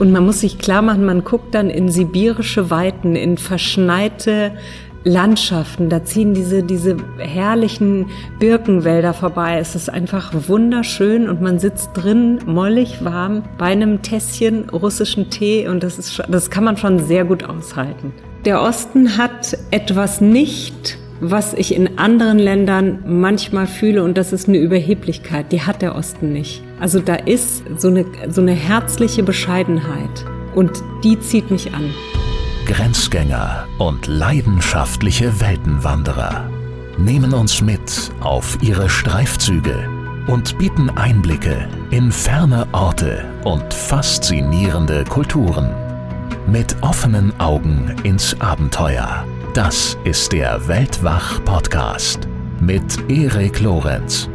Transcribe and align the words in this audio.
Und 0.00 0.12
man 0.12 0.24
muss 0.24 0.40
sich 0.40 0.58
klar 0.58 0.80
machen, 0.80 1.04
man 1.04 1.24
guckt 1.24 1.54
dann 1.54 1.68
in 1.68 1.90
sibirische 1.90 2.70
Weiten, 2.70 3.16
in 3.16 3.36
verschneite 3.36 4.52
Landschaften, 5.04 5.90
da 5.90 6.04
ziehen 6.04 6.32
diese, 6.32 6.62
diese 6.62 6.96
herrlichen 7.18 8.06
Birkenwälder 8.38 9.12
vorbei. 9.12 9.58
Es 9.58 9.74
ist 9.74 9.90
einfach 9.90 10.32
wunderschön 10.48 11.28
und 11.28 11.42
man 11.42 11.58
sitzt 11.58 11.90
drin, 11.94 12.38
mollig 12.46 13.04
warm, 13.04 13.42
bei 13.58 13.66
einem 13.66 14.00
Tässchen 14.00 14.70
russischen 14.70 15.28
Tee 15.28 15.68
und 15.68 15.82
das 15.82 15.98
ist, 15.98 16.22
das 16.28 16.48
kann 16.48 16.64
man 16.64 16.78
schon 16.78 16.98
sehr 16.98 17.26
gut 17.26 17.44
aushalten. 17.44 18.14
Der 18.46 18.62
Osten 18.62 19.18
hat 19.18 19.56
etwas 19.70 20.22
nicht, 20.22 20.96
was 21.20 21.52
ich 21.52 21.74
in 21.74 21.98
anderen 21.98 22.38
Ländern 22.38 23.04
manchmal 23.06 23.66
fühle 23.66 24.02
und 24.02 24.16
das 24.16 24.32
ist 24.32 24.48
eine 24.48 24.56
Überheblichkeit. 24.58 25.52
Die 25.52 25.60
hat 25.60 25.82
der 25.82 25.94
Osten 25.94 26.32
nicht. 26.32 26.62
Also 26.80 27.00
da 27.00 27.14
ist 27.14 27.62
so 27.76 27.88
eine, 27.88 28.06
so 28.30 28.40
eine 28.40 28.54
herzliche 28.54 29.22
Bescheidenheit 29.22 30.24
und 30.54 30.82
die 31.04 31.20
zieht 31.20 31.50
mich 31.50 31.72
an. 31.74 31.92
Grenzgänger 32.66 33.66
und 33.78 34.06
leidenschaftliche 34.06 35.40
Weltenwanderer 35.40 36.48
nehmen 36.98 37.34
uns 37.34 37.60
mit 37.60 38.10
auf 38.20 38.58
ihre 38.62 38.88
Streifzüge 38.88 39.88
und 40.26 40.56
bieten 40.58 40.90
Einblicke 40.90 41.68
in 41.90 42.12
ferne 42.12 42.66
Orte 42.72 43.24
und 43.44 43.74
faszinierende 43.74 45.04
Kulturen. 45.04 45.74
Mit 46.46 46.76
offenen 46.82 47.38
Augen 47.40 47.94
ins 48.02 48.40
Abenteuer. 48.40 49.24
Das 49.54 49.98
ist 50.04 50.32
der 50.32 50.66
Weltwach-Podcast 50.68 52.28
mit 52.60 53.10
Erik 53.10 53.60
Lorenz. 53.60 54.28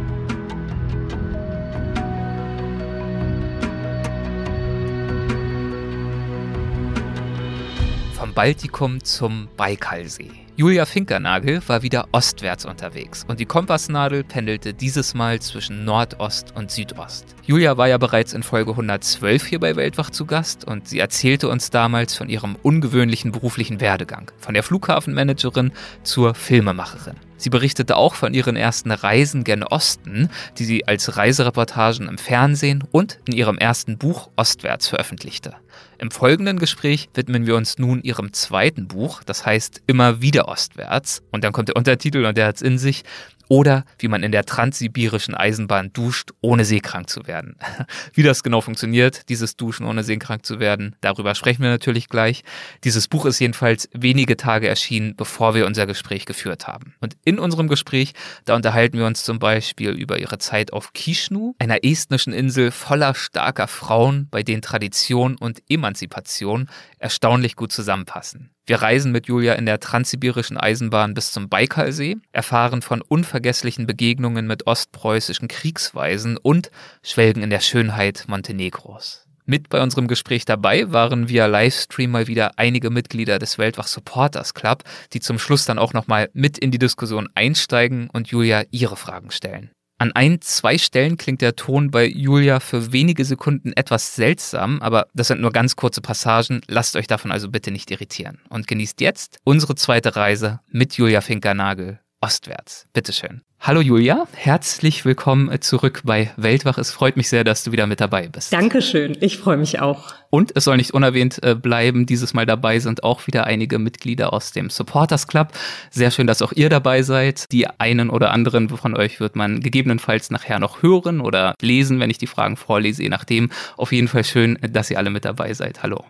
Baltikum 8.36 9.02
zum 9.02 9.48
Baikalsee. 9.56 10.30
Julia 10.58 10.86
Finkernagel 10.86 11.62
war 11.68 11.84
wieder 11.84 12.10
ostwärts 12.12 12.66
unterwegs 12.66 13.24
und 13.30 13.40
die 13.40 13.46
Kompassnadel 13.46 14.26
pendelte 14.26 14.74
dieses 14.74 15.14
Mal 15.14 15.42
zwischen 15.42 15.86
Nordost 15.86 16.54
und 16.54 16.70
Südost. 16.70 17.34
Julia 17.46 17.78
war 17.78 17.88
ja 17.88 17.98
bereits 17.98 18.34
in 18.34 18.44
Folge 18.44 18.72
112 18.72 19.46
hier 19.46 19.62
bei 19.62 19.78
Weltwach 19.78 20.10
zu 20.10 20.26
Gast 20.26 20.66
und 20.66 20.86
sie 20.86 21.00
erzählte 21.00 21.48
uns 21.48 21.70
damals 21.70 22.16
von 22.16 22.28
ihrem 22.28 22.58
ungewöhnlichen 22.62 23.32
beruflichen 23.32 23.80
Werdegang, 23.80 24.30
von 24.38 24.54
der 24.54 24.64
Flughafenmanagerin 24.64 25.72
zur 26.04 26.36
Filmemacherin. 26.36 27.16
Sie 27.38 27.50
berichtete 27.50 27.96
auch 27.96 28.16
von 28.16 28.34
ihren 28.34 28.58
ersten 28.58 28.92
Reisen 28.92 29.46
gen 29.46 29.64
Osten, 29.64 30.30
die 30.58 30.66
sie 30.66 30.88
als 30.88 31.16
Reisereportagen 31.16 32.10
im 32.10 32.18
Fernsehen 32.18 32.84
und 32.92 33.20
in 33.28 33.34
ihrem 33.34 33.58
ersten 33.58 33.98
Buch 33.98 34.30
Ostwärts 34.36 34.90
veröffentlichte. 34.90 35.54
Im 35.98 36.12
folgenden 36.12 36.60
Gespräch 36.60 37.10
widmen 37.14 37.46
wir 37.46 37.56
uns 37.56 37.78
nun 37.78 38.02
ihrem 38.02 38.34
zweiten 38.34 38.88
Buch, 38.88 39.24
das 39.24 39.46
heißt 39.46 39.82
Immer 39.88 40.22
wieder 40.22 40.48
ostwärts. 40.48 41.22
Und 41.32 41.44
dann 41.44 41.54
kommt 41.54 41.70
der 41.70 41.76
Untertitel 41.76 42.26
und 42.26 42.38
der 42.38 42.48
hat 42.48 42.58
es 42.58 42.62
in 42.62 42.78
sich 42.78 43.04
oder 43.48 43.86
wie 44.00 44.08
man 44.08 44.24
in 44.24 44.32
der 44.32 44.46
transsibirischen 44.46 45.36
Eisenbahn 45.36 45.94
duscht, 45.94 46.32
ohne 46.42 46.66
seekrank 46.66 47.10
zu 47.10 47.28
werden. 47.28 47.58
Wie 48.14 48.24
das 48.24 48.44
genau 48.44 48.62
funktioniert, 48.62 49.30
dieses 49.30 49.56
Duschen 49.56 49.86
ohne 49.86 50.04
seekrank 50.04 50.46
zu 50.46 50.60
werden, 50.60 50.96
darüber 51.02 51.36
sprechen 51.36 51.64
wir 51.64 51.70
natürlich 51.70 52.10
gleich. 52.10 52.44
Dieses 52.84 53.08
Buch 53.08 53.26
ist 53.26 53.40
jedenfalls 53.40 53.90
wenige 53.94 54.38
Tage 54.38 54.68
erschienen, 54.68 55.16
bevor 55.16 55.56
wir 55.56 55.66
unser 55.66 55.86
Gespräch 55.86 56.26
geführt 56.26 56.68
haben. 56.68 56.96
Und 57.02 57.16
in 57.24 57.40
unserem 57.40 57.68
Gespräch, 57.68 58.14
da 58.46 58.56
unterhalten 58.56 58.98
wir 58.98 59.06
uns 59.06 59.24
zum 59.24 59.40
Beispiel 59.40 59.92
über 59.92 60.20
ihre 60.20 60.38
Zeit 60.38 60.74
auf 60.74 60.94
Kishnu, 60.94 61.54
einer 61.60 61.84
estnischen 61.84 62.34
Insel 62.34 62.72
voller 62.72 63.16
starker 63.16 63.68
Frauen, 63.68 64.28
bei 64.30 64.44
denen 64.44 64.62
Tradition 64.62 65.36
und 65.38 65.62
Emanzipation 65.70 66.70
erstaunlich 67.00 67.56
gut 67.56 67.72
zusammenpassen. 67.72 68.55
Wir 68.68 68.82
reisen 68.82 69.12
mit 69.12 69.28
Julia 69.28 69.54
in 69.54 69.68
der 69.68 69.80
transsibirischen 69.80 70.58
Eisenbahn 70.58 71.14
bis 71.14 71.32
zum 71.32 71.50
Baikalsee, 71.50 72.18
erfahren 72.32 72.82
von 72.82 73.04
unvergesslichen 73.04 73.86
Begegnungen 73.86 74.48
mit 74.48 74.66
ostpreußischen 74.66 75.48
Kriegsweisen 75.48 76.38
und 76.38 76.72
schwelgen 77.04 77.44
in 77.44 77.52
der 77.52 77.60
Schönheit 77.60 78.26
Montenegros. 78.28 79.28
Mit 79.46 79.70
bei 79.70 79.84
unserem 79.84 80.08
Gespräch 80.08 80.46
dabei 80.46 80.92
waren 80.92 81.30
via 81.30 81.46
Livestream 81.46 82.10
mal 82.10 82.26
wieder 82.26 82.54
einige 82.58 82.90
Mitglieder 82.90 83.38
des 83.38 83.60
Weltwach 83.60 83.86
Supporters 83.86 84.56
Club, 84.56 84.84
die 85.14 85.20
zum 85.20 85.38
Schluss 85.38 85.66
dann 85.66 85.78
auch 85.78 85.94
nochmal 85.94 86.32
mit 86.34 86.58
in 86.58 86.72
die 86.72 86.80
Diskussion 86.80 87.30
einsteigen 87.36 88.10
und 88.12 88.30
Julia 88.30 88.64
ihre 88.72 88.96
Fragen 88.96 89.30
stellen. 89.30 89.75
An 89.98 90.12
ein, 90.12 90.42
zwei 90.42 90.78
Stellen 90.78 91.16
klingt 91.16 91.42
der 91.42 91.56
Ton 91.56 91.90
bei 91.90 92.06
Julia 92.06 92.60
für 92.60 92.92
wenige 92.92 93.24
Sekunden 93.24 93.72
etwas 93.74 94.16
seltsam, 94.16 94.82
aber 94.82 95.08
das 95.14 95.30
sind 95.30 95.40
nur 95.40 95.52
ganz 95.52 95.78
kurze 95.78 96.02
Passagen. 96.02 96.62
Lasst 96.68 96.98
euch 96.98 97.08
davon 97.08 97.32
also 97.32 97.50
bitte 97.50 97.72
nicht 97.72 97.92
irritieren. 97.92 98.42
Und 98.50 98.68
genießt 98.68 99.00
jetzt 99.00 99.38
unsere 99.46 99.76
zweite 99.76 100.16
Reise 100.18 100.60
mit 100.70 100.98
Julia 100.98 101.22
Finkernagel 101.22 102.00
ostwärts. 102.20 102.88
Bitteschön. 102.92 103.42
Hallo 103.68 103.82
Julia, 103.82 104.28
herzlich 104.36 105.06
willkommen 105.06 105.60
zurück 105.60 106.02
bei 106.04 106.30
Weltwach. 106.38 106.78
Es 106.78 106.92
freut 106.92 107.18
mich 107.18 107.30
sehr, 107.30 107.44
dass 107.44 107.64
du 107.64 107.72
wieder 107.72 107.88
mit 107.88 108.00
dabei 108.00 108.28
bist. 108.28 108.54
Dankeschön, 108.54 109.18
ich 109.22 109.40
freue 109.40 109.58
mich 109.58 109.80
auch. 109.80 110.14
Und 110.30 110.52
es 110.54 110.66
soll 110.66 110.78
nicht 110.78 110.94
unerwähnt 110.94 111.42
äh, 111.42 111.56
bleiben, 111.56 112.06
dieses 112.06 112.36
Mal 112.36 112.46
dabei 112.46 112.78
sind 112.78 113.04
auch 113.04 113.26
wieder 113.26 113.46
einige 113.46 113.80
Mitglieder 113.80 114.34
aus 114.34 114.52
dem 114.52 114.70
Supporters 114.70 115.28
Club. 115.28 115.52
Sehr 115.90 116.12
schön, 116.12 116.28
dass 116.28 116.44
auch 116.44 116.52
ihr 116.52 116.70
dabei 116.70 117.02
seid. 117.02 117.52
Die 117.52 117.68
einen 117.68 118.12
oder 118.12 118.30
anderen 118.30 118.70
von 118.70 118.96
euch 118.96 119.20
wird 119.20 119.36
man 119.36 119.62
gegebenenfalls 119.62 120.30
nachher 120.30 120.60
noch 120.60 120.84
hören 120.84 121.20
oder 121.20 121.56
lesen, 121.60 122.00
wenn 122.00 122.12
ich 122.12 122.20
die 122.20 122.28
Fragen 122.28 122.58
vorlese, 122.58 123.02
je 123.02 123.10
nachdem. 123.10 123.50
Auf 123.78 123.92
jeden 123.92 124.08
Fall 124.08 124.26
schön, 124.26 124.60
dass 124.62 124.92
ihr 124.92 125.00
alle 125.00 125.10
mit 125.10 125.26
dabei 125.26 125.56
seid. 125.56 125.82
Hallo. 125.82 126.06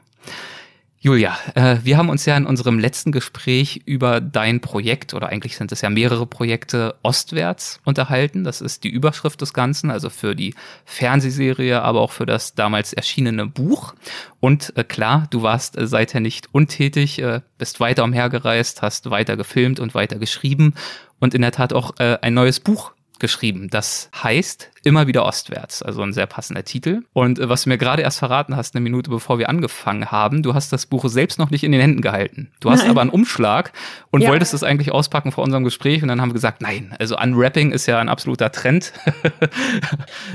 Julia, 1.05 1.38
äh, 1.53 1.77
wir 1.83 1.97
haben 1.97 2.09
uns 2.09 2.25
ja 2.25 2.35
in 2.35 2.47
unserem 2.47 2.79
letzten 2.79 3.11
Gespräch 3.11 3.83
über 3.85 4.19
dein 4.19 4.59
Projekt, 4.59 5.13
oder 5.13 5.29
eigentlich 5.29 5.55
sind 5.55 5.71
es 5.71 5.81
ja 5.81 5.91
mehrere 5.91 6.25
Projekte, 6.25 6.95
Ostwärts 7.03 7.79
unterhalten. 7.85 8.43
Das 8.43 8.59
ist 8.59 8.83
die 8.83 8.89
Überschrift 8.89 9.39
des 9.39 9.53
Ganzen, 9.53 9.91
also 9.91 10.09
für 10.09 10.33
die 10.35 10.55
Fernsehserie, 10.85 11.79
aber 11.79 12.01
auch 12.01 12.11
für 12.11 12.25
das 12.25 12.55
damals 12.55 12.91
erschienene 12.91 13.45
Buch. 13.45 13.94
Und 14.39 14.75
äh, 14.77 14.83
klar, 14.83 15.27
du 15.29 15.44
warst 15.44 15.77
äh, 15.77 15.85
seither 15.85 16.21
nicht 16.21 16.47
untätig, 16.55 17.21
äh, 17.21 17.41
bist 17.59 17.79
weiter 17.79 18.03
umhergereist, 18.03 18.81
hast 18.81 19.11
weiter 19.11 19.38
gefilmt 19.38 19.79
und 19.79 19.94
weiter 19.94 20.17
geschrieben 20.17 20.73
und 21.19 21.35
in 21.35 21.44
der 21.44 21.51
Tat 21.51 21.71
auch 21.71 21.99
äh, 21.99 22.17
ein 22.23 22.33
neues 22.33 22.59
Buch 22.59 22.94
geschrieben. 23.19 23.69
Das 23.69 24.09
heißt 24.23 24.71
immer 24.85 25.07
wieder 25.07 25.25
ostwärts, 25.25 25.81
also 25.81 26.03
ein 26.03 26.13
sehr 26.13 26.28
passender 26.28 26.63
Titel. 26.63 27.01
Und 27.12 27.40
äh, 27.40 27.50
was 27.50 27.63
du 27.63 27.69
mir 27.69 27.79
gerade 27.79 28.03
erst 28.03 28.19
verraten 28.19 28.56
hast, 28.56 28.75
eine 28.75 28.84
Minute 28.84 29.09
bevor 29.09 29.40
wir 29.40 29.50
angefangen 29.50 30.12
haben, 30.12 30.44
du 30.44 30.53
hast 30.53 30.72
das 30.72 30.85
Buch 30.85 31.09
selbst 31.09 31.40
noch 31.40 31.50
nicht 31.50 31.63
in 31.63 31.72
den 31.72 31.81
Händen 31.81 32.01
gehalten. 32.01 32.51
Du 32.59 32.69
hast 32.69 32.81
nein. 32.81 32.91
aber 32.91 33.01
einen 33.01 33.09
Umschlag 33.09 33.74
und 34.12 34.22
ja. 34.22 34.29
wolltest 34.29 34.53
es 34.53 34.62
eigentlich 34.62 34.91
auspacken 34.91 35.31
vor 35.31 35.44
unserem 35.44 35.63
Gespräch 35.63 36.03
und 36.03 36.07
dann 36.07 36.22
haben 36.22 36.29
wir 36.29 36.35
gesagt, 36.35 36.62
nein, 36.62 36.94
also 37.00 37.18
Unwrapping 37.18 37.72
ist 37.72 37.88
ja 37.88 38.00
ein 38.00 38.09
absoluter 38.09 38.51
Trend. 38.51 38.94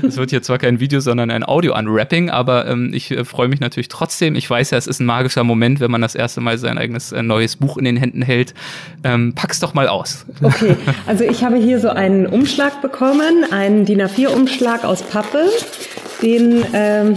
Es 0.01 0.17
wird 0.17 0.31
hier 0.31 0.41
zwar 0.41 0.57
kein 0.57 0.79
Video, 0.79 0.99
sondern 0.99 1.31
ein 1.31 1.43
Audio-Unwrapping, 1.43 2.29
aber 2.29 2.67
ähm, 2.67 2.91
ich 2.93 3.11
äh, 3.11 3.23
freue 3.23 3.47
mich 3.47 3.59
natürlich 3.59 3.87
trotzdem. 3.87 4.35
Ich 4.35 4.49
weiß 4.49 4.71
ja, 4.71 4.77
es 4.77 4.87
ist 4.87 4.99
ein 4.99 5.05
magischer 5.05 5.43
Moment, 5.43 5.79
wenn 5.79 5.91
man 5.91 6.01
das 6.01 6.15
erste 6.15 6.41
Mal 6.41 6.57
sein 6.57 6.77
eigenes 6.77 7.11
äh, 7.11 7.23
neues 7.23 7.55
Buch 7.55 7.77
in 7.77 7.85
den 7.85 7.97
Händen 7.97 8.21
hält. 8.21 8.53
Ähm, 9.03 9.33
pack's 9.35 9.59
doch 9.59 9.73
mal 9.73 9.87
aus. 9.87 10.25
Okay, 10.41 10.75
also 11.07 11.23
ich 11.23 11.43
habe 11.43 11.57
hier 11.57 11.79
so 11.79 11.89
einen 11.89 12.25
Umschlag 12.25 12.81
bekommen, 12.81 13.45
einen 13.51 13.85
DIN 13.85 14.01
A4-Umschlag 14.01 14.40
Umschlag 14.41 14.83
aus 14.85 15.03
Pappe. 15.03 15.51
Den 16.23 16.65
ähm, 16.73 17.15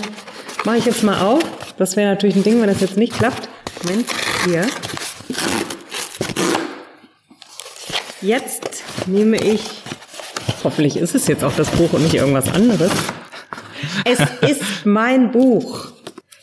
mache 0.67 0.77
ich 0.77 0.85
jetzt 0.85 1.03
mal 1.03 1.23
auf. 1.23 1.43
Das 1.79 1.97
wäre 1.97 2.11
natürlich 2.11 2.37
ein 2.37 2.43
Ding, 2.43 2.61
wenn 2.61 2.69
das 2.69 2.83
jetzt 2.83 2.99
nicht 2.99 3.15
klappt. 3.15 3.49
Moment, 3.83 4.07
hier. 4.45 4.67
Jetzt 8.21 8.83
nehme 9.07 9.39
ich, 9.39 9.63
hoffentlich 10.63 10.99
ist 10.99 11.15
es 11.15 11.27
jetzt 11.27 11.43
auch 11.45 11.55
das 11.57 11.71
Buch 11.71 11.95
und 11.95 12.03
nicht 12.03 12.15
irgendwas 12.15 12.53
anderes. 12.53 12.93
Es 14.05 14.19
ist 14.51 14.85
mein 14.85 15.33
Buch. 15.33 15.93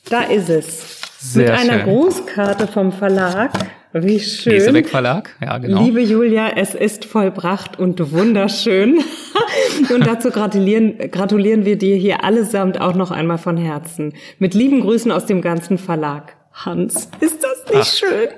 Da 0.10 0.24
ist 0.24 0.50
es. 0.50 0.80
Sehr 1.20 1.52
Mit 1.52 1.60
einer 1.60 1.84
schön. 1.84 1.94
Grußkarte 1.94 2.68
vom 2.68 2.92
Verlag. 2.92 3.52
Wie 3.94 4.20
schön. 4.20 4.54
Lesebeck 4.54 4.88
Verlag, 4.88 5.36
ja 5.42 5.58
genau. 5.58 5.84
Liebe 5.84 6.02
Julia, 6.02 6.52
es 6.56 6.76
ist 6.76 7.04
vollbracht 7.04 7.78
und 7.78 8.12
wunderschön. 8.12 9.00
und 9.94 10.08
dazu 10.08 10.30
gratulieren, 10.30 10.98
gratulieren 11.12 11.66
wir 11.66 11.78
dir 11.78 11.98
hier 11.98 12.24
allesamt 12.24 12.80
auch 12.80 12.96
noch 12.96 13.12
einmal 13.12 13.38
von 13.38 13.58
Herzen. 13.58 14.14
Mit 14.40 14.54
lieben 14.54 14.82
Grüßen 14.82 15.12
aus 15.12 15.26
dem 15.26 15.42
ganzen 15.42 15.78
Verlag. 15.78 16.38
Hans, 16.54 17.10
ist 17.20 17.44
das 17.44 17.66
nicht 17.70 17.78
Ach, 17.82 17.86
schön? 17.86 18.30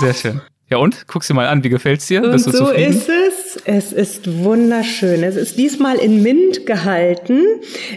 Sehr 0.00 0.14
schön. 0.14 0.40
Ja 0.70 0.76
und? 0.76 1.06
Guck's 1.06 1.26
dir 1.28 1.34
mal 1.34 1.46
an, 1.46 1.64
wie 1.64 1.70
gefällt's 1.70 2.06
dir? 2.08 2.22
Und 2.22 2.32
Bist 2.32 2.46
du 2.46 2.50
so 2.50 2.66
zufrieden? 2.66 2.92
ist 2.92 3.08
es. 3.08 3.56
Es 3.64 3.92
ist 3.92 4.42
wunderschön. 4.44 5.22
Es 5.22 5.34
ist 5.34 5.56
diesmal 5.56 5.96
in 5.96 6.22
Mint 6.22 6.66
gehalten. 6.66 7.42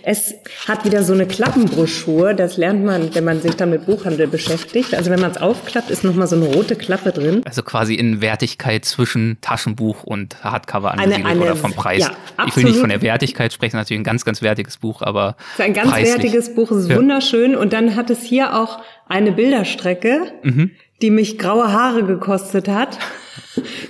Es 0.04 0.36
hat 0.68 0.86
wieder 0.86 1.04
so 1.04 1.12
eine 1.12 1.26
Klappenbroschur. 1.26 2.34
Das 2.34 2.56
lernt 2.56 2.86
man, 2.86 3.14
wenn 3.14 3.26
man 3.26 3.42
sich 3.42 3.56
dann 3.56 3.72
mit 3.72 3.86
Buchhandel 3.86 4.28
beschäftigt. 4.28 4.96
Also 4.96 5.12
wenn 5.12 5.20
man 5.20 5.32
es 5.32 5.38
aufklappt, 5.38 5.90
ist 5.90 6.06
nochmal 6.06 6.28
so 6.28 6.38
eine 6.38 6.46
rote 6.46 6.78
Klappe 6.78 7.12
drin. 7.12 7.42
Also 7.44 7.62
quasi 7.62 7.96
in 7.96 8.22
Wertigkeit 8.22 8.86
zwischen 8.86 9.38
Taschenbuch 9.42 10.04
und 10.04 10.42
Hardcover 10.42 10.92
angesiedelt 10.92 11.26
eine, 11.26 11.30
eine, 11.30 11.42
oder 11.42 11.56
vom 11.58 11.74
Preis. 11.74 12.00
Ja, 12.00 12.16
ich 12.48 12.56
will 12.56 12.64
nicht 12.64 12.80
von 12.80 12.90
der 12.90 13.02
Wertigkeit 13.02 13.52
sprechen, 13.52 13.76
natürlich 13.76 14.00
ein 14.00 14.06
ganz, 14.06 14.24
ganz 14.24 14.42
wertiges 14.42 14.78
Buch, 14.78 15.02
aber. 15.02 15.36
Es 15.54 15.60
ist 15.60 15.66
ein 15.66 15.74
ganz 15.74 15.92
preislich. 15.92 16.16
wertiges 16.16 16.56
Buch, 16.56 16.72
es 16.72 16.84
ist 16.84 16.90
ja. 16.90 16.96
wunderschön. 16.96 17.56
Und 17.56 17.74
dann 17.74 17.98
hat 17.98 18.10
es 18.10 18.24
hier 18.24 18.56
auch 18.56 18.80
eine 19.08 19.34
Bilderstrecke, 19.34 20.32
mhm. 20.44 20.72
Die 21.02 21.10
mich 21.10 21.38
graue 21.38 21.72
Haare 21.72 22.04
gekostet 22.04 22.68
hat. 22.68 22.98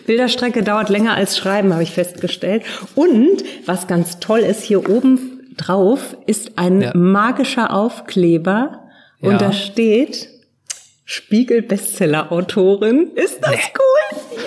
Bilderstrecke 0.05 0.63
dauert 0.63 0.89
länger 0.89 1.15
als 1.15 1.37
Schreiben, 1.37 1.73
habe 1.73 1.83
ich 1.83 1.91
festgestellt. 1.91 2.63
Und 2.95 3.43
was 3.65 3.87
ganz 3.87 4.19
toll 4.19 4.39
ist, 4.39 4.63
hier 4.63 4.89
oben 4.89 5.53
drauf 5.57 6.15
ist 6.25 6.57
ein 6.57 6.81
ja. 6.81 6.91
magischer 6.95 7.73
Aufkleber 7.73 8.89
ja. 9.19 9.29
und 9.29 9.41
da 9.41 9.51
steht 9.51 10.29
Spiegel-Bestseller-Autorin. 11.05 13.11
Ist 13.15 13.39
das 13.41 13.51
nee. 13.51 13.59
cool? 13.77 14.00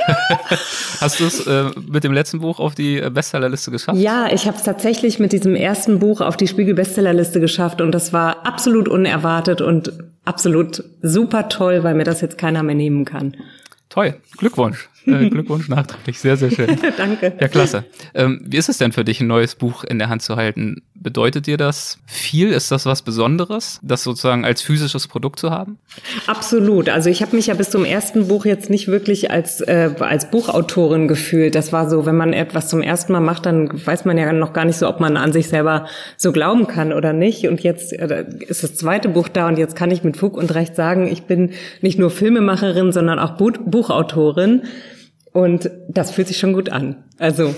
Ja. 0.09 0.17
Hast 1.01 1.21
du 1.21 1.25
es 1.25 1.47
äh, 1.47 1.71
mit 1.87 2.05
dem 2.05 2.13
letzten 2.13 2.41
Buch 2.41 2.59
auf 2.61 2.75
die 2.75 3.01
Bestsellerliste 3.01 3.71
geschafft? 3.71 3.99
Ja, 3.99 4.29
ich 4.33 4.47
habe 4.47 4.57
es 4.57 4.63
tatsächlich 4.63 5.19
mit 5.19 5.33
diesem 5.33 5.55
ersten 5.55 5.99
Buch 5.99 6.21
auf 6.21 6.37
die 6.37 6.47
Spiegel-Bestsellerliste 6.47 7.41
geschafft 7.41 7.81
und 7.81 7.93
das 7.93 8.13
war 8.13 8.47
absolut 8.47 8.89
unerwartet 8.89 9.61
und 9.61 9.93
absolut 10.25 10.85
super 11.03 11.49
toll, 11.49 11.85
weil 11.85 11.95
mir 11.95 12.05
das 12.05 12.21
jetzt 12.21 12.39
keiner 12.39 12.63
mehr 12.63 12.75
nehmen 12.75 13.05
kann. 13.05 13.37
Toll, 13.89 14.17
Glückwunsch. 14.37 14.89
Äh, 15.07 15.29
Glückwunsch 15.29 15.69
nachträglich, 15.69 16.19
sehr, 16.19 16.37
sehr 16.37 16.51
schön. 16.51 16.79
Danke. 16.97 17.35
Ja, 17.39 17.49
klasse. 17.49 17.85
Ähm, 18.15 18.41
wie 18.47 18.57
ist 18.57 18.69
es 18.69 18.79
denn 18.79 18.93
für 18.93 19.05
dich, 19.05 19.21
ein 19.21 19.27
neues 19.27 19.55
Buch 19.55 19.85
in 19.85 19.99
der 19.99 20.09
Hand 20.09 20.23
zu 20.23 20.37
halten? 20.37 20.83
Bedeutet 20.95 21.47
dir 21.47 21.59
das 21.59 21.99
viel? 22.07 22.51
Ist 22.51 22.71
das 22.71 22.87
was 22.87 23.03
Besonderes, 23.03 23.81
das 23.83 24.03
sozusagen 24.03 24.45
als 24.45 24.63
physisches 24.63 25.07
Produkt 25.07 25.39
zu 25.39 25.51
haben? 25.51 25.79
Absolut. 26.27 26.89
Also 26.89 27.11
ich 27.11 27.21
habe 27.21 27.37
mich 27.37 27.49
ja 27.49 27.55
bis 27.55 27.69
zum 27.69 27.85
ersten 27.85 28.29
Buch 28.29 28.47
jetzt 28.47 28.71
nicht 28.71 28.89
wirklich 28.89 29.31
als, 29.31 29.61
äh, 29.61 29.91
als 29.99 30.31
Buchautorin 30.31 31.07
gefühlt. 31.07 31.55
Das 31.55 31.73
war 31.73 31.91
so, 31.91 32.07
wenn 32.07 32.17
man 32.17 32.33
etwas 32.33 32.69
zum 32.69 32.81
ersten 32.81 33.13
Mal 33.13 33.21
macht, 33.21 33.45
dann 33.45 33.69
weiß 33.87 34.07
man 34.07 34.17
ja 34.17 34.33
noch 34.33 34.55
gar 34.55 34.65
nicht 34.65 34.79
so, 34.79 34.89
ob 34.89 35.01
man 35.01 35.19
an 35.19 35.33
sich 35.33 35.49
selber 35.49 35.87
so 36.17 36.33
glauben 36.33 36.67
kann 36.67 36.95
oder 36.95 37.13
nicht. 37.13 37.47
Und 37.47 37.63
jetzt 37.63 37.93
äh, 37.93 38.25
ist 38.49 38.63
das 38.63 38.75
zweite 38.75 39.11
Buch 39.11 39.29
da 39.29 39.49
und 39.49 39.59
jetzt 39.59 39.77
kann 39.77 39.91
ich 39.91 40.03
mit 40.03 40.17
Fug 40.17 40.39
und 40.39 40.55
Recht 40.55 40.75
sagen, 40.75 41.09
ich 41.09 41.25
bin 41.25 41.51
nicht 41.83 41.99
nur 41.99 42.11
Filmemacherin, 42.11 42.93
sondern 42.93 43.19
auch 43.19 43.33
Buchautorin. 43.33 44.63
Und 45.35 45.69
das 45.89 46.13
fühlt 46.13 46.29
sich 46.29 46.39
schon 46.39 46.53
gut 46.53 46.71
an. 46.71 47.03
Also 47.19 47.57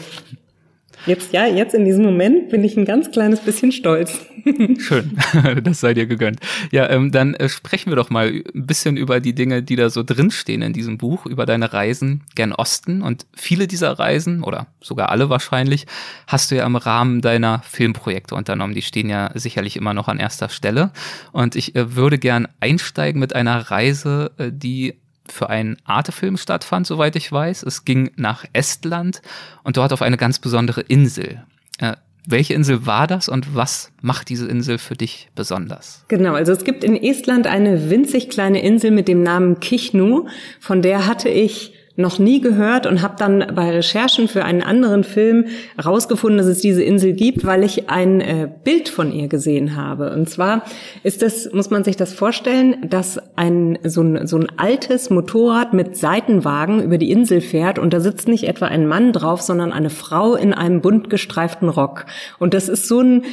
jetzt, 1.04 1.34
ja, 1.34 1.46
jetzt 1.46 1.74
in 1.74 1.84
diesem 1.84 2.06
Moment 2.06 2.48
bin 2.48 2.64
ich 2.64 2.74
ein 2.78 2.86
ganz 2.86 3.10
kleines 3.10 3.40
bisschen 3.40 3.70
stolz. 3.70 4.18
Schön, 4.78 5.18
das 5.62 5.80
sei 5.80 5.92
dir 5.92 6.06
gegönnt. 6.06 6.40
Ja, 6.72 6.88
ähm, 6.88 7.12
dann 7.12 7.34
äh, 7.34 7.50
sprechen 7.50 7.90
wir 7.90 7.96
doch 7.96 8.08
mal 8.08 8.28
ein 8.28 8.66
bisschen 8.66 8.96
über 8.96 9.20
die 9.20 9.34
Dinge, 9.34 9.62
die 9.62 9.76
da 9.76 9.90
so 9.90 10.02
drinstehen 10.02 10.62
in 10.62 10.72
diesem 10.72 10.96
Buch, 10.96 11.26
über 11.26 11.44
deine 11.44 11.74
Reisen 11.74 12.22
gern 12.34 12.54
Osten. 12.54 13.02
Und 13.02 13.26
viele 13.36 13.66
dieser 13.66 13.98
Reisen, 13.98 14.42
oder 14.42 14.68
sogar 14.80 15.10
alle 15.10 15.28
wahrscheinlich, 15.28 15.84
hast 16.26 16.50
du 16.50 16.56
ja 16.56 16.64
im 16.64 16.76
Rahmen 16.76 17.20
deiner 17.20 17.60
Filmprojekte 17.62 18.34
unternommen. 18.34 18.74
Die 18.74 18.80
stehen 18.80 19.10
ja 19.10 19.32
sicherlich 19.34 19.76
immer 19.76 19.92
noch 19.92 20.08
an 20.08 20.18
erster 20.18 20.48
Stelle. 20.48 20.92
Und 21.32 21.56
ich 21.56 21.76
äh, 21.76 21.94
würde 21.94 22.18
gern 22.18 22.48
einsteigen 22.58 23.20
mit 23.20 23.34
einer 23.34 23.70
Reise, 23.70 24.30
äh, 24.38 24.50
die 24.50 24.94
für 25.32 25.50
einen 25.50 25.76
Artefilm 25.84 26.36
stattfand, 26.36 26.86
soweit 26.86 27.16
ich 27.16 27.30
weiß. 27.30 27.62
Es 27.62 27.84
ging 27.84 28.10
nach 28.16 28.44
Estland 28.52 29.22
und 29.62 29.76
dort 29.76 29.92
auf 29.92 30.02
eine 30.02 30.16
ganz 30.16 30.38
besondere 30.38 30.80
Insel. 30.82 31.42
Äh, 31.78 31.94
welche 32.28 32.54
Insel 32.54 32.86
war 32.86 33.06
das 33.06 33.28
und 33.28 33.54
was 33.54 33.92
macht 34.02 34.28
diese 34.28 34.48
Insel 34.48 34.78
für 34.78 34.96
dich 34.96 35.28
besonders? 35.36 36.04
Genau, 36.08 36.34
also 36.34 36.50
es 36.50 36.64
gibt 36.64 36.82
in 36.82 37.00
Estland 37.00 37.46
eine 37.46 37.88
winzig 37.88 38.30
kleine 38.30 38.62
Insel 38.62 38.90
mit 38.90 39.06
dem 39.06 39.22
Namen 39.22 39.60
Kichnu, 39.60 40.26
von 40.58 40.82
der 40.82 41.06
hatte 41.06 41.28
ich 41.28 41.75
noch 41.96 42.18
nie 42.18 42.40
gehört 42.40 42.86
und 42.86 43.02
habe 43.02 43.14
dann 43.18 43.52
bei 43.54 43.70
Recherchen 43.70 44.28
für 44.28 44.44
einen 44.44 44.62
anderen 44.62 45.02
Film 45.02 45.46
rausgefunden, 45.82 46.38
dass 46.38 46.46
es 46.46 46.60
diese 46.60 46.82
Insel 46.82 47.14
gibt, 47.14 47.46
weil 47.46 47.64
ich 47.64 47.88
ein 47.88 48.20
äh, 48.20 48.48
Bild 48.64 48.88
von 48.88 49.12
ihr 49.12 49.28
gesehen 49.28 49.76
habe. 49.76 50.12
Und 50.12 50.28
zwar 50.28 50.62
ist 51.02 51.22
das, 51.22 51.50
muss 51.52 51.70
man 51.70 51.84
sich 51.84 51.96
das 51.96 52.12
vorstellen, 52.12 52.76
dass 52.88 53.18
ein 53.36 53.78
so, 53.82 54.02
ein 54.02 54.26
so 54.26 54.36
ein 54.36 54.46
altes 54.58 55.10
Motorrad 55.10 55.72
mit 55.72 55.96
Seitenwagen 55.96 56.82
über 56.82 56.98
die 56.98 57.10
Insel 57.10 57.40
fährt 57.40 57.78
und 57.78 57.92
da 57.92 58.00
sitzt 58.00 58.28
nicht 58.28 58.44
etwa 58.44 58.66
ein 58.66 58.86
Mann 58.86 59.12
drauf, 59.12 59.40
sondern 59.40 59.72
eine 59.72 59.90
Frau 59.90 60.34
in 60.34 60.52
einem 60.52 60.82
bunt 60.82 61.08
gestreiften 61.08 61.68
Rock. 61.68 62.06
Und 62.38 62.52
das 62.52 62.68
ist 62.68 62.88
so 62.88 63.00
ein 63.00 63.24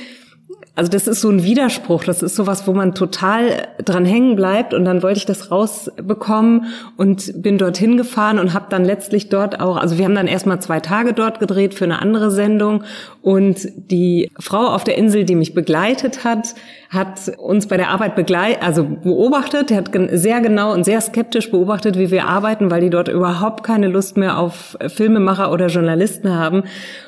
also 0.75 0.89
das 0.89 1.05
ist 1.05 1.21
so 1.21 1.29
ein 1.29 1.43
Widerspruch, 1.43 2.03
das 2.03 2.23
ist 2.23 2.35
sowas, 2.35 2.65
wo 2.65 2.73
man 2.73 2.95
total 2.95 3.67
dran 3.85 4.05
hängen 4.05 4.35
bleibt. 4.35 4.73
Und 4.73 4.85
dann 4.85 5.03
wollte 5.03 5.19
ich 5.19 5.25
das 5.27 5.51
rausbekommen 5.51 6.65
und 6.97 7.43
bin 7.43 7.59
dorthin 7.59 7.95
gefahren 7.95 8.39
und 8.39 8.55
habe 8.55 8.65
dann 8.69 8.83
letztlich 8.83 9.29
dort 9.29 9.59
auch, 9.59 9.77
also 9.77 9.99
wir 9.99 10.05
haben 10.05 10.15
dann 10.15 10.25
erstmal 10.25 10.59
zwei 10.61 10.79
Tage 10.79 11.13
dort 11.13 11.39
gedreht 11.39 11.75
für 11.75 11.83
eine 11.83 12.01
andere 12.01 12.31
Sendung. 12.31 12.83
Und 13.21 13.67
die 13.91 14.31
Frau 14.39 14.65
auf 14.65 14.83
der 14.83 14.97
Insel, 14.97 15.25
die 15.25 15.35
mich 15.35 15.53
begleitet 15.53 16.23
hat, 16.23 16.55
hat 16.89 17.31
uns 17.37 17.67
bei 17.67 17.77
der 17.77 17.89
Arbeit 17.89 18.15
begleit, 18.15 18.61
also 18.61 18.83
beobachtet, 18.83 19.71
hat 19.71 19.91
sehr 20.11 20.41
genau 20.41 20.73
und 20.73 20.85
sehr 20.85 21.01
skeptisch 21.01 21.49
beobachtet, 21.51 21.97
wie 21.97 22.11
wir 22.11 22.25
arbeiten, 22.25 22.69
weil 22.69 22.81
die 22.81 22.89
dort 22.89 23.07
überhaupt 23.07 23.63
keine 23.63 23.87
Lust 23.87 24.15
mehr 24.15 24.37
auf 24.37 24.77
Filmemacher 24.87 25.51
oder 25.51 25.67
Journalisten 25.67 26.33
haben. 26.33 26.63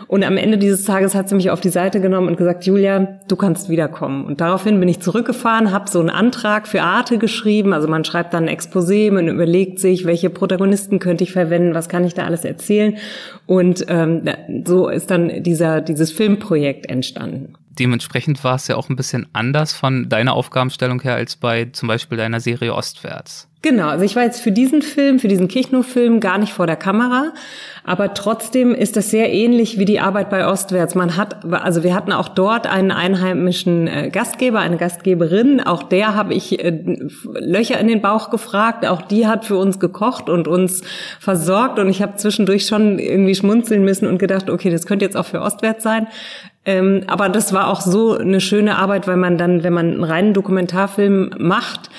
Und 0.07 0.23
am 0.23 0.37
Ende 0.37 0.57
dieses 0.57 0.85
Tages 0.85 1.15
hat 1.15 1.29
sie 1.29 1.35
mich 1.35 1.49
auf 1.49 1.61
die 1.61 1.69
Seite 1.69 1.99
genommen 1.99 2.27
und 2.27 2.37
gesagt, 2.37 2.65
Julia, 2.65 3.19
du 3.27 3.35
kannst 3.35 3.54
wiederkommen. 3.69 4.25
Und 4.25 4.41
daraufhin 4.41 4.79
bin 4.79 4.89
ich 4.89 4.99
zurückgefahren, 4.99 5.71
habe 5.71 5.89
so 5.89 5.99
einen 5.99 6.09
Antrag 6.09 6.67
für 6.67 6.81
Arte 6.81 7.17
geschrieben. 7.17 7.73
Also 7.73 7.87
man 7.87 8.05
schreibt 8.05 8.33
dann 8.33 8.47
ein 8.47 8.55
Exposé, 8.55 9.11
man 9.11 9.27
überlegt 9.27 9.79
sich, 9.79 10.05
welche 10.05 10.29
Protagonisten 10.29 10.99
könnte 10.99 11.23
ich 11.23 11.31
verwenden, 11.31 11.73
was 11.73 11.89
kann 11.89 12.03
ich 12.03 12.13
da 12.13 12.25
alles 12.25 12.45
erzählen. 12.45 12.97
Und 13.45 13.85
ähm, 13.87 14.23
so 14.65 14.89
ist 14.89 15.09
dann 15.11 15.43
dieser, 15.43 15.81
dieses 15.81 16.11
Filmprojekt 16.11 16.89
entstanden 16.89 17.53
dementsprechend 17.79 18.43
war 18.43 18.55
es 18.55 18.67
ja 18.67 18.75
auch 18.75 18.89
ein 18.89 18.95
bisschen 18.95 19.27
anders 19.33 19.73
von 19.73 20.09
deiner 20.09 20.33
Aufgabenstellung 20.33 21.01
her 21.01 21.15
als 21.15 21.35
bei 21.35 21.65
zum 21.65 21.87
Beispiel 21.87 22.17
deiner 22.17 22.39
Serie 22.39 22.73
Ostwärts. 22.73 23.47
Genau, 23.65 23.87
also 23.87 24.05
ich 24.05 24.15
war 24.15 24.21
jetzt 24.21 24.41
für 24.41 24.51
diesen 24.51 24.83
Film, 24.83 25.17
für 25.17 25.27
diesen 25.27 25.47
Kichno-Film 25.47 26.19
gar 26.19 26.37
nicht 26.37 26.53
vor 26.53 26.67
der 26.67 26.75
Kamera, 26.75 27.33
aber 27.83 28.13
trotzdem 28.13 28.75
ist 28.75 28.95
das 28.95 29.09
sehr 29.09 29.33
ähnlich 29.33 29.79
wie 29.79 29.85
die 29.85 29.99
Arbeit 29.99 30.29
bei 30.29 30.47
Ostwärts. 30.47 30.93
Man 30.93 31.17
hat, 31.17 31.43
also 31.51 31.83
wir 31.83 31.95
hatten 31.95 32.11
auch 32.11 32.27
dort 32.27 32.67
einen 32.67 32.91
einheimischen 32.91 33.87
äh, 33.87 34.11
Gastgeber, 34.11 34.59
eine 34.59 34.77
Gastgeberin. 34.77 35.61
Auch 35.61 35.81
der 35.81 36.13
habe 36.13 36.35
ich 36.35 36.63
äh, 36.63 36.79
Löcher 37.39 37.79
in 37.79 37.87
den 37.87 38.01
Bauch 38.01 38.29
gefragt. 38.29 38.85
Auch 38.85 39.01
die 39.01 39.25
hat 39.25 39.45
für 39.45 39.57
uns 39.57 39.79
gekocht 39.79 40.29
und 40.29 40.47
uns 40.47 40.83
versorgt. 41.19 41.79
Und 41.79 41.89
ich 41.89 42.03
habe 42.03 42.17
zwischendurch 42.17 42.67
schon 42.67 42.99
irgendwie 42.99 43.33
schmunzeln 43.33 43.83
müssen 43.83 44.07
und 44.07 44.19
gedacht, 44.19 44.49
okay, 44.49 44.69
das 44.69 44.85
könnte 44.85 45.05
jetzt 45.05 45.17
auch 45.17 45.25
für 45.25 45.41
Ostwärts 45.41 45.83
sein. 45.83 46.07
Ähm, 46.65 47.03
aber 47.07 47.29
das 47.29 47.53
war 47.53 47.69
auch 47.69 47.81
so 47.81 48.17
eine 48.17 48.41
schöne 48.41 48.77
Arbeit, 48.77 49.07
weil 49.07 49.17
man 49.17 49.37
dann, 49.37 49.63
wenn 49.63 49.73
man 49.73 49.91
einen 49.91 50.03
reinen 50.03 50.33
Dokumentarfilm 50.33 51.31
macht, 51.37 51.89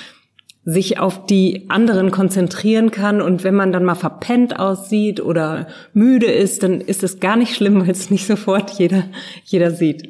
sich 0.64 0.98
auf 0.98 1.26
die 1.26 1.70
anderen 1.70 2.10
konzentrieren 2.10 2.90
kann 2.90 3.22
und 3.22 3.44
wenn 3.44 3.54
man 3.54 3.70
dann 3.70 3.84
mal 3.84 3.94
verpennt 3.94 4.58
aussieht 4.58 5.20
oder 5.20 5.68
müde 5.94 6.26
ist, 6.26 6.64
dann 6.64 6.80
ist 6.80 7.04
es 7.04 7.20
gar 7.20 7.36
nicht 7.36 7.54
schlimm, 7.54 7.80
weil 7.82 7.90
es 7.90 8.10
nicht 8.10 8.26
sofort 8.26 8.70
jeder, 8.72 9.04
jeder 9.44 9.70
sieht. 9.70 10.08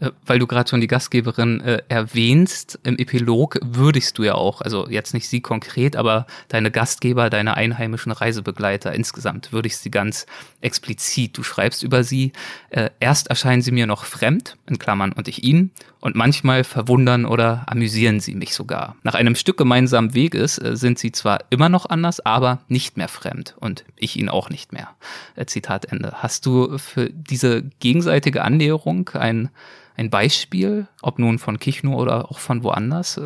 Äh, 0.00 0.10
weil 0.24 0.38
du 0.38 0.46
gerade 0.46 0.68
schon 0.68 0.80
die 0.80 0.86
Gastgeberin 0.86 1.60
äh, 1.60 1.82
erwähnst, 1.88 2.78
im 2.84 2.98
Epilog 2.98 3.58
würdigst 3.62 4.16
du 4.18 4.22
ja 4.22 4.34
auch, 4.34 4.60
also 4.60 4.88
jetzt 4.88 5.14
nicht 5.14 5.28
sie 5.28 5.40
konkret, 5.40 5.96
aber 5.96 6.26
deine 6.48 6.70
Gastgeber, 6.70 7.30
deine 7.30 7.56
einheimischen 7.56 8.12
Reisebegleiter 8.12 8.92
insgesamt 8.92 9.52
würdigst 9.52 9.82
sie 9.82 9.90
ganz 9.90 10.26
explizit. 10.60 11.36
Du 11.36 11.42
schreibst 11.42 11.82
über 11.82 12.04
sie, 12.04 12.32
äh, 12.70 12.90
erst 13.00 13.28
erscheinen 13.28 13.62
sie 13.62 13.72
mir 13.72 13.86
noch 13.86 14.04
fremd, 14.04 14.56
in 14.68 14.78
Klammern 14.78 15.12
und 15.12 15.28
ich 15.28 15.42
ihnen, 15.42 15.72
und 16.00 16.14
manchmal 16.14 16.62
verwundern 16.62 17.24
oder 17.26 17.64
amüsieren 17.66 18.20
sie 18.20 18.34
mich 18.34 18.54
sogar. 18.54 18.94
Nach 19.02 19.14
einem 19.14 19.34
Stück 19.34 19.56
gemeinsamen 19.56 20.14
Weges 20.14 20.58
äh, 20.58 20.76
sind 20.76 20.98
sie 20.98 21.10
zwar 21.10 21.40
immer 21.50 21.68
noch 21.68 21.86
anders, 21.86 22.24
aber 22.24 22.60
nicht 22.68 22.96
mehr 22.96 23.08
fremd 23.08 23.56
und 23.58 23.84
ich 23.96 24.16
ihnen 24.16 24.28
auch 24.28 24.48
nicht 24.48 24.72
mehr. 24.72 24.90
Äh, 25.34 25.46
Zitat 25.46 25.86
Ende. 25.86 26.12
Hast 26.22 26.46
du 26.46 26.78
für 26.78 27.10
diese 27.10 27.64
gegenseitige 27.80 28.44
Annäherung 28.44 29.08
ein 29.14 29.50
ein 29.98 30.10
Beispiel, 30.10 30.86
ob 31.02 31.18
nun 31.18 31.38
von 31.38 31.58
Kichnu 31.58 31.94
oder 31.94 32.30
auch 32.30 32.38
von 32.38 32.62
woanders? 32.62 33.20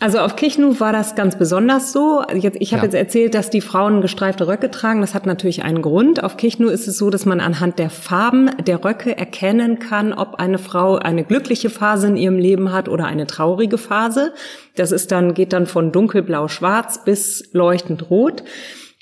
Also 0.00 0.20
auf 0.20 0.36
Kichnu 0.36 0.78
war 0.78 0.92
das 0.92 1.16
ganz 1.16 1.36
besonders 1.36 1.92
so. 1.92 2.22
Jetzt, 2.32 2.56
ich 2.60 2.72
habe 2.72 2.80
ja. 2.80 2.84
jetzt 2.84 2.94
erzählt, 2.94 3.34
dass 3.34 3.50
die 3.50 3.60
Frauen 3.60 4.00
gestreifte 4.00 4.46
Röcke 4.46 4.70
tragen. 4.70 5.00
Das 5.00 5.12
hat 5.12 5.26
natürlich 5.26 5.64
einen 5.64 5.82
Grund. 5.82 6.22
Auf 6.22 6.36
Kichnu 6.36 6.68
ist 6.68 6.86
es 6.86 6.98
so, 6.98 7.10
dass 7.10 7.26
man 7.26 7.40
anhand 7.40 7.78
der 7.78 7.90
Farben 7.90 8.50
der 8.64 8.84
Röcke 8.84 9.16
erkennen 9.18 9.80
kann, 9.80 10.12
ob 10.12 10.36
eine 10.36 10.58
Frau 10.58 10.96
eine 10.96 11.24
glückliche 11.24 11.68
Phase 11.68 12.06
in 12.06 12.16
ihrem 12.16 12.38
Leben 12.38 12.72
hat 12.72 12.88
oder 12.88 13.06
eine 13.06 13.26
traurige 13.26 13.76
Phase. 13.76 14.32
Das 14.76 14.92
ist 14.92 15.10
dann, 15.10 15.34
geht 15.34 15.52
dann 15.52 15.66
von 15.66 15.90
dunkelblau-schwarz 15.90 17.04
bis 17.04 17.50
leuchtend 17.52 18.08
rot. 18.08 18.44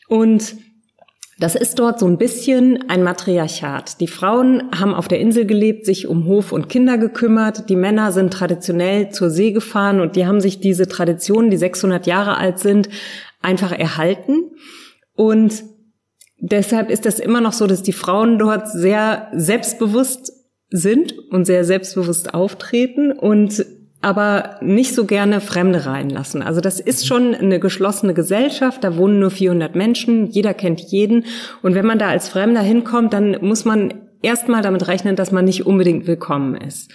Und 0.08 0.56
Das 1.38 1.54
ist 1.54 1.78
dort 1.78 1.98
so 1.98 2.06
ein 2.06 2.16
bisschen 2.16 2.88
ein 2.88 3.02
Matriarchat. 3.02 4.00
Die 4.00 4.06
Frauen 4.06 4.70
haben 4.74 4.94
auf 4.94 5.06
der 5.06 5.20
Insel 5.20 5.44
gelebt, 5.44 5.84
sich 5.84 6.06
um 6.06 6.24
Hof 6.24 6.50
und 6.50 6.70
Kinder 6.70 6.96
gekümmert. 6.96 7.68
Die 7.68 7.76
Männer 7.76 8.10
sind 8.10 8.32
traditionell 8.32 9.10
zur 9.10 9.28
See 9.28 9.52
gefahren 9.52 10.00
und 10.00 10.16
die 10.16 10.26
haben 10.26 10.40
sich 10.40 10.60
diese 10.60 10.88
Traditionen, 10.88 11.50
die 11.50 11.58
600 11.58 12.06
Jahre 12.06 12.38
alt 12.38 12.58
sind, 12.58 12.88
einfach 13.42 13.72
erhalten. 13.72 14.52
Und 15.14 15.62
deshalb 16.38 16.90
ist 16.90 17.04
das 17.04 17.18
immer 17.18 17.42
noch 17.42 17.52
so, 17.52 17.66
dass 17.66 17.82
die 17.82 17.92
Frauen 17.92 18.38
dort 18.38 18.70
sehr 18.70 19.28
selbstbewusst 19.34 20.32
sind 20.70 21.14
und 21.30 21.44
sehr 21.44 21.64
selbstbewusst 21.64 22.32
auftreten 22.32 23.12
und 23.12 23.64
aber 24.02 24.56
nicht 24.60 24.94
so 24.94 25.04
gerne 25.04 25.40
Fremde 25.40 25.86
reinlassen. 25.86 26.42
Also 26.42 26.60
das 26.60 26.80
ist 26.80 27.06
schon 27.06 27.34
eine 27.34 27.58
geschlossene 27.58 28.14
Gesellschaft, 28.14 28.84
da 28.84 28.96
wohnen 28.96 29.18
nur 29.18 29.30
400 29.30 29.74
Menschen, 29.74 30.26
jeder 30.26 30.54
kennt 30.54 30.80
jeden. 30.80 31.24
Und 31.62 31.74
wenn 31.74 31.86
man 31.86 31.98
da 31.98 32.08
als 32.08 32.28
Fremder 32.28 32.60
hinkommt, 32.60 33.12
dann 33.12 33.38
muss 33.40 33.64
man 33.64 33.94
erstmal 34.22 34.62
damit 34.62 34.88
rechnen, 34.88 35.16
dass 35.16 35.32
man 35.32 35.44
nicht 35.44 35.66
unbedingt 35.66 36.06
willkommen 36.06 36.54
ist. 36.56 36.90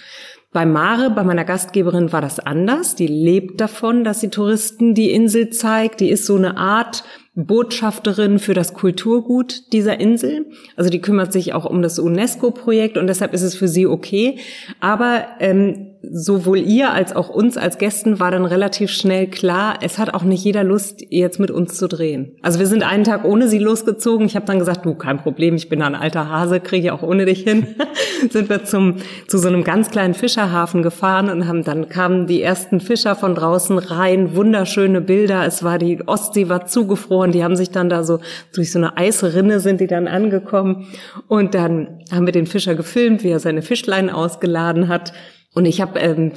Bei 0.52 0.66
Mare, 0.66 1.08
bei 1.08 1.24
meiner 1.24 1.44
Gastgeberin, 1.44 2.12
war 2.12 2.20
das 2.20 2.38
anders. 2.38 2.94
Die 2.94 3.06
lebt 3.06 3.58
davon, 3.60 4.04
dass 4.04 4.20
sie 4.20 4.28
Touristen 4.28 4.94
die 4.94 5.10
Insel 5.10 5.48
zeigt. 5.48 6.00
Die 6.00 6.10
ist 6.10 6.26
so 6.26 6.36
eine 6.36 6.58
Art 6.58 7.04
Botschafterin 7.34 8.38
für 8.38 8.52
das 8.52 8.74
Kulturgut 8.74 9.72
dieser 9.72 9.98
Insel. 9.98 10.44
Also 10.76 10.90
die 10.90 11.00
kümmert 11.00 11.32
sich 11.32 11.54
auch 11.54 11.64
um 11.64 11.80
das 11.80 11.98
UNESCO-Projekt 11.98 12.98
und 12.98 13.06
deshalb 13.06 13.32
ist 13.32 13.42
es 13.42 13.54
für 13.54 13.68
sie 13.68 13.86
okay. 13.86 14.38
Aber 14.80 15.24
ähm, 15.40 15.91
sowohl 16.02 16.58
ihr 16.58 16.92
als 16.92 17.14
auch 17.14 17.28
uns 17.28 17.56
als 17.56 17.78
Gästen 17.78 18.18
war 18.18 18.30
dann 18.30 18.44
relativ 18.44 18.90
schnell 18.90 19.28
klar, 19.28 19.78
es 19.82 19.98
hat 19.98 20.14
auch 20.14 20.24
nicht 20.24 20.44
jeder 20.44 20.64
Lust, 20.64 21.02
jetzt 21.10 21.38
mit 21.38 21.50
uns 21.50 21.76
zu 21.76 21.88
drehen. 21.88 22.32
Also 22.42 22.58
wir 22.58 22.66
sind 22.66 22.82
einen 22.82 23.04
Tag 23.04 23.24
ohne 23.24 23.48
sie 23.48 23.58
losgezogen. 23.58 24.26
Ich 24.26 24.34
habe 24.34 24.46
dann 24.46 24.58
gesagt, 24.58 24.84
du, 24.84 24.94
kein 24.94 25.18
Problem, 25.18 25.54
ich 25.54 25.68
bin 25.68 25.80
ein 25.82 25.94
alter 25.94 26.28
Hase, 26.28 26.60
kriege 26.60 26.86
ich 26.86 26.90
auch 26.90 27.02
ohne 27.02 27.24
dich 27.24 27.42
hin. 27.42 27.66
sind 28.30 28.48
wir 28.48 28.64
zum, 28.64 28.96
zu 29.28 29.38
so 29.38 29.48
einem 29.48 29.64
ganz 29.64 29.90
kleinen 29.90 30.14
Fischerhafen 30.14 30.82
gefahren 30.82 31.30
und 31.30 31.46
haben 31.46 31.64
dann 31.64 31.88
kamen 31.88 32.26
die 32.26 32.42
ersten 32.42 32.80
Fischer 32.80 33.14
von 33.14 33.34
draußen 33.34 33.78
rein, 33.78 34.34
wunderschöne 34.34 35.00
Bilder. 35.00 35.46
Es 35.46 35.62
war 35.62 35.78
die 35.78 36.06
Ostsee 36.06 36.48
war 36.48 36.66
zugefroren, 36.66 37.32
die 37.32 37.44
haben 37.44 37.56
sich 37.56 37.70
dann 37.70 37.88
da 37.88 38.02
so 38.02 38.18
durch 38.54 38.72
so 38.72 38.78
eine 38.78 38.96
Eisrinne 38.96 39.60
sind 39.60 39.80
die 39.80 39.86
dann 39.86 40.08
angekommen 40.08 40.86
und 41.28 41.54
dann 41.54 42.00
haben 42.10 42.26
wir 42.26 42.32
den 42.32 42.46
Fischer 42.46 42.74
gefilmt, 42.74 43.22
wie 43.22 43.30
er 43.30 43.40
seine 43.40 43.62
Fischlein 43.62 44.10
ausgeladen 44.10 44.88
hat. 44.88 45.12
Und 45.54 45.66
ich 45.66 45.82
habe 45.82 45.98
ähm, 46.00 46.32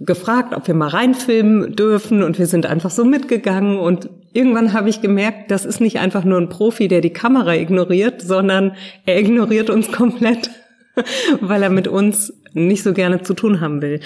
gefragt, 0.00 0.54
ob 0.54 0.66
wir 0.66 0.74
mal 0.74 0.88
reinfilmen 0.88 1.74
dürfen. 1.74 2.22
Und 2.22 2.38
wir 2.38 2.46
sind 2.46 2.66
einfach 2.66 2.90
so 2.90 3.04
mitgegangen. 3.04 3.78
Und 3.78 4.10
irgendwann 4.32 4.74
habe 4.74 4.90
ich 4.90 5.00
gemerkt, 5.00 5.50
das 5.50 5.64
ist 5.64 5.80
nicht 5.80 5.98
einfach 5.98 6.24
nur 6.24 6.38
ein 6.38 6.50
Profi, 6.50 6.86
der 6.86 7.00
die 7.00 7.12
Kamera 7.12 7.54
ignoriert, 7.54 8.20
sondern 8.20 8.76
er 9.06 9.18
ignoriert 9.18 9.70
uns 9.70 9.90
komplett, 9.92 10.50
weil 11.40 11.62
er 11.62 11.70
mit 11.70 11.88
uns 11.88 12.34
nicht 12.52 12.82
so 12.82 12.92
gerne 12.92 13.22
zu 13.22 13.34
tun 13.34 13.60
haben 13.60 13.80
will. 13.80 14.00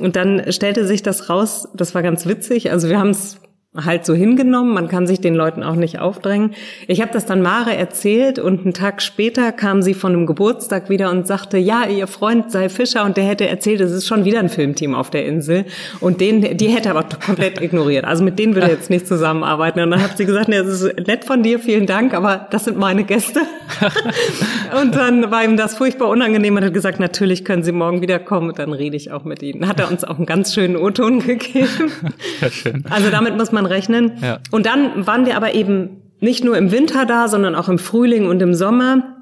Und 0.00 0.16
dann 0.16 0.50
stellte 0.52 0.86
sich 0.86 1.02
das 1.02 1.28
raus, 1.28 1.68
das 1.74 1.94
war 1.94 2.02
ganz 2.02 2.26
witzig, 2.26 2.70
also 2.72 2.88
wir 2.88 2.98
haben 2.98 3.10
es 3.10 3.40
halt 3.84 4.04
so 4.04 4.14
hingenommen. 4.14 4.74
Man 4.74 4.88
kann 4.88 5.06
sich 5.06 5.20
den 5.20 5.34
Leuten 5.34 5.62
auch 5.62 5.74
nicht 5.74 5.98
aufdrängen. 5.98 6.52
Ich 6.86 7.00
habe 7.00 7.12
das 7.12 7.26
dann 7.26 7.42
Mare 7.42 7.76
erzählt 7.76 8.38
und 8.38 8.62
einen 8.62 8.74
Tag 8.74 9.02
später 9.02 9.52
kam 9.52 9.82
sie 9.82 9.94
von 9.94 10.12
einem 10.12 10.26
Geburtstag 10.26 10.90
wieder 10.90 11.10
und 11.10 11.26
sagte, 11.26 11.58
ja, 11.58 11.84
ihr 11.84 12.06
Freund 12.06 12.50
sei 12.50 12.68
Fischer 12.68 13.04
und 13.04 13.16
der 13.16 13.24
hätte 13.24 13.48
erzählt, 13.48 13.80
es 13.80 13.92
ist 13.92 14.06
schon 14.06 14.24
wieder 14.24 14.40
ein 14.40 14.48
Filmteam 14.48 14.94
auf 14.94 15.10
der 15.10 15.26
Insel 15.26 15.64
und 16.00 16.20
den, 16.20 16.56
die 16.56 16.68
hätte 16.68 16.90
aber 16.90 17.04
komplett 17.24 17.60
ignoriert. 17.62 18.04
Also 18.04 18.24
mit 18.24 18.38
denen 18.38 18.54
würde 18.54 18.68
er 18.68 18.74
jetzt 18.74 18.90
nicht 18.90 19.06
zusammenarbeiten. 19.06 19.80
Und 19.80 19.90
dann 19.90 20.02
hat 20.02 20.16
sie 20.16 20.26
gesagt, 20.26 20.48
ja, 20.48 20.62
das 20.62 20.82
ist 20.82 21.06
nett 21.06 21.24
von 21.24 21.42
dir, 21.42 21.58
vielen 21.58 21.86
Dank, 21.86 22.14
aber 22.14 22.46
das 22.50 22.64
sind 22.64 22.78
meine 22.78 23.04
Gäste. 23.04 23.40
und 24.80 24.94
dann 24.94 25.30
war 25.30 25.44
ihm 25.44 25.56
das 25.56 25.76
furchtbar 25.76 26.08
unangenehm 26.08 26.56
und 26.56 26.64
hat 26.64 26.74
gesagt, 26.74 27.00
natürlich 27.00 27.44
können 27.44 27.62
Sie 27.62 27.72
morgen 27.72 28.00
wiederkommen 28.02 28.48
und 28.50 28.58
dann 28.58 28.72
rede 28.72 28.96
ich 28.96 29.12
auch 29.12 29.24
mit 29.24 29.42
Ihnen. 29.42 29.68
Hat 29.68 29.80
er 29.80 29.90
uns 29.90 30.04
auch 30.04 30.16
einen 30.16 30.26
ganz 30.26 30.54
schönen 30.54 30.76
O-Ton 30.76 31.20
gegeben. 31.20 31.68
Ja, 32.40 32.50
schön. 32.50 32.84
Also 32.88 33.10
damit 33.10 33.36
muss 33.36 33.52
man 33.52 33.66
rechnen. 33.70 34.12
Ja. 34.22 34.38
Und 34.50 34.66
dann 34.66 35.06
waren 35.06 35.26
wir 35.26 35.36
aber 35.36 35.54
eben 35.54 36.02
nicht 36.20 36.44
nur 36.44 36.56
im 36.56 36.72
Winter 36.72 37.06
da, 37.06 37.28
sondern 37.28 37.54
auch 37.54 37.68
im 37.68 37.78
Frühling 37.78 38.26
und 38.26 38.42
im 38.42 38.54
Sommer. 38.54 39.16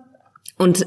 Und 0.59 0.87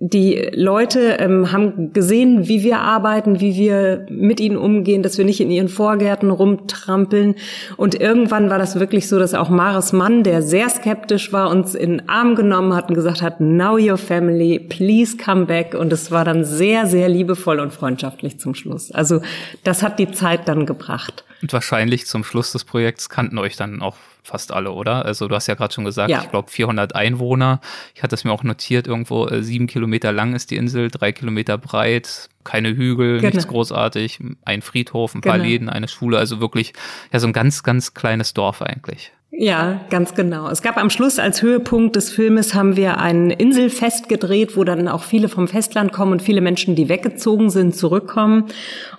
die 0.00 0.50
Leute 0.52 1.16
ähm, 1.18 1.52
haben 1.52 1.92
gesehen, 1.92 2.48
wie 2.48 2.62
wir 2.62 2.78
arbeiten, 2.80 3.40
wie 3.40 3.54
wir 3.54 4.06
mit 4.10 4.40
ihnen 4.40 4.56
umgehen, 4.56 5.02
dass 5.02 5.16
wir 5.18 5.24
nicht 5.24 5.40
in 5.40 5.50
ihren 5.50 5.68
Vorgärten 5.68 6.30
rumtrampeln. 6.30 7.36
Und 7.76 7.98
irgendwann 8.00 8.50
war 8.50 8.58
das 8.58 8.78
wirklich 8.78 9.08
so, 9.08 9.18
dass 9.18 9.34
auch 9.34 9.48
Maris 9.48 9.92
Mann, 9.92 10.22
der 10.22 10.42
sehr 10.42 10.68
skeptisch 10.68 11.32
war, 11.32 11.50
uns 11.50 11.74
in 11.74 11.90
den 11.98 12.08
Arm 12.08 12.34
genommen 12.34 12.74
hat 12.74 12.88
und 12.88 12.94
gesagt 12.94 13.22
hat, 13.22 13.40
now 13.40 13.78
your 13.78 13.96
family, 13.96 14.58
please 14.58 15.16
come 15.16 15.46
back. 15.46 15.74
Und 15.74 15.92
es 15.92 16.10
war 16.10 16.24
dann 16.24 16.44
sehr, 16.44 16.86
sehr 16.86 17.08
liebevoll 17.08 17.60
und 17.60 17.72
freundschaftlich 17.72 18.38
zum 18.38 18.54
Schluss. 18.54 18.90
Also 18.90 19.20
das 19.62 19.82
hat 19.82 19.98
die 19.98 20.10
Zeit 20.10 20.48
dann 20.48 20.66
gebracht. 20.66 21.24
Und 21.44 21.52
wahrscheinlich 21.52 22.06
zum 22.06 22.24
Schluss 22.24 22.52
des 22.52 22.64
Projekts 22.64 23.10
kannten 23.10 23.36
euch 23.36 23.54
dann 23.54 23.82
auch 23.82 23.96
fast 24.22 24.50
alle, 24.50 24.70
oder? 24.70 25.04
Also 25.04 25.28
du 25.28 25.34
hast 25.34 25.46
ja 25.46 25.52
gerade 25.52 25.74
schon 25.74 25.84
gesagt, 25.84 26.08
ja. 26.08 26.22
ich 26.22 26.30
glaube 26.30 26.50
400 26.50 26.94
Einwohner. 26.94 27.60
Ich 27.94 28.02
hatte 28.02 28.14
es 28.14 28.24
mir 28.24 28.32
auch 28.32 28.44
notiert, 28.44 28.86
irgendwo 28.86 29.26
äh, 29.26 29.42
sieben 29.42 29.66
Kilometer 29.66 30.10
lang 30.10 30.34
ist 30.34 30.50
die 30.50 30.56
Insel, 30.56 30.90
drei 30.90 31.12
Kilometer 31.12 31.58
breit, 31.58 32.30
keine 32.44 32.74
Hügel, 32.74 33.20
genau. 33.20 33.28
nichts 33.28 33.46
großartig, 33.46 34.20
ein 34.46 34.62
Friedhof, 34.62 35.14
ein 35.14 35.20
paar 35.20 35.34
genau. 35.34 35.44
Läden, 35.44 35.68
eine 35.68 35.86
Schule, 35.86 36.16
also 36.16 36.40
wirklich 36.40 36.72
ja 37.12 37.20
so 37.20 37.26
ein 37.26 37.34
ganz, 37.34 37.62
ganz 37.62 37.92
kleines 37.92 38.32
Dorf 38.32 38.62
eigentlich. 38.62 39.12
Ja, 39.36 39.80
ganz 39.90 40.14
genau. 40.14 40.48
Es 40.48 40.62
gab 40.62 40.76
am 40.76 40.90
Schluss 40.90 41.18
als 41.18 41.42
Höhepunkt 41.42 41.96
des 41.96 42.10
Filmes 42.10 42.54
haben 42.54 42.76
wir 42.76 42.98
ein 42.98 43.30
Inselfest 43.30 44.08
gedreht, 44.08 44.56
wo 44.56 44.62
dann 44.62 44.86
auch 44.86 45.02
viele 45.02 45.28
vom 45.28 45.48
Festland 45.48 45.92
kommen 45.92 46.12
und 46.12 46.22
viele 46.22 46.40
Menschen, 46.40 46.76
die 46.76 46.88
weggezogen 46.88 47.50
sind, 47.50 47.74
zurückkommen. 47.74 48.44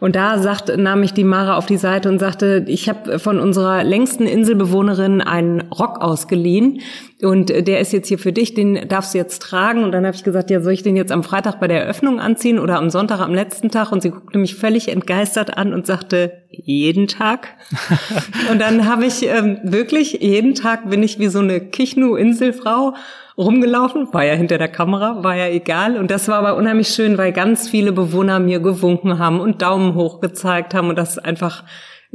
Und 0.02 0.18
da 0.18 0.38
sagt, 0.40 0.78
nahm 0.78 1.04
ich 1.04 1.14
die 1.14 1.24
Mara 1.24 1.56
auf 1.56 1.68
die 1.68 1.78
Seite 1.78 2.10
und 2.10 2.20
sagte, 2.20 2.66
ich 2.68 2.90
habe 2.90 3.18
von 3.18 3.40
unserer 3.40 3.86
längsten 3.86 4.28
Inselbewohnerin 4.28 5.22
einen 5.22 5.62
Rock 5.72 6.02
ausgeliehen 6.02 6.82
und 7.22 7.50
der 7.50 7.80
ist 7.80 7.94
jetzt 7.94 8.10
hier 8.10 8.20
für 8.20 8.34
dich, 8.34 8.56
den 8.56 8.90
darfst 8.90 9.14
du 9.14 9.18
jetzt 9.18 9.42
tragen. 9.42 9.86
Und 9.86 9.94
dann 9.94 10.06
habe 10.06 10.16
ich 10.16 10.24
gesagt, 10.26 10.50
ja, 10.50 10.60
soll 10.60 10.74
ich 10.74 10.84
den 10.84 10.98
jetzt 10.98 11.14
am 11.14 11.24
Freitag 11.24 11.62
bei 11.62 11.68
der 11.68 11.82
Eröffnung 11.82 12.20
anziehen 12.20 12.60
oder 12.60 12.78
am 12.78 12.90
Sonntag 12.90 13.22
am 13.22 13.34
letzten 13.34 13.72
Tag? 13.72 13.94
Und 13.94 14.02
sie 14.02 14.10
guckte 14.10 14.38
mich 14.38 14.56
völlig 14.56 14.90
entgeistert 14.90 15.58
an 15.58 15.74
und 15.74 15.88
sagte, 15.88 16.44
jeden 16.50 17.08
Tag. 17.08 17.56
und 18.52 18.60
dann 18.60 18.86
habe 18.86 19.06
ich 19.06 19.26
ähm, 19.28 19.60
wirklich, 19.64 20.20
jeden 20.22 20.56
Tag 20.56 20.90
bin 20.90 21.04
ich 21.04 21.18
wie 21.18 21.28
so 21.28 21.40
eine 21.40 21.62
Kichnu-Inselfrau 21.62 22.96
rumgelaufen, 23.38 24.14
war 24.14 24.26
ja 24.26 24.34
hinter 24.34 24.58
der 24.58 24.70
Kamera, 24.70 25.24
war 25.24 25.36
ja 25.36 25.48
egal. 25.48 25.98
Und 25.98 26.12
das 26.12 26.28
war 26.28 26.40
aber 26.40 26.58
unheimlich 26.58 26.90
schön, 26.90 27.18
weil 27.18 27.32
ganz 27.32 27.70
viele 27.70 27.94
Bewohner 27.94 28.40
mir 28.40 28.60
gewunken 28.60 29.20
haben 29.20 29.40
und 29.40 29.62
Daumen 29.62 29.96
hoch 29.96 30.20
gezeigt 30.20 30.74
haben 30.74 30.90
und 30.90 30.98
das 30.98 31.18
einfach 31.18 31.64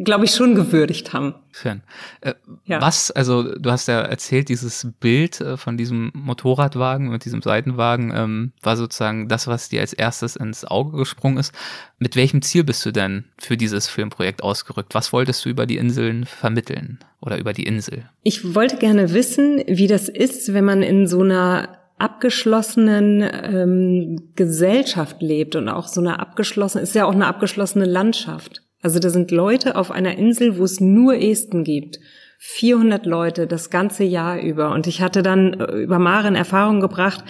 glaube 0.04 0.24
ich, 0.24 0.32
schon 0.32 0.54
gewürdigt 0.54 1.12
haben. 1.12 1.34
Schön. 1.52 1.82
Äh, 2.20 2.34
ja. 2.64 2.80
Was, 2.80 3.10
also 3.10 3.56
du 3.56 3.70
hast 3.70 3.88
ja 3.88 4.00
erzählt, 4.00 4.48
dieses 4.48 4.88
Bild 5.00 5.40
äh, 5.40 5.56
von 5.56 5.76
diesem 5.76 6.10
Motorradwagen 6.14 7.10
mit 7.10 7.24
diesem 7.24 7.42
Seitenwagen 7.42 8.12
ähm, 8.14 8.52
war 8.62 8.76
sozusagen 8.76 9.28
das, 9.28 9.46
was 9.46 9.68
dir 9.68 9.80
als 9.80 9.92
erstes 9.92 10.36
ins 10.36 10.64
Auge 10.64 10.96
gesprungen 10.96 11.38
ist. 11.38 11.52
Mit 11.98 12.16
welchem 12.16 12.42
Ziel 12.42 12.64
bist 12.64 12.84
du 12.86 12.92
denn 12.92 13.24
für 13.38 13.56
dieses 13.56 13.88
Filmprojekt 13.88 14.42
ausgerückt? 14.42 14.94
Was 14.94 15.12
wolltest 15.12 15.44
du 15.44 15.48
über 15.48 15.66
die 15.66 15.76
Inseln 15.76 16.24
vermitteln 16.24 16.98
oder 17.20 17.38
über 17.38 17.52
die 17.52 17.64
Insel? 17.64 18.08
Ich 18.22 18.54
wollte 18.54 18.76
gerne 18.76 19.12
wissen, 19.12 19.62
wie 19.66 19.86
das 19.86 20.08
ist, 20.08 20.54
wenn 20.54 20.64
man 20.64 20.82
in 20.82 21.06
so 21.06 21.22
einer 21.22 21.76
abgeschlossenen 21.98 23.22
ähm, 23.22 24.30
Gesellschaft 24.34 25.20
lebt 25.20 25.54
und 25.56 25.68
auch 25.68 25.86
so 25.86 26.00
eine 26.00 26.18
abgeschlossene, 26.18 26.82
ist 26.82 26.94
ja 26.94 27.04
auch 27.04 27.12
eine 27.12 27.26
abgeschlossene 27.26 27.84
Landschaft. 27.84 28.62
Also 28.82 28.98
da 28.98 29.10
sind 29.10 29.30
Leute 29.30 29.76
auf 29.76 29.90
einer 29.90 30.16
Insel, 30.16 30.58
wo 30.58 30.64
es 30.64 30.80
nur 30.80 31.14
Esten 31.14 31.64
gibt. 31.64 32.00
400 32.38 33.04
Leute 33.04 33.46
das 33.46 33.68
ganze 33.68 34.04
Jahr 34.04 34.40
über. 34.40 34.72
Und 34.72 34.86
ich 34.86 35.02
hatte 35.02 35.22
dann 35.22 35.54
äh, 35.54 35.76
über 35.76 35.98
Maren 35.98 36.34
Erfahrung 36.34 36.80
gebracht, 36.80 37.22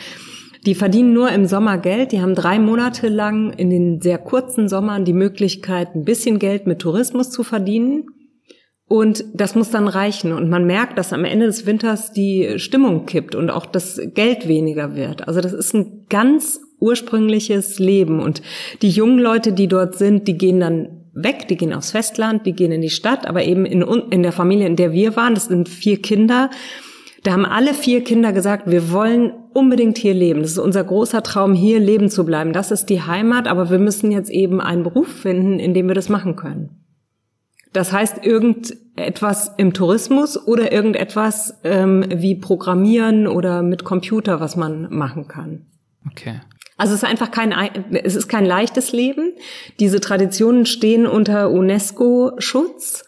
die 0.66 0.74
verdienen 0.74 1.12
nur 1.12 1.30
im 1.30 1.46
Sommer 1.46 1.78
Geld. 1.78 2.12
Die 2.12 2.20
haben 2.20 2.34
drei 2.34 2.58
Monate 2.58 3.08
lang 3.08 3.52
in 3.52 3.70
den 3.70 4.00
sehr 4.00 4.18
kurzen 4.18 4.68
Sommern 4.68 5.04
die 5.04 5.12
Möglichkeit, 5.12 5.94
ein 5.94 6.04
bisschen 6.04 6.38
Geld 6.38 6.66
mit 6.66 6.80
Tourismus 6.80 7.30
zu 7.30 7.42
verdienen. 7.42 8.06
Und 8.86 9.24
das 9.34 9.54
muss 9.54 9.70
dann 9.70 9.88
reichen. 9.88 10.32
Und 10.32 10.48
man 10.48 10.66
merkt, 10.66 10.98
dass 10.98 11.12
am 11.12 11.24
Ende 11.24 11.46
des 11.46 11.66
Winters 11.66 12.12
die 12.12 12.58
Stimmung 12.58 13.06
kippt 13.06 13.34
und 13.34 13.50
auch 13.50 13.66
das 13.66 14.00
Geld 14.14 14.46
weniger 14.46 14.94
wird. 14.94 15.26
Also 15.26 15.40
das 15.40 15.52
ist 15.52 15.74
ein 15.74 16.06
ganz 16.08 16.60
ursprüngliches 16.78 17.78
Leben. 17.78 18.20
Und 18.20 18.42
die 18.82 18.90
jungen 18.90 19.18
Leute, 19.18 19.52
die 19.52 19.68
dort 19.68 19.96
sind, 19.96 20.28
die 20.28 20.36
gehen 20.36 20.60
dann 20.60 20.99
weg, 21.12 21.48
die 21.48 21.56
gehen 21.56 21.72
aufs 21.72 21.90
Festland, 21.90 22.46
die 22.46 22.52
gehen 22.52 22.72
in 22.72 22.80
die 22.80 22.90
Stadt, 22.90 23.26
aber 23.26 23.44
eben 23.44 23.64
in, 23.66 23.82
in 23.82 24.22
der 24.22 24.32
Familie, 24.32 24.66
in 24.66 24.76
der 24.76 24.92
wir 24.92 25.16
waren, 25.16 25.34
das 25.34 25.46
sind 25.46 25.68
vier 25.68 26.00
Kinder, 26.00 26.50
da 27.22 27.32
haben 27.32 27.44
alle 27.44 27.74
vier 27.74 28.02
Kinder 28.02 28.32
gesagt, 28.32 28.70
wir 28.70 28.92
wollen 28.92 29.32
unbedingt 29.52 29.98
hier 29.98 30.14
leben. 30.14 30.40
Das 30.40 30.52
ist 30.52 30.58
unser 30.58 30.82
großer 30.84 31.22
Traum, 31.22 31.52
hier 31.52 31.78
leben 31.78 32.08
zu 32.08 32.24
bleiben. 32.24 32.52
Das 32.54 32.70
ist 32.70 32.86
die 32.86 33.02
Heimat, 33.02 33.46
aber 33.46 33.68
wir 33.68 33.78
müssen 33.78 34.10
jetzt 34.10 34.30
eben 34.30 34.60
einen 34.60 34.84
Beruf 34.84 35.08
finden, 35.08 35.58
in 35.58 35.74
dem 35.74 35.86
wir 35.88 35.94
das 35.94 36.08
machen 36.08 36.36
können. 36.36 36.80
Das 37.72 37.92
heißt, 37.92 38.24
irgendetwas 38.24 39.52
im 39.58 39.74
Tourismus 39.74 40.36
oder 40.36 40.72
irgendetwas 40.72 41.60
ähm, 41.62 42.04
wie 42.08 42.34
Programmieren 42.34 43.26
oder 43.26 43.62
mit 43.62 43.84
Computer, 43.84 44.40
was 44.40 44.56
man 44.56 44.88
machen 44.90 45.28
kann. 45.28 45.66
Okay. 46.10 46.40
Also 46.80 46.94
es 46.94 47.02
ist 47.02 47.08
einfach 47.08 47.30
kein, 47.30 47.52
es 48.04 48.16
ist 48.16 48.28
kein 48.28 48.46
leichtes 48.46 48.92
Leben. 48.92 49.34
Diese 49.80 50.00
Traditionen 50.00 50.64
stehen 50.64 51.06
unter 51.06 51.50
UNESCO-Schutz. 51.50 53.04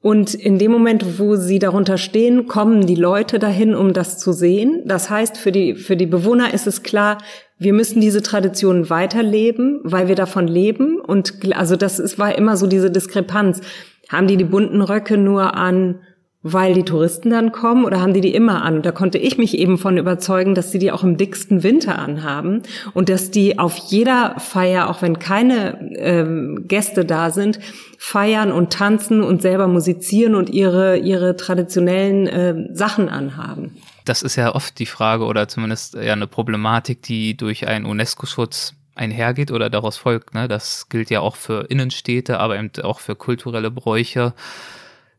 Und 0.00 0.32
in 0.32 0.58
dem 0.58 0.72
Moment, 0.72 1.18
wo 1.18 1.36
sie 1.36 1.58
darunter 1.58 1.98
stehen, 1.98 2.46
kommen 2.46 2.86
die 2.86 2.94
Leute 2.94 3.38
dahin, 3.38 3.74
um 3.74 3.92
das 3.92 4.16
zu 4.16 4.32
sehen. 4.32 4.84
Das 4.86 5.10
heißt, 5.10 5.36
für 5.36 5.52
die, 5.52 5.74
für 5.74 5.98
die 5.98 6.06
Bewohner 6.06 6.54
ist 6.54 6.66
es 6.66 6.82
klar, 6.82 7.18
wir 7.58 7.74
müssen 7.74 8.00
diese 8.00 8.22
Traditionen 8.22 8.88
weiterleben, 8.88 9.80
weil 9.82 10.08
wir 10.08 10.14
davon 10.14 10.48
leben. 10.48 10.98
Und 10.98 11.54
also 11.54 11.76
das 11.76 11.98
ist, 11.98 12.18
war 12.18 12.38
immer 12.38 12.56
so 12.56 12.66
diese 12.66 12.90
Diskrepanz. 12.90 13.60
Haben 14.08 14.28
die 14.28 14.38
die 14.38 14.44
bunten 14.44 14.80
Röcke 14.80 15.18
nur 15.18 15.54
an, 15.56 16.00
weil 16.42 16.72
die 16.72 16.84
Touristen 16.84 17.30
dann 17.30 17.52
kommen 17.52 17.84
oder 17.84 18.00
haben 18.00 18.14
die 18.14 18.22
die 18.22 18.34
immer 18.34 18.62
an? 18.62 18.82
Da 18.82 18.92
konnte 18.92 19.18
ich 19.18 19.36
mich 19.36 19.58
eben 19.58 19.76
von 19.76 19.98
überzeugen, 19.98 20.54
dass 20.54 20.72
sie 20.72 20.78
die 20.78 20.90
auch 20.90 21.04
im 21.04 21.16
dicksten 21.16 21.62
Winter 21.62 21.98
anhaben 21.98 22.62
und 22.94 23.08
dass 23.08 23.30
die 23.30 23.58
auf 23.58 23.76
jeder 23.76 24.38
Feier, 24.38 24.88
auch 24.88 25.02
wenn 25.02 25.18
keine 25.18 25.94
ähm, 25.96 26.64
Gäste 26.66 27.04
da 27.04 27.30
sind, 27.30 27.60
feiern 27.98 28.52
und 28.52 28.72
tanzen 28.72 29.22
und 29.22 29.42
selber 29.42 29.68
musizieren 29.68 30.34
und 30.34 30.48
ihre, 30.48 30.96
ihre 30.96 31.36
traditionellen 31.36 32.26
äh, 32.26 32.74
Sachen 32.74 33.10
anhaben. 33.10 33.76
Das 34.06 34.22
ist 34.22 34.36
ja 34.36 34.54
oft 34.54 34.78
die 34.78 34.86
Frage 34.86 35.24
oder 35.26 35.46
zumindest 35.46 35.94
ja 35.94 36.14
eine 36.14 36.26
Problematik, 36.26 37.02
die 37.02 37.36
durch 37.36 37.68
einen 37.68 37.84
UNESCO-Schutz 37.84 38.74
einhergeht 38.94 39.50
oder 39.50 39.68
daraus 39.68 39.98
folgt. 39.98 40.34
Ne? 40.34 40.48
Das 40.48 40.88
gilt 40.88 41.10
ja 41.10 41.20
auch 41.20 41.36
für 41.36 41.66
Innenstädte, 41.70 42.40
aber 42.40 42.58
eben 42.58 42.70
auch 42.82 43.00
für 43.00 43.14
kulturelle 43.14 43.70
Bräuche. 43.70 44.32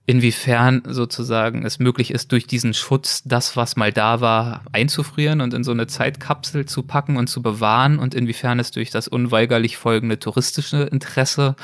Inwiefern 0.07 0.81
sozusagen 0.87 1.63
es 1.63 1.77
möglich 1.79 2.11
ist, 2.11 2.31
durch 2.31 2.47
diesen 2.47 2.73
Schutz 2.73 3.21
das, 3.23 3.55
was 3.55 3.75
mal 3.75 3.93
da 3.93 4.19
war, 4.19 4.63
einzufrieren 4.71 5.41
und 5.41 5.53
in 5.53 5.63
so 5.63 5.71
eine 5.71 5.87
Zeitkapsel 5.87 6.65
zu 6.65 6.83
packen 6.83 7.17
und 7.17 7.27
zu 7.27 7.41
bewahren? 7.41 7.99
Und 7.99 8.15
inwiefern 8.15 8.59
es 8.59 8.71
durch 8.71 8.89
das 8.89 9.07
unweigerlich 9.07 9.77
folgende 9.77 10.17
touristische 10.17 10.83
Interesse 10.83 11.55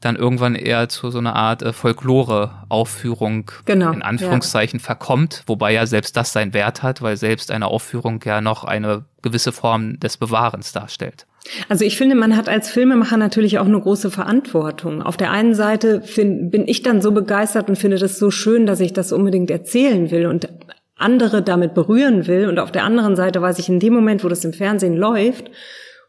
dann 0.00 0.16
irgendwann 0.16 0.54
eher 0.54 0.88
zu 0.88 1.10
so 1.10 1.18
einer 1.18 1.34
Art 1.34 1.62
äh, 1.62 1.72
Folklore-Aufführung 1.72 3.50
genau, 3.64 3.92
in 3.92 4.02
Anführungszeichen 4.02 4.78
ja. 4.78 4.84
verkommt, 4.84 5.42
wobei 5.46 5.72
ja 5.72 5.86
selbst 5.86 6.16
das 6.16 6.32
seinen 6.32 6.54
Wert 6.54 6.82
hat, 6.82 7.02
weil 7.02 7.16
selbst 7.16 7.50
eine 7.50 7.66
Aufführung 7.66 8.20
ja 8.24 8.40
noch 8.40 8.64
eine 8.64 9.04
gewisse 9.22 9.52
Form 9.52 9.98
des 10.00 10.16
Bewahrens 10.16 10.72
darstellt. 10.72 11.26
Also 11.68 11.84
ich 11.84 11.96
finde, 11.96 12.16
man 12.16 12.36
hat 12.36 12.48
als 12.48 12.68
Filmemacher 12.68 13.16
natürlich 13.16 13.58
auch 13.58 13.66
eine 13.66 13.80
große 13.80 14.10
Verantwortung. 14.10 15.02
Auf 15.02 15.16
der 15.16 15.30
einen 15.30 15.54
Seite 15.54 16.02
find, 16.02 16.50
bin 16.50 16.66
ich 16.66 16.82
dann 16.82 17.00
so 17.00 17.12
begeistert 17.12 17.68
und 17.68 17.76
finde 17.76 17.98
das 17.98 18.18
so 18.18 18.30
schön, 18.30 18.66
dass 18.66 18.80
ich 18.80 18.92
das 18.92 19.12
unbedingt 19.12 19.50
erzählen 19.50 20.10
will 20.10 20.26
und 20.26 20.48
andere 20.96 21.42
damit 21.42 21.74
berühren 21.74 22.26
will. 22.26 22.48
Und 22.48 22.58
auf 22.58 22.72
der 22.72 22.84
anderen 22.84 23.16
Seite 23.16 23.40
weiß 23.40 23.58
ich 23.58 23.68
in 23.68 23.80
dem 23.80 23.94
Moment, 23.94 24.24
wo 24.24 24.28
das 24.28 24.44
im 24.44 24.52
Fernsehen 24.52 24.96
läuft, 24.96 25.50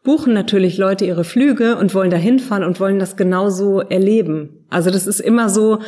buchen 0.03 0.33
natürlich 0.33 0.77
Leute 0.77 1.05
ihre 1.05 1.23
Flüge 1.23 1.77
und 1.77 1.93
wollen 1.93 2.09
da 2.09 2.17
hinfahren 2.17 2.63
und 2.63 2.79
wollen 2.79 2.99
das 2.99 3.17
genauso 3.17 3.81
erleben. 3.81 4.65
Also 4.69 4.89
das 4.89 5.07
ist 5.07 5.19
immer 5.19 5.49
so, 5.49 5.79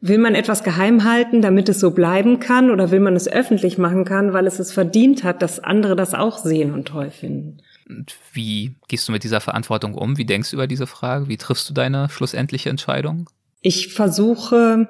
will 0.00 0.18
man 0.18 0.34
etwas 0.34 0.62
geheim 0.62 1.04
halten, 1.04 1.42
damit 1.42 1.68
es 1.68 1.80
so 1.80 1.90
bleiben 1.90 2.40
kann, 2.40 2.70
oder 2.70 2.90
will 2.90 3.00
man 3.00 3.16
es 3.16 3.28
öffentlich 3.28 3.78
machen 3.78 4.04
kann, 4.04 4.32
weil 4.32 4.46
es 4.46 4.58
es 4.58 4.72
verdient 4.72 5.24
hat, 5.24 5.42
dass 5.42 5.60
andere 5.60 5.96
das 5.96 6.14
auch 6.14 6.38
sehen 6.38 6.72
und 6.72 6.86
toll 6.86 7.10
finden? 7.10 7.58
Und 7.88 8.14
wie 8.32 8.74
gehst 8.88 9.08
du 9.08 9.12
mit 9.12 9.24
dieser 9.24 9.40
Verantwortung 9.40 9.94
um? 9.94 10.18
Wie 10.18 10.26
denkst 10.26 10.50
du 10.50 10.56
über 10.56 10.66
diese 10.66 10.86
Frage? 10.86 11.28
Wie 11.28 11.38
triffst 11.38 11.68
du 11.68 11.74
deine 11.74 12.08
schlussendliche 12.10 12.68
Entscheidung? 12.68 13.28
Ich 13.60 13.94
versuche, 13.94 14.88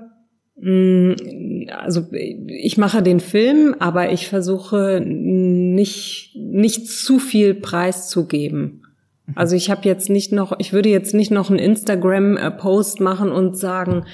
also 0.61 2.07
ich 2.11 2.79
mache 2.79 3.03
den 3.03 3.21
Film, 3.21 3.77
aber 3.79 4.11
ich 4.11 4.29
versuche 4.29 5.01
nicht, 5.05 6.35
nicht 6.37 6.89
zu 6.89 7.19
viel 7.19 7.55
preiszugeben. 7.55 8.83
Also 9.35 9.55
ich 9.55 9.71
habe 9.71 9.83
jetzt 9.85 10.11
nicht 10.11 10.33
noch, 10.33 10.59
ich 10.59 10.73
würde 10.73 10.89
jetzt 10.89 11.15
nicht 11.15 11.31
noch 11.31 11.51
einen 11.51 11.59
Instagram-Post 11.59 13.01
machen 13.01 13.31
und 13.31 13.57
sagen, 13.57 14.05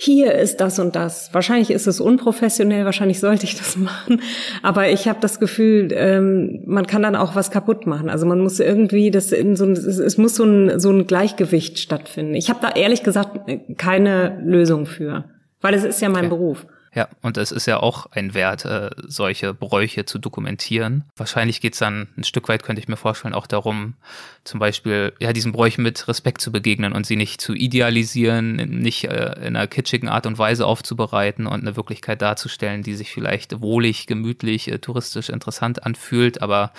hier 0.00 0.32
ist 0.32 0.60
das 0.60 0.78
und 0.78 0.94
das. 0.94 1.34
Wahrscheinlich 1.34 1.72
ist 1.72 1.88
es 1.88 2.00
unprofessionell, 2.00 2.84
wahrscheinlich 2.84 3.18
sollte 3.18 3.44
ich 3.46 3.56
das 3.56 3.76
machen. 3.76 4.22
Aber 4.62 4.88
ich 4.90 5.08
habe 5.08 5.18
das 5.20 5.40
Gefühl, 5.40 5.88
ähm, 5.92 6.62
man 6.66 6.86
kann 6.86 7.02
dann 7.02 7.16
auch 7.16 7.34
was 7.34 7.50
kaputt 7.50 7.86
machen. 7.86 8.08
Also 8.08 8.24
man 8.24 8.38
muss 8.38 8.60
irgendwie 8.60 9.10
das 9.10 9.32
in 9.32 9.56
so 9.56 9.68
es 9.68 10.16
muss 10.16 10.36
so 10.36 10.44
ein, 10.44 10.78
so 10.78 10.90
ein 10.90 11.08
Gleichgewicht 11.08 11.80
stattfinden. 11.80 12.36
Ich 12.36 12.48
habe 12.48 12.60
da 12.62 12.70
ehrlich 12.70 13.02
gesagt 13.02 13.40
keine 13.76 14.40
Lösung 14.44 14.86
für, 14.86 15.24
weil 15.60 15.74
es 15.74 15.84
ist 15.84 16.00
ja 16.00 16.08
mein 16.08 16.26
okay. 16.26 16.28
Beruf. 16.28 16.66
Ja, 16.94 17.08
und 17.20 17.36
es 17.36 17.52
ist 17.52 17.66
ja 17.66 17.80
auch 17.80 18.06
ein 18.12 18.34
Wert, 18.34 18.64
äh, 18.64 18.90
solche 18.96 19.52
Bräuche 19.52 20.04
zu 20.06 20.18
dokumentieren. 20.18 21.04
Wahrscheinlich 21.16 21.60
geht 21.60 21.74
es 21.74 21.78
dann 21.78 22.08
ein 22.16 22.24
Stück 22.24 22.48
weit, 22.48 22.62
könnte 22.62 22.80
ich 22.80 22.88
mir 22.88 22.96
vorstellen, 22.96 23.34
auch 23.34 23.46
darum, 23.46 23.94
zum 24.42 24.58
Beispiel 24.58 25.12
ja 25.20 25.32
diesen 25.32 25.52
Bräuchen 25.52 25.82
mit 25.82 26.08
Respekt 26.08 26.40
zu 26.40 26.50
begegnen 26.50 26.92
und 26.92 27.06
sie 27.06 27.16
nicht 27.16 27.40
zu 27.40 27.52
idealisieren, 27.52 28.56
nicht 28.56 29.04
äh, 29.04 29.34
in 29.46 29.54
einer 29.54 29.66
kitschigen 29.66 30.08
Art 30.08 30.26
und 30.26 30.38
Weise 30.38 30.66
aufzubereiten 30.66 31.46
und 31.46 31.60
eine 31.60 31.76
Wirklichkeit 31.76 32.22
darzustellen, 32.22 32.82
die 32.82 32.94
sich 32.94 33.12
vielleicht 33.12 33.60
wohlig, 33.60 34.06
gemütlich, 34.06 34.68
äh, 34.68 34.78
touristisch 34.78 35.28
interessant 35.28 35.84
anfühlt, 35.84 36.40
aber 36.40 36.72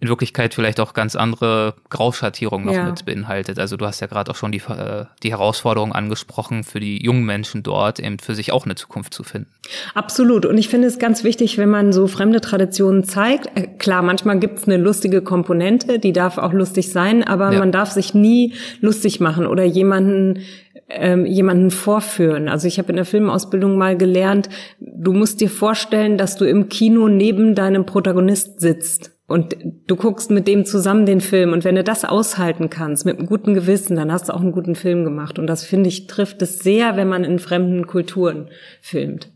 in 0.00 0.08
Wirklichkeit 0.08 0.54
vielleicht 0.54 0.80
auch 0.80 0.94
ganz 0.94 1.14
andere 1.14 1.74
Grauschattierungen 1.90 2.66
noch 2.66 2.72
ja. 2.72 2.86
mit 2.86 3.04
beinhaltet. 3.04 3.58
Also 3.58 3.76
du 3.76 3.86
hast 3.86 4.00
ja 4.00 4.06
gerade 4.06 4.30
auch 4.30 4.36
schon 4.36 4.50
die, 4.50 4.58
äh, 4.58 5.04
die 5.22 5.30
Herausforderung 5.30 5.92
angesprochen, 5.92 6.64
für 6.64 6.80
die 6.80 7.02
jungen 7.02 7.24
Menschen 7.24 7.62
dort 7.62 8.00
eben 8.00 8.18
für 8.18 8.34
sich 8.34 8.50
auch 8.52 8.64
eine 8.64 8.74
Zukunft 8.74 9.12
zu 9.12 9.22
finden. 9.22 9.50
Absolut. 9.94 10.46
Und 10.46 10.56
ich 10.56 10.68
finde 10.68 10.88
es 10.88 10.98
ganz 10.98 11.22
wichtig, 11.22 11.58
wenn 11.58 11.68
man 11.68 11.92
so 11.92 12.06
fremde 12.06 12.40
Traditionen 12.40 13.04
zeigt. 13.04 13.56
Äh, 13.58 13.66
klar, 13.66 14.02
manchmal 14.02 14.38
gibt 14.38 14.58
es 14.58 14.66
eine 14.66 14.78
lustige 14.78 15.20
Komponente, 15.20 15.98
die 15.98 16.12
darf 16.12 16.38
auch 16.38 16.54
lustig 16.54 16.90
sein, 16.90 17.22
aber 17.22 17.52
ja. 17.52 17.58
man 17.58 17.70
darf 17.70 17.90
sich 17.90 18.14
nie 18.14 18.54
lustig 18.80 19.20
machen 19.20 19.46
oder 19.46 19.64
jemanden 19.64 20.40
ähm, 20.88 21.24
jemanden 21.24 21.70
vorführen. 21.70 22.48
Also 22.48 22.66
ich 22.66 22.78
habe 22.78 22.88
in 22.90 22.96
der 22.96 23.04
Filmausbildung 23.04 23.78
mal 23.78 23.96
gelernt, 23.96 24.48
du 24.80 25.12
musst 25.12 25.40
dir 25.40 25.48
vorstellen, 25.48 26.18
dass 26.18 26.36
du 26.36 26.44
im 26.44 26.68
Kino 26.68 27.08
neben 27.08 27.54
deinem 27.54 27.86
Protagonist 27.86 28.60
sitzt 28.60 29.12
und 29.30 29.54
du 29.86 29.94
guckst 29.94 30.32
mit 30.32 30.48
dem 30.48 30.64
zusammen 30.64 31.06
den 31.06 31.20
Film 31.20 31.52
und 31.52 31.62
wenn 31.62 31.76
du 31.76 31.84
das 31.84 32.04
aushalten 32.04 32.68
kannst 32.68 33.04
mit 33.04 33.16
einem 33.16 33.28
guten 33.28 33.54
Gewissen, 33.54 33.94
dann 33.94 34.10
hast 34.10 34.28
du 34.28 34.34
auch 34.34 34.40
einen 34.40 34.50
guten 34.50 34.74
Film 34.74 35.04
gemacht 35.04 35.38
und 35.38 35.46
das 35.46 35.64
finde 35.64 35.88
ich 35.88 36.08
trifft 36.08 36.42
es 36.42 36.58
sehr, 36.58 36.96
wenn 36.96 37.06
man 37.06 37.22
in 37.22 37.38
fremden 37.38 37.86
Kulturen 37.86 38.48
filmt. 38.80 39.28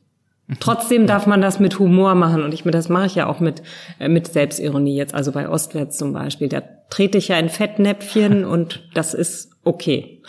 Mhm. 0.48 0.56
Trotzdem 0.58 1.06
darf 1.06 1.28
man 1.28 1.40
das 1.40 1.60
mit 1.60 1.78
Humor 1.78 2.16
machen 2.16 2.42
und 2.42 2.52
ich 2.52 2.64
das 2.64 2.88
mache 2.88 3.06
ich 3.06 3.14
ja 3.14 3.28
auch 3.28 3.38
mit 3.38 3.62
äh, 4.00 4.08
mit 4.08 4.26
Selbstironie 4.26 4.96
jetzt, 4.96 5.14
also 5.14 5.30
bei 5.30 5.48
Ostwärts 5.48 5.96
zum 5.96 6.12
Beispiel. 6.12 6.48
Da 6.48 6.62
trete 6.90 7.18
ich 7.18 7.28
ja 7.28 7.38
in 7.38 7.48
Fettnäpfchen 7.48 8.44
und 8.44 8.82
das 8.94 9.14
ist 9.14 9.52
okay. 9.62 10.22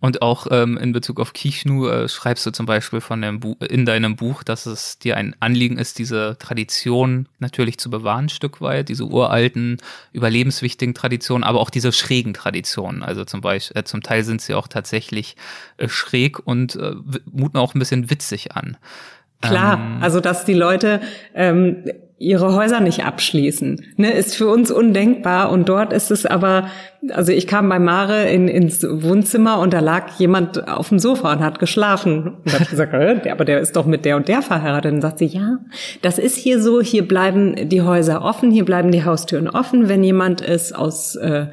Und 0.00 0.22
auch 0.22 0.46
ähm, 0.50 0.76
in 0.76 0.92
Bezug 0.92 1.20
auf 1.20 1.32
Kichnu 1.32 1.88
äh, 1.88 2.08
schreibst 2.08 2.46
du 2.46 2.50
zum 2.50 2.66
Beispiel 2.66 3.00
von 3.00 3.20
dem 3.22 3.40
Bu 3.40 3.56
in 3.68 3.86
deinem 3.86 4.16
Buch, 4.16 4.42
dass 4.42 4.66
es 4.66 4.98
dir 4.98 5.16
ein 5.16 5.34
Anliegen 5.40 5.78
ist, 5.78 5.98
diese 5.98 6.36
Tradition 6.38 7.28
natürlich 7.38 7.78
zu 7.78 7.90
bewahren, 7.90 8.28
Stück 8.28 8.60
weit, 8.60 8.88
diese 8.88 9.04
uralten, 9.04 9.78
überlebenswichtigen 10.12 10.94
Traditionen, 10.94 11.44
aber 11.44 11.60
auch 11.60 11.70
diese 11.70 11.92
schrägen 11.92 12.34
Traditionen. 12.34 13.02
Also 13.02 13.24
zum 13.24 13.40
Beispiel, 13.40 13.78
äh, 13.78 13.84
zum 13.84 14.02
Teil 14.02 14.24
sind 14.24 14.40
sie 14.40 14.54
auch 14.54 14.68
tatsächlich 14.68 15.36
äh, 15.78 15.88
schräg 15.88 16.38
und 16.46 16.76
äh, 16.76 16.94
muten 17.30 17.58
auch 17.58 17.74
ein 17.74 17.78
bisschen 17.78 18.10
witzig 18.10 18.52
an. 18.54 18.76
Klar, 19.48 19.74
ähm, 19.74 20.02
also 20.02 20.20
dass 20.20 20.44
die 20.44 20.54
Leute 20.54 21.00
ähm, 21.34 21.84
ihre 22.18 22.54
Häuser 22.54 22.80
nicht 22.80 23.04
abschließen, 23.04 23.84
ne, 23.96 24.12
ist 24.12 24.36
für 24.36 24.48
uns 24.48 24.70
undenkbar. 24.70 25.50
Und 25.50 25.68
dort 25.68 25.92
ist 25.92 26.10
es 26.10 26.24
aber, 26.24 26.68
also 27.10 27.30
ich 27.30 27.46
kam 27.46 27.68
bei 27.68 27.78
Mare 27.78 28.26
in, 28.28 28.48
ins 28.48 28.82
Wohnzimmer 28.82 29.58
und 29.58 29.74
da 29.74 29.80
lag 29.80 30.18
jemand 30.18 30.66
auf 30.66 30.88
dem 30.88 30.98
Sofa 30.98 31.32
und 31.32 31.40
hat 31.40 31.58
geschlafen. 31.58 32.36
Und 32.44 32.60
ich 32.60 32.70
gesagt, 32.70 32.94
aber 33.30 33.44
der 33.44 33.60
ist 33.60 33.76
doch 33.76 33.84
mit 33.84 34.06
der 34.06 34.16
und 34.16 34.28
der 34.28 34.40
verheiratet. 34.40 34.92
Und 34.92 35.02
sagt 35.02 35.18
sie, 35.18 35.26
ja, 35.26 35.58
das 36.00 36.18
ist 36.18 36.36
hier 36.36 36.60
so, 36.62 36.80
hier 36.80 37.06
bleiben 37.06 37.68
die 37.68 37.82
Häuser 37.82 38.22
offen, 38.22 38.50
hier 38.50 38.64
bleiben 38.64 38.92
die 38.92 39.04
Haustüren 39.04 39.48
offen. 39.48 39.90
Wenn 39.90 40.02
jemand 40.02 40.40
es 40.40 40.72
aus 40.72 41.16
äh, 41.16 41.48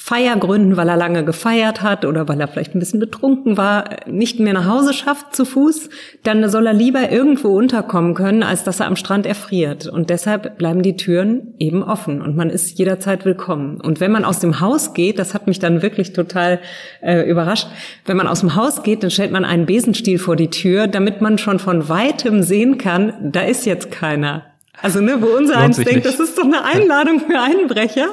Feiergründen, 0.00 0.76
weil 0.76 0.88
er 0.88 0.96
lange 0.96 1.24
gefeiert 1.24 1.82
hat 1.82 2.04
oder 2.04 2.28
weil 2.28 2.40
er 2.40 2.46
vielleicht 2.46 2.74
ein 2.74 2.78
bisschen 2.78 3.00
betrunken 3.00 3.56
war, 3.56 3.96
nicht 4.06 4.38
mehr 4.38 4.52
nach 4.52 4.66
Hause 4.66 4.94
schafft 4.94 5.34
zu 5.34 5.44
Fuß, 5.44 5.90
dann 6.22 6.48
soll 6.48 6.68
er 6.68 6.72
lieber 6.72 7.10
irgendwo 7.10 7.48
unterkommen 7.48 8.14
können, 8.14 8.44
als 8.44 8.62
dass 8.62 8.78
er 8.78 8.86
am 8.86 8.94
Strand 8.94 9.26
erfriert. 9.26 9.88
Und 9.88 10.08
deshalb 10.08 10.56
bleiben 10.56 10.82
die 10.82 10.96
Türen 10.96 11.52
eben 11.58 11.82
offen 11.82 12.22
und 12.22 12.36
man 12.36 12.48
ist 12.48 12.78
jederzeit 12.78 13.24
willkommen. 13.24 13.80
Und 13.80 13.98
wenn 13.98 14.12
man 14.12 14.24
aus 14.24 14.38
dem 14.38 14.60
Haus 14.60 14.94
geht, 14.94 15.18
das 15.18 15.34
hat 15.34 15.48
mich 15.48 15.58
dann 15.58 15.82
wirklich 15.82 16.12
total 16.12 16.60
äh, 17.02 17.28
überrascht, 17.28 17.66
wenn 18.06 18.16
man 18.16 18.28
aus 18.28 18.40
dem 18.40 18.54
Haus 18.54 18.84
geht, 18.84 19.02
dann 19.02 19.10
stellt 19.10 19.32
man 19.32 19.44
einen 19.44 19.66
Besenstiel 19.66 20.20
vor 20.20 20.36
die 20.36 20.48
Tür, 20.48 20.86
damit 20.86 21.20
man 21.20 21.38
schon 21.38 21.58
von 21.58 21.88
weitem 21.88 22.44
sehen 22.44 22.78
kann, 22.78 23.32
da 23.32 23.40
ist 23.40 23.66
jetzt 23.66 23.90
keiner. 23.90 24.47
Also 24.82 25.00
ne, 25.00 25.20
wo 25.20 25.26
unser 25.26 25.58
eins 25.58 25.76
denkt, 25.76 25.92
nicht. 25.92 26.06
das 26.06 26.20
ist 26.20 26.38
doch 26.38 26.44
eine 26.44 26.64
Einladung 26.64 27.20
für 27.20 27.40
Einbrecher. 27.40 28.08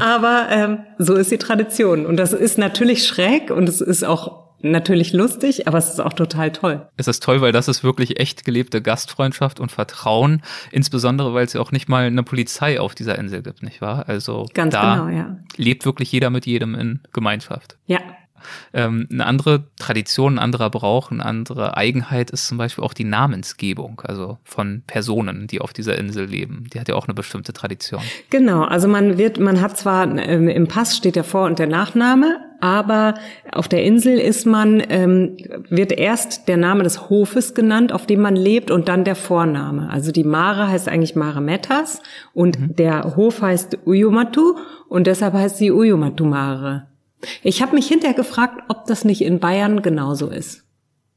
Aber 0.00 0.46
ähm, 0.50 0.78
so 0.98 1.14
ist 1.14 1.30
die 1.30 1.38
Tradition. 1.38 2.06
Und 2.06 2.16
das 2.16 2.32
ist 2.32 2.58
natürlich 2.58 3.06
schräg 3.06 3.50
und 3.50 3.68
es 3.68 3.80
ist 3.80 4.04
auch 4.04 4.42
natürlich 4.62 5.12
lustig, 5.12 5.66
aber 5.66 5.78
es 5.78 5.90
ist 5.90 6.00
auch 6.00 6.12
total 6.12 6.52
toll. 6.52 6.88
Es 6.96 7.08
ist 7.08 7.22
toll, 7.22 7.40
weil 7.40 7.52
das 7.52 7.68
ist 7.68 7.82
wirklich 7.82 8.20
echt 8.20 8.44
gelebte 8.44 8.80
Gastfreundschaft 8.80 9.60
und 9.60 9.72
Vertrauen, 9.72 10.42
insbesondere 10.70 11.34
weil 11.34 11.44
es 11.44 11.52
ja 11.52 11.60
auch 11.60 11.72
nicht 11.72 11.88
mal 11.88 12.04
eine 12.04 12.22
Polizei 12.22 12.80
auf 12.80 12.94
dieser 12.94 13.18
Insel 13.18 13.42
gibt, 13.42 13.62
nicht 13.62 13.80
wahr? 13.80 14.04
Also 14.08 14.46
Ganz 14.54 14.72
da 14.72 14.94
genau, 14.94 15.08
ja. 15.08 15.36
lebt 15.56 15.84
wirklich 15.84 16.12
jeder 16.12 16.30
mit 16.30 16.46
jedem 16.46 16.74
in 16.74 17.00
Gemeinschaft. 17.12 17.76
Ja, 17.86 17.98
Ähm, 18.72 19.08
eine 19.10 19.26
andere 19.26 19.64
Tradition, 19.78 20.34
ein 20.34 20.38
anderer 20.38 20.70
Brauch, 20.70 21.10
eine 21.10 21.24
andere 21.24 21.76
Eigenheit 21.76 22.30
ist 22.30 22.46
zum 22.46 22.58
Beispiel 22.58 22.84
auch 22.84 22.94
die 22.94 23.04
Namensgebung, 23.04 24.02
also 24.04 24.38
von 24.44 24.82
Personen, 24.86 25.46
die 25.46 25.60
auf 25.60 25.72
dieser 25.72 25.98
Insel 25.98 26.26
leben. 26.26 26.66
Die 26.72 26.80
hat 26.80 26.88
ja 26.88 26.94
auch 26.94 27.06
eine 27.06 27.14
bestimmte 27.14 27.52
Tradition. 27.52 28.02
Genau, 28.30 28.64
also 28.64 28.88
man 28.88 29.18
wird, 29.18 29.38
man 29.38 29.60
hat 29.60 29.76
zwar 29.76 30.06
ähm, 30.18 30.48
im 30.48 30.68
Pass 30.68 30.96
steht 30.96 31.16
der 31.16 31.24
Vor- 31.24 31.46
und 31.46 31.58
der 31.58 31.66
Nachname, 31.66 32.38
aber 32.62 33.14
auf 33.50 33.66
der 33.66 33.82
Insel 33.82 34.18
ist 34.18 34.46
man, 34.46 34.80
ähm, 34.88 35.36
wird 35.68 35.90
erst 35.90 36.46
der 36.46 36.56
Name 36.56 36.84
des 36.84 37.10
Hofes 37.10 37.54
genannt, 37.54 37.92
auf 37.92 38.06
dem 38.06 38.20
man 38.20 38.36
lebt, 38.36 38.70
und 38.70 38.88
dann 38.88 39.02
der 39.02 39.16
Vorname. 39.16 39.90
Also 39.90 40.12
die 40.12 40.22
Mare 40.22 40.68
heißt 40.68 40.88
eigentlich 40.88 41.16
Mare 41.16 41.40
Metas 41.40 42.00
und 42.34 42.78
der 42.78 43.16
Hof 43.16 43.42
heißt 43.42 43.78
Uyumatu 43.84 44.54
und 44.88 45.08
deshalb 45.08 45.34
heißt 45.34 45.56
sie 45.56 45.72
Uyumatu 45.72 46.24
Mare. 46.24 46.86
Ich 47.42 47.62
habe 47.62 47.74
mich 47.74 47.86
hinterher 47.88 48.14
gefragt, 48.16 48.62
ob 48.68 48.86
das 48.86 49.04
nicht 49.04 49.22
in 49.22 49.38
Bayern 49.40 49.82
genauso 49.82 50.28
ist. 50.28 50.64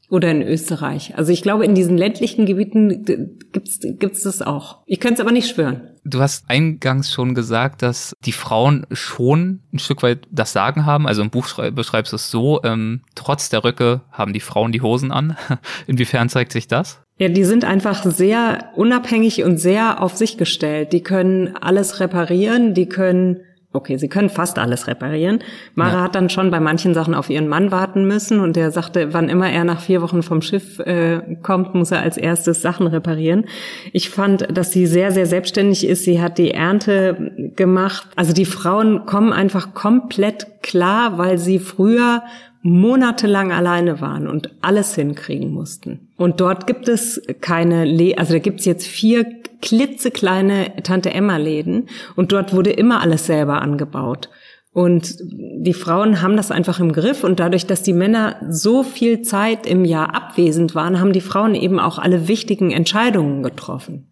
Oder 0.07 0.29
in 0.29 0.43
Österreich. 0.43 1.17
Also 1.17 1.31
ich 1.31 1.41
glaube, 1.41 1.65
in 1.65 1.73
diesen 1.73 1.97
ländlichen 1.97 2.45
Gebieten 2.45 3.05
gibt's 3.51 3.79
gibt's 3.81 4.21
das 4.21 4.43
auch. 4.43 4.83
Ich 4.85 4.99
könnte 4.99 5.15
es 5.15 5.19
aber 5.19 5.31
nicht 5.31 5.49
schwören. 5.49 5.81
Du 6.03 6.19
hast 6.21 6.47
eingangs 6.47 7.11
schon 7.11 7.33
gesagt, 7.33 7.81
dass 7.81 8.13
die 8.23 8.31
Frauen 8.31 8.85
schon 8.91 9.61
ein 9.73 9.79
Stück 9.79 10.03
weit 10.03 10.27
das 10.29 10.53
Sagen 10.53 10.85
haben. 10.85 11.07
Also 11.07 11.23
im 11.23 11.31
Buch 11.31 11.47
schrei- 11.47 11.71
beschreibst 11.71 12.11
du 12.11 12.17
es 12.17 12.29
so, 12.29 12.61
ähm, 12.63 13.01
trotz 13.15 13.49
der 13.49 13.63
Röcke 13.63 14.01
haben 14.11 14.31
die 14.33 14.39
Frauen 14.41 14.71
die 14.71 14.81
Hosen 14.81 15.11
an. 15.11 15.37
Inwiefern 15.87 16.29
zeigt 16.29 16.51
sich 16.51 16.67
das? 16.67 17.01
Ja, 17.17 17.27
die 17.29 17.43
sind 17.43 17.65
einfach 17.65 18.03
sehr 18.05 18.69
unabhängig 18.75 19.43
und 19.43 19.57
sehr 19.57 20.03
auf 20.03 20.15
sich 20.17 20.37
gestellt. 20.37 20.93
Die 20.93 21.01
können 21.01 21.55
alles 21.59 21.99
reparieren, 21.99 22.75
die 22.75 22.87
können, 22.87 23.39
okay, 23.75 23.97
sie 23.97 24.07
können 24.07 24.29
fast 24.29 24.57
alles 24.57 24.87
reparieren. 24.87 25.39
Mara 25.75 25.93
Ja. 25.93 26.01
hat 26.03 26.15
dann 26.15 26.29
schon 26.29 26.51
bei 26.51 26.59
manchen 26.59 26.93
Sachen 26.93 27.13
auf 27.13 27.29
ihren 27.29 27.47
Mann 27.47 27.71
warten 27.71 28.05
müssen 28.07 28.39
und 28.39 28.55
der 28.55 28.71
sagte, 28.71 29.13
wann 29.13 29.29
immer 29.29 29.49
er 29.49 29.63
nach 29.63 29.81
vier 29.81 30.01
Wochen 30.01 30.23
vom 30.23 30.41
Schiff 30.41 30.79
äh, 30.79 31.21
kommt, 31.43 31.75
muss 31.75 31.91
er 31.91 32.01
als 32.01 32.17
erstes 32.17 32.61
Sachen 32.61 32.87
reparieren. 32.87 33.45
Ich 33.93 34.09
fand, 34.09 34.47
dass 34.57 34.71
sie 34.71 34.85
sehr, 34.85 35.11
sehr 35.11 35.25
selbstständig 35.25 35.87
ist. 35.87 36.03
Sie 36.03 36.21
hat 36.21 36.37
die 36.37 36.51
Ernte 36.51 37.51
gemacht. 37.55 38.07
Also 38.15 38.33
die 38.33 38.45
Frauen 38.45 39.05
kommen 39.05 39.33
einfach 39.33 39.73
komplett 39.73 40.47
klar, 40.61 41.17
weil 41.17 41.37
sie 41.37 41.59
früher 41.59 42.23
monatelang 42.67 43.51
alleine 43.51 44.01
waren 44.01 44.27
und 44.27 44.49
alles 44.61 44.95
hinkriegen 44.95 45.51
mussten. 45.51 46.07
Und 46.17 46.41
dort 46.41 46.65
gibt 46.65 46.87
es 46.87 47.21
keine, 47.39 47.85
Le 47.85 48.17
also 48.17 48.33
da 48.33 48.39
gibt 48.39 48.61
es 48.61 48.65
jetzt 48.65 48.87
vier 48.87 49.25
klitzekleine 49.61 50.73
Tante 50.83 51.13
Emma 51.13 51.37
Läden 51.37 51.89
und 52.15 52.31
dort 52.31 52.53
wurde 52.53 52.71
immer 52.71 53.01
alles 53.01 53.25
selber 53.25 53.61
angebaut. 53.61 54.29
Und 54.71 55.15
die 55.21 55.73
Frauen 55.73 56.21
haben 56.21 56.35
das 56.35 56.51
einfach 56.51 56.81
im 56.81 56.91
Griff 56.91 57.23
und 57.23 57.39
dadurch, 57.39 57.65
dass 57.65 57.81
die 57.81 57.93
Männer 57.93 58.35
so 58.49 58.83
viel 58.83 59.21
Zeit 59.21 59.65
im 59.65 59.85
Jahr 59.85 60.13
abwesend 60.13 60.75
waren, 60.75 60.99
haben 60.99 61.13
die 61.13 61.21
Frauen 61.21 61.55
eben 61.55 61.79
auch 61.79 61.97
alle 61.97 62.27
wichtigen 62.27 62.71
Entscheidungen 62.71 63.41
getroffen 63.41 64.07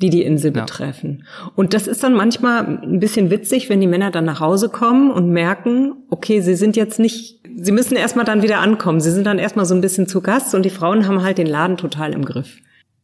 die 0.00 0.10
die 0.10 0.22
Insel 0.22 0.54
Ja. 0.54 0.62
betreffen. 0.62 1.24
Und 1.56 1.74
das 1.74 1.86
ist 1.86 2.02
dann 2.02 2.14
manchmal 2.14 2.80
ein 2.82 3.00
bisschen 3.00 3.30
witzig, 3.30 3.68
wenn 3.68 3.80
die 3.80 3.86
Männer 3.86 4.10
dann 4.10 4.24
nach 4.24 4.40
Hause 4.40 4.68
kommen 4.68 5.10
und 5.10 5.30
merken, 5.30 5.92
okay, 6.08 6.40
sie 6.40 6.54
sind 6.54 6.76
jetzt 6.76 6.98
nicht, 6.98 7.40
sie 7.56 7.72
müssen 7.72 7.96
erstmal 7.96 8.24
dann 8.24 8.42
wieder 8.42 8.60
ankommen. 8.60 9.00
Sie 9.00 9.10
sind 9.10 9.26
dann 9.26 9.38
erstmal 9.38 9.66
so 9.66 9.74
ein 9.74 9.80
bisschen 9.80 10.06
zu 10.06 10.20
Gast 10.22 10.54
und 10.54 10.64
die 10.64 10.70
Frauen 10.70 11.06
haben 11.06 11.22
halt 11.22 11.38
den 11.38 11.46
Laden 11.46 11.76
total 11.76 12.14
im 12.14 12.24
Griff. 12.24 12.56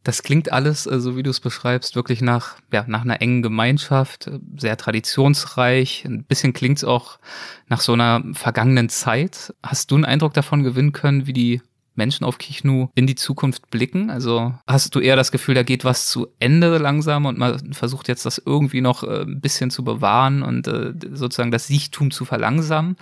Das 0.07 0.23
klingt 0.23 0.53
alles, 0.53 0.85
äh, 0.85 1.01
so 1.01 1.17
wie 1.17 1.23
du 1.23 1.29
es 1.29 1.41
beschreibst, 1.41 1.97
wirklich 1.97 2.21
nach, 2.21 2.55
ja, 2.71 2.85
nach 2.87 3.01
einer 3.01 3.21
engen 3.21 3.41
Gemeinschaft, 3.41 4.27
äh, 4.27 4.39
sehr 4.55 4.77
traditionsreich. 4.77 6.05
Ein 6.05 6.23
bisschen 6.23 6.53
klingt 6.53 6.77
es 6.77 6.85
auch 6.85 7.19
nach 7.67 7.81
so 7.81 7.91
einer 7.91 8.23
vergangenen 8.31 8.87
Zeit. 8.87 9.53
Hast 9.61 9.91
du 9.91 9.95
einen 9.95 10.05
Eindruck 10.05 10.33
davon 10.33 10.63
gewinnen 10.63 10.93
können, 10.93 11.27
wie 11.27 11.33
die 11.33 11.61
Menschen 11.95 12.23
auf 12.23 12.37
Kichnu 12.37 12.87
in 12.95 13.05
die 13.05 13.15
Zukunft 13.15 13.69
blicken? 13.69 14.09
Also 14.09 14.53
hast 14.65 14.95
du 14.95 15.01
eher 15.01 15.17
das 15.17 15.33
Gefühl, 15.33 15.55
da 15.55 15.63
geht 15.63 15.83
was 15.83 16.07
zu 16.07 16.27
Ende 16.39 16.77
langsam 16.77 17.25
und 17.25 17.37
man 17.37 17.73
versucht 17.73 18.07
jetzt 18.07 18.25
das 18.25 18.41
irgendwie 18.45 18.79
noch 18.79 19.03
äh, 19.03 19.23
ein 19.23 19.41
bisschen 19.41 19.71
zu 19.71 19.83
bewahren 19.83 20.41
und 20.41 20.71
sozusagen 21.11 21.51
das 21.51 21.67
Siechtum 21.67 22.11
zu 22.11 22.23
verlangsamen? 22.23 22.95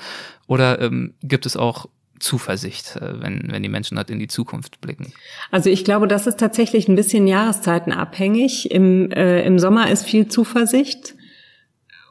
Oder 0.48 0.82
ähm, 0.82 1.14
gibt 1.22 1.46
es 1.46 1.56
auch 1.56 1.86
Zuversicht, 2.20 2.96
äh, 2.96 3.22
wenn, 3.22 3.48
wenn 3.52 3.64
die 3.64 3.70
Menschen 3.70 3.96
dort 3.96 4.10
in 4.10 4.20
die 4.20 4.28
Zukunft 4.28 4.82
blicken? 4.82 5.14
Also 5.52 5.70
ich 5.70 5.84
glaube, 5.84 6.08
das 6.08 6.28
ist 6.28 6.40
tatsächlich 6.40 6.88
ein 6.88 6.96
bisschen 6.96 7.28
jahreszeitenabhängig. 7.28 8.72
Im, 8.72 9.12
äh, 9.12 9.44
im 9.46 9.60
Sommer 9.60 9.90
ist 9.92 10.06
viel 10.06 10.28
Zuversicht. 10.28 11.16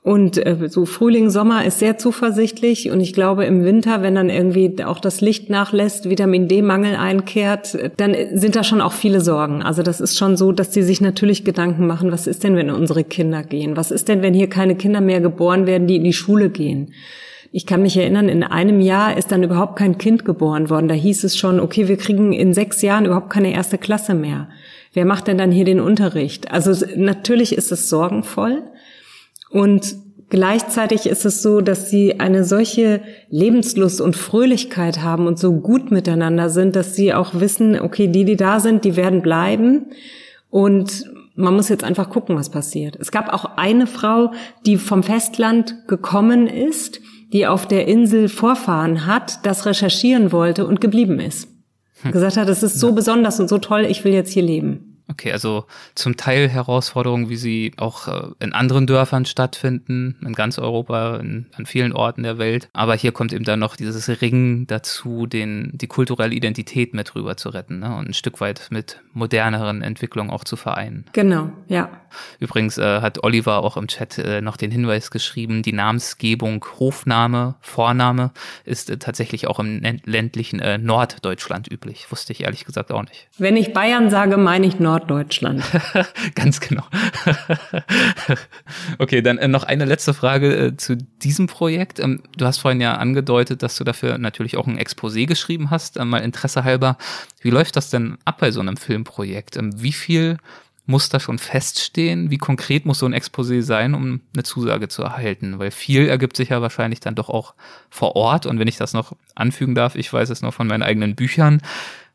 Und 0.04 0.36
äh, 0.36 0.68
so 0.68 0.84
Frühling, 0.84 1.30
Sommer 1.30 1.64
ist 1.64 1.78
sehr 1.78 1.96
zuversichtlich 1.96 2.90
und 2.90 3.00
ich 3.00 3.14
glaube 3.14 3.46
im 3.46 3.64
Winter, 3.64 4.02
wenn 4.02 4.14
dann 4.14 4.28
irgendwie 4.28 4.84
auch 4.84 5.00
das 5.00 5.22
Licht 5.22 5.48
nachlässt, 5.48 6.10
Vitamin 6.10 6.46
D-Mangel 6.46 6.94
einkehrt, 6.96 7.78
dann 7.96 8.14
sind 8.34 8.54
da 8.54 8.64
schon 8.64 8.82
auch 8.82 8.92
viele 8.92 9.22
Sorgen. 9.22 9.62
Also 9.62 9.82
das 9.82 10.02
ist 10.02 10.18
schon 10.18 10.36
so, 10.36 10.52
dass 10.52 10.68
die 10.68 10.82
sich 10.82 11.00
natürlich 11.00 11.42
Gedanken 11.42 11.86
machen, 11.86 12.12
was 12.12 12.26
ist 12.26 12.44
denn, 12.44 12.54
wenn 12.54 12.70
unsere 12.70 13.02
Kinder 13.02 13.42
gehen? 13.42 13.78
Was 13.78 13.90
ist 13.90 14.08
denn, 14.08 14.20
wenn 14.20 14.34
hier 14.34 14.50
keine 14.50 14.76
Kinder 14.76 15.00
mehr 15.00 15.22
geboren 15.22 15.66
werden, 15.66 15.86
die 15.86 15.96
in 15.96 16.04
die 16.04 16.12
Schule 16.12 16.50
gehen? 16.50 16.92
Ich 17.56 17.66
kann 17.66 17.82
mich 17.82 17.96
erinnern, 17.96 18.28
in 18.28 18.42
einem 18.42 18.80
Jahr 18.80 19.16
ist 19.16 19.30
dann 19.30 19.44
überhaupt 19.44 19.76
kein 19.76 19.96
Kind 19.96 20.24
geboren 20.24 20.70
worden. 20.70 20.88
Da 20.88 20.94
hieß 20.94 21.22
es 21.22 21.36
schon, 21.36 21.60
okay, 21.60 21.86
wir 21.86 21.96
kriegen 21.96 22.32
in 22.32 22.52
sechs 22.52 22.82
Jahren 22.82 23.04
überhaupt 23.04 23.30
keine 23.30 23.52
erste 23.52 23.78
Klasse 23.78 24.12
mehr. 24.16 24.48
Wer 24.92 25.04
macht 25.04 25.28
denn 25.28 25.38
dann 25.38 25.52
hier 25.52 25.64
den 25.64 25.78
Unterricht? 25.78 26.50
Also 26.50 26.84
natürlich 26.96 27.56
ist 27.56 27.70
es 27.70 27.88
sorgenvoll. 27.88 28.64
Und 29.50 29.94
gleichzeitig 30.30 31.06
ist 31.06 31.24
es 31.24 31.42
so, 31.42 31.60
dass 31.60 31.90
sie 31.90 32.18
eine 32.18 32.42
solche 32.42 33.02
Lebenslust 33.30 34.00
und 34.00 34.16
Fröhlichkeit 34.16 35.02
haben 35.02 35.28
und 35.28 35.38
so 35.38 35.52
gut 35.52 35.92
miteinander 35.92 36.50
sind, 36.50 36.74
dass 36.74 36.96
sie 36.96 37.14
auch 37.14 37.34
wissen, 37.34 37.78
okay, 37.78 38.08
die, 38.08 38.24
die 38.24 38.36
da 38.36 38.58
sind, 38.58 38.84
die 38.84 38.96
werden 38.96 39.22
bleiben. 39.22 39.86
Und 40.50 41.04
man 41.36 41.54
muss 41.54 41.68
jetzt 41.68 41.84
einfach 41.84 42.10
gucken, 42.10 42.34
was 42.34 42.50
passiert. 42.50 42.96
Es 42.98 43.12
gab 43.12 43.32
auch 43.32 43.44
eine 43.56 43.86
Frau, 43.86 44.32
die 44.66 44.76
vom 44.76 45.04
Festland 45.04 45.86
gekommen 45.86 46.48
ist, 46.48 47.00
die 47.32 47.46
auf 47.46 47.66
der 47.66 47.88
Insel 47.88 48.28
Vorfahren 48.28 49.06
hat, 49.06 49.44
das 49.44 49.66
recherchieren 49.66 50.32
wollte 50.32 50.66
und 50.66 50.80
geblieben 50.80 51.20
ist. 51.20 51.48
Gesagt 52.12 52.36
hat, 52.36 52.48
es 52.48 52.62
ist 52.62 52.78
so 52.78 52.92
besonders 52.92 53.40
und 53.40 53.48
so 53.48 53.58
toll, 53.58 53.86
ich 53.88 54.04
will 54.04 54.12
jetzt 54.12 54.32
hier 54.32 54.42
leben. 54.42 54.93
Okay, 55.06 55.32
also 55.32 55.66
zum 55.94 56.16
Teil 56.16 56.48
Herausforderungen, 56.48 57.28
wie 57.28 57.36
sie 57.36 57.72
auch 57.76 58.08
äh, 58.08 58.28
in 58.40 58.54
anderen 58.54 58.86
Dörfern 58.86 59.26
stattfinden, 59.26 60.16
in 60.24 60.32
ganz 60.32 60.58
Europa, 60.58 61.16
in, 61.16 61.46
an 61.54 61.66
vielen 61.66 61.92
Orten 61.92 62.22
der 62.22 62.38
Welt. 62.38 62.70
Aber 62.72 62.94
hier 62.94 63.12
kommt 63.12 63.34
eben 63.34 63.44
dann 63.44 63.60
noch 63.60 63.76
dieses 63.76 64.22
Ringen 64.22 64.66
dazu, 64.66 65.26
den, 65.26 65.72
die 65.74 65.88
kulturelle 65.88 66.34
Identität 66.34 66.94
mit 66.94 67.14
rüber 67.14 67.36
zu 67.36 67.50
retten 67.50 67.80
ne? 67.80 67.94
und 67.94 68.08
ein 68.08 68.14
Stück 68.14 68.40
weit 68.40 68.68
mit 68.70 69.00
moderneren 69.12 69.82
Entwicklungen 69.82 70.30
auch 70.30 70.44
zu 70.44 70.56
vereinen. 70.56 71.04
Genau, 71.12 71.50
ja. 71.68 71.90
Übrigens 72.38 72.78
äh, 72.78 73.00
hat 73.00 73.22
Oliver 73.24 73.62
auch 73.62 73.76
im 73.76 73.88
Chat 73.88 74.16
äh, 74.18 74.40
noch 74.40 74.56
den 74.56 74.70
Hinweis 74.70 75.10
geschrieben, 75.10 75.62
die 75.62 75.72
Namensgebung 75.72 76.64
Hofname, 76.78 77.56
Vorname 77.60 78.30
ist 78.64 78.88
äh, 78.88 78.96
tatsächlich 78.96 79.48
auch 79.48 79.58
im 79.58 79.80
län- 79.80 80.00
ländlichen 80.04 80.60
äh, 80.60 80.78
Norddeutschland 80.78 81.70
üblich. 81.70 82.10
Wusste 82.10 82.32
ich 82.32 82.44
ehrlich 82.44 82.64
gesagt 82.64 82.90
auch 82.90 83.02
nicht. 83.02 83.28
Wenn 83.36 83.56
ich 83.56 83.74
Bayern 83.74 84.08
sage, 84.08 84.38
meine 84.38 84.66
ich 84.66 84.80
Norddeutschland. 84.80 84.93
Ganz 86.34 86.60
genau. 86.60 86.84
okay, 88.98 89.22
dann 89.22 89.38
äh, 89.38 89.48
noch 89.48 89.64
eine 89.64 89.84
letzte 89.84 90.14
Frage 90.14 90.54
äh, 90.54 90.76
zu 90.76 90.96
diesem 90.96 91.46
Projekt. 91.46 91.98
Ähm, 92.00 92.22
du 92.36 92.46
hast 92.46 92.58
vorhin 92.58 92.80
ja 92.80 92.96
angedeutet, 92.96 93.62
dass 93.62 93.76
du 93.76 93.84
dafür 93.84 94.18
natürlich 94.18 94.56
auch 94.56 94.66
ein 94.66 94.78
Exposé 94.78 95.26
geschrieben 95.26 95.70
hast, 95.70 95.96
äh, 95.96 96.04
mal 96.04 96.18
Interesse 96.18 96.64
halber. 96.64 96.96
Wie 97.40 97.50
läuft 97.50 97.76
das 97.76 97.90
denn 97.90 98.18
ab 98.24 98.38
bei 98.38 98.50
so 98.50 98.60
einem 98.60 98.76
Filmprojekt? 98.76 99.56
Ähm, 99.56 99.82
wie 99.82 99.92
viel 99.92 100.38
muss 100.86 101.08
da 101.08 101.18
schon 101.18 101.38
feststehen? 101.38 102.30
Wie 102.30 102.38
konkret 102.38 102.84
muss 102.84 102.98
so 102.98 103.06
ein 103.06 103.14
Exposé 103.14 103.62
sein, 103.62 103.94
um 103.94 104.20
eine 104.34 104.42
Zusage 104.42 104.88
zu 104.88 105.02
erhalten? 105.02 105.58
Weil 105.58 105.70
viel 105.70 106.08
ergibt 106.08 106.36
sich 106.36 106.50
ja 106.50 106.60
wahrscheinlich 106.60 107.00
dann 107.00 107.14
doch 107.14 107.30
auch 107.30 107.54
vor 107.88 108.16
Ort. 108.16 108.44
Und 108.44 108.58
wenn 108.58 108.68
ich 108.68 108.76
das 108.76 108.92
noch 108.92 109.12
anfügen 109.34 109.74
darf, 109.74 109.94
ich 109.94 110.12
weiß 110.12 110.28
es 110.30 110.42
noch 110.42 110.52
von 110.52 110.66
meinen 110.66 110.82
eigenen 110.82 111.14
Büchern. 111.14 111.62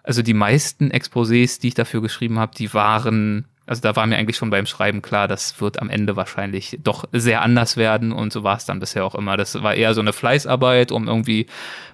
Also 0.04 0.22
die 0.22 0.34
meisten 0.34 0.92
Exposés, 0.92 1.60
die 1.60 1.70
ich 1.70 1.74
dafür 1.76 2.02
geschrieben 2.02 2.40
habe, 2.40 2.54
die 2.58 2.74
waren 2.74 3.46
Also 3.70 3.84
da 3.84 3.96
war 3.96 4.08
mir 4.08 4.18
eigentlich 4.18 4.38
schon 4.38 4.50
beim 4.50 4.66
Schreiben 4.66 5.04
klar, 5.04 5.28
das 5.28 5.62
wird 5.62 5.80
am 5.80 5.92
Ende 5.92 6.16
wahrscheinlich 6.16 6.80
doch 6.84 7.06
sehr 7.12 7.44
anders 7.44 7.78
werden 7.78 8.12
und 8.12 8.34
so 8.34 8.44
war 8.44 8.58
es 8.58 8.66
dann 8.66 8.80
bisher 8.80 9.06
auch 9.06 9.14
immer. 9.14 9.38
Das 9.38 9.62
war 9.62 9.76
eher 9.76 9.94
so 9.94 10.02
eine 10.02 10.12
Fleißarbeit, 10.12 10.92
um 10.92 11.08
irgendwie 11.08 11.46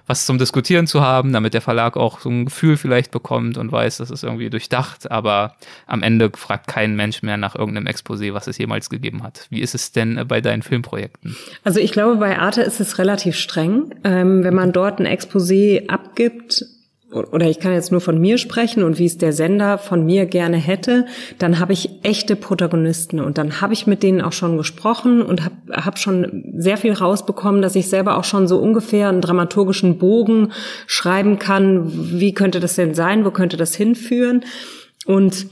was 0.06 0.24
zum 0.24 0.38
Diskutieren 0.38 0.86
zu 0.86 1.02
haben, 1.02 1.34
damit 1.34 1.52
der 1.52 1.60
Verlag 1.60 1.98
auch 1.98 2.20
so 2.20 2.30
ein 2.30 2.46
Gefühl 2.46 2.78
vielleicht 2.78 3.10
bekommt 3.10 3.58
und 3.58 3.70
weiß, 3.70 3.98
das 3.98 4.10
ist 4.10 4.24
irgendwie 4.24 4.48
durchdacht, 4.48 5.10
aber 5.10 5.56
am 5.86 6.02
Ende 6.02 6.30
fragt 6.34 6.68
kein 6.68 6.96
Mensch 6.96 7.22
mehr 7.22 7.36
nach 7.36 7.54
irgendeinem 7.56 7.88
Exposé, 7.88 8.32
was 8.32 8.46
es 8.46 8.56
jemals 8.56 8.88
gegeben 8.88 9.22
hat. 9.22 9.46
Wie 9.50 9.60
ist 9.60 9.74
es 9.74 9.92
denn 9.92 10.24
bei 10.26 10.40
deinen 10.40 10.62
Filmprojekten? 10.62 11.36
Also 11.62 11.80
ich 11.80 11.92
glaube, 11.92 12.16
bei 12.16 12.38
Arte 12.38 12.62
ist 12.62 12.80
es 12.80 12.96
relativ 12.96 13.36
streng. 13.36 13.94
Ähm, 14.02 14.44
wenn 14.44 14.54
man 14.54 14.72
dort 14.72 14.98
ein 14.98 15.06
Exposé 15.06 15.88
abgibt, 15.88 16.64
oder 17.12 17.48
ich 17.48 17.60
kann 17.60 17.72
jetzt 17.72 17.92
nur 17.92 18.00
von 18.00 18.20
mir 18.20 18.36
sprechen 18.36 18.82
und 18.82 18.98
wie 18.98 19.06
es 19.06 19.16
der 19.16 19.32
Sender 19.32 19.78
von 19.78 20.04
mir 20.04 20.26
gerne 20.26 20.56
hätte, 20.56 21.06
dann 21.38 21.60
habe 21.60 21.72
ich 21.72 21.90
echte 22.02 22.34
Protagonisten 22.34 23.20
und 23.20 23.38
dann 23.38 23.60
habe 23.60 23.74
ich 23.74 23.86
mit 23.86 24.02
denen 24.02 24.20
auch 24.20 24.32
schon 24.32 24.56
gesprochen 24.56 25.22
und 25.22 25.44
habe 25.44 25.54
hab 25.70 25.98
schon 25.98 26.52
sehr 26.56 26.76
viel 26.76 26.92
rausbekommen, 26.92 27.62
dass 27.62 27.76
ich 27.76 27.88
selber 27.88 28.18
auch 28.18 28.24
schon 28.24 28.48
so 28.48 28.58
ungefähr 28.58 29.08
einen 29.08 29.20
dramaturgischen 29.20 29.98
Bogen 29.98 30.52
schreiben 30.88 31.38
kann, 31.38 31.90
wie 32.18 32.34
könnte 32.34 32.58
das 32.58 32.74
denn 32.74 32.94
sein, 32.94 33.24
wo 33.24 33.30
könnte 33.30 33.56
das 33.56 33.76
hinführen 33.76 34.44
und 35.06 35.46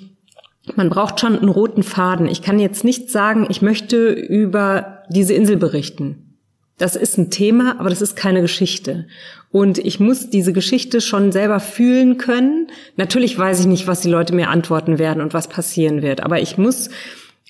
man 0.76 0.88
braucht 0.88 1.20
schon 1.20 1.38
einen 1.38 1.50
roten 1.50 1.82
Faden. 1.82 2.26
Ich 2.26 2.42
kann 2.42 2.58
jetzt 2.58 2.84
nicht 2.84 3.10
sagen, 3.10 3.46
ich 3.50 3.62
möchte 3.62 4.10
über 4.10 5.02
diese 5.10 5.34
Insel 5.34 5.56
berichten. 5.56 6.24
Das 6.78 6.96
ist 6.96 7.18
ein 7.18 7.30
Thema, 7.30 7.78
aber 7.78 7.90
das 7.90 8.02
ist 8.02 8.16
keine 8.16 8.40
Geschichte. 8.40 9.06
Und 9.54 9.78
ich 9.78 10.00
muss 10.00 10.30
diese 10.30 10.52
Geschichte 10.52 11.00
schon 11.00 11.30
selber 11.30 11.60
fühlen 11.60 12.18
können. 12.18 12.66
Natürlich 12.96 13.38
weiß 13.38 13.60
ich 13.60 13.66
nicht, 13.66 13.86
was 13.86 14.00
die 14.00 14.10
Leute 14.10 14.34
mir 14.34 14.48
antworten 14.48 14.98
werden 14.98 15.22
und 15.22 15.32
was 15.32 15.46
passieren 15.46 16.02
wird. 16.02 16.24
Aber 16.24 16.40
ich 16.40 16.58
muss, 16.58 16.90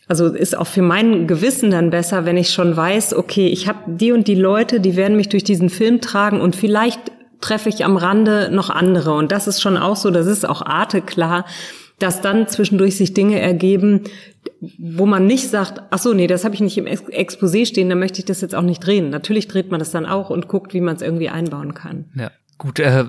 also 0.06 0.26
ist 0.26 0.54
auch 0.54 0.66
für 0.66 0.82
mein 0.82 1.26
Gewissen 1.26 1.70
dann 1.70 1.88
besser, 1.88 2.26
wenn 2.26 2.36
ich 2.36 2.50
schon 2.50 2.76
weiß, 2.76 3.14
okay, 3.14 3.46
ich 3.46 3.68
habe 3.68 3.78
die 3.86 4.12
und 4.12 4.28
die 4.28 4.34
Leute, 4.34 4.80
die 4.80 4.96
werden 4.96 5.16
mich 5.16 5.30
durch 5.30 5.44
diesen 5.44 5.70
Film 5.70 6.02
tragen 6.02 6.42
und 6.42 6.54
vielleicht 6.54 7.00
treffe 7.40 7.70
ich 7.70 7.86
am 7.86 7.96
Rande 7.96 8.50
noch 8.52 8.68
andere. 8.68 9.14
Und 9.14 9.32
das 9.32 9.46
ist 9.48 9.62
schon 9.62 9.78
auch 9.78 9.96
so, 9.96 10.10
das 10.10 10.26
ist 10.26 10.46
auch 10.46 10.60
Arte 10.60 11.00
klar, 11.00 11.46
dass 11.98 12.20
dann 12.20 12.48
zwischendurch 12.48 12.98
sich 12.98 13.14
Dinge 13.14 13.40
ergeben, 13.40 14.02
wo 14.78 15.06
man 15.06 15.26
nicht 15.26 15.48
sagt, 15.48 15.82
ach 15.90 15.98
so, 15.98 16.12
nee, 16.12 16.26
das 16.26 16.44
habe 16.44 16.54
ich 16.54 16.60
nicht 16.60 16.78
im 16.78 16.86
Exposé 16.86 17.66
stehen, 17.66 17.88
dann 17.88 17.98
möchte 17.98 18.18
ich 18.20 18.24
das 18.24 18.40
jetzt 18.40 18.54
auch 18.54 18.62
nicht 18.62 18.84
drehen. 18.84 19.10
Natürlich 19.10 19.48
dreht 19.48 19.70
man 19.70 19.78
das 19.78 19.90
dann 19.90 20.06
auch 20.06 20.30
und 20.30 20.48
guckt, 20.48 20.74
wie 20.74 20.80
man 20.80 20.96
es 20.96 21.02
irgendwie 21.02 21.28
einbauen 21.28 21.74
kann. 21.74 22.06
Ja. 22.14 22.30
Gut, 22.58 22.78
äh, 22.78 23.04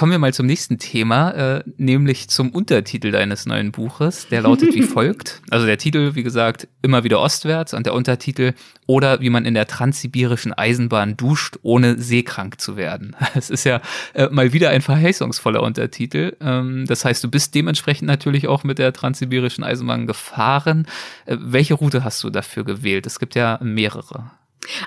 Kommen 0.00 0.12
wir 0.12 0.18
mal 0.18 0.32
zum 0.32 0.46
nächsten 0.46 0.78
Thema, 0.78 1.30
äh, 1.32 1.62
nämlich 1.76 2.30
zum 2.30 2.52
Untertitel 2.52 3.10
deines 3.10 3.44
neuen 3.44 3.70
Buches. 3.70 4.28
Der 4.28 4.40
lautet 4.40 4.72
wie 4.74 4.80
folgt. 4.96 5.42
Also 5.50 5.66
der 5.66 5.76
Titel, 5.76 6.14
wie 6.14 6.22
gesagt, 6.22 6.68
immer 6.80 7.04
wieder 7.04 7.20
ostwärts 7.20 7.74
und 7.74 7.84
der 7.84 7.92
Untertitel 7.92 8.54
oder 8.86 9.20
wie 9.20 9.28
man 9.28 9.44
in 9.44 9.52
der 9.52 9.66
transsibirischen 9.66 10.54
Eisenbahn 10.54 11.18
duscht, 11.18 11.58
ohne 11.60 11.98
seekrank 11.98 12.62
zu 12.62 12.78
werden. 12.78 13.14
Es 13.34 13.50
ist 13.50 13.64
ja 13.64 13.82
äh, 14.14 14.30
mal 14.30 14.54
wieder 14.54 14.70
ein 14.70 14.80
verheißungsvoller 14.80 15.62
Untertitel. 15.62 16.34
Ähm, 16.40 16.86
das 16.86 17.04
heißt, 17.04 17.22
du 17.22 17.30
bist 17.30 17.54
dementsprechend 17.54 18.08
natürlich 18.08 18.48
auch 18.48 18.64
mit 18.64 18.78
der 18.78 18.94
transsibirischen 18.94 19.64
Eisenbahn 19.64 20.06
gefahren. 20.06 20.86
Äh, 21.26 21.36
welche 21.38 21.74
Route 21.74 22.04
hast 22.04 22.24
du 22.24 22.30
dafür 22.30 22.64
gewählt? 22.64 23.06
Es 23.06 23.18
gibt 23.18 23.34
ja 23.34 23.58
mehrere. 23.62 24.30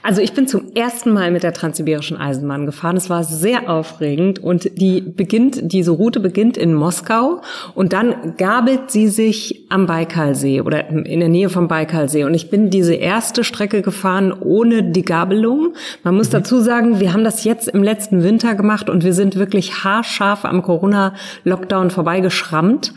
Also 0.04 0.22
ich 0.22 0.34
bin 0.34 0.48
zum 0.48 0.74
ersten 0.76 1.12
Mal 1.12 1.32
mit 1.32 1.44
der 1.44 1.54
Transsibirischen 1.54 2.16
Eisenbahn 2.18 2.66
gefahren. 2.66 2.96
Es 2.96 3.10
war 3.10 3.24
sehr 3.24 3.70
aufregend 3.70 4.40
und 4.40 4.80
die 4.80 5.02
beginnt, 5.02 5.60
diese 5.62 5.92
Route 5.92 6.20
beginnt 6.20 6.58
in 6.58 6.74
Moskau 6.74 7.42
und 7.74 7.92
dann 7.92 8.38
gabelt 8.38 8.92
sie 8.92 9.08
sich 9.08 9.66
am 9.70 9.88
Baikalsee 9.88 10.62
oder 10.62 10.90
in 10.90 11.20
der 11.20 11.30
Nähe 11.30 11.50
vom 11.50 11.68
Baikalsee. 11.68 12.24
Und 12.24 12.34
ich 12.34 12.50
bin 12.50 12.70
diese 12.70 12.94
erste 12.94 13.44
Strecke 13.44 13.82
gefahren 13.82 14.32
ohne 14.32 14.84
die 14.84 15.04
Gabelung. 15.04 15.74
Man 16.04 16.16
muss 16.16 16.28
mhm. 16.28 16.34
dazu 16.34 16.60
sagen, 16.60 17.00
wir 17.00 17.14
haben 17.14 17.24
das 17.24 17.44
jetzt 17.44 17.68
im 17.68 17.84
letzten 17.84 18.24
Winter 18.24 18.56
gemacht 18.56 18.90
und 18.90 19.04
wir 19.04 19.14
sind 19.14 19.38
wirklich 19.38 19.84
haarscharf 19.84 20.46
am 20.46 20.62
Corona-Lockdown 20.62 21.90
vorbeigeschrammt. 21.90 22.94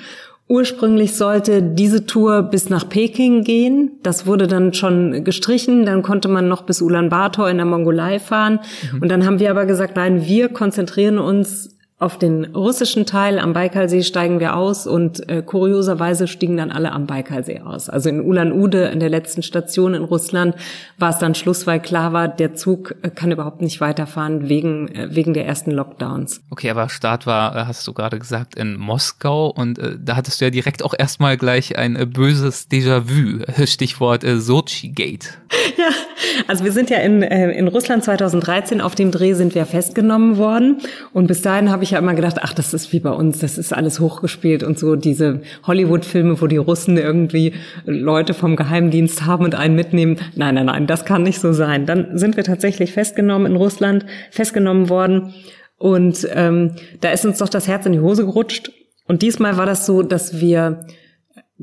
Ursprünglich 0.49 1.17
sollte 1.17 1.61
diese 1.61 2.07
Tour 2.07 2.43
bis 2.45 2.71
nach 2.71 2.89
Peking 2.89 3.43
gehen. 3.43 3.99
Das 4.05 4.27
wurde 4.27 4.47
dann 4.47 4.73
schon 4.75 5.25
gestrichen. 5.25 5.85
Dann 5.85 6.03
konnte 6.03 6.29
man 6.29 6.47
noch 6.47 6.63
bis 6.63 6.81
Ulaanbaatar 6.81 7.51
in 7.51 7.57
der 7.57 7.67
Mongolei 7.67 8.21
fahren. 8.21 8.61
Mhm. 8.93 9.03
Und 9.03 9.09
dann 9.09 9.27
haben 9.27 9.41
wir 9.41 9.51
aber 9.51 9.67
gesagt, 9.67 9.97
nein, 9.97 10.25
wir 10.27 10.49
konzentrieren 10.49 11.19
uns 11.19 11.76
auf 11.99 12.19
den 12.19 12.45
russischen 12.55 13.07
Teil 13.07 13.39
am 13.39 13.55
Baikalsee 13.55 14.03
steigen 14.03 14.39
wir 14.39 14.55
aus 14.55 14.87
und 14.87 15.31
äh, 15.31 15.43
kurioserweise 15.43 16.29
stiegen 16.29 16.59
dann 16.59 16.71
alle 16.71 16.93
am 16.93 17.07
Baikalsee 17.07 17.61
aus. 17.61 17.89
Also 17.89 18.11
in 18.11 18.21
Ulan-Ude, 18.21 18.89
in 18.89 19.01
der 19.01 19.09
letzten 19.09 19.43
Station 19.43 19.95
in 19.95 20.05
Russland, 20.05 20.55
war 20.99 21.09
es 21.09 21.19
dann 21.19 21.35
Schluss, 21.35 21.67
weil 21.67 21.81
klar 21.81 22.13
war, 22.13 22.29
der 22.29 22.55
Zug 22.55 22.95
äh, 23.01 23.09
kann 23.09 23.33
überhaupt 23.33 23.63
nicht 23.63 23.81
weiterfahren 23.81 24.51
wegen, 24.51 24.89
äh, 24.89 25.09
wegen 25.13 25.33
der 25.33 25.47
ersten 25.47 25.71
Lockdowns. 25.71 26.43
Okay, 26.51 26.69
aber 26.69 26.91
Start 26.91 27.27
war, 27.27 27.57
äh, 27.57 27.65
hast 27.65 27.87
du 27.87 27.95
gerade 27.95 28.19
gesagt, 28.19 28.57
in 28.57 28.77
Moskau 28.77 29.49
und 29.49 29.79
äh, 29.79 29.97
da 29.99 30.17
hattest 30.17 30.43
du 30.43 30.45
ja 30.45 30.51
direkt 30.51 30.85
auch 30.85 30.93
erstmal 30.97 31.39
gleich 31.39 31.79
ein 31.79 31.95
böses 32.13 32.69
Déjà-vu, 32.71 33.67
Stichwort 33.67 34.23
Sochi-Gate. 34.23 35.39
Ja, 35.77 35.91
also 36.47 36.65
wir 36.65 36.73
sind 36.73 36.89
ja 36.89 36.99
in, 36.99 37.23
in 37.23 37.69
Russland 37.69 38.03
2013, 38.03 38.81
auf 38.81 38.95
dem 38.95 39.11
Dreh 39.11 39.35
sind 39.35 39.55
wir 39.55 39.67
festgenommen 39.67 40.39
worden 40.39 40.79
und 41.13 41.27
bis 41.27 41.43
dahin 41.43 41.71
habe 41.71 41.85
ich 41.86 41.86
ich 41.87 41.93
ja 41.93 41.99
immer 41.99 42.15
gedacht, 42.15 42.39
ach, 42.43 42.53
das 42.53 42.75
ist 42.75 42.93
wie 42.93 43.01
bei 43.01 43.11
uns, 43.11 43.39
das 43.39 43.59
ist 43.59 43.73
alles 43.73 44.01
hochgespielt 44.01 44.63
und 44.63 44.79
so 44.79 44.97
diese 44.97 45.41
Hollywood-Filme, 45.67 46.41
wo 46.41 46.47
die 46.47 46.57
Russen 46.57 46.99
irgendwie 46.99 47.55
Leute 47.85 48.35
vom 48.35 48.57
Geheimdienst 48.57 49.25
haben 49.25 49.45
und 49.45 49.55
einen 49.55 49.75
mitnehmen. 49.75 50.19
Nein, 50.35 50.57
nein, 50.57 50.67
nein, 50.67 50.87
das 50.87 51.05
kann 51.05 51.23
nicht 51.23 51.41
so 51.41 51.53
sein. 51.53 51.87
Dann 51.87 52.19
sind 52.19 52.37
wir 52.37 52.45
tatsächlich 52.45 52.93
festgenommen 52.93 53.51
in 53.51 53.57
Russland, 53.57 54.05
festgenommen 54.31 54.89
worden 54.89 55.33
und 55.79 56.27
ähm, 56.33 56.73
da 57.01 57.11
ist 57.11 57.25
uns 57.27 57.39
doch 57.39 57.49
das 57.49 57.69
Herz 57.69 57.87
in 57.87 57.93
die 57.93 58.01
Hose 58.01 58.25
gerutscht. 58.25 58.71
Und 59.09 59.23
diesmal 59.23 59.57
war 59.57 59.67
das 59.67 59.87
so, 59.87 60.03
dass 60.03 60.41
wir 60.41 60.87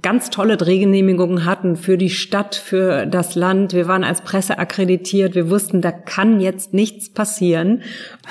ganz 0.01 0.31
tolle 0.31 0.57
Drehgenehmigungen 0.57 1.45
hatten 1.45 1.75
für 1.75 1.97
die 1.97 2.09
Stadt, 2.09 2.55
für 2.55 3.05
das 3.05 3.35
Land. 3.35 3.73
Wir 3.73 3.87
waren 3.87 4.03
als 4.03 4.21
Presse 4.21 4.57
akkreditiert. 4.57 5.35
Wir 5.35 5.49
wussten, 5.49 5.81
da 5.81 5.91
kann 5.91 6.39
jetzt 6.39 6.73
nichts 6.73 7.09
passieren. 7.09 7.83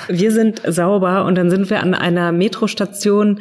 Wir 0.09 0.31
sind 0.31 0.61
sauber 0.67 1.25
und 1.25 1.35
dann 1.35 1.49
sind 1.49 1.69
wir 1.69 1.81
an 1.81 1.93
einer 1.93 2.31
Metrostation 2.33 3.39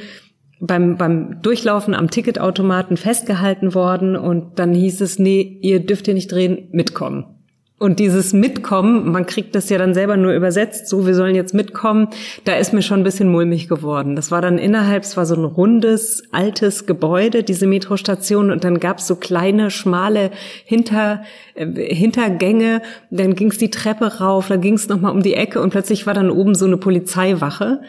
beim, 0.61 0.97
beim 0.97 1.43
Durchlaufen 1.43 1.95
am 1.95 2.11
Ticketautomaten 2.11 2.97
festgehalten 2.97 3.75
worden 3.75 4.15
und 4.15 4.61
dann 4.61 4.73
hieß 4.73 5.01
es, 5.01 5.19
nee, 5.19 5.59
ihr 5.61 5.85
dürft 5.85 6.05
hier 6.05 6.15
nicht 6.15 6.31
drehen, 6.31 6.69
mitkommen. 6.71 7.42
Und 7.79 7.99
dieses 7.99 8.33
Mitkommen, 8.33 9.11
man 9.11 9.27
kriegt 9.27 9.57
das 9.57 9.69
ja 9.69 9.77
dann 9.77 9.93
selber 9.93 10.17
nur 10.17 10.33
übersetzt, 10.33 10.87
so 10.87 11.05
wir 11.05 11.17
sollen 11.17 11.35
jetzt 11.35 11.53
mitkommen, 11.53 12.07
da 12.45 12.55
ist 12.55 12.73
mir 12.73 12.83
schon 12.83 13.01
ein 13.01 13.05
bisschen 13.05 13.29
mulmig 13.29 13.69
geworden. 13.69 14.15
Das 14.15 14.31
war 14.31 14.41
dann 14.41 14.59
innerhalb, 14.59 15.03
es 15.03 15.17
war 15.17 15.27
so 15.27 15.35
ein 15.35 15.45
rundes, 15.45 16.23
altes 16.31 16.87
Gebäude, 16.87 17.43
diese 17.43 17.67
Metrostation, 17.67 18.53
und 18.53 18.63
dann 18.63 18.79
gab's 18.79 19.09
so 19.09 19.17
kleine, 19.17 19.73
schmale 19.73 20.31
Hinter, 20.65 21.23
äh, 21.55 21.67
Hintergänge, 21.93 22.83
dann 23.11 23.35
ging's 23.35 23.59
die 23.59 23.71
Treppe 23.71 24.19
rauf, 24.21 24.47
dann 24.47 24.61
ging's 24.61 24.87
nochmal 24.87 25.11
um 25.11 25.25
die 25.25 25.35
Ecke 25.35 25.61
und 25.61 25.71
plötzlich 25.71 26.07
war 26.07 26.15
dann 26.15 26.31
oben 26.31 26.55
so 26.55 26.67
eine 26.67 26.77
Polizeiwache. 26.77 27.81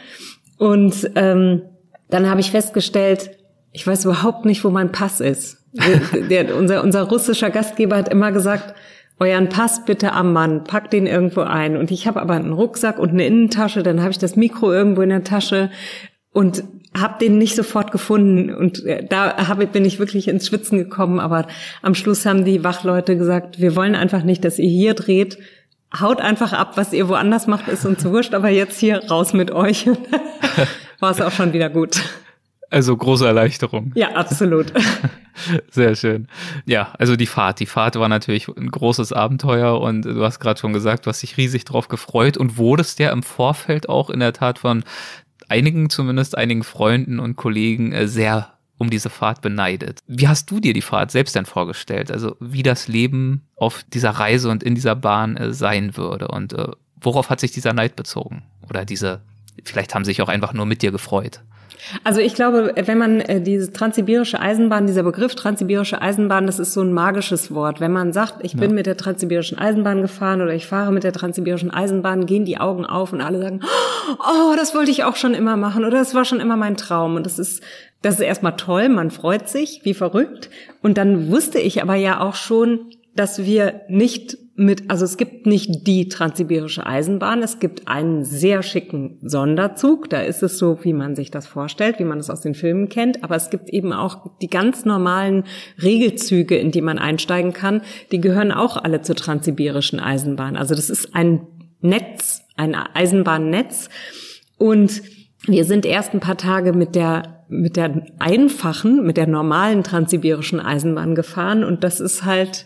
Und 0.57 1.11
ähm, 1.13 1.61
dann 2.09 2.29
habe 2.29 2.41
ich 2.41 2.49
festgestellt, 2.49 3.31
ich 3.73 3.85
weiß 3.85 4.05
überhaupt 4.05 4.45
nicht, 4.45 4.63
wo 4.63 4.69
mein 4.69 4.91
Pass 4.91 5.19
ist. 5.19 5.59
Der, 6.29 6.43
der, 6.43 6.55
unser, 6.55 6.83
unser 6.83 7.01
russischer 7.03 7.49
Gastgeber 7.49 7.95
hat 7.97 8.09
immer 8.09 8.31
gesagt, 8.31 8.75
euren 9.23 9.49
Pass 9.49 9.85
bitte 9.85 10.13
am 10.13 10.33
Mann, 10.33 10.63
packt 10.63 10.93
den 10.93 11.07
irgendwo 11.07 11.41
ein. 11.41 11.77
Und 11.77 11.91
ich 11.91 12.07
habe 12.07 12.21
aber 12.21 12.35
einen 12.35 12.53
Rucksack 12.53 12.99
und 12.99 13.09
eine 13.09 13.25
Innentasche, 13.25 13.83
dann 13.83 14.01
habe 14.01 14.11
ich 14.11 14.17
das 14.17 14.35
Mikro 14.35 14.71
irgendwo 14.71 15.01
in 15.01 15.09
der 15.09 15.23
Tasche 15.23 15.69
und 16.31 16.63
habe 16.97 17.19
den 17.19 17.37
nicht 17.37 17.55
sofort 17.55 17.91
gefunden. 17.91 18.53
Und 18.53 18.85
äh, 18.85 19.05
da 19.07 19.47
hab, 19.47 19.71
bin 19.71 19.85
ich 19.85 19.99
wirklich 19.99 20.27
ins 20.27 20.47
Schwitzen 20.47 20.77
gekommen. 20.77 21.19
Aber 21.19 21.47
am 21.81 21.95
Schluss 21.95 22.25
haben 22.25 22.45
die 22.45 22.63
Wachleute 22.63 23.17
gesagt, 23.17 23.59
wir 23.59 23.75
wollen 23.75 23.95
einfach 23.95 24.23
nicht, 24.23 24.45
dass 24.45 24.59
ihr 24.59 24.69
hier 24.69 24.93
dreht. 24.93 25.37
Haut 25.99 26.21
einfach 26.21 26.53
ab, 26.53 26.73
was 26.75 26.93
ihr 26.93 27.07
woanders 27.07 27.45
macht, 27.47 27.67
ist 27.67 27.85
uns 27.85 28.03
wurscht, 28.03 28.33
aber 28.33 28.49
jetzt 28.49 28.79
hier 28.79 29.03
raus 29.09 29.33
mit 29.33 29.51
euch. 29.51 29.87
War 30.99 31.11
es 31.11 31.21
auch 31.21 31.31
schon 31.31 31.53
wieder 31.53 31.69
gut. 31.69 32.01
Also 32.73 32.97
große 32.97 33.27
Erleichterung. 33.27 33.91
Ja, 33.93 34.13
absolut. 34.13 34.73
Sehr 35.69 35.95
schön. 35.95 36.27
Ja, 36.65 36.91
also 36.97 37.15
die 37.15 37.27
Fahrt. 37.27 37.59
Die 37.59 37.67
Fahrt 37.67 37.95
war 37.97 38.09
natürlich 38.09 38.47
ein 38.47 38.71
großes 38.71 39.13
Abenteuer 39.13 39.79
und 39.79 40.01
du 40.01 40.23
hast 40.23 40.39
gerade 40.39 40.59
schon 40.59 40.73
gesagt, 40.73 41.05
du 41.05 41.09
hast 41.09 41.21
dich 41.21 41.37
riesig 41.37 41.65
drauf 41.65 41.87
gefreut 41.87 42.35
und 42.35 42.57
wurdest 42.57 42.97
ja 42.97 43.11
im 43.11 43.21
Vorfeld 43.21 43.89
auch 43.89 44.09
in 44.09 44.19
der 44.19 44.33
Tat 44.33 44.57
von 44.57 44.83
einigen, 45.49 45.91
zumindest 45.91 46.35
einigen 46.35 46.63
Freunden 46.63 47.19
und 47.19 47.35
Kollegen 47.35 47.91
äh, 47.91 48.07
sehr 48.07 48.53
um 48.79 48.89
diese 48.89 49.11
Fahrt 49.11 49.43
beneidet. 49.43 49.99
Wie 50.07 50.27
hast 50.27 50.49
du 50.49 50.59
dir 50.59 50.73
die 50.73 50.81
Fahrt 50.81 51.11
selbst 51.11 51.35
denn 51.35 51.45
vorgestellt? 51.45 52.09
Also 52.09 52.35
wie 52.39 52.63
das 52.63 52.87
Leben 52.87 53.43
auf 53.55 53.83
dieser 53.93 54.09
Reise 54.09 54.49
und 54.49 54.63
in 54.63 54.73
dieser 54.73 54.95
Bahn 54.95 55.37
äh, 55.37 55.53
sein 55.53 55.95
würde 55.95 56.29
und 56.29 56.53
äh, 56.53 56.69
worauf 56.99 57.29
hat 57.29 57.39
sich 57.39 57.51
dieser 57.51 57.73
Neid 57.73 57.95
bezogen? 57.95 58.41
Oder 58.67 58.83
diese, 58.83 59.21
vielleicht 59.63 59.93
haben 59.93 60.05
sich 60.05 60.23
auch 60.23 60.29
einfach 60.29 60.53
nur 60.53 60.65
mit 60.65 60.81
dir 60.81 60.91
gefreut. 60.91 61.41
Also 62.03 62.19
ich 62.19 62.33
glaube, 62.33 62.73
wenn 62.75 62.97
man 62.97 63.19
äh, 63.21 63.41
diese 63.41 63.71
transsibirische 63.71 64.39
Eisenbahn, 64.39 64.87
dieser 64.87 65.03
Begriff 65.03 65.35
transsibirische 65.35 66.01
Eisenbahn, 66.01 66.45
das 66.45 66.59
ist 66.59 66.73
so 66.73 66.81
ein 66.81 66.93
magisches 66.93 67.53
Wort. 67.53 67.79
Wenn 67.79 67.91
man 67.91 68.13
sagt, 68.13 68.43
ich 68.43 68.55
bin 68.55 68.73
mit 68.73 68.85
der 68.85 68.97
transsibirischen 68.97 69.57
Eisenbahn 69.57 70.01
gefahren 70.01 70.41
oder 70.41 70.53
ich 70.53 70.67
fahre 70.67 70.91
mit 70.91 71.03
der 71.03 71.13
transsibirischen 71.13 71.71
Eisenbahn, 71.71 72.25
gehen 72.25 72.45
die 72.45 72.57
Augen 72.57 72.85
auf 72.85 73.13
und 73.13 73.21
alle 73.21 73.39
sagen, 73.39 73.61
oh, 74.19 74.55
das 74.55 74.75
wollte 74.75 74.91
ich 74.91 75.03
auch 75.03 75.15
schon 75.15 75.33
immer 75.33 75.57
machen 75.57 75.85
oder 75.85 75.97
das 75.97 76.15
war 76.15 76.25
schon 76.25 76.39
immer 76.39 76.57
mein 76.57 76.77
Traum. 76.77 77.15
Und 77.15 77.25
das 77.25 77.39
ist, 77.39 77.63
das 78.01 78.15
ist 78.15 78.21
erstmal 78.21 78.55
toll, 78.55 78.89
man 78.89 79.11
freut 79.11 79.49
sich, 79.49 79.81
wie 79.83 79.93
verrückt. 79.93 80.49
Und 80.81 80.97
dann 80.97 81.29
wusste 81.29 81.59
ich 81.59 81.81
aber 81.81 81.95
ja 81.95 82.19
auch 82.19 82.35
schon, 82.35 82.91
dass 83.15 83.45
wir 83.45 83.81
nicht 83.87 84.37
mit, 84.55 84.91
also 84.91 85.03
es 85.03 85.17
gibt 85.17 85.47
nicht 85.47 85.87
die 85.87 86.09
transsibirische 86.09 86.85
Eisenbahn, 86.85 87.41
es 87.41 87.59
gibt 87.59 87.87
einen 87.87 88.23
sehr 88.23 88.61
schicken 88.61 89.17
Sonderzug, 89.23 90.09
da 90.11 90.21
ist 90.21 90.43
es 90.43 90.59
so, 90.59 90.83
wie 90.83 90.93
man 90.93 91.15
sich 91.15 91.31
das 91.31 91.47
vorstellt, 91.47 91.97
wie 91.97 92.03
man 92.03 92.19
es 92.19 92.29
aus 92.29 92.41
den 92.41 92.53
Filmen 92.53 92.87
kennt, 92.87 93.23
aber 93.23 93.35
es 93.35 93.49
gibt 93.49 93.69
eben 93.69 93.93
auch 93.93 94.37
die 94.41 94.49
ganz 94.49 94.85
normalen 94.85 95.45
Regelzüge, 95.81 96.55
in 96.55 96.69
die 96.69 96.81
man 96.81 96.99
einsteigen 96.99 97.53
kann, 97.53 97.81
die 98.11 98.21
gehören 98.21 98.51
auch 98.51 98.77
alle 98.77 99.01
zur 99.01 99.15
transsibirischen 99.15 99.99
Eisenbahn. 99.99 100.55
Also 100.55 100.75
das 100.75 100.91
ist 100.91 101.15
ein 101.15 101.47
Netz, 101.81 102.43
ein 102.55 102.75
Eisenbahnnetz 102.75 103.89
und 104.59 105.01
wir 105.47 105.65
sind 105.65 105.85
erst 105.85 106.13
ein 106.13 106.19
paar 106.19 106.37
Tage 106.37 106.73
mit 106.73 106.95
der 106.95 107.43
mit 107.49 107.75
der 107.75 108.05
einfachen, 108.19 109.05
mit 109.05 109.17
der 109.17 109.27
normalen 109.27 109.83
transsibirischen 109.83 110.59
Eisenbahn 110.59 111.13
gefahren 111.13 111.63
und 111.63 111.83
das 111.83 111.99
ist 111.99 112.25
halt 112.25 112.65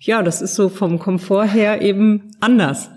ja, 0.00 0.22
das 0.22 0.42
ist 0.42 0.54
so 0.54 0.68
vom 0.68 0.98
Komfort 0.98 1.46
her 1.46 1.82
eben 1.82 2.30
anders. 2.40 2.90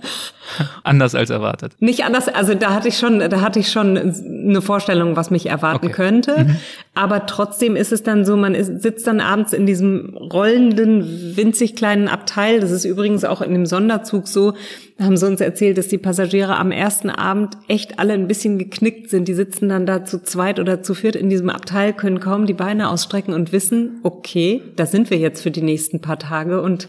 anders 0.84 1.16
als 1.16 1.30
erwartet. 1.30 1.74
Nicht 1.80 2.04
anders, 2.04 2.28
also 2.28 2.54
da 2.54 2.74
hatte 2.74 2.88
ich 2.88 2.98
schon, 2.98 3.20
da 3.20 3.42
hatte 3.42 3.60
ich 3.60 3.72
schon 3.72 3.98
eine 3.98 4.62
Vorstellung, 4.62 5.16
was 5.16 5.32
mich 5.32 5.48
erwarten 5.48 5.88
okay. 5.88 5.96
könnte. 5.96 6.46
Mhm. 6.46 6.56
Aber 6.94 7.26
trotzdem 7.26 7.76
ist 7.76 7.92
es 7.92 8.04
dann 8.04 8.26
so, 8.26 8.36
man 8.36 8.54
ist, 8.54 8.82
sitzt 8.82 9.08
dann 9.08 9.20
abends 9.20 9.54
in 9.54 9.66
diesem 9.66 10.16
rollenden, 10.16 11.36
winzig 11.38 11.76
kleinen 11.76 12.08
Abteil. 12.08 12.60
Das 12.60 12.72
ist 12.72 12.86
übrigens 12.86 13.24
auch 13.24 13.42
in 13.42 13.54
dem 13.54 13.66
Sonderzug 13.66 14.28
so. 14.28 14.54
Da 14.98 15.06
haben 15.06 15.18
sie 15.18 15.28
uns 15.28 15.42
erzählt, 15.42 15.78
dass 15.78 15.88
die 15.88 15.98
Passagiere 15.98 16.58
am 16.58 16.72
ersten 16.72 17.10
Abend 17.10 17.58
echt 17.68 17.98
alle 17.98 18.14
ein 18.14 18.28
bisschen 18.28 18.60
geknickt 18.60 19.10
sind. 19.10 19.28
Die 19.28 19.34
sitzen 19.34 19.70
dann 19.70 19.86
da 19.86 20.04
zu 20.04 20.22
zweit 20.22 20.60
oder 20.60 20.84
zu 20.84 20.94
viert 20.94 21.16
in 21.16 21.30
diesem 21.30 21.50
Abteil, 21.50 21.94
können 21.94 22.20
kaum 22.20 22.46
die 22.46 22.54
Beine 22.54 22.90
ausstrecken 22.90 23.34
und 23.34 23.52
wissen, 23.52 24.00
okay, 24.04 24.62
da 24.76 24.86
sind 24.86 25.10
wir 25.10 25.18
jetzt 25.18 25.42
für 25.42 25.52
die 25.52 25.62
nächsten 25.62 26.02
paar 26.02 26.20
Tage 26.20 26.62
und 26.62 26.88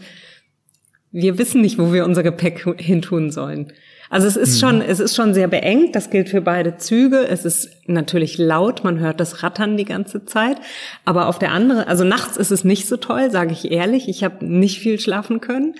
wir 1.13 1.37
wissen 1.37 1.61
nicht, 1.61 1.77
wo 1.77 1.93
wir 1.93 2.05
unser 2.05 2.23
Gepäck 2.23 2.65
hintun 2.79 3.31
sollen. 3.31 3.71
Also 4.09 4.27
es 4.27 4.35
ist 4.35 4.55
mhm. 4.55 4.59
schon, 4.59 4.81
es 4.81 4.99
ist 4.99 5.15
schon 5.15 5.33
sehr 5.33 5.47
beengt. 5.47 5.95
Das 5.95 6.09
gilt 6.09 6.29
für 6.29 6.41
beide 6.41 6.77
Züge. 6.77 7.27
Es 7.27 7.45
ist 7.45 7.69
natürlich 7.87 8.37
laut. 8.37 8.83
Man 8.83 8.99
hört 8.99 9.19
das 9.19 9.43
Rattern 9.43 9.77
die 9.77 9.85
ganze 9.85 10.25
Zeit. 10.25 10.57
Aber 11.05 11.27
auf 11.27 11.39
der 11.39 11.51
anderen, 11.51 11.87
also 11.87 12.03
nachts 12.03 12.35
ist 12.35 12.51
es 12.51 12.63
nicht 12.63 12.87
so 12.87 12.97
toll, 12.97 13.31
sage 13.31 13.53
ich 13.53 13.71
ehrlich. 13.71 14.09
Ich 14.09 14.23
habe 14.23 14.43
nicht 14.45 14.79
viel 14.79 14.99
schlafen 14.99 15.39
können. 15.39 15.75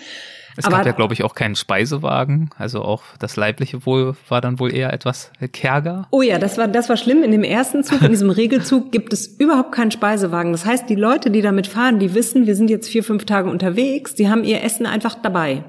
Es 0.56 0.66
Aber, 0.66 0.78
gab 0.78 0.86
ja, 0.86 0.92
glaube 0.92 1.14
ich, 1.14 1.24
auch 1.24 1.36
keinen 1.36 1.56
Speisewagen. 1.56 2.50
Also 2.58 2.84
auch 2.84 3.04
das 3.20 3.36
leibliche 3.36 3.86
Wohl 3.86 4.16
war 4.30 4.42
dann 4.42 4.60
wohl 4.60 4.74
eher 4.74 4.94
etwas 4.94 5.32
kärger. 5.52 6.08
Oh 6.12 6.22
ja, 6.22 6.38
das 6.38 6.58
war, 6.58 6.68
das 6.68 6.90
war 6.90 6.98
schlimm. 6.98 7.24
In 7.24 7.32
dem 7.32 7.44
ersten 7.44 7.84
Zug, 7.84 8.02
in 8.02 8.12
diesem 8.12 8.30
Regelzug 8.30 8.92
gibt 8.92 9.14
es 9.14 9.28
überhaupt 9.28 9.72
keinen 9.72 9.92
Speisewagen. 9.92 10.52
Das 10.52 10.66
heißt, 10.66 10.90
die 10.90 10.96
Leute, 10.96 11.32
die 11.32 11.42
damit 11.42 11.68
fahren, 11.68 12.00
die 12.00 12.14
wissen, 12.14 12.46
wir 12.46 12.56
sind 12.56 12.70
jetzt 12.70 12.90
vier, 12.90 13.04
fünf 13.04 13.26
Tage 13.26 13.50
unterwegs, 13.50 14.14
die 14.14 14.30
haben 14.30 14.44
ihr 14.44 14.64
Essen 14.64 14.86
einfach 14.86 15.16
dabei. 15.16 15.64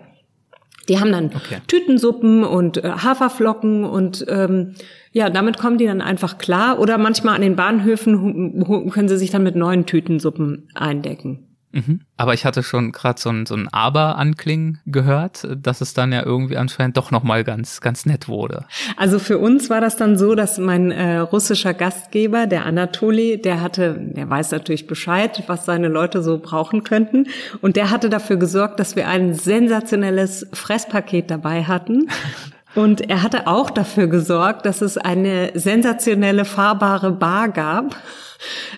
Die 0.88 1.00
haben 1.00 1.12
dann 1.12 1.26
okay. 1.34 1.58
Tütensuppen 1.66 2.44
und 2.44 2.76
äh, 2.76 2.90
Haferflocken 2.90 3.84
und 3.84 4.26
ähm, 4.28 4.74
ja, 5.12 5.30
damit 5.30 5.58
kommen 5.58 5.78
die 5.78 5.86
dann 5.86 6.02
einfach 6.02 6.36
klar. 6.36 6.78
Oder 6.78 6.98
manchmal 6.98 7.36
an 7.36 7.40
den 7.40 7.56
Bahnhöfen 7.56 8.90
können 8.90 9.08
sie 9.08 9.16
sich 9.16 9.30
dann 9.30 9.44
mit 9.44 9.56
neuen 9.56 9.86
Tütensuppen 9.86 10.68
eindecken. 10.74 11.53
Mhm. 11.74 12.00
Aber 12.16 12.34
ich 12.34 12.44
hatte 12.44 12.62
schon 12.62 12.92
gerade 12.92 13.20
so 13.20 13.30
ein, 13.30 13.46
so 13.46 13.56
ein 13.56 13.68
Aber-Anklingen 13.68 14.78
gehört, 14.86 15.46
dass 15.56 15.80
es 15.80 15.92
dann 15.92 16.12
ja 16.12 16.24
irgendwie 16.24 16.56
anscheinend 16.56 16.96
doch 16.96 17.10
nochmal 17.10 17.42
ganz, 17.42 17.80
ganz 17.80 18.06
nett 18.06 18.28
wurde. 18.28 18.64
Also 18.96 19.18
für 19.18 19.38
uns 19.38 19.70
war 19.70 19.80
das 19.80 19.96
dann 19.96 20.16
so, 20.16 20.36
dass 20.36 20.58
mein 20.58 20.92
äh, 20.92 21.16
russischer 21.16 21.74
Gastgeber, 21.74 22.46
der 22.46 22.64
Anatoli, 22.64 23.42
der 23.42 23.60
hatte, 23.60 23.96
der 23.98 24.30
weiß 24.30 24.52
natürlich 24.52 24.86
Bescheid, 24.86 25.42
was 25.48 25.66
seine 25.66 25.88
Leute 25.88 26.22
so 26.22 26.38
brauchen 26.38 26.84
könnten. 26.84 27.26
Und 27.60 27.74
der 27.74 27.90
hatte 27.90 28.08
dafür 28.08 28.36
gesorgt, 28.36 28.78
dass 28.78 28.94
wir 28.94 29.08
ein 29.08 29.34
sensationelles 29.34 30.46
Fresspaket 30.52 31.30
dabei 31.30 31.64
hatten. 31.64 32.08
Und 32.74 33.08
er 33.08 33.22
hatte 33.22 33.46
auch 33.46 33.70
dafür 33.70 34.08
gesorgt, 34.08 34.66
dass 34.66 34.80
es 34.80 34.98
eine 34.98 35.52
sensationelle 35.54 36.44
fahrbare 36.44 37.12
Bar 37.12 37.48
gab. 37.50 37.96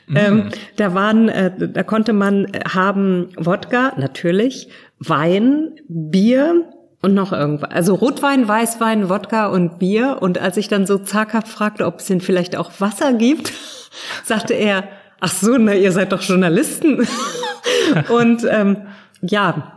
Mhm. 0.07 0.17
Ähm, 0.17 0.49
da 0.77 0.95
waren, 0.95 1.29
äh, 1.29 1.51
da 1.57 1.83
konnte 1.83 2.13
man 2.13 2.47
haben 2.73 3.31
Wodka, 3.37 3.93
natürlich, 3.97 4.69
Wein, 4.99 5.73
Bier 5.89 6.65
und 7.03 7.15
noch 7.15 7.33
irgendwas. 7.33 7.71
Also 7.71 7.95
Rotwein, 7.95 8.47
Weißwein, 8.47 9.09
Wodka 9.09 9.47
und 9.47 9.79
Bier. 9.79 10.19
Und 10.21 10.39
als 10.39 10.57
ich 10.57 10.69
dann 10.69 10.87
so 10.87 10.99
zaghaft 10.99 11.49
fragte, 11.49 11.87
ob 11.87 12.01
es 12.01 12.07
denn 12.07 12.21
vielleicht 12.21 12.57
auch 12.57 12.73
Wasser 12.79 13.13
gibt, 13.15 13.53
sagte 14.25 14.55
er, 14.55 14.85
ach 15.21 15.33
so, 15.33 15.57
na, 15.57 15.75
ihr 15.75 15.93
seid 15.93 16.13
doch 16.13 16.23
Journalisten. 16.23 17.07
und 18.09 18.47
ähm, 18.51 18.83
ja, 19.23 19.76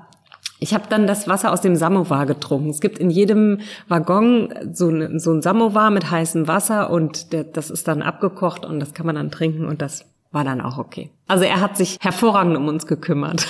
ich 0.59 0.73
habe 0.73 0.85
dann 0.89 1.07
das 1.07 1.27
Wasser 1.27 1.51
aus 1.51 1.61
dem 1.61 1.75
Samovar 1.75 2.25
getrunken. 2.25 2.69
Es 2.69 2.81
gibt 2.81 2.99
in 2.99 3.09
jedem 3.09 3.61
Waggon 3.87 4.53
so, 4.73 4.91
ne, 4.91 5.19
so 5.19 5.31
ein 5.31 5.41
Samovar 5.41 5.89
mit 5.89 6.11
heißem 6.11 6.47
Wasser 6.47 6.89
und 6.89 7.31
der, 7.33 7.45
das 7.45 7.69
ist 7.69 7.87
dann 7.87 8.01
abgekocht 8.01 8.65
und 8.65 8.79
das 8.79 8.93
kann 8.93 9.05
man 9.05 9.15
dann 9.15 9.31
trinken 9.31 9.65
und 9.65 9.81
das 9.81 10.05
war 10.31 10.43
dann 10.43 10.61
auch 10.61 10.77
okay. 10.77 11.09
Also 11.27 11.45
er 11.45 11.61
hat 11.61 11.77
sich 11.77 11.97
hervorragend 12.01 12.57
um 12.57 12.67
uns 12.67 12.85
gekümmert. 12.85 13.47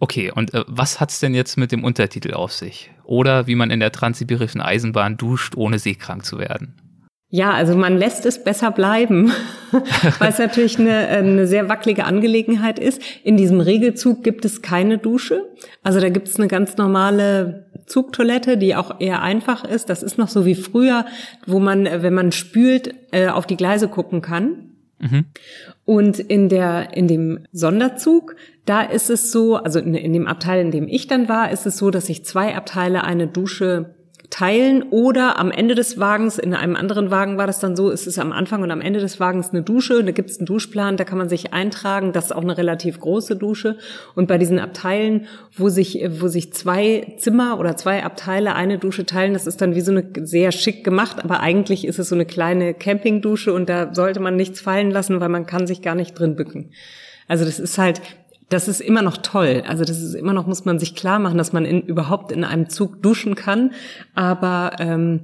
Okay, 0.00 0.30
und 0.30 0.52
äh, 0.52 0.64
was 0.66 1.00
hat's 1.00 1.20
denn 1.20 1.34
jetzt 1.34 1.56
mit 1.56 1.72
dem 1.72 1.82
Untertitel 1.82 2.34
auf 2.34 2.52
sich? 2.52 2.90
Oder 3.04 3.46
wie 3.46 3.54
man 3.54 3.70
in 3.70 3.80
der 3.80 3.90
transsibirischen 3.90 4.60
Eisenbahn 4.60 5.16
duscht, 5.16 5.56
ohne 5.56 5.78
seekrank 5.78 6.24
zu 6.26 6.38
werden? 6.38 6.74
Ja, 7.34 7.50
also 7.50 7.76
man 7.76 7.98
lässt 7.98 8.26
es 8.26 8.44
besser 8.44 8.70
bleiben, 8.70 9.32
weil 10.20 10.28
es 10.28 10.38
natürlich 10.38 10.78
eine, 10.78 11.08
eine 11.08 11.48
sehr 11.48 11.68
wackelige 11.68 12.04
Angelegenheit 12.04 12.78
ist. 12.78 13.02
In 13.24 13.36
diesem 13.36 13.58
Regelzug 13.58 14.22
gibt 14.22 14.44
es 14.44 14.62
keine 14.62 14.98
Dusche. 14.98 15.42
Also 15.82 15.98
da 15.98 16.10
gibt 16.10 16.28
es 16.28 16.38
eine 16.38 16.46
ganz 16.46 16.76
normale 16.76 17.66
Zugtoilette, 17.86 18.56
die 18.56 18.76
auch 18.76 19.00
eher 19.00 19.20
einfach 19.20 19.64
ist. 19.64 19.90
Das 19.90 20.04
ist 20.04 20.16
noch 20.16 20.28
so 20.28 20.46
wie 20.46 20.54
früher, 20.54 21.06
wo 21.44 21.58
man, 21.58 21.86
wenn 21.86 22.14
man 22.14 22.30
spült, 22.30 22.94
äh, 23.10 23.26
auf 23.26 23.48
die 23.48 23.56
Gleise 23.56 23.88
gucken 23.88 24.22
kann. 24.22 24.70
Mhm. 25.00 25.24
Und 25.84 26.20
in 26.20 26.48
der, 26.48 26.96
in 26.96 27.08
dem 27.08 27.48
Sonderzug, 27.50 28.36
da 28.64 28.82
ist 28.82 29.10
es 29.10 29.32
so, 29.32 29.56
also 29.56 29.80
in, 29.80 29.96
in 29.96 30.12
dem 30.12 30.28
Abteil, 30.28 30.60
in 30.60 30.70
dem 30.70 30.86
ich 30.86 31.08
dann 31.08 31.28
war, 31.28 31.50
ist 31.50 31.66
es 31.66 31.78
so, 31.78 31.90
dass 31.90 32.06
sich 32.06 32.24
zwei 32.24 32.54
Abteile 32.54 33.02
eine 33.02 33.26
Dusche 33.26 33.96
teilen 34.30 34.82
oder 34.90 35.38
am 35.38 35.50
Ende 35.50 35.74
des 35.74 35.98
Wagens, 35.98 36.38
in 36.38 36.54
einem 36.54 36.76
anderen 36.76 37.10
Wagen 37.10 37.38
war 37.38 37.46
das 37.46 37.60
dann 37.60 37.76
so, 37.76 37.90
ist 37.90 38.06
es 38.06 38.18
am 38.18 38.32
Anfang 38.32 38.62
und 38.62 38.70
am 38.70 38.80
Ende 38.80 39.00
des 39.00 39.20
Wagens 39.20 39.50
eine 39.50 39.62
Dusche, 39.62 40.02
da 40.02 40.10
gibt 40.12 40.30
es 40.30 40.38
einen 40.38 40.46
Duschplan, 40.46 40.96
da 40.96 41.04
kann 41.04 41.18
man 41.18 41.28
sich 41.28 41.52
eintragen, 41.52 42.12
das 42.12 42.26
ist 42.26 42.32
auch 42.32 42.42
eine 42.42 42.56
relativ 42.56 42.98
große 42.98 43.36
Dusche 43.36 43.76
und 44.14 44.26
bei 44.26 44.38
diesen 44.38 44.58
Abteilen, 44.58 45.26
wo 45.56 45.68
sich, 45.68 46.04
wo 46.18 46.28
sich 46.28 46.52
zwei 46.52 47.14
Zimmer 47.18 47.58
oder 47.60 47.76
zwei 47.76 48.02
Abteile 48.02 48.54
eine 48.54 48.78
Dusche 48.78 49.06
teilen, 49.06 49.34
das 49.34 49.46
ist 49.46 49.60
dann 49.60 49.74
wie 49.74 49.80
so 49.82 49.92
eine 49.92 50.04
sehr 50.22 50.52
schick 50.52 50.84
gemacht, 50.84 51.22
aber 51.22 51.40
eigentlich 51.40 51.86
ist 51.86 51.98
es 51.98 52.08
so 52.08 52.14
eine 52.14 52.26
kleine 52.26 52.74
Campingdusche 52.74 53.52
und 53.52 53.68
da 53.68 53.94
sollte 53.94 54.20
man 54.20 54.36
nichts 54.36 54.60
fallen 54.60 54.90
lassen, 54.90 55.20
weil 55.20 55.28
man 55.28 55.46
kann 55.46 55.66
sich 55.66 55.82
gar 55.82 55.94
nicht 55.94 56.18
drin 56.18 56.34
bücken. 56.34 56.70
Also 57.28 57.44
das 57.44 57.58
ist 57.58 57.78
halt, 57.78 58.02
das 58.48 58.68
ist 58.68 58.80
immer 58.80 59.02
noch 59.02 59.16
toll. 59.18 59.62
Also 59.66 59.84
das 59.84 60.00
ist 60.00 60.14
immer 60.14 60.32
noch, 60.32 60.46
muss 60.46 60.64
man 60.64 60.78
sich 60.78 60.94
klar 60.94 61.18
machen, 61.18 61.38
dass 61.38 61.52
man 61.52 61.64
in, 61.64 61.82
überhaupt 61.82 62.32
in 62.32 62.44
einem 62.44 62.68
Zug 62.68 63.02
duschen 63.02 63.34
kann. 63.34 63.72
Aber 64.14 64.72
ähm, 64.78 65.20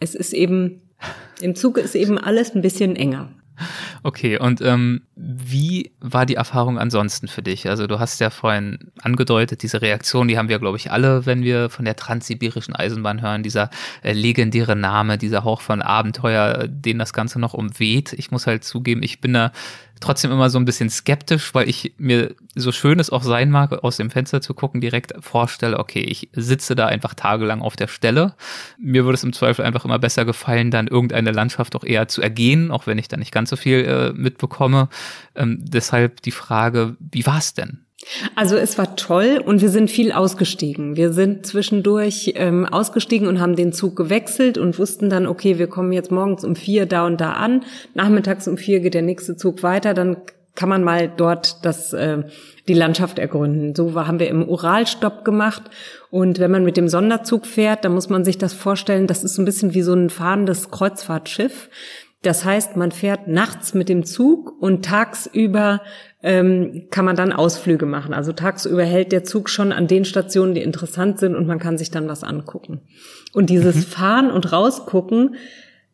es 0.00 0.14
ist 0.14 0.32
eben, 0.32 0.82
im 1.40 1.54
Zug 1.54 1.78
ist 1.78 1.94
eben 1.94 2.18
alles 2.18 2.54
ein 2.54 2.62
bisschen 2.62 2.96
enger. 2.96 3.30
Okay, 4.06 4.38
und 4.38 4.60
ähm, 4.60 5.00
wie 5.16 5.92
war 5.98 6.26
die 6.26 6.34
Erfahrung 6.34 6.78
ansonsten 6.78 7.26
für 7.26 7.40
dich? 7.40 7.70
Also 7.70 7.86
du 7.86 7.98
hast 7.98 8.20
ja 8.20 8.28
vorhin 8.28 8.90
angedeutet, 9.00 9.62
diese 9.62 9.80
Reaktion, 9.80 10.28
die 10.28 10.36
haben 10.36 10.50
wir, 10.50 10.58
glaube 10.58 10.76
ich, 10.76 10.92
alle, 10.92 11.24
wenn 11.24 11.42
wir 11.42 11.70
von 11.70 11.86
der 11.86 11.96
transsibirischen 11.96 12.76
Eisenbahn 12.76 13.22
hören, 13.22 13.42
dieser 13.42 13.70
äh, 14.02 14.12
legendäre 14.12 14.76
Name, 14.76 15.16
dieser 15.16 15.42
Hauch 15.42 15.62
von 15.62 15.80
Abenteuer, 15.80 16.68
den 16.68 16.98
das 16.98 17.14
Ganze 17.14 17.40
noch 17.40 17.54
umweht. 17.54 18.12
Ich 18.12 18.30
muss 18.30 18.46
halt 18.46 18.62
zugeben, 18.62 19.02
ich 19.02 19.22
bin 19.22 19.32
da 19.32 19.52
trotzdem 20.00 20.30
immer 20.30 20.50
so 20.50 20.58
ein 20.58 20.64
bisschen 20.64 20.90
skeptisch, 20.90 21.54
weil 21.54 21.68
ich 21.68 21.94
mir, 21.96 22.34
so 22.54 22.72
schön 22.72 23.00
es 23.00 23.10
auch 23.10 23.22
sein 23.22 23.50
mag, 23.50 23.72
aus 23.82 23.96
dem 23.96 24.10
Fenster 24.10 24.40
zu 24.40 24.54
gucken, 24.54 24.80
direkt 24.80 25.12
vorstelle, 25.20 25.78
okay, 25.78 26.00
ich 26.00 26.28
sitze 26.32 26.74
da 26.74 26.86
einfach 26.86 27.14
tagelang 27.14 27.62
auf 27.62 27.74
der 27.74 27.88
Stelle. 27.88 28.34
Mir 28.78 29.04
würde 29.04 29.14
es 29.14 29.24
im 29.24 29.32
Zweifel 29.32 29.64
einfach 29.64 29.84
immer 29.84 29.98
besser 29.98 30.24
gefallen, 30.24 30.70
dann 30.70 30.86
irgendeine 30.86 31.32
Landschaft 31.32 31.74
auch 31.74 31.84
eher 31.84 32.06
zu 32.06 32.22
ergehen, 32.22 32.70
auch 32.70 32.86
wenn 32.86 32.98
ich 32.98 33.08
da 33.08 33.16
nicht 33.16 33.32
ganz 33.32 33.50
so 33.50 33.56
viel 33.56 33.80
äh, 33.94 34.12
mitbekomme. 34.12 34.88
Ähm, 35.34 35.58
deshalb 35.60 36.22
die 36.22 36.30
Frage, 36.30 36.96
wie 36.98 37.26
war 37.26 37.38
es 37.38 37.54
denn? 37.54 37.84
Also 38.34 38.56
es 38.56 38.76
war 38.76 38.96
toll 38.96 39.42
und 39.44 39.62
wir 39.62 39.70
sind 39.70 39.90
viel 39.90 40.12
ausgestiegen. 40.12 40.96
Wir 40.96 41.12
sind 41.12 41.46
zwischendurch 41.46 42.34
ähm, 42.36 42.66
ausgestiegen 42.66 43.28
und 43.28 43.40
haben 43.40 43.56
den 43.56 43.72
Zug 43.72 43.96
gewechselt 43.96 44.58
und 44.58 44.78
wussten 44.78 45.08
dann, 45.08 45.26
okay, 45.26 45.58
wir 45.58 45.68
kommen 45.68 45.92
jetzt 45.92 46.10
morgens 46.10 46.44
um 46.44 46.54
vier 46.54 46.86
da 46.86 47.06
und 47.06 47.20
da 47.20 47.32
an, 47.32 47.64
nachmittags 47.94 48.46
um 48.46 48.58
vier 48.58 48.80
geht 48.80 48.94
der 48.94 49.02
nächste 49.02 49.36
Zug 49.36 49.62
weiter, 49.62 49.94
dann 49.94 50.18
kann 50.54 50.68
man 50.68 50.84
mal 50.84 51.10
dort 51.16 51.64
das, 51.64 51.92
äh, 51.92 52.22
die 52.68 52.74
Landschaft 52.74 53.18
ergründen. 53.18 53.74
So 53.74 53.94
haben 54.06 54.20
wir 54.20 54.28
im 54.28 54.48
Uralstopp 54.48 55.24
gemacht. 55.24 55.62
Und 56.10 56.38
wenn 56.38 56.50
man 56.50 56.64
mit 56.64 56.76
dem 56.76 56.88
Sonderzug 56.88 57.46
fährt, 57.46 57.84
dann 57.84 57.92
muss 57.92 58.08
man 58.08 58.24
sich 58.24 58.38
das 58.38 58.52
vorstellen, 58.52 59.06
das 59.06 59.24
ist 59.24 59.38
ein 59.38 59.44
bisschen 59.44 59.74
wie 59.74 59.82
so 59.82 59.94
ein 59.94 60.10
fahrendes 60.10 60.70
Kreuzfahrtschiff. 60.70 61.68
Das 62.24 62.44
heißt, 62.44 62.76
man 62.76 62.90
fährt 62.90 63.28
nachts 63.28 63.74
mit 63.74 63.90
dem 63.90 64.04
Zug 64.04 64.54
und 64.60 64.84
tagsüber 64.84 65.82
ähm, 66.22 66.86
kann 66.90 67.04
man 67.04 67.16
dann 67.16 67.32
Ausflüge 67.32 67.84
machen. 67.84 68.14
Also 68.14 68.32
tagsüber 68.32 68.82
hält 68.82 69.12
der 69.12 69.24
Zug 69.24 69.50
schon 69.50 69.72
an 69.72 69.86
den 69.86 70.06
Stationen, 70.06 70.54
die 70.54 70.62
interessant 70.62 71.18
sind 71.18 71.36
und 71.36 71.46
man 71.46 71.58
kann 71.58 71.76
sich 71.76 71.90
dann 71.90 72.08
was 72.08 72.24
angucken. 72.24 72.80
Und 73.34 73.50
dieses 73.50 73.76
mhm. 73.76 73.80
Fahren 73.82 74.30
und 74.30 74.50
Rausgucken, 74.50 75.36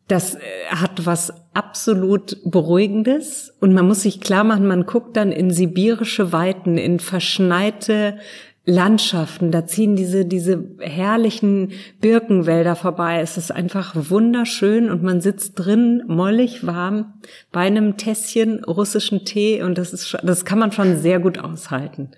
das 0.07 0.35
äh, 0.35 0.39
hat 0.69 1.05
was 1.05 1.33
absolut 1.53 2.37
Beruhigendes 2.45 3.53
und 3.59 3.73
man 3.73 3.85
muss 3.85 4.03
sich 4.03 4.21
klar 4.21 4.45
machen, 4.45 4.67
man 4.67 4.85
guckt 4.85 5.17
dann 5.17 5.33
in 5.33 5.51
sibirische 5.51 6.31
Weiten, 6.31 6.77
in 6.77 6.99
verschneite 6.99 8.17
Landschaften, 8.63 9.49
da 9.49 9.65
ziehen 9.65 9.95
diese, 9.95 10.23
diese 10.23 10.63
herrlichen 10.79 11.71
Birkenwälder 11.99 12.75
vorbei. 12.75 13.19
Es 13.19 13.37
ist 13.37 13.51
einfach 13.51 13.93
wunderschön 13.95 14.91
und 14.91 15.01
man 15.01 15.19
sitzt 15.19 15.53
drin, 15.55 16.03
mollig 16.07 16.65
warm, 16.65 17.13
bei 17.51 17.61
einem 17.61 17.97
Tässchen 17.97 18.63
russischen 18.63 19.25
Tee 19.25 19.63
und 19.63 19.79
das 19.79 19.93
ist, 19.93 20.15
das 20.21 20.45
kann 20.45 20.59
man 20.59 20.71
schon 20.71 20.97
sehr 20.97 21.19
gut 21.19 21.39
aushalten. 21.39 22.11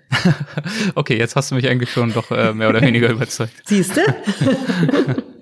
okay, 0.94 1.16
jetzt 1.16 1.34
hast 1.34 1.50
du 1.50 1.54
mich 1.54 1.66
eigentlich 1.66 1.90
schon 1.90 2.12
doch 2.12 2.30
äh, 2.30 2.52
mehr 2.52 2.68
oder 2.68 2.82
weniger 2.82 3.10
überzeugt. 3.12 3.52
Siehst 3.64 3.96
du? 3.96 4.02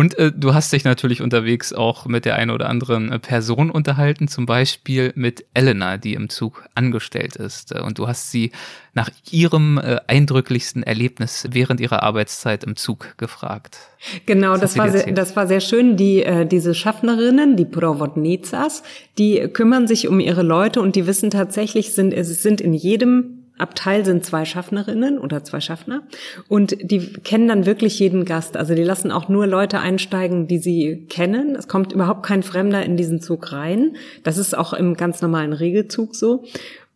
Und 0.00 0.16
äh, 0.16 0.32
du 0.34 0.54
hast 0.54 0.72
dich 0.72 0.84
natürlich 0.84 1.20
unterwegs 1.20 1.74
auch 1.74 2.06
mit 2.06 2.24
der 2.24 2.36
einen 2.36 2.52
oder 2.52 2.70
anderen 2.70 3.12
äh, 3.12 3.18
Person 3.18 3.70
unterhalten, 3.70 4.28
zum 4.28 4.46
Beispiel 4.46 5.12
mit 5.14 5.44
Elena, 5.52 5.98
die 5.98 6.14
im 6.14 6.30
Zug 6.30 6.64
angestellt 6.74 7.36
ist. 7.36 7.72
Äh, 7.72 7.82
und 7.82 7.98
du 7.98 8.08
hast 8.08 8.30
sie 8.30 8.50
nach 8.94 9.10
ihrem 9.30 9.76
äh, 9.76 9.98
eindrücklichsten 10.06 10.82
Erlebnis 10.82 11.46
während 11.50 11.80
ihrer 11.80 12.02
Arbeitszeit 12.02 12.64
im 12.64 12.76
Zug 12.76 13.18
gefragt. 13.18 13.76
Genau, 14.24 14.52
das, 14.52 14.60
das 14.72 14.78
war 14.78 14.88
sehr, 14.88 15.12
das 15.12 15.36
war 15.36 15.46
sehr 15.46 15.60
schön. 15.60 15.98
Die 15.98 16.22
äh, 16.22 16.46
diese 16.46 16.74
Schaffnerinnen, 16.74 17.58
die 17.58 17.66
Provodnicas, 17.66 18.82
die 19.18 19.48
kümmern 19.52 19.86
sich 19.86 20.08
um 20.08 20.18
ihre 20.18 20.42
Leute 20.42 20.80
und 20.80 20.96
die 20.96 21.06
wissen 21.06 21.28
tatsächlich, 21.28 21.92
sind 21.92 22.14
es 22.14 22.42
sind 22.42 22.62
in 22.62 22.72
jedem 22.72 23.39
Abteil 23.60 24.04
sind 24.04 24.24
zwei 24.24 24.44
Schaffnerinnen 24.44 25.18
oder 25.18 25.44
zwei 25.44 25.60
Schaffner 25.60 26.02
und 26.48 26.76
die 26.82 27.12
kennen 27.12 27.48
dann 27.48 27.66
wirklich 27.66 27.98
jeden 27.98 28.24
Gast. 28.24 28.56
Also 28.56 28.74
die 28.74 28.82
lassen 28.82 29.10
auch 29.12 29.28
nur 29.28 29.46
Leute 29.46 29.80
einsteigen, 29.80 30.46
die 30.46 30.58
sie 30.58 31.06
kennen. 31.08 31.54
Es 31.56 31.68
kommt 31.68 31.92
überhaupt 31.92 32.24
kein 32.24 32.42
Fremder 32.42 32.84
in 32.84 32.96
diesen 32.96 33.20
Zug 33.20 33.52
rein. 33.52 33.96
Das 34.24 34.38
ist 34.38 34.56
auch 34.56 34.72
im 34.72 34.94
ganz 34.94 35.22
normalen 35.22 35.52
Regelzug 35.52 36.14
so. 36.14 36.44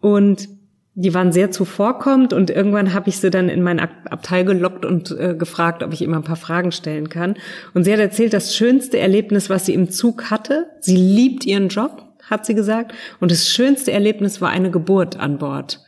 Und 0.00 0.48
die 0.96 1.12
waren 1.12 1.32
sehr 1.32 1.50
zuvorkommend 1.50 2.32
und 2.32 2.50
irgendwann 2.50 2.94
habe 2.94 3.08
ich 3.08 3.18
sie 3.18 3.30
dann 3.30 3.48
in 3.48 3.62
mein 3.62 3.80
Abteil 3.80 4.44
gelockt 4.44 4.84
und 4.84 5.10
äh, 5.10 5.34
gefragt, 5.34 5.82
ob 5.82 5.92
ich 5.92 6.02
immer 6.02 6.16
ein 6.16 6.24
paar 6.24 6.36
Fragen 6.36 6.70
stellen 6.70 7.08
kann. 7.08 7.34
Und 7.74 7.84
sie 7.84 7.92
hat 7.92 7.98
erzählt, 7.98 8.32
das 8.32 8.54
schönste 8.54 8.98
Erlebnis, 8.98 9.50
was 9.50 9.66
sie 9.66 9.74
im 9.74 9.90
Zug 9.90 10.30
hatte. 10.30 10.68
Sie 10.80 10.96
liebt 10.96 11.44
ihren 11.44 11.68
Job, 11.68 12.04
hat 12.30 12.46
sie 12.46 12.54
gesagt. 12.54 12.94
Und 13.18 13.32
das 13.32 13.48
schönste 13.48 13.90
Erlebnis 13.90 14.40
war 14.40 14.50
eine 14.50 14.70
Geburt 14.70 15.18
an 15.18 15.38
Bord. 15.38 15.83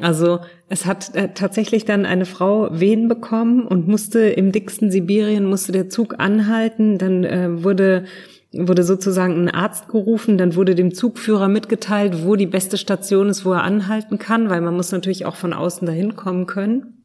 Also 0.00 0.40
es 0.68 0.84
hat 0.84 1.14
äh, 1.14 1.28
tatsächlich 1.34 1.84
dann 1.84 2.06
eine 2.06 2.26
Frau 2.26 2.68
Wehen 2.72 3.08
bekommen 3.08 3.66
und 3.66 3.86
musste 3.86 4.20
im 4.20 4.52
dicksten 4.52 4.90
Sibirien, 4.90 5.44
musste 5.44 5.72
der 5.72 5.88
Zug 5.88 6.18
anhalten, 6.18 6.98
dann 6.98 7.24
äh, 7.24 7.62
wurde 7.62 8.04
wurde 8.52 8.84
sozusagen 8.84 9.34
ein 9.34 9.50
Arzt 9.50 9.88
gerufen, 9.88 10.38
dann 10.38 10.54
wurde 10.54 10.74
dem 10.74 10.94
Zugführer 10.94 11.48
mitgeteilt, 11.48 12.24
wo 12.24 12.36
die 12.36 12.46
beste 12.46 12.78
Station 12.78 13.28
ist, 13.28 13.44
wo 13.44 13.52
er 13.52 13.62
anhalten 13.62 14.18
kann, 14.18 14.48
weil 14.48 14.60
man 14.60 14.74
muss 14.74 14.92
natürlich 14.92 15.26
auch 15.26 15.36
von 15.36 15.52
außen 15.52 15.86
dahin 15.86 16.16
kommen 16.16 16.46
können. 16.46 16.95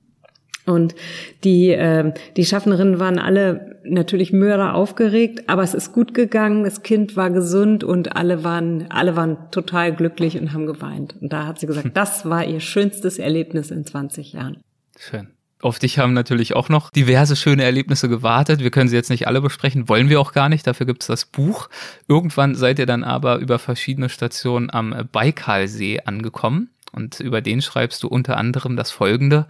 Und 0.71 0.95
die, 1.43 1.69
äh, 1.69 2.13
die 2.37 2.45
Schaffnerinnen 2.45 2.99
waren 2.99 3.19
alle 3.19 3.79
natürlich 3.83 4.33
mörder 4.33 4.75
aufgeregt, 4.75 5.49
aber 5.49 5.63
es 5.63 5.73
ist 5.73 5.91
gut 5.93 6.13
gegangen, 6.13 6.63
das 6.63 6.83
Kind 6.83 7.15
war 7.15 7.29
gesund 7.29 7.83
und 7.83 8.15
alle 8.15 8.43
waren, 8.43 8.85
alle 8.89 9.15
waren 9.15 9.37
total 9.51 9.93
glücklich 9.93 10.39
und 10.39 10.53
haben 10.53 10.65
geweint. 10.65 11.15
Und 11.21 11.33
da 11.33 11.47
hat 11.47 11.59
sie 11.59 11.67
gesagt, 11.67 11.85
hm. 11.85 11.93
das 11.95 12.25
war 12.25 12.45
ihr 12.45 12.59
schönstes 12.59 13.19
Erlebnis 13.19 13.71
in 13.71 13.85
20 13.85 14.33
Jahren. 14.33 14.57
Schön. 14.97 15.27
Auf 15.61 15.77
dich 15.77 15.99
haben 15.99 16.13
natürlich 16.13 16.55
auch 16.55 16.69
noch 16.69 16.89
diverse 16.89 17.35
schöne 17.35 17.63
Erlebnisse 17.63 18.09
gewartet. 18.09 18.61
Wir 18.61 18.71
können 18.71 18.89
sie 18.89 18.95
jetzt 18.95 19.11
nicht 19.11 19.27
alle 19.27 19.41
besprechen, 19.41 19.87
wollen 19.87 20.09
wir 20.09 20.19
auch 20.19 20.33
gar 20.33 20.49
nicht. 20.49 20.65
Dafür 20.65 20.87
gibt 20.87 21.03
es 21.03 21.07
das 21.07 21.25
Buch. 21.25 21.69
Irgendwann 22.07 22.55
seid 22.55 22.79
ihr 22.79 22.87
dann 22.87 23.03
aber 23.03 23.37
über 23.37 23.59
verschiedene 23.59 24.09
Stationen 24.09 24.71
am 24.71 25.07
Baikalsee 25.11 26.01
angekommen. 26.03 26.69
Und 26.93 27.19
über 27.19 27.41
den 27.41 27.61
schreibst 27.61 28.01
du 28.03 28.07
unter 28.07 28.37
anderem 28.37 28.75
das 28.75 28.91
folgende. 28.91 29.45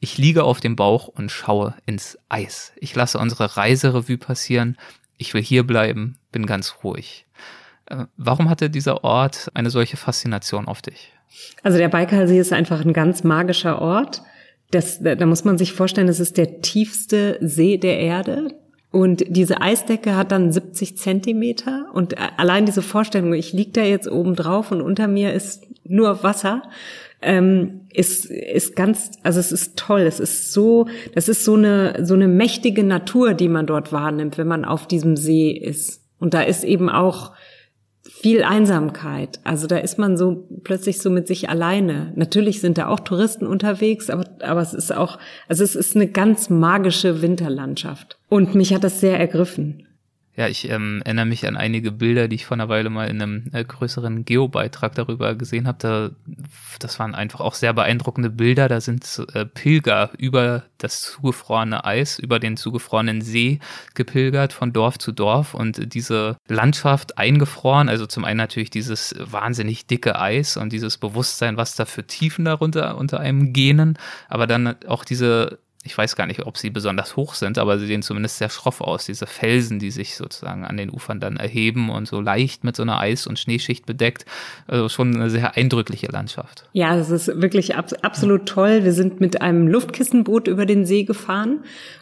Ich 0.00 0.18
liege 0.18 0.44
auf 0.44 0.60
dem 0.60 0.76
Bauch 0.76 1.08
und 1.08 1.30
schaue 1.30 1.74
ins 1.86 2.18
Eis. 2.28 2.72
Ich 2.76 2.94
lasse 2.94 3.18
unsere 3.18 3.56
Reiserevue 3.56 4.18
passieren. 4.18 4.76
Ich 5.16 5.32
will 5.32 5.42
hier 5.42 5.66
bleiben, 5.66 6.18
bin 6.32 6.46
ganz 6.46 6.76
ruhig. 6.84 7.26
Äh, 7.86 8.04
warum 8.16 8.50
hatte 8.50 8.68
dieser 8.68 9.04
Ort 9.04 9.50
eine 9.54 9.70
solche 9.70 9.96
Faszination 9.96 10.68
auf 10.68 10.82
dich? 10.82 11.12
Also 11.62 11.78
der 11.78 11.88
Baikalsee 11.88 12.38
ist 12.38 12.52
einfach 12.52 12.84
ein 12.84 12.92
ganz 12.92 13.24
magischer 13.24 13.80
Ort. 13.80 14.22
Das, 14.70 15.00
da 15.00 15.24
muss 15.26 15.44
man 15.44 15.58
sich 15.58 15.72
vorstellen, 15.72 16.08
das 16.08 16.20
ist 16.20 16.36
der 16.36 16.60
tiefste 16.60 17.38
See 17.40 17.78
der 17.78 17.98
Erde. 17.98 18.54
Und 18.90 19.24
diese 19.28 19.60
Eisdecke 19.60 20.16
hat 20.16 20.32
dann 20.32 20.52
70 20.52 20.96
Zentimeter. 20.96 21.86
Und 21.92 22.16
allein 22.38 22.66
diese 22.66 22.82
Vorstellung, 22.82 23.32
ich 23.34 23.52
liege 23.52 23.72
da 23.72 23.82
jetzt 23.82 24.08
oben 24.08 24.34
drauf 24.34 24.72
und 24.72 24.80
unter 24.80 25.06
mir 25.06 25.32
ist 25.32 25.66
nur 25.84 26.22
Wasser 26.22 26.62
ähm, 27.22 27.82
ist, 27.92 28.26
ist 28.26 28.76
ganz, 28.76 29.10
also 29.22 29.40
es 29.40 29.52
ist 29.52 29.76
toll. 29.76 30.02
Es 30.02 30.20
ist 30.20 30.52
so, 30.52 30.86
das 31.14 31.28
ist 31.28 31.44
so 31.44 31.54
eine, 31.54 32.04
so 32.04 32.14
eine 32.14 32.28
mächtige 32.28 32.84
Natur, 32.84 33.34
die 33.34 33.48
man 33.48 33.66
dort 33.66 33.92
wahrnimmt, 33.92 34.38
wenn 34.38 34.48
man 34.48 34.64
auf 34.64 34.86
diesem 34.86 35.16
See 35.16 35.50
ist. 35.50 36.02
Und 36.18 36.34
da 36.34 36.42
ist 36.42 36.64
eben 36.64 36.88
auch 36.88 37.32
viel 38.04 38.44
Einsamkeit. 38.44 39.40
Also 39.44 39.66
da 39.66 39.78
ist 39.78 39.98
man 39.98 40.16
so 40.16 40.46
plötzlich 40.62 40.98
so 40.98 41.10
mit 41.10 41.26
sich 41.26 41.48
alleine. 41.48 42.12
Natürlich 42.16 42.60
sind 42.60 42.78
da 42.78 42.88
auch 42.88 43.00
Touristen 43.00 43.46
unterwegs, 43.46 44.10
aber, 44.10 44.24
aber 44.40 44.60
es 44.60 44.74
ist 44.74 44.94
auch, 44.94 45.18
also 45.48 45.64
es 45.64 45.74
ist 45.74 45.96
eine 45.96 46.06
ganz 46.06 46.48
magische 46.48 47.20
Winterlandschaft. 47.20 48.18
Und 48.28 48.54
mich 48.54 48.72
hat 48.72 48.84
das 48.84 49.00
sehr 49.00 49.18
ergriffen. 49.18 49.85
Ja, 50.36 50.48
ich 50.48 50.68
ähm, 50.68 51.00
erinnere 51.02 51.24
mich 51.24 51.46
an 51.46 51.56
einige 51.56 51.90
Bilder, 51.90 52.28
die 52.28 52.36
ich 52.36 52.44
vor 52.44 52.56
einer 52.56 52.68
Weile 52.68 52.90
mal 52.90 53.08
in 53.08 53.22
einem 53.22 53.46
äh, 53.52 53.64
größeren 53.64 54.26
Geo-Beitrag 54.26 54.94
darüber 54.94 55.34
gesehen 55.34 55.66
habe. 55.66 55.78
Da, 55.80 56.10
das 56.78 56.98
waren 56.98 57.14
einfach 57.14 57.40
auch 57.40 57.54
sehr 57.54 57.72
beeindruckende 57.72 58.28
Bilder. 58.28 58.68
Da 58.68 58.82
sind 58.82 59.26
äh, 59.32 59.46
Pilger 59.46 60.10
über 60.18 60.64
das 60.76 61.00
zugefrorene 61.00 61.86
Eis, 61.86 62.18
über 62.18 62.38
den 62.38 62.58
zugefrorenen 62.58 63.22
See 63.22 63.60
gepilgert 63.94 64.52
von 64.52 64.74
Dorf 64.74 64.98
zu 64.98 65.10
Dorf 65.10 65.54
und 65.54 65.94
diese 65.94 66.36
Landschaft 66.48 67.16
eingefroren. 67.16 67.88
Also 67.88 68.04
zum 68.04 68.26
einen 68.26 68.36
natürlich 68.36 68.68
dieses 68.68 69.14
wahnsinnig 69.18 69.86
dicke 69.86 70.20
Eis 70.20 70.58
und 70.58 70.70
dieses 70.70 70.98
Bewusstsein, 70.98 71.56
was 71.56 71.76
da 71.76 71.86
für 71.86 72.06
Tiefen 72.06 72.44
darunter 72.44 72.98
unter 72.98 73.20
einem 73.20 73.54
gähnen, 73.54 73.98
aber 74.28 74.46
dann 74.46 74.76
auch 74.86 75.04
diese 75.04 75.60
ich 75.86 75.96
weiß 75.96 76.16
gar 76.16 76.26
nicht, 76.26 76.44
ob 76.44 76.58
sie 76.58 76.70
besonders 76.70 77.16
hoch 77.16 77.34
sind, 77.34 77.58
aber 77.58 77.78
sie 77.78 77.86
sehen 77.86 78.02
zumindest 78.02 78.38
sehr 78.38 78.50
schroff 78.50 78.80
aus. 78.80 79.06
Diese 79.06 79.26
Felsen, 79.26 79.78
die 79.78 79.90
sich 79.90 80.16
sozusagen 80.16 80.64
an 80.64 80.76
den 80.76 80.90
Ufern 80.90 81.20
dann 81.20 81.36
erheben 81.36 81.90
und 81.90 82.08
so 82.08 82.20
leicht 82.20 82.64
mit 82.64 82.76
so 82.76 82.82
einer 82.82 82.98
Eis- 82.98 83.26
und 83.26 83.38
Schneeschicht 83.38 83.86
bedeckt. 83.86 84.26
Also 84.66 84.88
schon 84.88 85.14
eine 85.14 85.30
sehr 85.30 85.56
eindrückliche 85.56 86.08
Landschaft. 86.08 86.68
Ja, 86.72 86.96
es 86.96 87.10
ist 87.10 87.28
wirklich 87.40 87.76
ab 87.76 87.86
absolut 88.02 88.46
toll. 88.46 88.84
Wir 88.84 88.92
sind 88.92 89.20
mit 89.20 89.40
einem 89.40 89.68
Luftkissenboot 89.68 90.48
über 90.48 90.66
den 90.66 90.84
See 90.84 91.04
gefahren 91.04 91.60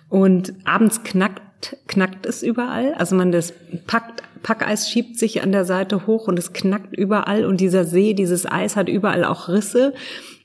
und 0.08 0.54
abends 0.64 1.02
knackt, 1.04 1.76
knackt 1.86 2.26
es 2.26 2.42
überall. 2.42 2.94
Also 2.94 3.14
man 3.14 3.32
das 3.32 3.52
packt, 3.86 4.22
Packeis 4.42 4.88
schiebt 4.88 5.18
sich 5.18 5.42
an 5.42 5.52
der 5.52 5.64
Seite 5.64 6.06
hoch 6.06 6.28
und 6.28 6.38
es 6.38 6.52
knackt 6.52 6.96
überall 6.96 7.44
und 7.44 7.60
dieser 7.60 7.84
See, 7.84 8.14
dieses 8.14 8.50
Eis 8.50 8.76
hat 8.76 8.88
überall 8.88 9.24
auch 9.24 9.48
Risse. 9.48 9.94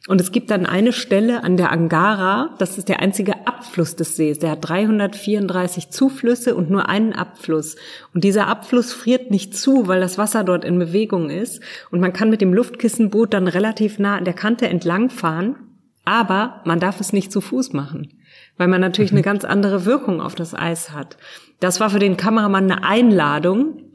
Und 0.09 0.19
es 0.19 0.31
gibt 0.31 0.49
dann 0.49 0.65
eine 0.65 0.91
Stelle 0.91 1.43
an 1.43 1.55
der 1.55 1.71
Angara, 1.71 2.55
das 2.57 2.79
ist 2.79 2.89
der 2.89 2.99
einzige 2.99 3.45
Abfluss 3.45 3.95
des 3.95 4.15
Sees. 4.15 4.39
Der 4.39 4.49
hat 4.49 4.67
334 4.67 5.91
Zuflüsse 5.91 6.55
und 6.55 6.71
nur 6.71 6.89
einen 6.89 7.13
Abfluss. 7.13 7.75
Und 8.15 8.23
dieser 8.23 8.47
Abfluss 8.47 8.91
friert 8.91 9.29
nicht 9.29 9.55
zu, 9.55 9.87
weil 9.87 9.99
das 9.99 10.17
Wasser 10.17 10.43
dort 10.43 10.65
in 10.65 10.79
Bewegung 10.79 11.29
ist. 11.29 11.61
Und 11.91 11.99
man 11.99 12.11
kann 12.11 12.31
mit 12.31 12.41
dem 12.41 12.55
Luftkissenboot 12.55 13.35
dann 13.35 13.47
relativ 13.47 13.99
nah 13.99 14.17
an 14.17 14.25
der 14.25 14.33
Kante 14.33 14.67
entlangfahren. 14.67 15.57
Aber 16.05 16.61
man 16.65 16.79
darf 16.79 16.99
es 16.99 17.13
nicht 17.13 17.31
zu 17.31 17.39
Fuß 17.39 17.73
machen, 17.73 18.11
weil 18.57 18.67
man 18.67 18.81
natürlich 18.81 19.11
eine 19.11 19.21
ganz 19.21 19.45
andere 19.45 19.85
Wirkung 19.85 20.21
auf 20.21 20.33
das 20.33 20.55
Eis 20.55 20.91
hat. 20.91 21.17
Das 21.59 21.79
war 21.79 21.91
für 21.91 21.99
den 21.99 22.17
Kameramann 22.17 22.71
eine 22.71 22.83
Einladung, 22.83 23.88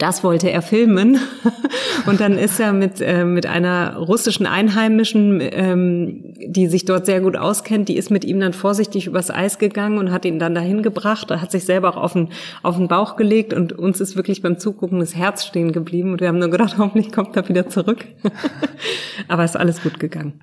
das 0.00 0.24
wollte 0.24 0.50
er 0.50 0.62
filmen. 0.62 1.18
Und 2.06 2.20
dann 2.20 2.38
ist 2.38 2.58
er 2.58 2.72
mit, 2.72 3.00
äh, 3.00 3.24
mit 3.24 3.46
einer 3.46 3.96
russischen 3.96 4.46
Einheimischen, 4.46 5.40
ähm, 5.42 6.34
die 6.38 6.66
sich 6.66 6.86
dort 6.86 7.06
sehr 7.06 7.20
gut 7.20 7.36
auskennt, 7.36 7.88
die 7.88 7.96
ist 7.96 8.10
mit 8.10 8.24
ihm 8.24 8.40
dann 8.40 8.52
vorsichtig 8.52 9.06
übers 9.06 9.30
Eis 9.30 9.58
gegangen 9.58 9.98
und 9.98 10.10
hat 10.10 10.24
ihn 10.24 10.38
dann 10.38 10.54
dahin 10.54 10.82
gebracht. 10.82 11.30
Er 11.30 11.42
hat 11.42 11.52
sich 11.52 11.64
selber 11.64 11.90
auch 11.90 11.96
auf 11.96 12.14
den, 12.14 12.30
auf 12.62 12.76
den 12.76 12.88
Bauch 12.88 13.16
gelegt 13.16 13.52
und 13.52 13.72
uns 13.72 14.00
ist 14.00 14.16
wirklich 14.16 14.42
beim 14.42 14.58
Zugucken 14.58 15.00
das 15.00 15.14
Herz 15.14 15.44
stehen 15.44 15.72
geblieben. 15.72 16.12
Und 16.12 16.20
wir 16.20 16.28
haben 16.28 16.38
nur 16.38 16.50
gedacht, 16.50 16.74
hoffentlich 16.78 17.12
kommt 17.12 17.36
er 17.36 17.48
wieder 17.48 17.68
zurück. 17.68 18.06
Aber 19.28 19.44
ist 19.44 19.56
alles 19.56 19.82
gut 19.82 20.00
gegangen. 20.00 20.40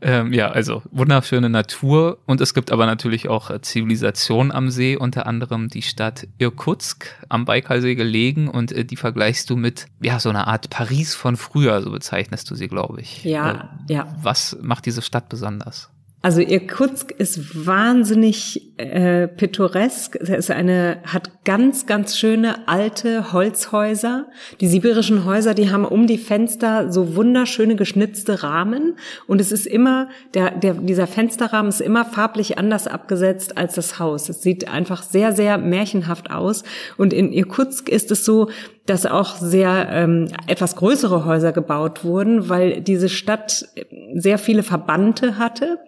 Ähm, 0.00 0.32
ja, 0.32 0.48
also 0.48 0.82
wunderschöne 0.92 1.50
Natur 1.50 2.18
und 2.26 2.40
es 2.40 2.54
gibt 2.54 2.70
aber 2.70 2.86
natürlich 2.86 3.28
auch 3.28 3.50
äh, 3.50 3.60
Zivilisation 3.60 4.52
am 4.52 4.70
See, 4.70 4.96
unter 4.96 5.26
anderem 5.26 5.68
die 5.68 5.82
Stadt 5.82 6.28
Irkutsk 6.38 7.16
am 7.28 7.44
Baikalsee 7.44 7.96
gelegen 7.96 8.48
und 8.48 8.70
äh, 8.70 8.84
die 8.84 8.96
vergleichst 8.96 9.50
du 9.50 9.56
mit, 9.56 9.86
ja, 10.00 10.20
so 10.20 10.28
einer 10.28 10.46
Art 10.46 10.70
Paris 10.70 11.16
von 11.16 11.36
früher, 11.36 11.82
so 11.82 11.90
bezeichnest 11.90 12.48
du 12.48 12.54
sie, 12.54 12.68
glaube 12.68 13.00
ich. 13.00 13.24
Ja, 13.24 13.70
äh, 13.88 13.92
ja. 13.92 14.16
Was 14.22 14.56
macht 14.62 14.86
diese 14.86 15.02
Stadt 15.02 15.28
besonders? 15.28 15.90
Also 16.28 16.42
Irkutsk 16.42 17.10
ist 17.12 17.64
wahnsinnig 17.64 18.76
äh, 18.76 19.28
pittoresk. 19.28 20.14
Es 20.20 20.28
ist 20.28 20.50
eine, 20.50 20.98
hat 21.06 21.42
ganz, 21.46 21.86
ganz 21.86 22.18
schöne 22.18 22.68
alte 22.68 23.32
Holzhäuser. 23.32 24.26
Die 24.60 24.68
sibirischen 24.68 25.24
Häuser, 25.24 25.54
die 25.54 25.70
haben 25.70 25.86
um 25.86 26.06
die 26.06 26.18
Fenster 26.18 26.92
so 26.92 27.16
wunderschöne 27.16 27.76
geschnitzte 27.76 28.42
Rahmen. 28.42 28.98
Und 29.26 29.40
es 29.40 29.52
ist 29.52 29.66
immer, 29.66 30.10
der, 30.34 30.50
der, 30.50 30.74
dieser 30.74 31.06
Fensterrahmen 31.06 31.70
ist 31.70 31.80
immer 31.80 32.04
farblich 32.04 32.58
anders 32.58 32.88
abgesetzt 32.88 33.56
als 33.56 33.76
das 33.76 33.98
Haus. 33.98 34.28
Es 34.28 34.42
sieht 34.42 34.68
einfach 34.68 35.04
sehr, 35.04 35.32
sehr 35.32 35.56
märchenhaft 35.56 36.30
aus. 36.30 36.62
Und 36.98 37.14
in 37.14 37.32
Irkutsk 37.32 37.88
ist 37.88 38.10
es 38.10 38.26
so, 38.26 38.50
dass 38.84 39.06
auch 39.06 39.36
sehr 39.36 39.88
ähm, 39.90 40.28
etwas 40.46 40.76
größere 40.76 41.24
Häuser 41.24 41.52
gebaut 41.52 42.04
wurden, 42.04 42.50
weil 42.50 42.82
diese 42.82 43.08
Stadt 43.08 43.66
sehr 44.14 44.36
viele 44.36 44.62
Verbannte 44.62 45.38
hatte 45.38 45.78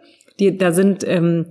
die, 0.41 0.57
da 0.57 0.72
sind 0.72 1.05
ähm, 1.07 1.47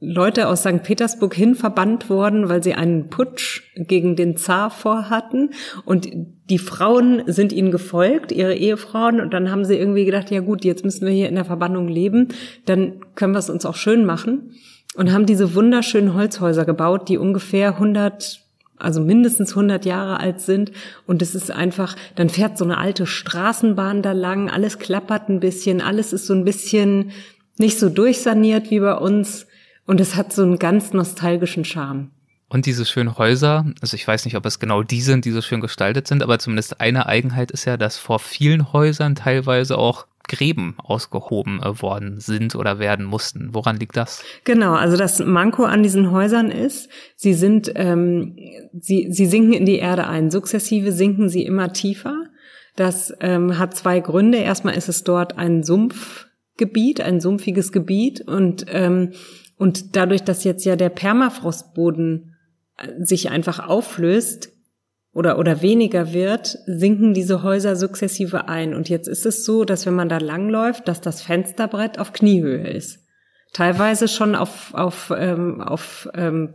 Leute 0.00 0.46
aus 0.46 0.60
St. 0.60 0.84
Petersburg 0.84 1.34
hinverbannt 1.34 2.08
worden, 2.08 2.48
weil 2.48 2.62
sie 2.62 2.74
einen 2.74 3.10
Putsch 3.10 3.62
gegen 3.74 4.14
den 4.14 4.36
Zar 4.36 4.70
vorhatten. 4.70 5.50
Und 5.84 6.08
die 6.48 6.58
Frauen 6.58 7.22
sind 7.26 7.52
ihnen 7.52 7.72
gefolgt, 7.72 8.30
ihre 8.30 8.54
Ehefrauen. 8.54 9.20
Und 9.20 9.34
dann 9.34 9.50
haben 9.50 9.64
sie 9.64 9.76
irgendwie 9.76 10.04
gedacht, 10.04 10.30
ja 10.30 10.40
gut, 10.40 10.64
jetzt 10.64 10.84
müssen 10.84 11.04
wir 11.04 11.12
hier 11.12 11.28
in 11.28 11.34
der 11.34 11.44
Verbannung 11.44 11.88
leben. 11.88 12.28
Dann 12.64 13.00
können 13.16 13.34
wir 13.34 13.40
es 13.40 13.50
uns 13.50 13.66
auch 13.66 13.74
schön 13.74 14.04
machen. 14.04 14.52
Und 14.94 15.12
haben 15.12 15.26
diese 15.26 15.54
wunderschönen 15.54 16.14
Holzhäuser 16.14 16.64
gebaut, 16.64 17.08
die 17.08 17.18
ungefähr 17.18 17.74
100 17.74 18.44
also 18.80 19.00
mindestens 19.00 19.50
100 19.50 19.84
Jahre 19.84 20.20
alt 20.20 20.40
sind 20.40 20.70
und 21.04 21.20
es 21.20 21.34
ist 21.34 21.50
einfach, 21.50 21.96
dann 22.14 22.28
fährt 22.28 22.56
so 22.56 22.64
eine 22.64 22.78
alte 22.78 23.06
Straßenbahn 23.06 24.02
da 24.02 24.12
lang, 24.12 24.48
alles 24.48 24.78
klappert 24.78 25.28
ein 25.28 25.40
bisschen, 25.40 25.80
alles 25.80 26.12
ist 26.12 26.28
so 26.28 26.34
ein 26.34 26.44
bisschen 26.44 27.10
nicht 27.58 27.78
so 27.78 27.88
durchsaniert 27.88 28.70
wie 28.70 28.80
bei 28.80 28.94
uns 28.94 29.46
und 29.86 30.00
es 30.00 30.16
hat 30.16 30.32
so 30.32 30.42
einen 30.42 30.58
ganz 30.58 30.92
nostalgischen 30.92 31.64
Charme. 31.64 32.10
Und 32.50 32.64
diese 32.64 32.86
schönen 32.86 33.18
Häuser, 33.18 33.66
also 33.82 33.94
ich 33.94 34.08
weiß 34.08 34.24
nicht, 34.24 34.36
ob 34.36 34.46
es 34.46 34.58
genau 34.58 34.82
die 34.82 35.02
sind, 35.02 35.26
die 35.26 35.32
so 35.32 35.42
schön 35.42 35.60
gestaltet 35.60 36.08
sind, 36.08 36.22
aber 36.22 36.38
zumindest 36.38 36.80
eine 36.80 37.06
Eigenheit 37.06 37.50
ist 37.50 37.66
ja, 37.66 37.76
dass 37.76 37.98
vor 37.98 38.18
vielen 38.18 38.72
Häusern 38.72 39.14
teilweise 39.14 39.76
auch 39.76 40.06
Gräben 40.28 40.74
ausgehoben 40.78 41.60
äh, 41.62 41.82
worden 41.82 42.20
sind 42.20 42.54
oder 42.54 42.78
werden 42.78 43.04
mussten. 43.04 43.50
Woran 43.52 43.78
liegt 43.78 43.96
das? 43.96 44.22
Genau, 44.44 44.74
also 44.74 44.96
das 44.96 45.18
Manko 45.20 45.64
an 45.64 45.82
diesen 45.82 46.10
Häusern 46.10 46.50
ist, 46.50 46.88
sie 47.16 47.34
sind, 47.34 47.72
ähm, 47.74 48.36
sie, 48.78 49.08
sie 49.10 49.26
sinken 49.26 49.54
in 49.54 49.66
die 49.66 49.78
Erde 49.78 50.06
ein. 50.06 50.30
Sukzessive 50.30 50.92
sinken 50.92 51.28
sie 51.28 51.44
immer 51.44 51.72
tiefer. 51.72 52.24
Das 52.76 53.12
ähm, 53.20 53.58
hat 53.58 53.74
zwei 53.74 54.00
Gründe. 54.00 54.38
Erstmal 54.38 54.76
ist 54.76 54.88
es 54.88 55.02
dort 55.02 55.36
ein 55.36 55.64
Sumpf 55.64 56.27
Gebiet, 56.58 57.00
ein 57.00 57.20
sumpfiges 57.20 57.72
Gebiet 57.72 58.20
und 58.20 58.66
ähm, 58.68 59.12
und 59.56 59.96
dadurch, 59.96 60.22
dass 60.22 60.44
jetzt 60.44 60.64
ja 60.64 60.76
der 60.76 60.88
Permafrostboden 60.88 62.36
äh, 62.76 63.04
sich 63.04 63.30
einfach 63.30 63.66
auflöst 63.66 64.52
oder 65.12 65.38
oder 65.38 65.62
weniger 65.62 66.12
wird, 66.12 66.58
sinken 66.66 67.14
diese 67.14 67.42
Häuser 67.42 67.74
sukzessive 67.74 68.48
ein. 68.48 68.74
Und 68.74 68.88
jetzt 68.88 69.08
ist 69.08 69.26
es 69.26 69.44
so, 69.44 69.64
dass 69.64 69.86
wenn 69.86 69.94
man 69.94 70.08
da 70.08 70.18
langläuft, 70.18 70.86
dass 70.86 71.00
das 71.00 71.22
Fensterbrett 71.22 71.98
auf 71.98 72.12
Kniehöhe 72.12 72.68
ist, 72.68 73.00
teilweise 73.52 74.06
schon 74.06 74.34
auf 74.34 74.74
auf 74.74 75.12
ähm, 75.16 75.60
auf 75.60 76.08
ähm, 76.14 76.54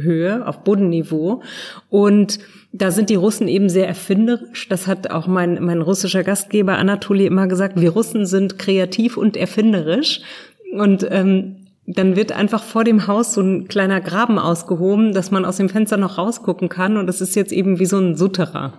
Bodenhöhe, 0.00 0.46
auf 0.46 0.64
Bodenniveau 0.64 1.42
und 1.88 2.38
da 2.72 2.90
sind 2.90 3.10
die 3.10 3.16
Russen 3.16 3.48
eben 3.48 3.68
sehr 3.68 3.88
erfinderisch. 3.88 4.68
Das 4.68 4.86
hat 4.86 5.10
auch 5.10 5.26
mein, 5.26 5.62
mein 5.62 5.82
russischer 5.82 6.22
Gastgeber 6.22 6.78
Anatoly 6.78 7.26
immer 7.26 7.48
gesagt. 7.48 7.80
Wir 7.80 7.90
Russen 7.90 8.26
sind 8.26 8.58
kreativ 8.60 9.16
und 9.16 9.36
erfinderisch. 9.36 10.20
Und 10.76 11.04
ähm, 11.10 11.56
dann 11.86 12.14
wird 12.14 12.30
einfach 12.30 12.62
vor 12.62 12.84
dem 12.84 13.08
Haus 13.08 13.34
so 13.34 13.40
ein 13.40 13.66
kleiner 13.66 14.00
Graben 14.00 14.38
ausgehoben, 14.38 15.12
dass 15.12 15.32
man 15.32 15.44
aus 15.44 15.56
dem 15.56 15.68
Fenster 15.68 15.96
noch 15.96 16.16
rausgucken 16.16 16.68
kann. 16.68 16.96
Und 16.96 17.08
das 17.08 17.20
ist 17.20 17.34
jetzt 17.34 17.50
eben 17.50 17.80
wie 17.80 17.86
so 17.86 17.98
ein 17.98 18.14
Sutterer. 18.14 18.72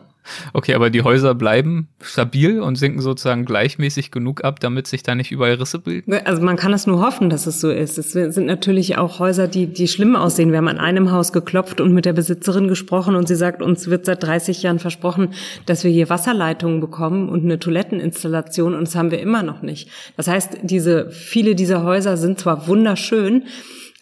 Okay, 0.53 0.74
aber 0.74 0.89
die 0.89 1.01
Häuser 1.01 1.34
bleiben 1.36 1.88
stabil 2.01 2.59
und 2.59 2.76
sinken 2.76 3.01
sozusagen 3.01 3.45
gleichmäßig 3.45 4.11
genug 4.11 4.43
ab, 4.43 4.59
damit 4.59 4.88
sich 4.88 5.03
da 5.03 5.15
nicht 5.15 5.32
überall 5.32 5.53
Risse 5.55 5.80
bilden? 5.80 6.13
Also 6.26 6.41
man 6.41 6.57
kann 6.57 6.74
es 6.74 6.88
nur 6.88 7.01
hoffen, 7.01 7.30
dass 7.30 7.47
es 7.47 7.59
so 7.59 7.69
ist. 7.69 7.97
Es 7.97 8.11
sind 8.11 8.45
natürlich 8.45 8.97
auch 8.97 9.19
Häuser, 9.19 9.47
die, 9.47 9.67
die 9.67 9.88
schlimm 9.88 10.15
aussehen. 10.15 10.51
Wir 10.51 10.57
haben 10.57 10.67
an 10.67 10.78
einem 10.78 11.11
Haus 11.11 11.34
geklopft 11.34 11.82
und 11.82 11.93
mit 11.93 12.05
der 12.05 12.13
Besitzerin 12.13 12.67
gesprochen 12.67 13.15
und 13.15 13.28
sie 13.28 13.36
sagt, 13.36 13.61
uns 13.61 13.88
wird 13.88 14.05
seit 14.05 14.24
30 14.24 14.63
Jahren 14.63 14.80
versprochen, 14.80 15.34
dass 15.65 15.84
wir 15.84 15.91
hier 15.91 16.09
Wasserleitungen 16.09 16.80
bekommen 16.80 17.30
und 17.30 17.43
eine 17.43 17.59
Toiletteninstallation 17.59 18.76
und 18.76 18.88
das 18.88 18.95
haben 18.95 19.11
wir 19.11 19.19
immer 19.19 19.43
noch 19.43 19.61
nicht. 19.61 19.89
Das 20.17 20.28
heißt, 20.28 20.59
diese, 20.63 21.09
viele 21.11 21.55
dieser 21.55 21.84
Häuser 21.84 22.17
sind 22.17 22.39
zwar 22.39 22.67
wunderschön, 22.67 23.43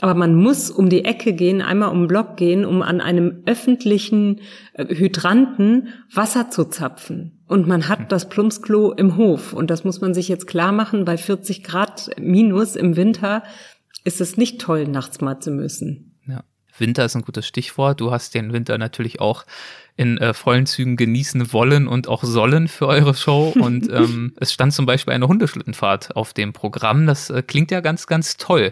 aber 0.01 0.13
man 0.13 0.33
muss 0.33 0.71
um 0.71 0.89
die 0.89 1.03
Ecke 1.03 1.33
gehen, 1.33 1.61
einmal 1.61 1.89
um 1.89 2.03
den 2.03 2.07
Block 2.07 2.37
gehen, 2.37 2.65
um 2.65 2.81
an 2.81 3.01
einem 3.01 3.43
öffentlichen 3.45 4.41
äh, 4.73 4.85
Hydranten 4.87 5.89
Wasser 6.13 6.49
zu 6.49 6.65
zapfen. 6.65 7.43
Und 7.47 7.67
man 7.67 7.89
hat 7.89 8.11
das 8.11 8.29
Plumpsklo 8.29 8.93
im 8.93 9.17
Hof. 9.17 9.53
Und 9.53 9.69
das 9.69 9.83
muss 9.83 9.99
man 9.99 10.13
sich 10.13 10.29
jetzt 10.29 10.47
klar 10.47 10.71
machen. 10.71 11.03
Bei 11.03 11.17
40 11.17 11.63
Grad 11.63 12.11
minus 12.19 12.75
im 12.75 12.95
Winter 12.95 13.43
ist 14.05 14.21
es 14.21 14.37
nicht 14.37 14.61
toll, 14.61 14.87
nachts 14.87 15.19
mal 15.19 15.39
zu 15.39 15.51
müssen. 15.51 16.17
Ja. 16.27 16.43
Winter 16.77 17.03
ist 17.03 17.15
ein 17.15 17.23
gutes 17.23 17.45
Stichwort. 17.45 17.99
Du 17.99 18.11
hast 18.11 18.33
den 18.35 18.53
Winter 18.53 18.77
natürlich 18.77 19.19
auch 19.19 19.45
in 19.97 20.17
äh, 20.17 20.33
vollen 20.33 20.65
Zügen 20.65 20.95
genießen 20.95 21.51
wollen 21.51 21.89
und 21.89 22.07
auch 22.07 22.23
sollen 22.23 22.69
für 22.69 22.87
eure 22.87 23.15
Show. 23.15 23.53
Und 23.59 23.91
ähm, 23.91 24.31
es 24.37 24.53
stand 24.53 24.71
zum 24.71 24.85
Beispiel 24.85 25.13
eine 25.13 25.27
Hundeschlittenfahrt 25.27 26.15
auf 26.15 26.31
dem 26.31 26.53
Programm. 26.53 27.05
Das 27.05 27.29
äh, 27.29 27.41
klingt 27.41 27.69
ja 27.69 27.81
ganz, 27.81 28.07
ganz 28.07 28.37
toll. 28.37 28.71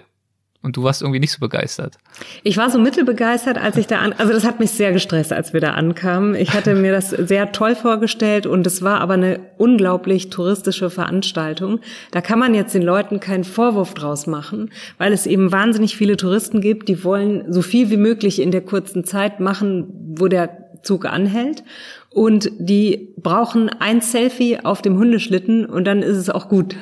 Und 0.63 0.75
du 0.75 0.83
warst 0.83 1.01
irgendwie 1.01 1.19
nicht 1.19 1.31
so 1.31 1.39
begeistert. 1.39 1.97
Ich 2.43 2.57
war 2.57 2.69
so 2.69 2.79
mittelbegeistert, 2.79 3.57
als 3.57 3.77
ich 3.77 3.85
da 3.87 3.99
an, 3.99 4.13
also 4.17 4.33
das 4.33 4.43
hat 4.43 4.59
mich 4.59 4.71
sehr 4.71 4.91
gestresst, 4.91 5.31
als 5.31 5.53
wir 5.53 5.61
da 5.61 5.73
ankamen. 5.73 6.35
Ich 6.35 6.53
hatte 6.53 6.73
mir 6.73 6.91
das 6.91 7.11
sehr 7.11 7.51
toll 7.51 7.75
vorgestellt 7.75 8.47
und 8.47 8.65
es 8.65 8.81
war 8.81 8.99
aber 8.99 9.13
eine 9.13 9.39
unglaublich 9.57 10.29
touristische 10.29 10.89
Veranstaltung. 10.89 11.79
Da 12.11 12.21
kann 12.21 12.39
man 12.39 12.55
jetzt 12.55 12.73
den 12.73 12.81
Leuten 12.81 13.19
keinen 13.19 13.43
Vorwurf 13.43 13.93
draus 13.93 14.25
machen, 14.25 14.71
weil 14.97 15.13
es 15.13 15.27
eben 15.27 15.51
wahnsinnig 15.51 15.95
viele 15.95 16.17
Touristen 16.17 16.59
gibt, 16.59 16.89
die 16.89 17.03
wollen 17.03 17.53
so 17.53 17.61
viel 17.61 17.89
wie 17.91 17.97
möglich 17.97 18.41
in 18.41 18.51
der 18.51 18.61
kurzen 18.61 19.03
Zeit 19.03 19.39
machen, 19.39 20.15
wo 20.17 20.27
der 20.27 20.67
Zug 20.81 21.05
anhält. 21.05 21.63
Und 22.09 22.49
die 22.57 23.13
brauchen 23.17 23.69
ein 23.69 24.01
Selfie 24.01 24.59
auf 24.63 24.81
dem 24.81 24.97
Hundeschlitten 24.97 25.65
und 25.67 25.85
dann 25.85 26.01
ist 26.01 26.17
es 26.17 26.29
auch 26.31 26.49
gut. 26.49 26.75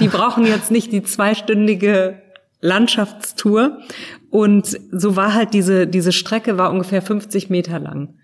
Die 0.00 0.08
brauchen 0.08 0.44
jetzt 0.44 0.70
nicht 0.70 0.92
die 0.92 1.02
zweistündige 1.02 2.20
Landschaftstour. 2.60 3.78
Und 4.30 4.78
so 4.92 5.16
war 5.16 5.34
halt 5.34 5.54
diese, 5.54 5.86
diese 5.86 6.12
Strecke 6.12 6.58
war 6.58 6.70
ungefähr 6.70 7.02
50 7.02 7.50
Meter 7.50 7.78
lang. 7.78 8.14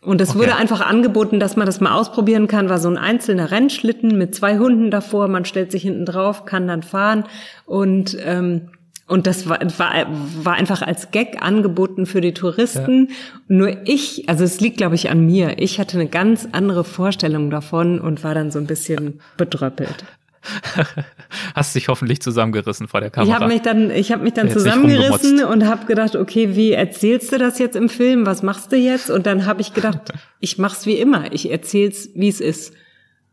Und 0.00 0.20
es 0.20 0.30
okay. 0.30 0.38
wurde 0.38 0.56
einfach 0.56 0.80
angeboten, 0.80 1.40
dass 1.40 1.56
man 1.56 1.66
das 1.66 1.80
mal 1.80 1.92
ausprobieren 1.92 2.46
kann. 2.46 2.68
War 2.68 2.78
so 2.78 2.88
ein 2.88 2.96
einzelner 2.96 3.50
Rennschlitten 3.50 4.16
mit 4.16 4.34
zwei 4.34 4.58
Hunden 4.58 4.90
davor. 4.90 5.28
Man 5.28 5.44
stellt 5.44 5.72
sich 5.72 5.82
hinten 5.82 6.06
drauf, 6.06 6.44
kann 6.44 6.68
dann 6.68 6.82
fahren. 6.82 7.24
Und, 7.66 8.16
ähm, 8.24 8.70
und 9.08 9.26
das 9.26 9.48
war, 9.48 9.58
war, 9.76 10.06
war 10.44 10.54
einfach 10.54 10.82
als 10.82 11.10
Gag 11.10 11.42
angeboten 11.42 12.06
für 12.06 12.20
die 12.20 12.32
Touristen. 12.32 13.08
Ja. 13.08 13.14
Nur 13.48 13.88
ich, 13.88 14.28
also 14.28 14.44
es 14.44 14.60
liegt, 14.60 14.76
glaube 14.76 14.94
ich, 14.94 15.10
an 15.10 15.26
mir. 15.26 15.58
Ich 15.58 15.80
hatte 15.80 15.98
eine 15.98 16.08
ganz 16.08 16.46
andere 16.52 16.84
Vorstellung 16.84 17.50
davon 17.50 18.00
und 18.00 18.22
war 18.22 18.34
dann 18.34 18.52
so 18.52 18.60
ein 18.60 18.66
bisschen 18.66 19.20
bedröppelt. 19.36 20.04
Hast 21.54 21.74
dich 21.74 21.88
hoffentlich 21.88 22.20
zusammengerissen 22.20 22.88
vor 22.88 23.00
der 23.00 23.10
Kamera. 23.10 23.36
Ich 23.36 23.40
habe 23.40 23.52
mich 23.52 23.62
dann, 23.62 23.90
ich 23.90 24.12
habe 24.12 24.22
mich 24.22 24.34
dann 24.34 24.50
zusammengerissen 24.50 25.44
und 25.44 25.66
habe 25.66 25.86
gedacht, 25.86 26.16
okay, 26.16 26.54
wie 26.56 26.72
erzählst 26.72 27.32
du 27.32 27.38
das 27.38 27.58
jetzt 27.58 27.76
im 27.76 27.88
Film? 27.88 28.26
Was 28.26 28.42
machst 28.42 28.72
du 28.72 28.76
jetzt? 28.76 29.10
Und 29.10 29.26
dann 29.26 29.46
habe 29.46 29.60
ich 29.60 29.74
gedacht, 29.74 30.12
ich 30.40 30.58
mach's 30.58 30.86
wie 30.86 30.96
immer. 30.96 31.32
Ich 31.32 31.50
erzähl's, 31.50 32.10
wie 32.14 32.28
es 32.28 32.40
ist. 32.40 32.72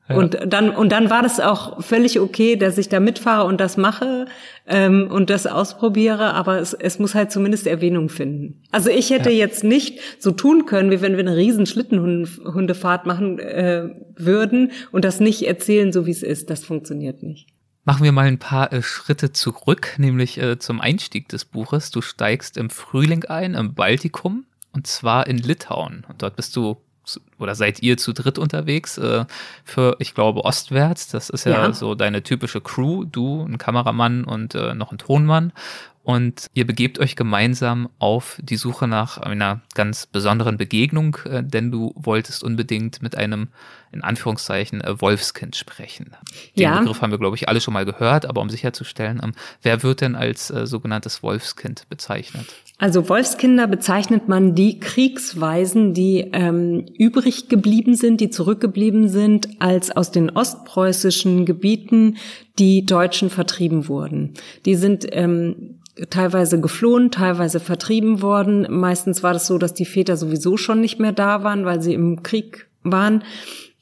Ja. 0.08 0.18
Und 0.18 0.38
dann 0.46 0.70
und 0.70 0.92
dann 0.92 1.10
war 1.10 1.24
das 1.24 1.40
auch 1.40 1.82
völlig 1.82 2.20
okay, 2.20 2.58
dass 2.58 2.78
ich 2.78 2.90
da 2.90 3.00
mitfahre 3.00 3.48
und 3.48 3.60
das 3.60 3.76
mache 3.76 4.28
ähm, 4.68 5.10
und 5.10 5.32
das 5.32 5.48
ausprobiere, 5.48 6.36
aber 6.36 6.60
es, 6.60 6.74
es 6.74 7.00
muss 7.00 7.16
halt 7.16 7.32
zumindest 7.32 7.66
Erwähnung 7.66 8.10
finden. 8.10 8.62
Also 8.72 8.92
ich 8.92 9.10
hätte 9.10 9.32
ja. 9.32 9.38
jetzt 9.38 9.64
nicht 9.64 10.00
so 10.20 10.30
tun 10.30 10.68
können, 10.68 10.92
wie 10.92 11.02
wenn 11.02 11.14
wir 11.14 11.22
eine 11.22 11.36
riesen 11.36 11.66
Schlittenhundefahrt 11.66 13.08
machen 13.08 13.40
äh, 13.40 13.90
würden 14.16 14.72
und 14.92 15.06
das 15.06 15.20
nicht 15.20 15.48
erzählen, 15.48 15.92
so 15.92 16.06
wie 16.06 16.12
es 16.12 16.22
ist. 16.22 16.52
Das 16.52 16.64
funktioniert 16.64 17.24
nicht. 17.24 17.48
Machen 17.84 18.04
wir 18.04 18.12
mal 18.12 18.28
ein 18.28 18.40
paar 18.40 18.74
äh, 18.74 18.84
Schritte 18.84 19.32
zurück, 19.32 19.96
nämlich 19.98 20.40
äh, 20.40 20.60
zum 20.60 20.82
Einstieg 20.82 21.30
des 21.30 21.46
Buches. 21.46 21.90
Du 21.90 22.02
steigst 22.02 22.58
im 22.58 22.70
Frühling 22.70 23.26
ein, 23.26 23.56
im 23.56 23.74
Baltikum, 23.74 24.46
und 24.72 24.86
zwar 24.86 25.26
in 25.26 25.38
Litauen. 25.38 26.06
Und 26.10 26.22
dort 26.22 26.36
bist 26.36 26.56
du 26.56 26.78
oder 27.40 27.56
seid 27.56 27.82
ihr 27.82 27.98
zu 27.98 28.14
dritt 28.14 28.38
unterwegs 28.38 28.98
äh, 28.98 29.26
für, 29.64 29.96
ich 30.00 30.14
glaube, 30.14 30.44
Ostwärts. 30.46 31.08
Das 31.10 31.30
ist 31.30 31.46
ja, 31.46 31.52
ja, 31.52 31.74
so 31.74 31.96
deine 31.96 32.24
typische 32.24 32.62
Crew, 32.62 33.06
du, 33.06 33.44
ein 33.44 33.58
Kameramann 33.58 34.24
und 34.24 34.56
äh, 34.56 34.74
noch 34.74 34.92
ein 34.92 34.98
Tonmann. 34.98 35.52
Und 36.06 36.52
ihr 36.54 36.68
begebt 36.68 37.00
euch 37.00 37.16
gemeinsam 37.16 37.90
auf 37.98 38.38
die 38.40 38.58
Suche 38.58 38.88
nach 38.88 39.18
einer 39.18 39.62
ganz 39.74 40.06
besonderen 40.06 40.56
Begegnung, 40.56 41.18
äh, 41.26 41.44
denn 41.44 41.72
du 41.72 41.94
wolltest 41.96 42.44
unbedingt 42.44 43.02
mit 43.02 43.18
einem, 43.18 43.48
in 43.96 44.04
Anführungszeichen, 44.04 44.82
äh, 44.82 45.02
Wolfskind 45.02 45.56
sprechen. 45.56 46.12
Den 46.56 46.64
ja. 46.64 46.80
Begriff 46.80 47.02
haben 47.02 47.12
wir, 47.12 47.18
glaube 47.18 47.36
ich, 47.36 47.50
alle 47.50 47.62
schon 47.62 47.74
mal 47.74 47.86
gehört, 47.86 48.26
aber 48.26 48.42
um 48.42 48.50
sicherzustellen, 48.50 49.22
ähm, 49.24 49.32
wer 49.62 49.82
wird 49.82 50.02
denn 50.02 50.16
als 50.16 50.52
äh, 50.52 50.68
sogenanntes 50.68 51.24
Wolfskind 51.24 51.88
bezeichnet? 51.90 52.46
Also 52.78 53.08
Wolfskinder 53.08 53.68
bezeichnet 53.68 54.28
man 54.28 54.54
die 54.54 54.80
Kriegsweisen, 54.82 55.94
die 55.94 56.30
ähm, 56.34 56.86
übrig 56.98 57.48
geblieben 57.48 57.96
sind, 57.96 58.20
die 58.20 58.30
zurückgeblieben 58.30 59.08
sind, 59.08 59.48
als 59.60 59.96
aus 59.96 60.12
den 60.12 60.30
ostpreußischen 60.30 61.46
Gebieten 61.46 62.18
die 62.60 62.86
Deutschen 62.86 63.30
vertrieben 63.30 63.88
wurden. 63.88 64.34
Die 64.66 64.76
sind 64.76 65.08
ähm, 65.12 65.80
teilweise 66.10 66.60
geflohen, 66.60 67.12
teilweise 67.12 67.62
vertrieben 67.62 68.22
worden. 68.22 68.68
Meistens 68.70 69.24
war 69.24 69.32
das 69.32 69.48
so, 69.48 69.58
dass 69.58 69.74
die 69.74 69.86
Väter 69.86 70.18
sowieso 70.18 70.58
schon 70.58 70.82
nicht 70.82 71.00
mehr 71.00 71.14
da 71.14 71.44
waren, 71.44 71.64
weil 71.64 71.82
sie 71.82 71.94
im 71.94 72.24
Krieg 72.24 72.68
waren. 72.84 73.24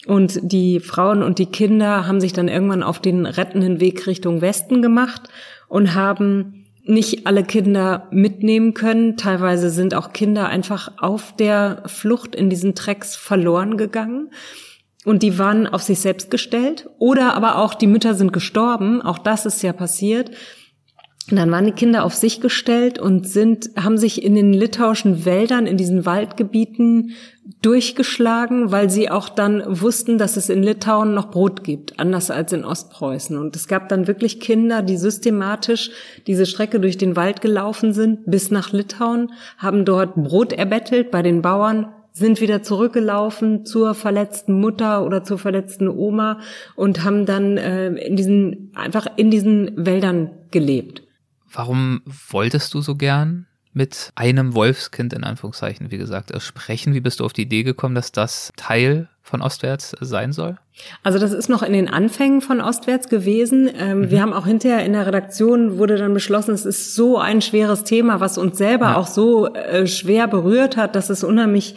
Und 0.06 0.40
die 0.44 0.80
Frauen 0.80 1.24
und 1.24 1.40
die 1.40 1.46
Kinder 1.46 2.08
haben 2.08 2.20
sich 2.20 2.34
dann 2.34 2.48
irgendwann 2.48 2.84
auf 2.84 3.00
den 3.00 3.26
rettenden 3.26 3.80
Weg 3.80 4.06
Richtung 4.06 4.42
Westen 4.42 4.82
gemacht 4.82 5.30
und 5.68 5.96
haben 5.96 6.66
nicht 6.86 7.26
alle 7.26 7.44
Kinder 7.44 8.08
mitnehmen 8.12 8.74
können. 8.74 9.16
Teilweise 9.16 9.70
sind 9.70 9.96
auch 9.96 10.12
Kinder 10.12 10.48
einfach 10.48 10.92
auf 10.98 11.34
der 11.36 11.84
Flucht 11.86 12.36
in 12.36 12.50
diesen 12.50 12.76
Tracks 12.76 13.16
verloren 13.16 13.78
gegangen. 13.78 14.32
Und 15.06 15.24
die 15.24 15.38
waren 15.38 15.68
auf 15.68 15.82
sich 15.82 16.00
selbst 16.00 16.30
gestellt. 16.32 16.90
Oder 16.98 17.36
aber 17.36 17.58
auch 17.58 17.74
die 17.74 17.88
Mütter 17.88 18.14
sind 18.14 18.34
gestorben. 18.34 19.02
Auch 19.02 19.18
das 19.18 19.46
ist 19.46 19.62
ja 19.62 19.74
passiert. 19.74 20.32
Und 21.32 21.38
dann 21.38 21.52
waren 21.52 21.66
die 21.66 21.72
Kinder 21.72 22.04
auf 22.04 22.14
sich 22.14 22.42
gestellt 22.42 23.00
und 23.00 23.28
sind, 23.28 23.70
haben 23.78 23.98
sich 23.98 24.24
in 24.24 24.36
den 24.36 24.52
litauischen 24.52 25.24
Wäldern, 25.24 25.68
in 25.68 25.78
diesen 25.78 26.06
Waldgebieten 26.06 27.14
durchgeschlagen, 27.62 28.72
weil 28.72 28.90
sie 28.90 29.10
auch 29.10 29.30
dann 29.30 29.64
wussten, 29.66 30.18
dass 30.18 30.36
es 30.36 30.50
in 30.50 30.64
Litauen 30.64 31.14
noch 31.14 31.32
Brot 31.32 31.64
gibt, 31.64 31.98
anders 31.98 32.30
als 32.30 32.52
in 32.52 32.66
Ostpreußen. 32.66 33.38
Und 33.38 33.56
es 33.56 33.70
gab 33.70 33.88
dann 33.88 34.08
wirklich 34.08 34.42
Kinder, 34.42 34.82
die 34.82 34.98
systematisch 34.98 35.92
diese 36.28 36.46
Strecke 36.46 36.82
durch 36.82 36.98
den 36.98 37.16
Wald 37.16 37.40
gelaufen 37.40 37.94
sind, 37.94 38.20
bis 38.26 38.52
nach 38.52 38.74
Litauen, 38.74 39.32
haben 39.58 39.86
dort 39.86 40.16
Brot 40.16 40.52
erbettelt 40.52 41.10
bei 41.10 41.22
den 41.22 41.42
Bauern, 41.42 41.88
sind 42.12 42.42
wieder 42.42 42.64
zurückgelaufen 42.64 43.66
zur 43.66 43.96
verletzten 43.96 44.60
Mutter 44.60 45.06
oder 45.06 45.24
zur 45.24 45.40
verletzten 45.40 45.88
Oma 45.88 46.40
und 46.76 47.04
haben 47.04 47.26
dann 47.26 47.58
äh, 47.58 47.88
in 47.94 48.16
diesen 48.16 48.72
einfach 48.76 49.08
in 49.16 49.32
diesen 49.32 49.86
Wäldern 49.86 50.30
gelebt. 50.52 51.02
Warum 51.54 52.02
wolltest 52.30 52.74
du 52.74 52.82
so 52.82 52.96
gern 52.96 53.46
mit 53.74 54.12
einem 54.16 54.54
Wolfskind 54.54 55.14
in 55.14 55.24
Anführungszeichen, 55.24 55.92
wie 55.92 55.98
gesagt, 55.98 56.32
sprechen? 56.42 56.94
Wie 56.94 57.00
bist 57.00 57.20
du 57.20 57.26
auf 57.26 57.34
die 57.34 57.44
Idee 57.44 57.64
gekommen, 57.64 57.96
dass 57.96 58.12
das 58.12 58.52
Teil 58.56 59.08
von 59.22 59.42
Ostwärts 59.42 59.96
sein 60.00 60.32
soll? 60.34 60.58
Also 61.02 61.18
das 61.18 61.32
ist 61.32 61.50
noch 61.50 61.64
in 61.64 61.74
den 61.74 61.88
Anfängen 61.88 62.42
von 62.42 62.62
Ostwärts 62.62 63.10
gewesen. 63.10 63.70
Ähm, 63.76 64.00
mhm. 64.00 64.12
Wir 64.12 64.22
haben 64.22 64.34
auch 64.34 64.46
hinterher 64.46 64.86
in 64.86 64.94
der 64.94 65.08
Redaktion 65.08 65.78
wurde 65.78 65.98
dann 65.98 66.14
beschlossen, 66.14 66.54
es 66.54 66.66
ist 66.66 66.94
so 66.94 67.18
ein 67.18 67.42
schweres 67.42 67.84
Thema, 67.84 68.20
was 68.20 68.38
uns 68.38 68.58
selber 68.58 68.88
ja. 68.88 68.98
auch 68.98 69.08
so 69.08 69.54
äh, 69.54 69.88
schwer 69.88 70.28
berührt 70.28 70.78
hat, 70.78 70.96
dass 70.96 71.10
es 71.10 71.24
unheimlich 71.24 71.76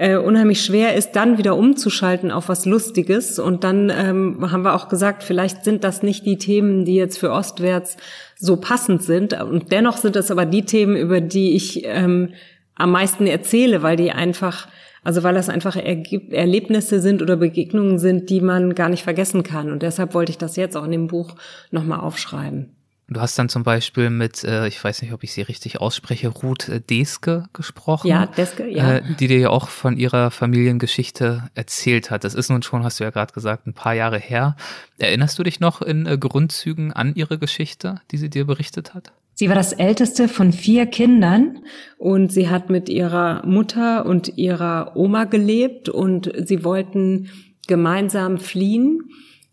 äh, 0.00 0.16
unheimlich 0.16 0.64
schwer 0.64 0.94
ist, 0.94 1.12
dann 1.12 1.36
wieder 1.36 1.56
umzuschalten 1.56 2.30
auf 2.30 2.48
was 2.48 2.64
Lustiges. 2.64 3.38
Und 3.38 3.64
dann 3.64 3.90
ähm, 3.90 4.50
haben 4.50 4.62
wir 4.62 4.74
auch 4.74 4.88
gesagt, 4.88 5.22
vielleicht 5.22 5.62
sind 5.64 5.84
das 5.84 6.02
nicht 6.02 6.24
die 6.24 6.38
Themen, 6.38 6.86
die 6.86 6.94
jetzt 6.94 7.18
für 7.18 7.30
Ostwärts 7.30 7.98
so 8.40 8.56
passend 8.56 9.02
sind. 9.02 9.34
Und 9.40 9.70
dennoch 9.70 9.98
sind 9.98 10.16
das 10.16 10.30
aber 10.30 10.46
die 10.46 10.64
Themen, 10.64 10.96
über 10.96 11.20
die 11.20 11.54
ich 11.54 11.82
ähm, 11.84 12.30
am 12.74 12.90
meisten 12.90 13.26
erzähle, 13.26 13.82
weil 13.82 13.96
die 13.96 14.12
einfach, 14.12 14.66
also 15.04 15.22
weil 15.22 15.34
das 15.34 15.50
einfach 15.50 15.76
Erlebnisse 15.76 17.00
sind 17.00 17.20
oder 17.20 17.36
Begegnungen 17.36 17.98
sind, 17.98 18.30
die 18.30 18.40
man 18.40 18.74
gar 18.74 18.88
nicht 18.88 19.04
vergessen 19.04 19.42
kann. 19.42 19.70
Und 19.70 19.82
deshalb 19.82 20.14
wollte 20.14 20.30
ich 20.30 20.38
das 20.38 20.56
jetzt 20.56 20.76
auch 20.76 20.84
in 20.84 20.92
dem 20.92 21.06
Buch 21.06 21.36
nochmal 21.70 22.00
aufschreiben. 22.00 22.74
Du 23.12 23.20
hast 23.20 23.36
dann 23.40 23.48
zum 23.48 23.64
Beispiel 23.64 24.08
mit, 24.08 24.44
äh, 24.44 24.68
ich 24.68 24.82
weiß 24.82 25.02
nicht, 25.02 25.12
ob 25.12 25.24
ich 25.24 25.32
sie 25.32 25.42
richtig 25.42 25.80
ausspreche, 25.80 26.28
Ruth 26.28 26.70
Deske 26.90 27.46
gesprochen. 27.52 28.06
Ja, 28.06 28.26
Deske, 28.26 28.68
ja. 28.68 28.98
Äh, 28.98 29.02
die 29.18 29.26
dir 29.26 29.38
ja 29.38 29.50
auch 29.50 29.68
von 29.68 29.96
ihrer 29.96 30.30
Familiengeschichte 30.30 31.50
erzählt 31.56 32.12
hat. 32.12 32.22
Das 32.22 32.34
ist 32.34 32.50
nun 32.50 32.62
schon, 32.62 32.84
hast 32.84 33.00
du 33.00 33.04
ja 33.04 33.10
gerade 33.10 33.32
gesagt, 33.32 33.66
ein 33.66 33.74
paar 33.74 33.94
Jahre 33.94 34.18
her. 34.18 34.54
Erinnerst 34.98 35.36
du 35.40 35.42
dich 35.42 35.58
noch 35.58 35.82
in 35.82 36.06
äh, 36.06 36.18
Grundzügen 36.18 36.92
an 36.92 37.16
ihre 37.16 37.38
Geschichte, 37.38 38.00
die 38.12 38.16
sie 38.16 38.30
dir 38.30 38.44
berichtet 38.44 38.94
hat? 38.94 39.12
Sie 39.34 39.48
war 39.48 39.56
das 39.56 39.72
älteste 39.72 40.28
von 40.28 40.52
vier 40.52 40.86
Kindern 40.86 41.58
und 41.98 42.30
sie 42.30 42.48
hat 42.48 42.70
mit 42.70 42.88
ihrer 42.88 43.44
Mutter 43.44 44.06
und 44.06 44.38
ihrer 44.38 44.92
Oma 44.94 45.24
gelebt 45.24 45.88
und 45.88 46.30
sie 46.44 46.62
wollten 46.62 47.28
gemeinsam 47.66 48.38
fliehen 48.38 49.10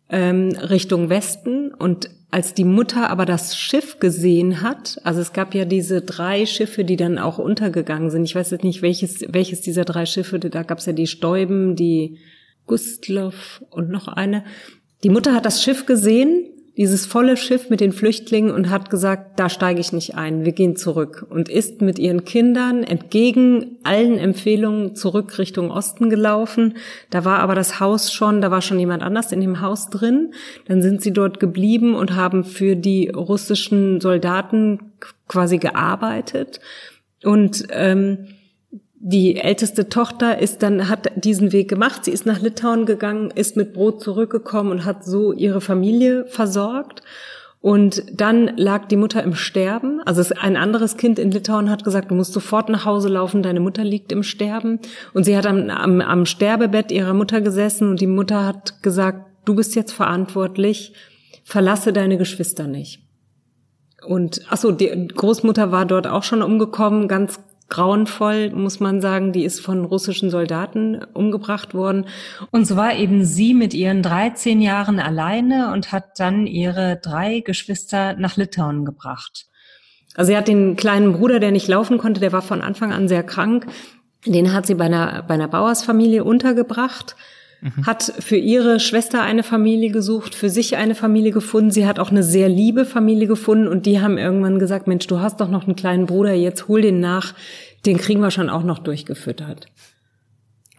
ähm, 0.10 0.50
Richtung 0.50 1.10
Westen 1.10 1.74
und 1.74 2.10
als 2.30 2.54
die 2.54 2.66
Mutter 2.66 3.10
aber 3.10 3.26
das 3.26 3.58
Schiff 3.58 4.00
gesehen 4.00 4.62
hat, 4.62 5.00
also 5.04 5.22
es 5.22 5.32
gab 5.32 5.54
ja 5.54 5.64
diese 5.66 6.02
drei 6.02 6.46
Schiffe, 6.46 6.84
die 6.84 6.98
dann 6.98 7.18
auch 7.18 7.38
untergegangen 7.38 8.10
sind. 8.10 8.26
Ich 8.26 8.36
weiß 8.36 8.52
jetzt 8.52 8.64
nicht, 8.64 8.82
welches, 8.82 9.22
welches 9.30 9.62
dieser 9.62 9.86
drei 9.86 10.06
Schiffe, 10.06 10.38
da 10.40 10.64
gab 10.64 10.80
es 10.80 10.86
ja 10.86 10.94
die 10.94 11.08
Stäuben, 11.08 11.76
die 11.76 12.18
Gustloff 12.66 13.64
und 13.70 13.90
noch 13.90 14.10
eine. 14.10 14.44
Die 15.04 15.10
Mutter 15.10 15.34
hat 15.34 15.46
das 15.46 15.64
Schiff 15.64 15.86
gesehen 15.86 16.50
dieses 16.78 17.08
volle 17.08 17.38
Schiff 17.38 17.70
mit 17.70 17.82
den 17.82 17.92
Flüchtlingen 17.92 18.52
und 18.52 18.70
hat 18.70 18.92
gesagt, 18.92 19.40
da 19.40 19.50
steige 19.50 19.80
ich 19.80 19.94
nicht 19.94 20.16
ein, 20.16 20.46
wir 20.46 20.52
gehen 20.52 20.76
zurück 20.76 21.26
und 21.28 21.50
ist 21.50 21.82
mit 21.82 21.98
ihren 21.98 22.24
Kindern 22.24 22.84
entgegen 22.84 23.78
allen 23.84 24.18
Empfehlungen 24.20 24.96
zurück 24.96 25.40
Richtung 25.40 25.72
Osten 25.72 26.10
gelaufen. 26.10 26.78
Da 27.10 27.26
war 27.26 27.40
aber 27.40 27.56
das 27.56 27.80
Haus 27.80 28.14
schon, 28.14 28.42
da 28.42 28.52
war 28.52 28.62
schon 28.62 28.80
jemand 28.80 29.02
anders 29.02 29.32
in 29.32 29.42
dem 29.42 29.60
Haus 29.60 29.90
drin. 29.90 30.34
Dann 30.68 30.84
sind 30.84 31.02
sie 31.02 31.12
dort 31.12 31.40
geblieben 31.40 31.96
und 31.96 32.16
haben 32.16 32.44
für 32.44 32.76
die 32.76 33.10
russischen 33.10 34.00
Soldaten 34.00 34.80
quasi 35.28 35.58
gearbeitet 35.58 36.60
und 37.24 37.68
ähm, 37.72 38.28
die 39.00 39.38
älteste 39.38 39.90
Tochter 39.90 40.40
ist 40.40 40.64
dann, 40.64 40.90
hat 40.90 41.12
diesen 41.16 41.52
Weg 41.52 41.70
gemacht. 41.70 42.06
Sie 42.06 42.12
ist 42.12 42.26
nach 42.26 42.42
Litauen 42.42 42.86
gegangen, 42.86 43.32
ist 43.32 43.56
mit 43.56 43.74
Brot 43.74 44.02
zurückgekommen 44.02 44.72
und 44.72 44.86
hat 44.86 45.06
so 45.06 45.34
ihre 45.34 45.62
Familie 45.62 46.26
versorgt. 46.26 47.04
Und 47.62 48.04
dann 48.14 48.56
lag 48.56 48.86
die 48.86 48.96
Mutter 48.96 49.24
im 49.24 49.36
Sterben. 49.36 50.02
Also 50.06 50.24
ein 50.40 50.58
anderes 50.58 50.98
Kind 50.98 51.20
in 51.20 51.32
Litauen 51.32 51.70
hat 51.70 51.84
gesagt, 51.84 52.12
du 52.12 52.16
musst 52.16 52.34
sofort 52.34 52.70
nach 52.70 52.86
Hause 52.86 53.10
laufen, 53.10 53.44
deine 53.44 53.60
Mutter 53.60 53.84
liegt 53.84 54.12
im 54.12 54.24
Sterben. 54.24 54.80
Und 55.14 55.26
sie 55.26 55.38
hat 55.38 55.46
am, 55.46 55.70
am, 55.70 56.02
am 56.02 56.26
Sterbebett 56.26 56.92
ihrer 56.92 57.14
Mutter 57.14 57.42
gesessen 57.42 57.90
und 57.90 58.02
die 58.02 58.08
Mutter 58.08 58.46
hat 58.46 58.82
gesagt, 58.84 59.26
du 59.46 59.56
bist 59.56 59.76
jetzt 59.76 59.92
verantwortlich, 59.92 60.94
verlasse 61.44 61.94
deine 61.94 62.18
Geschwister 62.18 62.68
nicht. 62.68 63.02
Und 64.06 64.42
ach 64.50 64.58
so, 64.58 64.72
die 64.72 65.08
Großmutter 65.08 65.72
war 65.72 65.86
dort 65.86 66.08
auch 66.08 66.24
schon 66.24 66.42
umgekommen, 66.42 67.08
ganz 67.08 67.40
grauenvoll, 67.70 68.52
muss 68.52 68.80
man 68.80 69.02
sagen. 69.02 69.32
Die 69.32 69.44
ist 69.44 69.60
von 69.60 69.86
russischen 69.86 70.30
Soldaten 70.30 71.04
umgebracht 71.14 71.74
worden. 71.74 72.06
Und 72.52 72.66
so 72.66 72.76
war 72.76 72.96
eben 72.96 73.26
sie 73.26 73.54
mit 73.54 73.74
ihren 73.74 74.02
13 74.02 74.62
Jahren 74.62 75.00
alleine 75.00 75.74
und 75.74 75.92
hat 75.92 76.20
dann 76.20 76.48
ihre 76.48 77.00
drei 77.02 77.42
Geschwister 77.42 78.14
nach 78.14 78.38
Litauen 78.38 78.86
gebracht. 78.86 79.48
Also 80.16 80.32
sie 80.32 80.38
hat 80.38 80.48
den 80.48 80.76
kleinen 80.76 81.14
Bruder, 81.14 81.40
der 81.40 81.52
nicht 81.52 81.68
laufen 81.68 81.98
konnte, 81.98 82.20
der 82.20 82.32
war 82.32 82.42
von 82.42 82.62
Anfang 82.62 82.92
an 82.92 83.08
sehr 83.08 83.24
krank. 83.24 83.68
Den 84.26 84.54
hat 84.54 84.66
sie 84.66 84.76
bei 84.76 84.86
einer, 84.86 85.24
bei 85.24 85.36
einer 85.36 85.48
Bauersfamilie 85.48 86.24
untergebracht. 86.24 87.16
Mhm. 87.62 87.86
Hat 87.86 88.04
für 88.20 88.38
ihre 88.38 88.80
Schwester 88.80 89.22
eine 89.22 89.44
Familie 89.44 89.92
gesucht, 89.92 90.36
für 90.36 90.50
sich 90.50 90.78
eine 90.78 90.96
Familie 90.96 91.32
gefunden. 91.32 91.72
Sie 91.72 91.88
hat 91.88 92.00
auch 92.00 92.12
eine 92.12 92.24
sehr 92.24 92.50
liebe 92.50 92.86
Familie 92.86 93.28
gefunden 93.28 93.68
und 93.68 93.86
die 93.86 94.00
haben 94.00 94.18
irgendwann 94.18 94.60
gesagt, 94.60 94.88
Mensch, 94.88 95.08
du 95.08 95.20
hast 95.20 95.40
doch 95.42 95.50
noch 95.50 95.66
einen 95.66 95.76
kleinen 95.76 96.06
Bruder, 96.06 96.34
jetzt 96.34 96.68
hol 96.68 96.82
den 96.82 97.00
nach, 97.00 97.34
den 97.86 97.98
kriegen 97.98 98.22
wir 98.22 98.32
schon 98.32 98.50
auch 98.50 98.64
noch 98.64 98.80
durchgefüttert. 98.80 99.68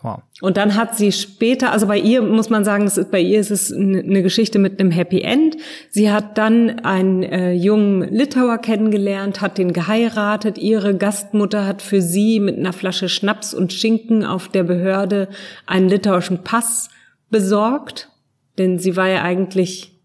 Wow. 0.00 0.22
Und 0.40 0.56
dann 0.56 0.76
hat 0.76 0.96
sie 0.96 1.10
später, 1.10 1.72
also 1.72 1.88
bei 1.88 1.98
ihr 1.98 2.22
muss 2.22 2.50
man 2.50 2.64
sagen, 2.64 2.86
ist, 2.86 3.10
bei 3.10 3.20
ihr 3.20 3.40
ist 3.40 3.50
es 3.50 3.72
eine 3.72 4.22
Geschichte 4.22 4.60
mit 4.60 4.78
einem 4.78 4.92
Happy 4.92 5.22
End. 5.22 5.56
Sie 5.90 6.12
hat 6.12 6.38
dann 6.38 6.78
einen 6.80 7.24
äh, 7.24 7.52
jungen 7.52 8.02
Litauer 8.02 8.58
kennengelernt, 8.58 9.40
hat 9.40 9.58
den 9.58 9.72
geheiratet. 9.72 10.56
Ihre 10.56 10.96
Gastmutter 10.96 11.66
hat 11.66 11.82
für 11.82 12.00
sie 12.00 12.38
mit 12.38 12.58
einer 12.58 12.72
Flasche 12.72 13.08
Schnaps 13.08 13.54
und 13.54 13.72
Schinken 13.72 14.24
auf 14.24 14.48
der 14.48 14.62
Behörde 14.62 15.28
einen 15.66 15.88
litauischen 15.88 16.44
Pass 16.44 16.90
besorgt, 17.28 18.08
denn 18.56 18.78
sie 18.78 18.96
war 18.96 19.08
ja 19.08 19.22
eigentlich 19.22 19.98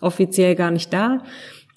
offiziell 0.00 0.56
gar 0.56 0.72
nicht 0.72 0.92
da. 0.92 1.22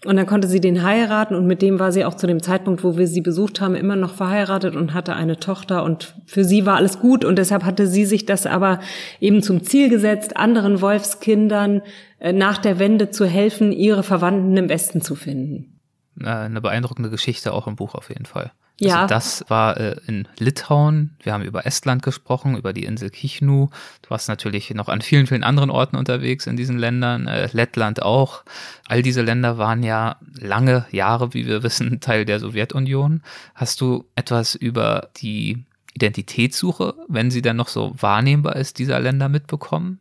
Und 0.05 0.17
dann 0.17 0.25
konnte 0.25 0.47
sie 0.47 0.59
den 0.59 0.83
heiraten 0.83 1.33
und 1.33 1.47
mit 1.47 1.61
dem 1.61 1.79
war 1.79 1.91
sie 1.91 2.03
auch 2.03 2.15
zu 2.15 2.27
dem 2.27 2.41
Zeitpunkt, 2.41 2.83
wo 2.83 2.97
wir 2.97 3.07
sie 3.07 3.21
besucht 3.21 3.61
haben, 3.61 3.75
immer 3.75 3.95
noch 3.95 4.13
verheiratet 4.13 4.75
und 4.75 4.93
hatte 4.93 5.13
eine 5.13 5.37
Tochter 5.37 5.83
und 5.83 6.13
für 6.25 6.43
sie 6.43 6.65
war 6.65 6.75
alles 6.75 6.99
gut 6.99 7.23
und 7.23 7.37
deshalb 7.37 7.63
hatte 7.63 7.87
sie 7.87 8.05
sich 8.05 8.25
das 8.25 8.45
aber 8.45 8.79
eben 9.21 9.41
zum 9.41 9.63
Ziel 9.63 9.89
gesetzt, 9.89 10.35
anderen 10.35 10.81
Wolfskindern 10.81 11.81
äh, 12.19 12.33
nach 12.33 12.57
der 12.57 12.79
Wende 12.79 13.11
zu 13.11 13.25
helfen, 13.25 13.71
ihre 13.71 14.03
Verwandten 14.03 14.57
im 14.57 14.69
Westen 14.69 15.01
zu 15.01 15.15
finden. 15.15 15.72
Eine 16.21 16.61
beeindruckende 16.61 17.09
Geschichte 17.09 17.53
auch 17.53 17.67
im 17.67 17.75
Buch 17.75 17.95
auf 17.95 18.09
jeden 18.09 18.25
Fall. 18.25 18.51
Also 18.81 18.95
ja. 18.95 19.07
das 19.07 19.45
war 19.49 19.77
äh, 19.77 19.97
in 20.07 20.27
Litauen. 20.39 21.15
Wir 21.21 21.33
haben 21.33 21.43
über 21.43 21.65
Estland 21.65 22.01
gesprochen, 22.01 22.57
über 22.57 22.73
die 22.73 22.85
Insel 22.85 23.11
Kichnu. 23.11 23.69
Du 24.01 24.09
warst 24.09 24.27
natürlich 24.29 24.71
noch 24.71 24.89
an 24.89 25.01
vielen, 25.01 25.27
vielen 25.27 25.43
anderen 25.43 25.69
Orten 25.69 25.95
unterwegs 25.95 26.47
in 26.47 26.57
diesen 26.57 26.79
Ländern. 26.79 27.27
Äh, 27.27 27.49
Lettland 27.51 28.01
auch. 28.01 28.43
All 28.87 29.03
diese 29.03 29.21
Länder 29.21 29.57
waren 29.59 29.83
ja 29.83 30.17
lange 30.39 30.85
Jahre, 30.91 31.33
wie 31.33 31.45
wir 31.45 31.61
wissen, 31.63 31.99
Teil 31.99 32.25
der 32.25 32.39
Sowjetunion. 32.39 33.21
Hast 33.53 33.79
du 33.79 34.05
etwas 34.15 34.55
über 34.55 35.09
die 35.17 35.63
Identitätssuche, 35.93 36.95
wenn 37.07 37.29
sie 37.29 37.43
dann 37.43 37.57
noch 37.57 37.67
so 37.67 37.93
wahrnehmbar 37.99 38.55
ist, 38.55 38.79
dieser 38.79 38.99
Länder 38.99 39.29
mitbekommen? 39.29 39.99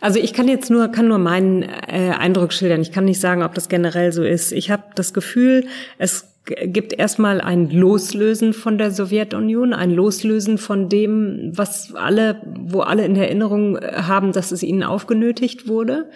Also 0.00 0.18
ich 0.18 0.32
kann 0.32 0.48
jetzt 0.48 0.70
nur 0.70 0.88
kann 0.88 1.08
nur 1.08 1.18
meinen 1.18 1.62
äh, 1.62 2.12
Eindruck 2.18 2.52
schildern. 2.52 2.82
Ich 2.82 2.92
kann 2.92 3.04
nicht 3.04 3.20
sagen, 3.20 3.42
ob 3.42 3.54
das 3.54 3.68
generell 3.68 4.12
so 4.12 4.22
ist. 4.22 4.52
Ich 4.52 4.70
habe 4.70 4.82
das 4.94 5.14
Gefühl, 5.14 5.66
es 5.98 6.26
gibt 6.44 6.92
erstmal 6.92 7.40
ein 7.40 7.70
Loslösen 7.70 8.52
von 8.52 8.76
der 8.76 8.90
Sowjetunion, 8.90 9.72
ein 9.72 9.90
Loslösen 9.90 10.58
von 10.58 10.88
dem, 10.88 11.52
was 11.54 11.94
alle, 11.94 12.42
wo 12.44 12.80
alle 12.80 13.04
in 13.06 13.16
Erinnerung 13.16 13.78
haben, 13.80 14.32
dass 14.32 14.52
es 14.52 14.62
ihnen 14.62 14.82
aufgenötigt 14.82 15.68
wurde. 15.68 16.06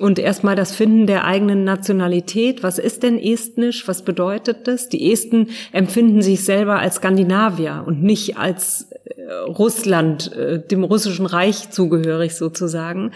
Und 0.00 0.18
erstmal 0.18 0.56
das 0.56 0.74
Finden 0.74 1.06
der 1.06 1.24
eigenen 1.24 1.62
Nationalität. 1.62 2.64
Was 2.64 2.78
ist 2.78 3.04
denn 3.04 3.16
Estnisch? 3.18 3.86
Was 3.86 4.02
bedeutet 4.02 4.66
das? 4.66 4.88
Die 4.88 5.12
Esten 5.12 5.48
empfinden 5.72 6.20
sich 6.20 6.44
selber 6.44 6.80
als 6.80 6.96
Skandinavier 6.96 7.84
und 7.86 8.02
nicht 8.02 8.36
als 8.36 8.90
äh, 8.90 8.93
Russland, 9.46 10.32
äh, 10.32 10.60
dem 10.66 10.84
russischen 10.84 11.26
Reich 11.26 11.70
zugehörig 11.70 12.34
sozusagen. 12.34 13.12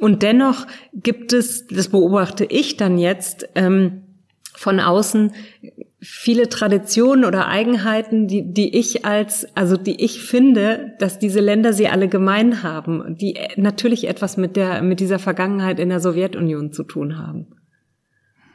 Und 0.00 0.22
dennoch 0.22 0.66
gibt 0.92 1.32
es, 1.32 1.66
das 1.66 1.88
beobachte 1.88 2.44
ich 2.44 2.76
dann 2.76 2.98
jetzt, 2.98 3.48
ähm, 3.54 4.02
von 4.54 4.80
außen 4.80 5.32
viele 6.00 6.48
Traditionen 6.48 7.24
oder 7.24 7.46
Eigenheiten, 7.48 8.26
die, 8.26 8.52
die 8.52 8.76
ich 8.76 9.04
als, 9.04 9.46
also 9.54 9.76
die 9.76 10.02
ich 10.02 10.22
finde, 10.22 10.94
dass 10.98 11.18
diese 11.18 11.40
Länder 11.40 11.72
sie 11.72 11.88
alle 11.88 12.08
gemein 12.08 12.62
haben, 12.62 13.16
die 13.18 13.38
natürlich 13.56 14.08
etwas 14.08 14.36
mit 14.36 14.56
der, 14.56 14.82
mit 14.82 15.00
dieser 15.00 15.18
Vergangenheit 15.18 15.78
in 15.78 15.88
der 15.88 16.00
Sowjetunion 16.00 16.72
zu 16.72 16.84
tun 16.84 17.18
haben. 17.18 17.55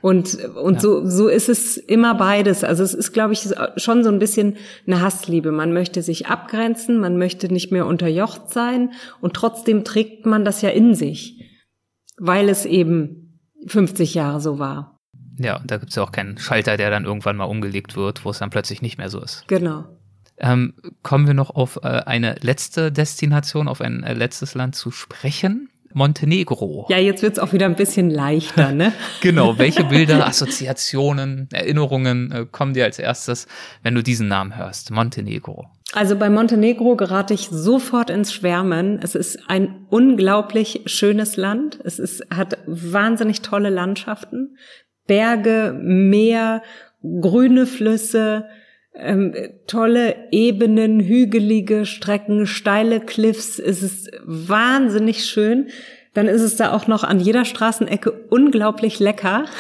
Und, 0.02 0.36
und 0.56 0.76
ja. 0.76 0.80
so, 0.80 1.06
so 1.06 1.28
ist 1.28 1.50
es 1.50 1.78
immer 1.78 2.16
beides. 2.16 2.64
Also 2.64 2.84
es 2.84 2.94
ist, 2.94 3.12
glaube 3.12 3.34
ich, 3.34 3.48
schon 3.78 4.04
so 4.04 4.10
ein 4.10 4.20
bisschen 4.20 4.58
eine 4.88 5.02
Hassliebe. 5.02 5.52
Man 5.52 5.74
möchte 5.74 6.02
sich 6.02 6.28
abgrenzen, 6.28 7.00
man 7.00 7.18
möchte 7.18 7.52
nicht 7.52 7.72
mehr 7.72 7.86
unterjocht 7.86 8.50
sein 8.50 8.92
und 9.22 9.34
trotzdem 9.34 9.84
trägt 9.84 10.26
man 10.26 10.44
das 10.44 10.62
ja 10.62 10.70
in 10.70 10.96
sich, 10.96 11.40
weil 12.18 12.50
es 12.50 12.66
eben 12.66 13.40
50 13.68 14.16
Jahre 14.16 14.42
so 14.42 14.60
war. 14.60 14.98
Ja, 15.38 15.58
und 15.58 15.72
da 15.72 15.78
gibt 15.78 15.90
es 15.92 15.96
ja 15.96 16.04
auch 16.04 16.12
keinen 16.12 16.38
Schalter, 16.38 16.78
der 16.78 16.90
dann 16.90 17.06
irgendwann 17.06 17.38
mal 17.38 17.46
umgelegt 17.46 17.96
wird, 17.96 18.26
wo 18.26 18.30
es 18.30 18.40
dann 18.40 18.50
plötzlich 18.50 18.82
nicht 18.82 18.98
mehr 18.98 19.10
so 19.10 19.22
ist. 19.22 19.48
Genau. 19.48 19.86
Ähm, 20.38 20.74
kommen 21.04 21.28
wir 21.28 21.34
noch 21.34 21.52
auf 21.52 21.80
äh, 21.84 21.88
eine 21.88 22.36
letzte 22.42 22.92
Destination, 22.92 23.68
auf 23.68 23.82
ein 23.82 24.04
äh, 24.04 24.14
letztes 24.14 24.56
Land 24.56 24.76
zu 24.76 24.90
sprechen. 24.90 25.70
Montenegro. 25.94 26.86
Ja, 26.90 26.98
jetzt 26.98 27.24
wird's 27.24 27.40
auch 27.40 27.54
wieder 27.54 27.66
ein 27.66 27.76
bisschen 27.76 28.10
leichter, 28.10 28.72
ne? 28.72 28.94
genau. 29.22 29.58
Welche 29.58 29.84
Bilder, 29.84 30.26
Assoziationen, 30.26 31.48
Erinnerungen 31.52 32.32
äh, 32.32 32.46
kommen 32.50 32.74
dir 32.74 32.86
als 32.86 33.00
erstes, 33.00 33.48
wenn 33.84 33.96
du 33.96 34.04
diesen 34.04 34.28
Namen 34.28 34.58
hörst? 34.58 34.92
Montenegro. 34.92 35.68
Also 35.94 36.16
bei 36.16 36.30
Montenegro 36.30 36.96
gerate 36.96 37.34
ich 37.34 37.50
sofort 37.50 38.10
ins 38.10 38.34
Schwärmen. 38.34 39.00
Es 39.04 39.16
ist 39.16 39.40
ein 39.50 39.86
unglaublich 39.90 40.84
schönes 40.86 41.36
Land. 41.36 41.80
Es 41.84 42.00
ist, 42.00 42.24
hat 42.34 42.58
wahnsinnig 42.66 43.42
tolle 43.42 43.70
Landschaften. 43.70 44.58
Berge, 45.06 45.78
Meer, 45.78 46.62
grüne 47.04 47.66
Flüsse, 47.66 48.46
ähm, 48.94 49.34
tolle 49.68 50.16
Ebenen, 50.32 51.00
hügelige 51.00 51.86
Strecken, 51.86 52.46
steile 52.46 53.00
Cliffs. 53.00 53.60
Es 53.60 53.84
ist 53.84 54.12
wahnsinnig 54.24 55.26
schön. 55.26 55.70
Dann 56.14 56.28
ist 56.28 56.42
es 56.42 56.58
da 56.58 56.74
auch 56.74 56.88
noch 56.88 57.04
an 57.04 57.20
jeder 57.20 57.46
Straßenecke 57.46 58.12
unglaublich 58.12 59.00
lecker. 59.00 59.46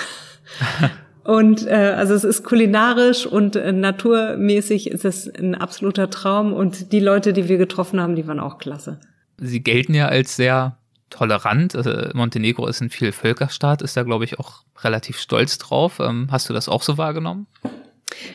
Und 1.23 1.67
äh, 1.67 1.93
also 1.95 2.15
es 2.15 2.23
ist 2.23 2.43
kulinarisch 2.43 3.27
und 3.27 3.55
äh, 3.55 3.71
naturmäßig 3.71 4.89
ist 4.89 5.05
es 5.05 5.27
ein 5.27 5.53
absoluter 5.53 6.09
Traum. 6.09 6.51
Und 6.51 6.91
die 6.91 6.99
Leute, 6.99 7.31
die 7.31 7.47
wir 7.47 7.59
getroffen 7.59 8.01
haben, 8.01 8.15
die 8.15 8.25
waren 8.27 8.39
auch 8.39 8.57
klasse. 8.57 8.99
Sie 9.37 9.61
gelten 9.61 9.93
ja 9.93 10.07
als 10.07 10.35
sehr 10.35 10.77
tolerant. 11.11 11.75
Also 11.75 11.91
Montenegro 12.15 12.65
ist 12.65 12.81
ein 12.81 12.89
Vielvölkerstaat, 12.89 13.83
ist 13.83 13.95
da, 13.95 14.03
glaube 14.03 14.25
ich, 14.25 14.39
auch 14.39 14.63
relativ 14.83 15.19
stolz 15.19 15.59
drauf. 15.59 15.99
Ähm, 15.99 16.27
hast 16.31 16.49
du 16.49 16.53
das 16.53 16.67
auch 16.67 16.81
so 16.81 16.97
wahrgenommen? 16.97 17.45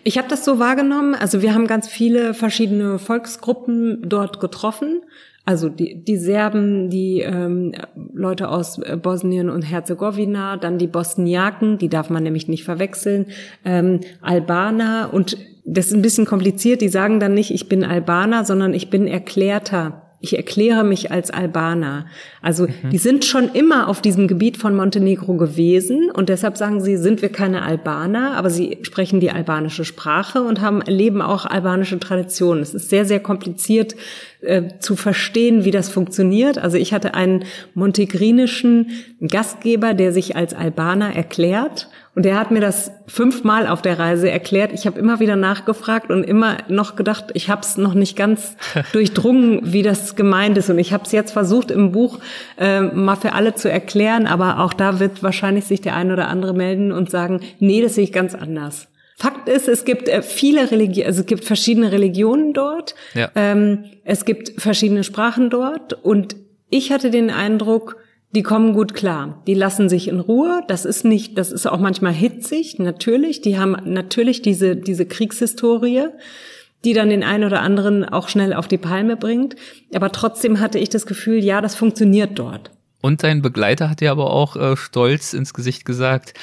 Ich 0.05 0.19
habe 0.19 0.29
das 0.29 0.45
so 0.45 0.59
wahrgenommen. 0.59 1.15
Also 1.15 1.43
wir 1.43 1.55
haben 1.55 1.67
ganz 1.67 1.89
viele 1.89 2.35
verschiedene 2.35 2.99
Volksgruppen 2.99 4.03
dort 4.09 4.41
getroffen. 4.41 5.03
Also 5.45 5.69
die, 5.69 6.03
die 6.03 6.17
Serben, 6.17 6.91
die 6.91 7.21
ähm, 7.21 7.73
Leute 8.13 8.49
aus 8.49 8.79
äh, 8.79 8.97
Bosnien 8.97 9.49
und 9.49 9.63
Herzegowina, 9.63 10.57
dann 10.57 10.77
die 10.77 10.89
Bosniaken, 10.89 11.79
die 11.79 11.89
darf 11.89 12.11
man 12.11 12.25
nämlich 12.25 12.49
nicht 12.49 12.65
verwechseln, 12.65 13.27
ähm, 13.65 14.01
Albaner 14.21 15.11
und 15.13 15.39
das 15.65 15.87
ist 15.87 15.95
ein 15.95 16.03
bisschen 16.03 16.27
kompliziert, 16.27 16.81
die 16.81 16.89
sagen 16.89 17.21
dann 17.21 17.35
nicht, 17.35 17.53
ich 17.53 17.69
bin 17.69 17.85
Albaner, 17.85 18.45
sondern 18.45 18.73
ich 18.75 18.91
bin 18.91 19.07
erklärter 19.07 20.06
ich 20.21 20.37
erkläre 20.37 20.83
mich 20.83 21.11
als 21.11 21.31
Albaner. 21.31 22.07
Also 22.41 22.67
mhm. 22.67 22.91
die 22.91 22.99
sind 22.99 23.25
schon 23.25 23.51
immer 23.53 23.89
auf 23.89 24.01
diesem 24.01 24.29
Gebiet 24.29 24.57
von 24.57 24.75
Montenegro 24.75 25.35
gewesen 25.35 26.11
und 26.11 26.29
deshalb 26.29 26.57
sagen 26.57 26.81
sie, 26.81 26.97
sind 26.97 27.23
wir 27.23 27.29
keine 27.29 27.63
Albaner, 27.63 28.37
aber 28.37 28.51
sie 28.51 28.79
sprechen 28.83 29.21
die 29.21 29.31
albanische 29.31 29.85
Sprache 29.85 30.43
und 30.43 30.61
haben 30.61 30.81
erleben 30.81 31.23
auch 31.23 31.45
albanische 31.45 31.99
Traditionen. 32.01 32.63
Es 32.63 32.75
ist 32.75 32.89
sehr, 32.89 33.05
sehr 33.05 33.21
kompliziert 33.21 33.95
äh, 34.47 34.79
zu 34.79 34.97
verstehen, 34.97 35.65
wie 35.65 35.71
das 35.71 35.89
funktioniert. 35.89 36.59
Also 36.59 36.77
ich 36.77 36.93
hatte 36.93 37.15
einen 37.15 37.45
montegrinischen 37.75 38.91
Gastgeber, 39.27 39.95
der 39.95 40.13
sich 40.13 40.37
als 40.37 40.55
Albaner 40.55 41.15
erklärt 41.15 41.89
und 42.17 42.25
der 42.25 42.41
hat 42.41 42.51
mir 42.51 42.63
das 42.63 42.93
fünfmal 43.07 43.67
auf 43.67 43.83
der 43.83 43.99
Reise 43.99 44.31
erklärt. 44.31 44.73
Ich 44.73 44.87
habe 44.87 44.99
immer 44.99 45.21
wieder 45.21 45.37
nachgefragt 45.37 46.11
und 46.11 46.25
immer 46.25 46.57
noch 46.69 46.97
gedacht, 46.97 47.27
ich 47.35 47.51
habe 47.51 47.61
es 47.61 47.77
noch 47.77 47.93
nicht 47.93 48.17
ganz 48.17 48.57
durchdrungen, 48.93 49.61
wie 49.71 49.83
das 49.83 50.17
gemeint 50.17 50.57
ist. 50.57 50.71
Und 50.71 50.79
ich 50.79 50.95
habe 50.95 51.05
es 51.05 51.13
jetzt 51.13 51.33
versucht 51.33 51.71
im 51.71 51.93
Buch 51.93 52.21
äh, 52.57 52.81
mal 52.81 53.17
für 53.17 53.35
alle 53.35 53.55
zu 53.55 53.71
erklären, 53.71 54.27
aber 54.27 54.61
auch 54.61 54.73
da 54.73 54.99
wird 54.99 55.23
wahrscheinlich 55.23 55.67
sich 55.67 55.83
der 55.83 55.95
eine 55.95 56.15
oder 56.15 56.29
andere 56.29 56.55
melden 56.55 56.91
und 56.91 57.11
sagen, 57.11 57.41
nee, 57.59 57.83
das 57.83 57.97
sehe 57.97 58.05
ich 58.05 58.13
ganz 58.13 58.35
anders. 58.35 58.89
Fakt 59.19 59.49
ist, 59.49 59.67
es 59.67 59.87
gibt 59.87 60.09
äh, 60.09 60.21
viele 60.21 60.71
Religionen, 60.71 61.07
also 61.07 61.21
es 61.21 61.27
gibt 61.27 61.45
verschiedene 61.45 61.91
Religionen 61.91 62.53
dort. 62.53 62.95
Ja. 63.15 63.31
Ähm, 63.35 63.85
es 64.05 64.27
gibt 64.27 64.61
verschiedene 64.61 65.05
Sprachen 65.05 65.49
dort 65.49 65.95
und 65.95 66.37
ich 66.69 66.93
hatte 66.93 67.11
den 67.11 67.31
Eindruck, 67.31 67.97
die 68.33 68.43
kommen 68.43 68.75
gut 68.75 68.93
klar. 68.93 69.43
Die 69.47 69.55
lassen 69.55 69.89
sich 69.89 70.09
in 70.09 70.21
Ruhe. 70.21 70.63
Das 70.69 70.85
ist 70.85 71.07
nicht, 71.07 71.39
das 71.39 71.51
ist 71.51 71.67
auch 71.67 71.79
manchmal 71.79 72.13
hitzig, 72.13 72.79
natürlich. 72.79 73.41
Die 73.41 73.59
haben 73.59 73.75
natürlich 73.85 74.43
diese, 74.43 74.77
diese 74.77 75.07
Kriegshistorie, 75.07 76.09
die 76.85 76.93
dann 76.93 77.09
den 77.09 77.25
einen 77.25 77.45
oder 77.45 77.63
anderen 77.63 78.05
auch 78.05 78.29
schnell 78.29 78.53
auf 78.53 78.69
die 78.69 78.77
Palme 78.77 79.17
bringt. 79.17 79.57
Aber 79.95 80.13
trotzdem 80.13 80.61
hatte 80.61 80.79
ich 80.79 80.91
das 80.91 81.07
Gefühl, 81.07 81.43
ja, 81.43 81.63
das 81.63 81.75
funktioniert 81.75 82.39
dort. 82.39 82.71
Und 83.01 83.23
dein 83.23 83.41
Begleiter 83.41 83.89
hat 83.89 84.03
ja 84.03 84.11
aber 84.11 84.31
auch 84.31 84.57
äh, 84.57 84.77
stolz 84.77 85.33
ins 85.33 85.55
Gesicht 85.55 85.87
gesagt, 85.87 86.35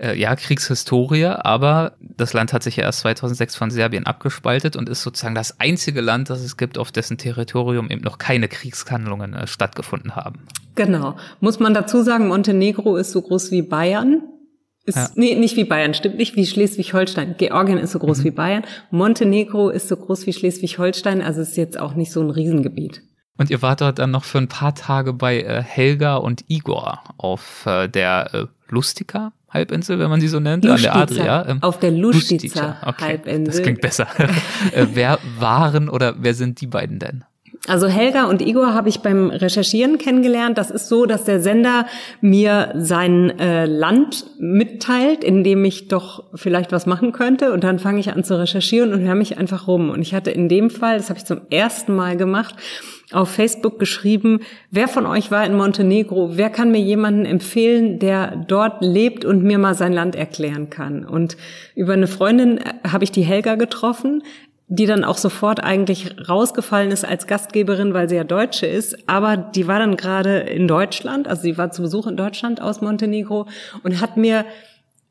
äh, 0.00 0.18
ja, 0.18 0.34
Kriegshistorie, 0.34 1.26
aber 1.26 1.92
das 2.00 2.32
Land 2.32 2.52
hat 2.52 2.62
sich 2.62 2.76
ja 2.76 2.84
erst 2.84 3.00
2006 3.00 3.56
von 3.56 3.70
Serbien 3.70 4.06
abgespaltet 4.06 4.76
und 4.76 4.88
ist 4.88 5.02
sozusagen 5.02 5.34
das 5.34 5.60
einzige 5.60 6.00
Land, 6.00 6.30
das 6.30 6.40
es 6.40 6.56
gibt, 6.56 6.78
auf 6.78 6.90
dessen 6.90 7.18
Territorium 7.18 7.90
eben 7.90 8.02
noch 8.02 8.18
keine 8.18 8.48
Kriegshandlungen 8.48 9.34
äh, 9.34 9.46
stattgefunden 9.46 10.16
haben. 10.16 10.46
Genau. 10.74 11.16
Muss 11.40 11.60
man 11.60 11.74
dazu 11.74 12.02
sagen, 12.02 12.28
Montenegro 12.28 12.96
ist 12.96 13.12
so 13.12 13.20
groß 13.20 13.50
wie 13.50 13.62
Bayern. 13.62 14.22
Ist, 14.86 14.96
ja. 14.96 15.10
Nee, 15.14 15.34
nicht 15.34 15.56
wie 15.56 15.64
Bayern, 15.64 15.92
stimmt 15.92 16.16
nicht 16.16 16.36
wie 16.36 16.46
Schleswig-Holstein. 16.46 17.34
Georgien 17.36 17.78
ist 17.78 17.92
so 17.92 17.98
groß 17.98 18.20
mhm. 18.20 18.24
wie 18.24 18.30
Bayern. 18.30 18.64
Montenegro 18.90 19.68
ist 19.68 19.88
so 19.88 19.96
groß 19.96 20.26
wie 20.26 20.32
Schleswig-Holstein, 20.32 21.20
also 21.20 21.42
ist 21.42 21.56
jetzt 21.56 21.78
auch 21.78 21.94
nicht 21.94 22.12
so 22.12 22.20
ein 22.22 22.30
Riesengebiet. 22.30 23.02
Und 23.36 23.50
ihr 23.50 23.62
wart 23.62 23.80
dort 23.80 23.98
dann 23.98 24.10
noch 24.10 24.24
für 24.24 24.38
ein 24.38 24.48
paar 24.48 24.74
Tage 24.74 25.12
bei 25.12 25.40
äh, 25.40 25.62
Helga 25.62 26.16
und 26.16 26.44
Igor 26.48 27.02
auf 27.16 27.64
äh, 27.66 27.88
der 27.88 28.34
äh, 28.34 28.46
Lustica 28.68 29.32
Halbinsel, 29.50 29.98
wenn 29.98 30.08
man 30.08 30.20
sie 30.20 30.28
so 30.28 30.40
nennt, 30.40 30.64
Lustica, 30.64 30.92
an 30.92 31.08
der 31.08 31.16
Adria. 31.16 31.48
Ähm, 31.48 31.62
auf 31.62 31.78
der 31.78 31.90
Lustica, 31.90 32.76
okay, 32.86 33.04
Halbinsel. 33.04 33.44
Das 33.44 33.62
klingt 33.62 33.80
besser. 33.80 34.06
Äh, 34.72 34.86
wer 34.92 35.18
waren 35.38 35.88
oder 35.88 36.14
wer 36.18 36.34
sind 36.34 36.60
die 36.60 36.66
beiden 36.66 36.98
denn? 36.98 37.24
Also 37.66 37.88
Helga 37.88 38.24
und 38.24 38.40
Igor 38.40 38.72
habe 38.72 38.88
ich 38.88 39.00
beim 39.00 39.30
Recherchieren 39.30 39.98
kennengelernt. 39.98 40.56
Das 40.56 40.70
ist 40.70 40.88
so, 40.88 41.04
dass 41.04 41.24
der 41.24 41.40
Sender 41.40 41.86
mir 42.20 42.72
sein 42.76 43.38
äh, 43.38 43.66
Land 43.66 44.24
mitteilt, 44.38 45.22
in 45.22 45.44
dem 45.44 45.64
ich 45.64 45.88
doch 45.88 46.24
vielleicht 46.34 46.72
was 46.72 46.86
machen 46.86 47.12
könnte. 47.12 47.52
Und 47.52 47.62
dann 47.62 47.78
fange 47.78 48.00
ich 48.00 48.12
an 48.12 48.24
zu 48.24 48.38
recherchieren 48.38 48.92
und 48.92 49.00
höre 49.00 49.14
mich 49.14 49.36
einfach 49.36 49.66
rum. 49.66 49.90
Und 49.90 50.00
ich 50.00 50.14
hatte 50.14 50.30
in 50.30 50.48
dem 50.48 50.70
Fall, 50.70 50.96
das 50.96 51.10
habe 51.10 51.18
ich 51.18 51.26
zum 51.26 51.42
ersten 51.50 51.94
Mal 51.94 52.16
gemacht, 52.16 52.54
auf 53.12 53.30
Facebook 53.30 53.78
geschrieben, 53.78 54.40
wer 54.70 54.88
von 54.88 55.06
euch 55.06 55.30
war 55.30 55.44
in 55.44 55.56
Montenegro? 55.56 56.36
Wer 56.36 56.50
kann 56.50 56.70
mir 56.70 56.80
jemanden 56.80 57.24
empfehlen, 57.24 57.98
der 57.98 58.36
dort 58.48 58.82
lebt 58.82 59.24
und 59.24 59.42
mir 59.42 59.58
mal 59.58 59.74
sein 59.74 59.92
Land 59.92 60.14
erklären 60.14 60.70
kann? 60.70 61.04
Und 61.04 61.36
über 61.74 61.92
eine 61.92 62.06
Freundin 62.06 62.58
äh, 62.58 62.74
habe 62.86 63.04
ich 63.04 63.12
die 63.12 63.22
Helga 63.22 63.54
getroffen 63.56 64.22
die 64.72 64.86
dann 64.86 65.02
auch 65.02 65.18
sofort 65.18 65.64
eigentlich 65.64 66.28
rausgefallen 66.28 66.92
ist 66.92 67.04
als 67.04 67.26
Gastgeberin, 67.26 67.92
weil 67.92 68.08
sie 68.08 68.14
ja 68.14 68.22
Deutsche 68.22 68.66
ist. 68.66 69.08
Aber 69.08 69.36
die 69.36 69.66
war 69.66 69.80
dann 69.80 69.96
gerade 69.96 70.38
in 70.38 70.68
Deutschland, 70.68 71.26
also 71.26 71.42
sie 71.42 71.58
war 71.58 71.72
zu 71.72 71.82
Besuch 71.82 72.06
in 72.06 72.16
Deutschland 72.16 72.62
aus 72.62 72.80
Montenegro 72.80 73.48
und 73.82 74.00
hat 74.00 74.16
mir 74.16 74.44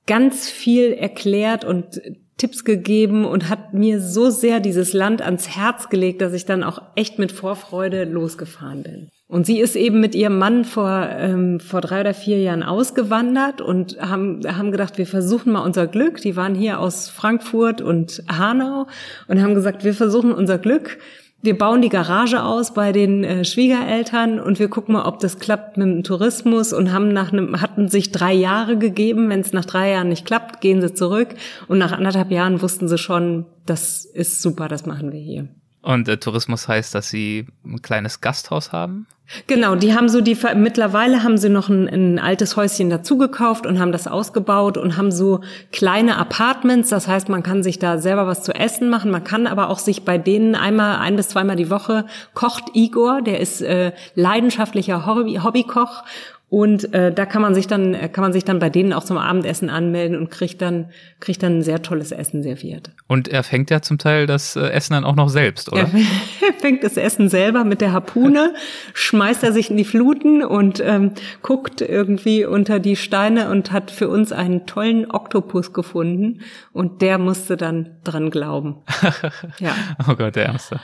ganz 0.07 0.49
viel 0.49 0.93
erklärt 0.93 1.65
und 1.65 2.01
Tipps 2.39 2.63
gegeben 2.63 3.25
und 3.25 3.49
hat 3.49 3.73
mir 3.73 4.01
so 4.01 4.31
sehr 4.31 4.59
dieses 4.59 4.93
Land 4.93 5.21
ans 5.21 5.55
Herz 5.55 5.89
gelegt, 5.89 6.21
dass 6.21 6.33
ich 6.33 6.45
dann 6.45 6.63
auch 6.63 6.81
echt 6.95 7.19
mit 7.19 7.31
Vorfreude 7.31 8.05
losgefahren 8.05 8.81
bin. 8.81 9.09
Und 9.27 9.45
sie 9.45 9.59
ist 9.59 9.75
eben 9.75 9.99
mit 9.99 10.15
ihrem 10.15 10.39
Mann 10.39 10.65
vor, 10.65 11.07
ähm, 11.11 11.59
vor 11.59 11.81
drei 11.81 12.01
oder 12.01 12.15
vier 12.15 12.41
Jahren 12.41 12.63
ausgewandert 12.63 13.61
und 13.61 14.01
haben, 14.01 14.41
haben 14.47 14.71
gedacht, 14.71 14.97
wir 14.97 15.05
versuchen 15.05 15.53
mal 15.53 15.61
unser 15.61 15.85
Glück. 15.85 16.19
Die 16.21 16.35
waren 16.35 16.55
hier 16.55 16.79
aus 16.79 17.09
Frankfurt 17.09 17.79
und 17.79 18.23
Hanau 18.27 18.87
und 19.27 19.39
haben 19.39 19.53
gesagt, 19.53 19.83
wir 19.83 19.93
versuchen 19.93 20.31
unser 20.31 20.57
Glück. 20.57 20.97
Wir 21.41 21.57
bauen 21.57 21.81
die 21.81 21.89
Garage 21.89 22.43
aus 22.43 22.73
bei 22.73 22.91
den 22.91 23.23
äh, 23.23 23.45
Schwiegereltern 23.45 24.41
und 24.41 24.59
wir 24.59 24.67
gucken 24.67 24.93
mal, 24.93 25.05
ob 25.05 25.19
das 25.19 25.39
klappt 25.39 25.77
mit 25.77 25.87
dem 25.87 26.03
Tourismus 26.03 26.73
und 26.73 26.91
haben 26.91 27.13
nach 27.13 27.31
einem, 27.31 27.61
hatten 27.61 27.87
sich 27.87 28.11
drei 28.11 28.33
Jahre 28.33 28.77
gegeben. 28.77 29.29
Wenn 29.29 29.39
es 29.39 29.53
nach 29.53 29.63
drei 29.63 29.91
Jahren 29.91 30.09
nicht 30.09 30.25
klappt, 30.25 30.59
gehen 30.59 30.81
sie 30.81 30.93
zurück. 30.93 31.29
Und 31.69 31.77
nach 31.77 31.93
anderthalb 31.93 32.31
Jahren 32.31 32.61
wussten 32.61 32.89
sie 32.89 32.97
schon, 32.97 33.45
das 33.65 34.03
ist 34.03 34.41
super, 34.41 34.67
das 34.67 34.85
machen 34.85 35.13
wir 35.13 35.19
hier. 35.19 35.47
Und 35.81 36.07
äh, 36.07 36.17
Tourismus 36.17 36.67
heißt, 36.67 36.93
dass 36.93 37.09
sie 37.09 37.47
ein 37.65 37.81
kleines 37.81 38.21
Gasthaus 38.21 38.71
haben? 38.71 39.07
Genau, 39.45 39.75
die 39.75 39.93
haben 39.93 40.09
so 40.09 40.21
die 40.21 40.35
mittlerweile 40.55 41.23
haben 41.23 41.37
sie 41.37 41.49
noch 41.49 41.69
ein, 41.69 41.87
ein 41.87 42.19
altes 42.19 42.57
Häuschen 42.57 42.89
dazugekauft 42.89 43.67
und 43.67 43.79
haben 43.79 43.91
das 43.91 44.07
ausgebaut 44.07 44.75
und 44.75 44.97
haben 44.97 45.11
so 45.11 45.41
kleine 45.71 46.17
Apartments. 46.17 46.89
Das 46.89 47.07
heißt, 47.07 47.29
man 47.29 47.43
kann 47.43 47.61
sich 47.61 47.77
da 47.77 47.99
selber 47.99 48.25
was 48.25 48.41
zu 48.41 48.53
essen 48.53 48.89
machen. 48.89 49.11
Man 49.11 49.23
kann 49.23 49.45
aber 49.45 49.69
auch 49.69 49.77
sich 49.77 50.03
bei 50.03 50.17
denen 50.17 50.55
einmal 50.55 50.97
ein 50.97 51.15
bis 51.15 51.29
zweimal 51.29 51.55
die 51.55 51.69
Woche 51.69 52.05
kocht 52.33 52.71
Igor, 52.73 53.21
der 53.21 53.39
ist 53.39 53.61
äh, 53.61 53.93
leidenschaftlicher 54.15 55.05
Hobby, 55.05 55.39
Hobbykoch 55.43 56.03
und 56.49 56.95
äh, 56.95 57.13
da 57.13 57.27
kann 57.27 57.43
man 57.43 57.53
sich 57.53 57.67
dann 57.67 57.93
äh, 57.93 58.09
kann 58.09 58.23
man 58.23 58.33
sich 58.33 58.43
dann 58.43 58.57
bei 58.57 58.71
denen 58.71 58.91
auch 58.91 59.03
zum 59.03 59.19
Abendessen 59.19 59.69
anmelden 59.69 60.17
und 60.17 60.31
kriegt 60.31 60.63
dann 60.63 60.89
kriegt 61.19 61.43
dann 61.43 61.59
ein 61.59 61.61
sehr 61.61 61.83
tolles 61.83 62.11
Essen 62.11 62.41
serviert. 62.41 62.89
Und 63.07 63.27
er 63.27 63.43
fängt 63.43 63.69
ja 63.69 63.83
zum 63.83 63.99
Teil 63.99 64.25
das 64.25 64.55
äh, 64.55 64.61
Essen 64.69 64.93
dann 64.93 65.05
auch 65.05 65.15
noch 65.15 65.29
selbst, 65.29 65.71
oder? 65.71 65.81
Er 65.81 65.89
fängt 66.59 66.83
das 66.83 66.97
Essen 66.97 67.29
selber 67.29 67.63
mit 67.65 67.81
der 67.81 67.93
Harpune, 67.93 68.55
schmeißt 68.95 69.43
er 69.43 69.53
sich 69.53 69.69
in 69.69 69.77
die 69.77 69.85
Fluten 69.85 70.43
und 70.43 70.81
ähm, 70.83 71.11
guckt 71.43 71.81
irgendwie 71.81 72.45
unter 72.45 72.79
die 72.79 72.95
Steine 72.95 73.51
und 73.51 73.71
hat 73.71 73.91
für 73.91 74.09
uns 74.09 74.31
einen 74.31 74.65
tollen 74.65 75.09
Oktopus 75.11 75.71
gefunden 75.71 76.41
und 76.73 77.03
der 77.03 77.19
musste 77.19 77.57
dann 77.57 77.97
dran 78.03 78.31
glauben. 78.31 78.77
ja. 79.59 79.75
Oh 80.09 80.15
Gott, 80.15 80.35
der 80.35 80.47
Ärmste. 80.47 80.79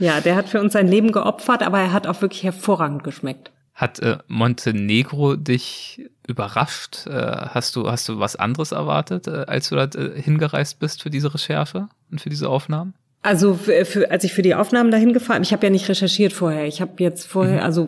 Ja, 0.00 0.20
der 0.20 0.34
hat 0.34 0.48
für 0.48 0.60
uns 0.60 0.72
sein 0.72 0.88
Leben 0.88 1.12
geopfert, 1.12 1.62
aber 1.62 1.78
er 1.78 1.92
hat 1.92 2.08
auch 2.08 2.20
wirklich 2.20 2.42
hervorragend 2.42 3.04
geschmeckt. 3.04 3.52
Hat 3.78 4.00
äh, 4.00 4.18
Montenegro 4.26 5.36
dich 5.36 6.10
überrascht? 6.26 7.06
Äh, 7.06 7.12
hast 7.12 7.76
du 7.76 7.88
hast 7.88 8.08
du 8.08 8.18
was 8.18 8.34
anderes 8.34 8.72
erwartet, 8.72 9.28
äh, 9.28 9.44
als 9.46 9.68
du 9.68 9.76
da 9.76 9.84
äh, 9.84 10.20
hingereist 10.20 10.80
bist 10.80 11.00
für 11.00 11.10
diese 11.10 11.32
Recherche 11.32 11.88
und 12.10 12.20
für 12.20 12.28
diese 12.28 12.48
Aufnahmen? 12.48 12.94
Also 13.22 13.54
für, 13.54 13.84
für, 13.84 14.10
als 14.10 14.24
ich 14.24 14.32
für 14.32 14.42
die 14.42 14.56
Aufnahmen 14.56 14.90
dahin 14.90 15.12
gefahren, 15.12 15.42
ich 15.42 15.52
habe 15.52 15.64
ja 15.64 15.70
nicht 15.70 15.88
recherchiert 15.88 16.32
vorher. 16.32 16.66
Ich 16.66 16.80
habe 16.80 16.92
jetzt 16.98 17.28
vorher 17.28 17.58
mhm. 17.58 17.66
also 17.66 17.86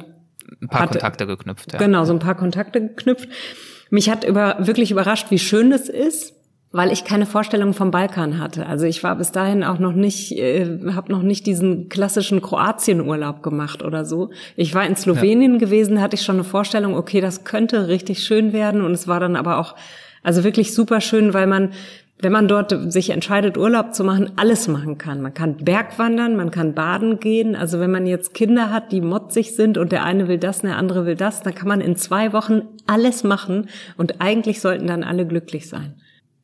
ein 0.62 0.68
paar 0.68 0.82
hatte, 0.82 1.00
Kontakte 1.00 1.26
geknüpft. 1.26 1.72
Ja. 1.72 1.80
Genau, 1.80 2.04
so 2.04 2.12
ein 2.12 2.20
paar 2.20 2.36
Kontakte 2.36 2.80
geknüpft. 2.80 3.28
Mich 3.90 4.08
hat 4.08 4.22
über, 4.22 4.58
wirklich 4.60 4.92
überrascht, 4.92 5.32
wie 5.32 5.40
schön 5.40 5.72
es 5.72 5.88
ist 5.88 6.34
weil 6.72 6.92
ich 6.92 7.04
keine 7.04 7.26
Vorstellung 7.26 7.74
vom 7.74 7.90
Balkan 7.90 8.38
hatte. 8.38 8.66
Also 8.66 8.86
ich 8.86 9.02
war 9.02 9.16
bis 9.16 9.32
dahin 9.32 9.64
auch 9.64 9.78
noch 9.78 9.92
nicht, 9.92 10.32
äh, 10.38 10.78
habe 10.94 11.10
noch 11.10 11.22
nicht 11.22 11.46
diesen 11.46 11.88
klassischen 11.88 12.40
Kroatienurlaub 12.40 13.42
gemacht 13.42 13.82
oder 13.82 14.04
so. 14.04 14.30
Ich 14.56 14.74
war 14.74 14.86
in 14.86 14.94
Slowenien 14.94 15.54
ja. 15.54 15.58
gewesen, 15.58 16.00
hatte 16.00 16.14
ich 16.14 16.22
schon 16.22 16.36
eine 16.36 16.44
Vorstellung, 16.44 16.94
okay, 16.94 17.20
das 17.20 17.44
könnte 17.44 17.88
richtig 17.88 18.22
schön 18.22 18.52
werden 18.52 18.82
und 18.82 18.92
es 18.92 19.08
war 19.08 19.18
dann 19.18 19.34
aber 19.34 19.58
auch 19.58 19.74
also 20.22 20.44
wirklich 20.44 20.74
super 20.74 21.00
schön, 21.00 21.34
weil 21.34 21.46
man 21.46 21.70
wenn 22.22 22.32
man 22.32 22.48
dort 22.48 22.92
sich 22.92 23.10
entscheidet, 23.10 23.56
Urlaub 23.56 23.94
zu 23.94 24.04
machen, 24.04 24.32
alles 24.36 24.68
machen 24.68 24.98
kann. 24.98 25.22
Man 25.22 25.32
kann 25.32 25.56
Bergwandern, 25.56 26.36
man 26.36 26.50
kann 26.50 26.74
baden 26.74 27.18
gehen. 27.18 27.56
Also 27.56 27.80
wenn 27.80 27.90
man 27.90 28.06
jetzt 28.06 28.34
Kinder 28.34 28.70
hat, 28.70 28.92
die 28.92 29.00
motzig 29.00 29.56
sind 29.56 29.78
und 29.78 29.90
der 29.90 30.04
eine 30.04 30.28
will 30.28 30.36
das, 30.36 30.60
der 30.60 30.76
andere 30.76 31.06
will 31.06 31.16
das, 31.16 31.42
dann 31.42 31.54
kann 31.54 31.68
man 31.68 31.80
in 31.80 31.96
zwei 31.96 32.34
Wochen 32.34 32.62
alles 32.86 33.24
machen 33.24 33.70
und 33.96 34.20
eigentlich 34.20 34.60
sollten 34.60 34.86
dann 34.86 35.02
alle 35.02 35.26
glücklich 35.26 35.66
sein. 35.68 35.94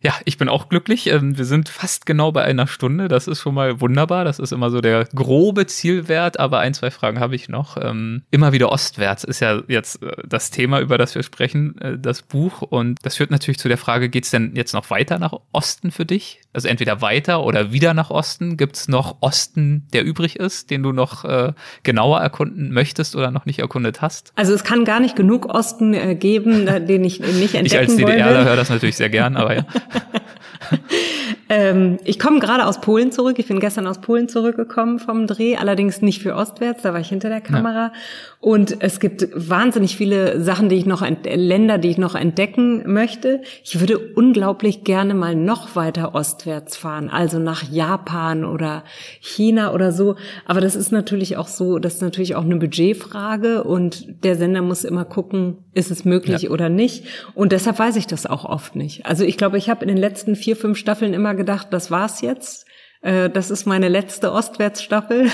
Ja, 0.02 0.14
ich 0.24 0.38
bin 0.38 0.48
auch 0.48 0.68
glücklich. 0.68 1.06
Ähm, 1.08 1.38
wir 1.38 1.44
sind 1.44 1.68
fast 1.68 2.06
genau 2.06 2.32
bei 2.32 2.42
einer 2.42 2.66
Stunde. 2.66 3.08
Das 3.08 3.26
ist 3.26 3.40
schon 3.40 3.54
mal 3.54 3.80
wunderbar. 3.80 4.24
Das 4.24 4.38
ist 4.38 4.52
immer 4.52 4.70
so 4.70 4.80
der 4.80 5.04
grobe 5.14 5.66
Zielwert. 5.66 6.38
Aber 6.38 6.60
ein, 6.60 6.74
zwei 6.74 6.90
Fragen 6.90 7.18
habe 7.18 7.34
ich 7.34 7.48
noch. 7.48 7.76
Ähm, 7.80 8.22
immer 8.30 8.52
wieder 8.52 8.70
ostwärts 8.70 9.24
ist 9.24 9.40
ja 9.40 9.62
jetzt 9.68 10.02
äh, 10.02 10.12
das 10.26 10.50
Thema, 10.50 10.80
über 10.80 10.98
das 10.98 11.14
wir 11.14 11.22
sprechen, 11.22 11.78
äh, 11.80 11.98
das 11.98 12.22
Buch. 12.22 12.62
Und 12.62 12.98
das 13.02 13.16
führt 13.16 13.30
natürlich 13.30 13.58
zu 13.58 13.68
der 13.68 13.78
Frage, 13.78 14.08
geht 14.08 14.24
es 14.24 14.30
denn 14.30 14.54
jetzt 14.54 14.74
noch 14.74 14.90
weiter 14.90 15.18
nach 15.18 15.34
Osten 15.52 15.90
für 15.90 16.04
dich? 16.04 16.40
Also 16.52 16.68
entweder 16.68 17.00
weiter 17.00 17.42
oder 17.44 17.72
wieder 17.72 17.94
nach 17.94 18.10
Osten. 18.10 18.56
Gibt 18.56 18.76
es 18.76 18.88
noch 18.88 19.16
Osten, 19.20 19.88
der 19.92 20.04
übrig 20.04 20.36
ist, 20.36 20.70
den 20.70 20.82
du 20.82 20.92
noch 20.92 21.24
äh, 21.24 21.52
genauer 21.82 22.20
erkunden 22.20 22.72
möchtest 22.72 23.16
oder 23.16 23.30
noch 23.30 23.46
nicht 23.46 23.60
erkundet 23.60 24.02
hast? 24.02 24.32
Also 24.36 24.52
es 24.52 24.62
kann 24.62 24.84
gar 24.84 25.00
nicht 25.00 25.16
genug 25.16 25.46
Osten 25.46 26.18
geben, 26.18 26.66
den 26.86 27.04
ich 27.04 27.20
nicht 27.20 27.54
entdecken 27.54 27.66
Ich 27.66 27.78
als 27.78 27.96
DDRler 27.96 28.44
höre 28.44 28.56
das 28.56 28.68
natürlich 28.68 28.96
sehr 28.96 29.10
gern, 29.10 29.36
aber 29.36 29.54
ja. 29.54 29.66
ähm, 31.48 31.98
ich 32.04 32.18
komme 32.18 32.40
gerade 32.40 32.66
aus 32.66 32.80
Polen 32.80 33.12
zurück. 33.12 33.38
Ich 33.38 33.48
bin 33.48 33.60
gestern 33.60 33.86
aus 33.86 34.00
Polen 34.00 34.28
zurückgekommen 34.28 34.98
vom 34.98 35.26
Dreh, 35.26 35.56
allerdings 35.56 36.02
nicht 36.02 36.22
für 36.22 36.34
Ostwärts, 36.34 36.82
da 36.82 36.92
war 36.92 37.00
ich 37.00 37.08
hinter 37.08 37.28
der 37.28 37.40
Kamera. 37.40 37.86
Ja. 37.86 37.92
Und 38.38 38.76
es 38.80 39.00
gibt 39.00 39.28
wahnsinnig 39.34 39.96
viele 39.96 40.40
Sachen, 40.40 40.68
die 40.68 40.76
ich 40.76 40.86
noch, 40.86 41.04
Länder, 41.24 41.78
die 41.78 41.88
ich 41.88 41.98
noch 41.98 42.14
entdecken 42.14 42.82
möchte. 42.92 43.40
Ich 43.64 43.80
würde 43.80 43.98
unglaublich 43.98 44.84
gerne 44.84 45.14
mal 45.14 45.34
noch 45.34 45.74
weiter 45.74 46.14
ostwärts 46.14 46.76
fahren, 46.76 47.08
also 47.08 47.38
nach 47.38 47.62
Japan 47.64 48.44
oder 48.44 48.84
China 49.20 49.72
oder 49.72 49.90
so. 49.90 50.16
Aber 50.44 50.60
das 50.60 50.76
ist 50.76 50.92
natürlich 50.92 51.36
auch 51.36 51.48
so, 51.48 51.78
das 51.78 51.94
ist 51.94 52.02
natürlich 52.02 52.34
auch 52.34 52.44
eine 52.44 52.56
Budgetfrage 52.56 53.64
und 53.64 54.22
der 54.22 54.36
Sender 54.36 54.62
muss 54.62 54.84
immer 54.84 55.04
gucken, 55.04 55.58
ist 55.72 55.90
es 55.90 56.04
möglich 56.04 56.42
ja. 56.42 56.50
oder 56.50 56.68
nicht. 56.68 57.04
Und 57.34 57.52
deshalb 57.52 57.78
weiß 57.78 57.96
ich 57.96 58.06
das 58.06 58.26
auch 58.26 58.44
oft 58.44 58.76
nicht. 58.76 59.06
Also 59.06 59.24
ich 59.24 59.38
glaube, 59.38 59.58
ich 59.58 59.70
habe 59.70 59.82
in 59.82 59.88
den 59.88 59.96
letzten 59.96 60.36
vier, 60.36 60.56
fünf 60.56 60.76
Staffeln 60.78 61.14
immer 61.14 61.34
gedacht, 61.34 61.68
das 61.70 61.90
war's 61.90 62.20
jetzt. 62.20 62.65
Äh, 63.06 63.30
das 63.30 63.50
ist 63.50 63.66
meine 63.66 63.88
letzte 63.88 64.32
Ostwärtsstaffel. 64.32 65.30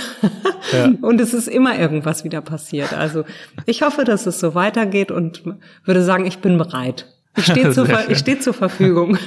Ja. 0.72 0.90
und 1.00 1.20
es 1.22 1.32
ist 1.32 1.48
immer 1.48 1.78
irgendwas 1.78 2.22
wieder 2.22 2.42
passiert. 2.42 2.92
Also 2.92 3.24
ich 3.64 3.80
hoffe, 3.82 4.04
dass 4.04 4.26
es 4.26 4.38
so 4.40 4.54
weitergeht 4.54 5.10
und 5.10 5.42
würde 5.84 6.02
sagen, 6.02 6.26
ich 6.26 6.40
bin 6.40 6.58
bereit. 6.58 7.06
Ich 7.34 7.46
stehe 7.46 7.70
zur, 7.72 7.88
ich 8.10 8.18
stehe 8.18 8.38
zur 8.38 8.52
Verfügung. 8.52 9.16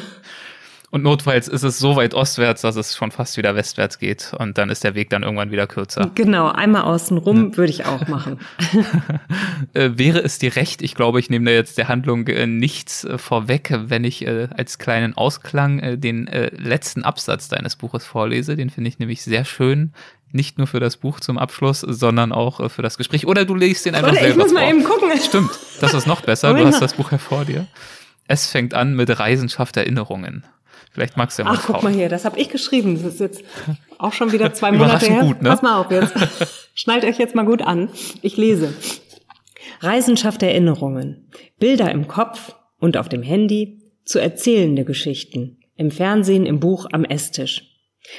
Und 0.96 1.04
notfalls 1.04 1.50
ist 1.50 1.64
es 1.64 1.78
so 1.78 1.98
weit 1.98 2.14
ostwärts, 2.14 2.62
dass 2.62 2.78
es 2.78 2.96
schon 2.96 3.12
fast 3.12 3.36
wieder 3.36 3.54
westwärts 3.54 4.00
geht. 4.00 4.32
Und 4.39 4.58
dann 4.58 4.70
ist 4.70 4.86
der 4.86 4.96
Weg 4.96 5.10
dann 5.10 5.24
irgendwann 5.24 5.52
wieder 5.52 5.68
kürzer. 5.68 6.10
Genau, 6.16 6.48
einmal 6.48 6.84
außen 6.84 7.18
rum 7.18 7.50
ja. 7.52 7.58
würde 7.58 7.70
ich 7.70 7.86
auch 7.86 8.08
machen. 8.08 8.39
äh, 9.74 9.89
wäre 9.96 10.20
es 10.20 10.39
dir 10.39 10.56
recht, 10.56 10.82
ich 10.82 10.96
glaube, 10.96 11.20
ich 11.20 11.30
nehme 11.30 11.48
da 11.48 11.52
jetzt 11.52 11.78
der 11.78 11.89
Handlung 11.89 12.26
äh, 12.28 12.48
nichts 12.48 13.04
äh, 13.04 13.18
vorweg, 13.18 13.78
wenn 13.78 14.06
ich 14.06 14.26
äh, 14.26 14.48
als 14.56 14.78
kleinen 14.78 15.18
Ausklang 15.18 15.80
äh, 15.80 15.98
den 15.98 16.30
äh, 16.30 16.56
letzten 16.56 17.04
Absatz 17.04 17.50
deines 17.50 17.76
Buches 17.76 18.06
vorlese. 18.06 18.56
Den 18.56 18.70
finde 18.70 18.88
ich 18.88 18.98
nämlich 18.98 19.22
sehr 19.22 19.43
schön 19.43 19.91
nicht 20.32 20.58
nur 20.58 20.68
für 20.68 20.80
das 20.80 20.96
Buch 20.96 21.20
zum 21.20 21.38
Abschluss, 21.38 21.82
sondern 21.82 22.32
auch 22.32 22.72
für 22.72 22.84
das 22.84 22.98
Gespräch. 22.98 23.28
Oder 23.28 23.43
du 23.43 23.54
legst 23.54 23.86
den 23.86 23.96
einfach 23.96 24.12
Oder 24.14 24.22
selber 24.22 24.32
ich 24.32 24.38
muss 24.38 24.54
vor. 24.54 24.62
mal 24.62 24.70
eben 24.70 24.84
gucken. 24.86 25.10
Stimmt, 25.22 25.52
das 25.82 25.93
ist 25.93 26.08
noch 26.08 26.22
besser. 26.22 26.54
du 26.54 26.66
hast 26.66 26.82
das 26.82 26.93
Buch 26.93 27.12
ja 27.12 27.18
vor 27.18 27.43
dir. 27.43 27.68
Es 28.30 28.48
fängt 28.48 28.74
an 28.74 28.96
mit 28.96 29.20
Reisenschaft 29.20 29.76
Erinnerungen. 29.76 30.46
Vielleicht 30.96 31.18
magst 31.18 31.38
du 31.38 31.43
ja 31.43 31.50
mal 31.50 31.58
Ach, 31.58 31.64
guck 31.68 31.84
mal 31.84 31.91
hier, 31.91 32.08
das 32.08 32.24
habe 32.24 32.39
ich 32.39 32.48
geschrieben. 32.48 32.96
Das 32.96 33.16
ist 33.16 33.20
jetzt 33.20 33.43
auch 33.98 34.14
schon 34.14 34.32
wieder 34.32 34.54
zwei 34.54 34.72
Monate 34.72 35.08
her. 35.08 35.24
Gut, 35.24 35.41
ne? 35.41 35.50
Pass 35.50 35.62
mal 35.62 35.82
auf 35.82 35.91
jetzt. 35.91 36.14
Schnallt 36.74 37.04
euch 37.04 37.20
jetzt 37.20 37.36
mal 37.36 37.43
gut 37.43 37.62
an. 37.62 37.89
Ich 38.22 38.38
lese. 38.38 38.74
Reisenschaft 39.82 40.41
Erinnerungen. 40.41 41.30
Bilder 41.60 41.91
im 41.91 42.08
Kopf 42.08 42.56
und 42.80 42.96
auf 42.96 43.10
dem 43.10 43.24
Handy 43.24 43.82
zu 44.06 44.20
erzählende 44.20 44.86
Geschichten. 44.86 45.58
Im 45.76 45.91
Fernsehen, 45.91 46.46
im 46.46 46.62
Buch, 46.62 46.88
am 46.93 47.04
Esstisch. 47.04 47.64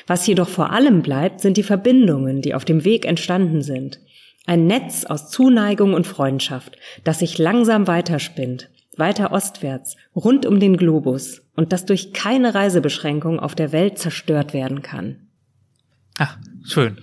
Was 0.07 0.27
jedoch 0.27 0.49
vor 0.49 0.71
allem 0.71 1.01
bleibt, 1.01 1.41
sind 1.41 1.57
die 1.57 1.63
Verbindungen, 1.63 2.43
die 2.43 2.53
auf 2.53 2.67
dem 2.67 2.85
Weg 2.85 3.07
entstanden 3.07 3.63
sind. 3.63 4.01
Ein 4.45 4.67
Netz 4.67 5.07
aus 5.07 5.31
Zuneigung 5.31 5.95
und 5.95 6.07
Freundschaft, 6.07 6.77
das 7.05 7.21
sich 7.21 7.39
langsam 7.39 7.87
weiterspinnt, 7.87 8.69
weiter 8.99 9.33
ostwärts, 9.33 9.97
rund 10.15 10.47
um 10.47 10.61
den 10.61 10.77
Globus 10.77 11.43
und 11.55 11.73
das 11.73 11.85
durch 11.87 12.13
keine 12.13 12.55
Reisebeschränkung 12.55 13.41
auf 13.41 13.55
der 13.55 13.73
Welt 13.73 13.99
zerstört 13.99 14.53
werden 14.53 14.83
kann. 14.83 15.29
Ach, 16.19 16.39
schön. 16.65 16.99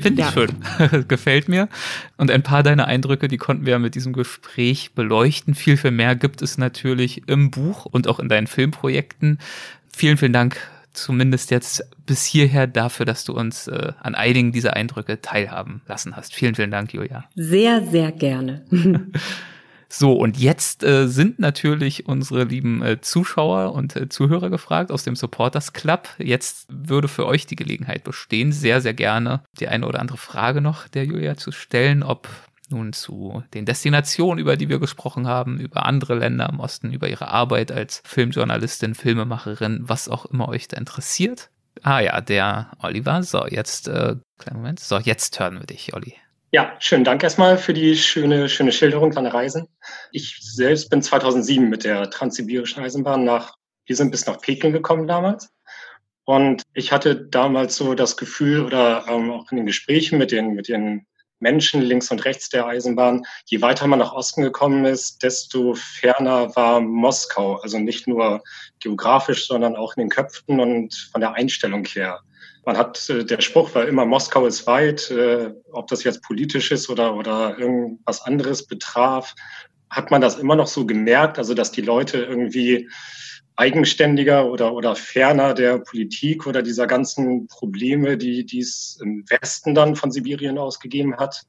Finde 0.00 0.22
ich 0.22 0.28
ja. 0.28 0.32
schön. 0.32 1.06
Gefällt 1.08 1.48
mir. 1.48 1.68
Und 2.16 2.30
ein 2.30 2.42
paar 2.42 2.62
deiner 2.62 2.86
Eindrücke, 2.86 3.28
die 3.28 3.36
konnten 3.36 3.66
wir 3.66 3.78
mit 3.78 3.94
diesem 3.94 4.12
Gespräch 4.12 4.94
beleuchten. 4.94 5.54
Viel, 5.54 5.76
viel 5.76 5.90
mehr 5.90 6.16
gibt 6.16 6.42
es 6.42 6.58
natürlich 6.58 7.28
im 7.28 7.50
Buch 7.50 7.86
und 7.86 8.08
auch 8.08 8.18
in 8.18 8.28
deinen 8.28 8.46
Filmprojekten. 8.46 9.38
Vielen, 9.92 10.16
vielen 10.16 10.32
Dank 10.32 10.56
zumindest 10.92 11.50
jetzt 11.50 11.84
bis 12.06 12.24
hierher 12.24 12.66
dafür, 12.66 13.06
dass 13.06 13.24
du 13.24 13.32
uns 13.32 13.68
äh, 13.68 13.92
an 14.00 14.14
einigen 14.14 14.52
dieser 14.52 14.74
Eindrücke 14.74 15.20
teilhaben 15.20 15.82
lassen 15.86 16.16
hast. 16.16 16.34
Vielen, 16.34 16.54
vielen 16.54 16.70
Dank, 16.70 16.92
Julia. 16.92 17.24
Sehr, 17.34 17.86
sehr 17.86 18.12
gerne. 18.12 18.64
So, 19.92 20.12
und 20.12 20.38
jetzt 20.38 20.84
äh, 20.84 21.08
sind 21.08 21.40
natürlich 21.40 22.06
unsere 22.06 22.44
lieben 22.44 22.80
äh, 22.80 23.00
Zuschauer 23.00 23.72
und 23.74 23.96
äh, 23.96 24.08
Zuhörer 24.08 24.48
gefragt 24.48 24.92
aus 24.92 25.02
dem 25.02 25.16
Supporters 25.16 25.72
Club. 25.72 26.08
Jetzt 26.18 26.68
würde 26.68 27.08
für 27.08 27.26
euch 27.26 27.46
die 27.46 27.56
Gelegenheit 27.56 28.04
bestehen, 28.04 28.52
sehr, 28.52 28.80
sehr 28.80 28.94
gerne 28.94 29.42
die 29.58 29.66
eine 29.66 29.86
oder 29.86 29.98
andere 29.98 30.16
Frage 30.16 30.60
noch 30.60 30.86
der 30.86 31.06
Julia 31.06 31.36
zu 31.36 31.50
stellen, 31.50 32.04
ob 32.04 32.28
nun 32.70 32.92
zu 32.92 33.42
den 33.52 33.66
Destinationen, 33.66 34.38
über 34.38 34.56
die 34.56 34.68
wir 34.68 34.78
gesprochen 34.78 35.26
haben, 35.26 35.58
über 35.58 35.84
andere 35.86 36.14
Länder 36.14 36.48
im 36.48 36.60
Osten, 36.60 36.92
über 36.92 37.08
ihre 37.08 37.26
Arbeit 37.26 37.72
als 37.72 38.00
Filmjournalistin, 38.04 38.94
Filmemacherin, 38.94 39.80
was 39.88 40.08
auch 40.08 40.24
immer 40.26 40.48
euch 40.48 40.68
da 40.68 40.76
interessiert. 40.76 41.50
Ah 41.82 41.98
ja, 41.98 42.20
der 42.20 42.70
Oliver. 42.78 43.24
So, 43.24 43.44
jetzt, 43.46 43.88
äh, 43.88 44.14
kleinen 44.38 44.58
Moment. 44.58 44.78
So, 44.78 44.98
jetzt 44.98 45.40
hören 45.40 45.58
wir 45.58 45.66
dich, 45.66 45.94
Olli. 45.94 46.14
Ja, 46.52 46.74
schönen 46.80 47.04
Dank 47.04 47.22
erstmal 47.22 47.58
für 47.58 47.72
die 47.72 47.96
schöne, 47.96 48.48
schöne 48.48 48.72
Schilderung 48.72 49.12
deiner 49.12 49.32
Reisen. 49.32 49.68
Ich 50.10 50.36
selbst 50.40 50.90
bin 50.90 51.00
2007 51.00 51.68
mit 51.68 51.84
der 51.84 52.10
Transsibirischen 52.10 52.82
Eisenbahn 52.82 53.22
nach, 53.22 53.54
wir 53.86 53.94
sind 53.94 54.10
bis 54.10 54.26
nach 54.26 54.40
Peking 54.40 54.72
gekommen 54.72 55.06
damals. 55.06 55.52
Und 56.24 56.64
ich 56.74 56.90
hatte 56.90 57.14
damals 57.14 57.76
so 57.76 57.94
das 57.94 58.16
Gefühl 58.16 58.64
oder 58.64 59.04
ähm, 59.06 59.30
auch 59.30 59.48
in 59.52 59.58
den 59.58 59.66
Gesprächen 59.66 60.18
mit 60.18 60.32
den, 60.32 60.54
mit 60.54 60.66
den 60.66 61.06
Menschen 61.38 61.82
links 61.82 62.10
und 62.10 62.24
rechts 62.24 62.48
der 62.48 62.66
Eisenbahn, 62.66 63.22
je 63.46 63.62
weiter 63.62 63.86
man 63.86 64.00
nach 64.00 64.12
Osten 64.12 64.42
gekommen 64.42 64.84
ist, 64.86 65.22
desto 65.22 65.74
ferner 65.74 66.56
war 66.56 66.80
Moskau. 66.80 67.58
Also 67.58 67.78
nicht 67.78 68.08
nur 68.08 68.42
geografisch, 68.80 69.46
sondern 69.46 69.76
auch 69.76 69.96
in 69.96 70.00
den 70.00 70.10
Köpfen 70.10 70.58
und 70.58 70.94
von 71.12 71.20
der 71.20 71.34
Einstellung 71.34 71.84
her. 71.84 72.20
Man 72.64 72.76
hat, 72.76 73.08
äh, 73.10 73.24
der 73.24 73.40
Spruch 73.40 73.74
war 73.74 73.86
immer, 73.86 74.04
Moskau 74.04 74.46
ist 74.46 74.66
weit, 74.66 75.10
äh, 75.10 75.52
ob 75.72 75.88
das 75.88 76.04
jetzt 76.04 76.22
politisch 76.22 76.70
ist 76.70 76.88
oder, 76.88 77.14
oder 77.14 77.58
irgendwas 77.58 78.22
anderes 78.22 78.66
betraf, 78.66 79.34
hat 79.88 80.10
man 80.10 80.20
das 80.20 80.38
immer 80.38 80.56
noch 80.56 80.68
so 80.68 80.86
gemerkt, 80.86 81.38
also 81.38 81.54
dass 81.54 81.72
die 81.72 81.80
Leute 81.80 82.18
irgendwie 82.18 82.88
eigenständiger 83.56 84.46
oder, 84.46 84.72
oder 84.72 84.96
ferner 84.96 85.52
der 85.52 85.78
Politik 85.78 86.46
oder 86.46 86.62
dieser 86.62 86.86
ganzen 86.86 87.46
Probleme, 87.48 88.16
die, 88.16 88.46
die 88.46 88.60
es 88.60 88.98
im 89.02 89.24
Westen 89.28 89.74
dann 89.74 89.96
von 89.96 90.10
Sibirien 90.10 90.56
ausgegeben 90.56 91.16
hat, 91.16 91.42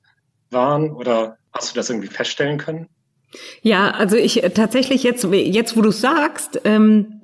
waren? 0.50 0.92
Oder 0.92 1.38
hast 1.54 1.72
du 1.72 1.76
das 1.76 1.90
irgendwie 1.90 2.10
feststellen 2.10 2.58
können? 2.58 2.90
Ja, 3.62 3.92
also 3.92 4.18
ich 4.18 4.44
äh, 4.44 4.50
tatsächlich 4.50 5.04
jetzt, 5.04 5.24
jetzt 5.24 5.78
wo 5.78 5.82
du 5.82 5.92
sagst, 5.92 6.60
ähm, 6.66 7.22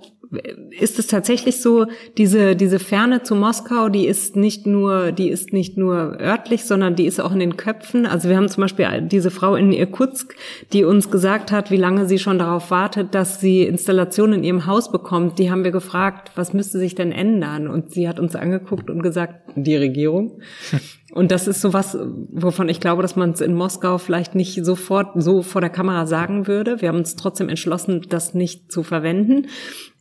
ist 0.79 0.99
es 0.99 1.07
tatsächlich 1.07 1.61
so, 1.61 1.85
diese, 2.17 2.55
diese 2.55 2.79
Ferne 2.79 3.23
zu 3.23 3.35
Moskau, 3.35 3.89
die 3.89 4.05
ist 4.05 4.35
nicht 4.35 4.67
nur, 4.67 5.11
die 5.11 5.29
ist 5.29 5.53
nicht 5.53 5.77
nur 5.77 6.19
örtlich, 6.19 6.65
sondern 6.65 6.95
die 6.95 7.05
ist 7.05 7.19
auch 7.19 7.31
in 7.31 7.39
den 7.39 7.55
Köpfen. 7.55 8.05
Also 8.05 8.27
wir 8.27 8.35
haben 8.35 8.49
zum 8.49 8.61
Beispiel 8.61 9.03
diese 9.03 9.31
Frau 9.31 9.55
in 9.55 9.71
Irkutsk, 9.71 10.35
die 10.73 10.83
uns 10.83 11.09
gesagt 11.09 11.51
hat, 11.51 11.71
wie 11.71 11.77
lange 11.77 12.07
sie 12.07 12.19
schon 12.19 12.39
darauf 12.39 12.71
wartet, 12.71 13.15
dass 13.15 13.39
sie 13.39 13.63
Installationen 13.63 14.39
in 14.39 14.43
ihrem 14.43 14.65
Haus 14.65 14.91
bekommt. 14.91 15.39
Die 15.39 15.49
haben 15.49 15.63
wir 15.63 15.71
gefragt, 15.71 16.31
was 16.35 16.53
müsste 16.53 16.77
sich 16.77 16.95
denn 16.95 17.11
ändern? 17.11 17.67
Und 17.67 17.91
sie 17.91 18.09
hat 18.09 18.19
uns 18.19 18.35
angeguckt 18.35 18.89
und 18.89 19.01
gesagt, 19.01 19.35
die 19.55 19.75
Regierung. 19.75 20.41
Und 21.13 21.31
das 21.31 21.47
ist 21.47 21.61
sowas, 21.61 21.97
wovon 22.31 22.69
ich 22.69 22.79
glaube, 22.79 23.01
dass 23.01 23.15
man 23.15 23.31
es 23.31 23.41
in 23.41 23.55
Moskau 23.55 23.97
vielleicht 23.97 24.35
nicht 24.35 24.63
sofort 24.63 25.11
so 25.15 25.41
vor 25.41 25.61
der 25.61 25.69
Kamera 25.69 26.05
sagen 26.05 26.47
würde. 26.47 26.81
Wir 26.81 26.89
haben 26.89 26.97
uns 26.97 27.15
trotzdem 27.15 27.49
entschlossen, 27.49 28.05
das 28.09 28.33
nicht 28.33 28.71
zu 28.71 28.83
verwenden. 28.83 29.47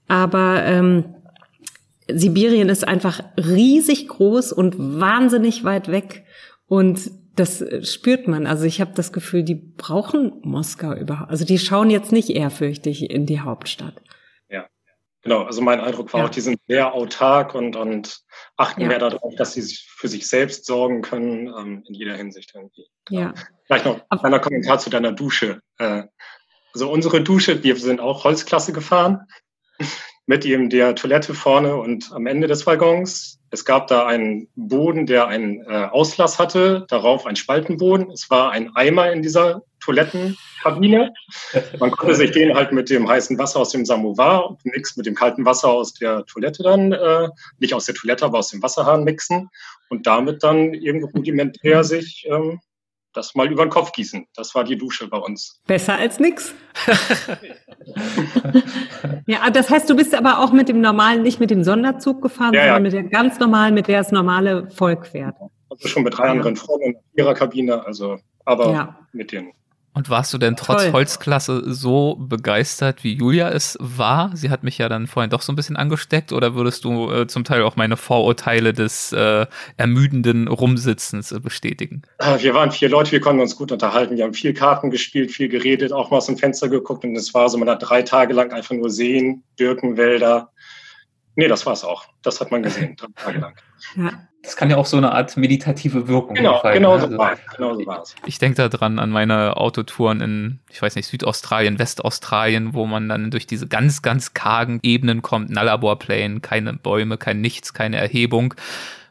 Aber 0.09 0.63
ähm, 0.65 1.17
Sibirien 2.09 2.69
ist 2.69 2.87
einfach 2.87 3.21
riesig 3.37 4.09
groß 4.09 4.53
und 4.53 4.77
wahnsinnig 4.79 5.65
weit 5.65 5.91
weg. 5.91 6.25
Und 6.67 7.11
das 7.35 7.65
spürt 7.83 8.29
man. 8.29 8.47
Also 8.47 8.65
ich 8.65 8.81
habe 8.81 8.93
das 8.95 9.13
Gefühl, 9.13 9.43
die 9.43 9.55
brauchen 9.55 10.41
Moskau 10.43 10.95
überhaupt. 10.95 11.31
Also 11.31 11.45
die 11.45 11.59
schauen 11.59 11.91
jetzt 11.91 12.13
nicht 12.13 12.31
ehrfürchtig 12.31 13.11
in 13.11 13.27
die 13.27 13.41
Hauptstadt. 13.41 13.95
Ja, 14.49 14.67
genau. 15.23 15.43
Also 15.43 15.61
mein 15.61 15.81
Eindruck 15.81 16.13
war 16.13 16.21
ja. 16.21 16.27
auch, 16.27 16.31
die 16.31 16.41
sind 16.41 16.59
sehr 16.67 16.95
autark 16.95 17.55
und, 17.55 17.77
und 17.77 18.21
achten 18.57 18.81
ja. 18.81 18.89
mehr 18.89 18.99
darauf, 18.99 19.35
dass 19.37 19.53
sie 19.53 19.61
sich 19.61 19.87
für 19.97 20.09
sich 20.09 20.29
selbst 20.29 20.65
sorgen 20.65 21.03
können, 21.03 21.49
ähm, 21.49 21.85
in 21.87 21.95
jeder 21.95 22.15
Hinsicht 22.15 22.53
irgendwie. 22.55 22.87
Ja. 23.11 23.35
Vielleicht 23.67 23.85
noch 23.85 24.01
ein 24.09 24.19
kleiner 24.19 24.39
Kommentar 24.39 24.79
zu 24.79 24.89
deiner 24.89 25.13
Dusche. 25.13 25.61
Äh, 25.79 26.05
also 26.73 26.91
unsere 26.91 27.23
Dusche, 27.23 27.63
wir 27.63 27.77
sind 27.77 28.01
auch 28.01 28.25
Holzklasse 28.25 28.73
gefahren 28.73 29.27
mit 30.27 30.45
ihm 30.45 30.69
der 30.69 30.95
Toilette 30.95 31.35
vorne 31.35 31.77
und 31.77 32.11
am 32.13 32.27
Ende 32.27 32.49
des 32.49 32.67
Waggons. 32.67 33.39
Es 33.51 33.65
gab 33.65 33.87
da 33.87 34.07
einen 34.07 34.49
Boden, 34.57 35.07
der 35.07 35.29
einen 35.29 35.61
äh, 35.63 35.87
Auslass 35.91 36.39
hatte, 36.39 36.85
darauf 36.89 37.27
ein 37.27 37.37
Spaltenboden. 37.37 38.11
Es 38.11 38.29
war 38.29 38.51
ein 38.51 38.75
Eimer 38.75 39.13
in 39.13 39.23
dieser 39.23 39.63
Toilettenkabine. 39.81 41.15
Man 41.79 41.93
konnte 41.93 42.17
sich 42.17 42.33
den 42.33 42.55
halt 42.55 42.73
mit 42.73 42.91
dem 42.91 43.09
heißen 43.09 43.39
Wasser 43.39 43.61
aus 43.61 43.71
dem 43.71 43.87
Samovar 43.87 44.51
und 44.51 44.67
nichts 44.67 44.97
mit 44.97 45.07
dem 45.07 45.15
kalten 45.15 45.45
Wasser 45.45 45.69
aus 45.69 45.95
der 45.95 46.27
Toilette 46.27 46.65
dann, 46.65 46.93
äh, 46.93 47.29
nicht 47.61 47.73
aus 47.73 47.87
der 47.87 47.95
Toilette, 47.95 48.25
aber 48.25 48.39
aus 48.39 48.51
dem 48.51 48.63
Wasserhahn 48.63 49.05
mixen 49.05 49.49
und 49.89 50.09
damit 50.09 50.43
dann 50.43 50.75
irgendwo 50.75 51.07
rudimentär 51.07 51.85
sich 51.85 52.27
ähm, 52.29 52.61
das 53.17 53.35
mal 53.35 53.51
über 53.51 53.65
den 53.65 53.71
Kopf 53.71 53.93
gießen. 53.93 54.27
Das 54.35 54.55
war 54.55 54.65
die 54.65 54.77
Dusche 54.77 55.09
bei 55.09 55.19
uns. 55.19 55.61
Besser 55.67 55.97
als 55.97 56.21
nix. 56.21 56.55
ja, 59.27 59.51
das 59.51 59.71
heißt, 59.71 59.89
du 59.89 59.97
bist 59.97 60.15
aber 60.15 60.41
auch 60.41 60.53
mit 60.53 60.69
dem 60.69 60.81
normalen, 60.81 61.23
nicht 61.23 61.41
mit 61.41 61.51
dem 61.51 61.65
Sonderzug 61.65 62.23
gefahren, 62.23 62.53
ja, 62.55 62.75
sondern 62.75 62.77
ja. 62.77 62.81
mit 62.81 62.93
der 62.93 63.03
ganz 63.05 63.39
normalen, 63.39 63.75
mit 63.75 63.89
der 63.89 63.99
das 63.99 64.13
normale 64.13 64.71
Volk 64.71 65.07
fährt. 65.07 65.37
Also 65.71 65.89
schon 65.89 66.03
mit 66.03 66.17
drei 66.17 66.29
anderen 66.29 66.57
Frauen 66.57 66.83
in 66.83 66.97
ihrer 67.15 67.35
Kabine, 67.35 67.85
also 67.85 68.19
aber 68.45 68.71
ja. 68.71 68.99
mit 69.13 69.33
den 69.33 69.53
und 69.97 70.11
warst 70.11 70.35
du 70.35 70.37
denn 70.37 70.57
trotz 70.57 70.83
Toll. 70.83 70.93
Holzklasse 70.93 71.73
so 71.73 72.17
begeistert, 72.17 73.03
wie 73.03 73.15
Julia 73.15 73.49
es 73.49 73.79
war? 73.81 74.31
Sie 74.35 74.51
hat 74.51 74.63
mich 74.63 74.77
ja 74.77 74.91
dann 74.91 75.07
vorhin 75.07 75.31
doch 75.31 75.41
so 75.41 75.51
ein 75.51 75.57
bisschen 75.57 75.77
angesteckt. 75.77 76.33
Oder 76.33 76.55
würdest 76.55 76.85
du 76.85 77.11
äh, 77.11 77.27
zum 77.27 77.45
Teil 77.45 77.63
auch 77.63 77.77
meine 77.77 77.97
Vorurteile 77.97 78.75
des 78.75 79.15
äh, 79.15 79.47
ermüdenden 79.79 80.49
Rumsitzens 80.49 81.33
äh, 81.33 81.41
bestätigen? 81.41 82.03
Ah, 82.19 82.37
wir 82.39 82.53
waren 82.53 82.73
vier 82.73 82.91
Leute, 82.91 83.11
wir 83.11 83.21
konnten 83.21 83.41
uns 83.41 83.57
gut 83.57 83.73
unterhalten. 83.73 84.19
Wir 84.19 84.25
haben 84.25 84.35
viel 84.35 84.53
Karten 84.53 84.91
gespielt, 84.91 85.31
viel 85.31 85.49
geredet, 85.49 85.95
auch 85.95 86.11
mal 86.11 86.19
aus 86.19 86.27
dem 86.27 86.37
Fenster 86.37 86.69
geguckt. 86.69 87.03
Und 87.03 87.17
es 87.17 87.33
war 87.33 87.49
so, 87.49 87.57
man 87.57 87.71
hat 87.71 87.89
drei 87.89 88.03
Tage 88.03 88.35
lang 88.35 88.53
einfach 88.53 88.75
nur 88.75 88.91
Seen, 88.91 89.45
Birkenwälder. 89.57 90.53
Nee, 91.37 91.49
das 91.49 91.65
war's 91.65 91.85
auch. 91.85 92.05
Das 92.21 92.39
hat 92.43 92.51
man 92.51 92.63
gesehen, 92.63 92.97
drei 92.97 93.09
Tage 93.17 93.39
lang. 93.39 93.55
Ja 93.97 94.13
das 94.47 94.55
kann 94.55 94.71
ja 94.71 94.77
auch 94.77 94.87
so 94.87 94.97
eine 94.97 95.13
Art 95.13 95.37
meditative 95.37 96.07
Wirkung 96.07 96.37
genau, 96.37 96.55
entfalten. 96.55 96.83
Genau, 96.83 96.95
ne? 96.95 97.01
so 97.01 97.07
also, 97.07 97.19
war 97.19 97.37
genau 97.57 97.75
so 97.75 97.87
war 97.87 98.03
es. 98.03 98.15
Ich 98.27 98.39
denke 98.39 98.57
da 98.57 98.69
dran 98.69 99.01
an 99.01 99.11
meine 99.11 99.57
Autotouren 99.57 100.21
in, 100.21 100.61
ich 100.71 100.81
weiß 100.81 100.95
nicht, 100.95 101.07
Südaustralien, 101.07 101.81
Westaustralien, 101.81 102.73
wo 102.73 102.87
man 102.87 103.09
dann 103.09 103.33
durch 103.33 103.49
diese 103.49 103.67
ganz, 103.67 104.03
ganz 104.03 104.35
kargen 104.35 104.79
Ebenen 104.83 105.21
kommt, 105.21 105.51
Nullarbor 105.51 105.99
Plain, 105.99 106.43
keine 106.43 106.75
Bäume, 106.75 107.19
kein 107.19 107.41
Nichts, 107.41 107.75
keine 107.75 107.97
Erhebung 107.97 108.55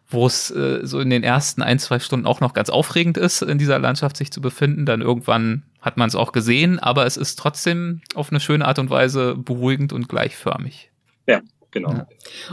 wo 0.07 0.27
es 0.27 0.51
äh, 0.51 0.81
so 0.83 0.99
in 0.99 1.09
den 1.09 1.23
ersten 1.23 1.63
ein, 1.63 1.79
zwei 1.79 1.97
Stunden 1.97 2.27
auch 2.27 2.39
noch 2.39 2.53
ganz 2.53 2.69
aufregend 2.69 3.17
ist, 3.17 3.41
in 3.41 3.57
dieser 3.57 3.79
Landschaft 3.79 4.15
sich 4.15 4.31
zu 4.31 4.39
befinden. 4.39 4.85
Dann 4.85 5.01
irgendwann 5.01 5.63
hat 5.81 5.97
man 5.97 6.07
es 6.07 6.15
auch 6.15 6.31
gesehen, 6.31 6.79
aber 6.79 7.07
es 7.07 7.17
ist 7.17 7.37
trotzdem 7.37 8.01
auf 8.13 8.29
eine 8.29 8.39
schöne 8.39 8.65
Art 8.65 8.77
und 8.77 8.91
Weise 8.91 9.35
beruhigend 9.35 9.93
und 9.93 10.07
gleichförmig. 10.07 10.91
Ja, 11.27 11.41
genau. 11.75 11.91
Ja. 11.91 12.07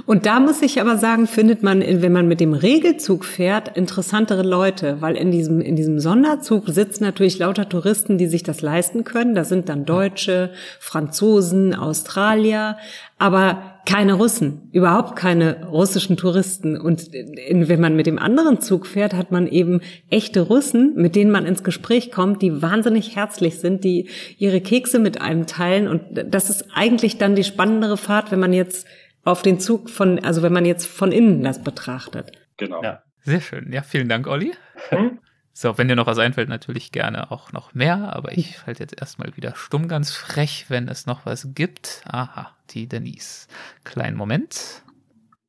Und 0.05 0.27
da 0.27 0.41
muss 0.41 0.61
ich 0.61 0.81
aber 0.81 0.99
sagen, 0.99 1.27
findet 1.27 1.63
man, 1.63 1.81
wenn 1.81 2.13
man 2.13 2.29
mit 2.29 2.41
dem 2.41 2.53
Regelzug 2.53 3.25
fährt, 3.25 3.75
interessantere 3.77 4.43
Leute, 4.43 5.01
weil 5.01 5.17
in 5.17 5.31
diesem, 5.31 5.61
in 5.63 5.77
diesem 5.77 5.99
Sonderzug 6.01 6.69
sitzen 6.69 7.05
natürlich 7.05 7.39
lauter 7.39 7.69
Touristen, 7.69 8.19
die 8.19 8.27
sich 8.27 8.43
das 8.43 8.61
leisten 8.61 9.05
können. 9.05 9.35
Da 9.35 9.45
sind 9.45 9.71
dann 9.71 9.87
Deutsche, 9.87 10.51
Franzosen, 10.79 11.75
Australier, 11.75 12.77
aber 13.19 13.79
keine 13.87 14.15
Russen, 14.15 14.69
überhaupt 14.73 15.17
keine 15.17 15.67
russischen 15.67 16.17
Touristen. 16.17 16.77
Und 16.77 17.13
wenn 17.13 17.81
man 17.81 17.97
mit 17.97 18.07
dem 18.07 18.19
anderen 18.19 18.61
Zug 18.61 18.87
fährt, 18.87 19.15
hat 19.15 19.31
man 19.31 19.47
eben 19.47 19.81
echte 20.11 20.41
Russen, 20.41 20.95
mit 20.97 21.15
denen 21.17 21.31
man 21.31 21.47
ins 21.47 21.65
Gespräch 21.65 22.11
kommt, 22.11 22.43
die 22.43 22.63
wahnsinnig 22.63 23.17
herzlich 23.17 23.59
sind, 23.59 23.85
die 23.85 24.09
ihre 24.39 24.61
Kekse 24.61 24.99
mit 24.99 25.21
einem 25.21 25.47
teilen. 25.47 25.87
Und 25.89 26.03
das 26.29 26.51
ist 26.51 26.67
eigentlich 26.75 27.19
dann 27.19 27.37
die 27.37 27.45
spannendere 27.45 27.97
Fahrt, 27.97 28.33
wenn 28.33 28.41
man 28.41 28.53
jetzt 28.53 28.87
auf 29.25 29.43
den 29.43 29.61
Zug 29.61 29.91
von, 29.91 30.23
also 30.25 30.43
wenn 30.43 30.53
man 30.53 30.65
jetzt 30.65 30.87
von 30.87 31.13
innen 31.13 31.43
das 31.43 31.63
betrachtet. 31.63 32.33
Genau. 32.57 32.83
Ja, 32.83 33.03
sehr 33.23 33.41
schön. 33.41 33.73
Ja, 33.73 33.83
vielen 33.83 34.09
Dank, 34.09 34.27
Olli. 34.27 34.53
Hm? 34.89 35.19
So, 35.55 35.77
wenn 35.77 35.87
dir 35.87 35.97
noch 35.97 36.07
was 36.07 36.19
einfällt, 36.19 36.49
natürlich 36.49 36.93
gerne 36.93 37.31
auch 37.31 37.53
noch 37.53 37.75
mehr, 37.75 38.17
aber 38.17 38.33
ich 38.33 38.67
halte 38.67 38.83
jetzt 38.83 38.99
erstmal 38.99 39.37
wieder 39.37 39.55
stumm 39.55 39.87
ganz 39.87 40.11
frech, 40.11 40.67
wenn 40.69 40.89
es 40.89 41.05
noch 41.05 41.27
was 41.27 41.49
gibt. 41.55 42.03
Aha, 42.07 42.57
die 42.71 42.89
Denise. 42.89 43.49
Kleinen 43.85 44.17
Moment. 44.17 44.83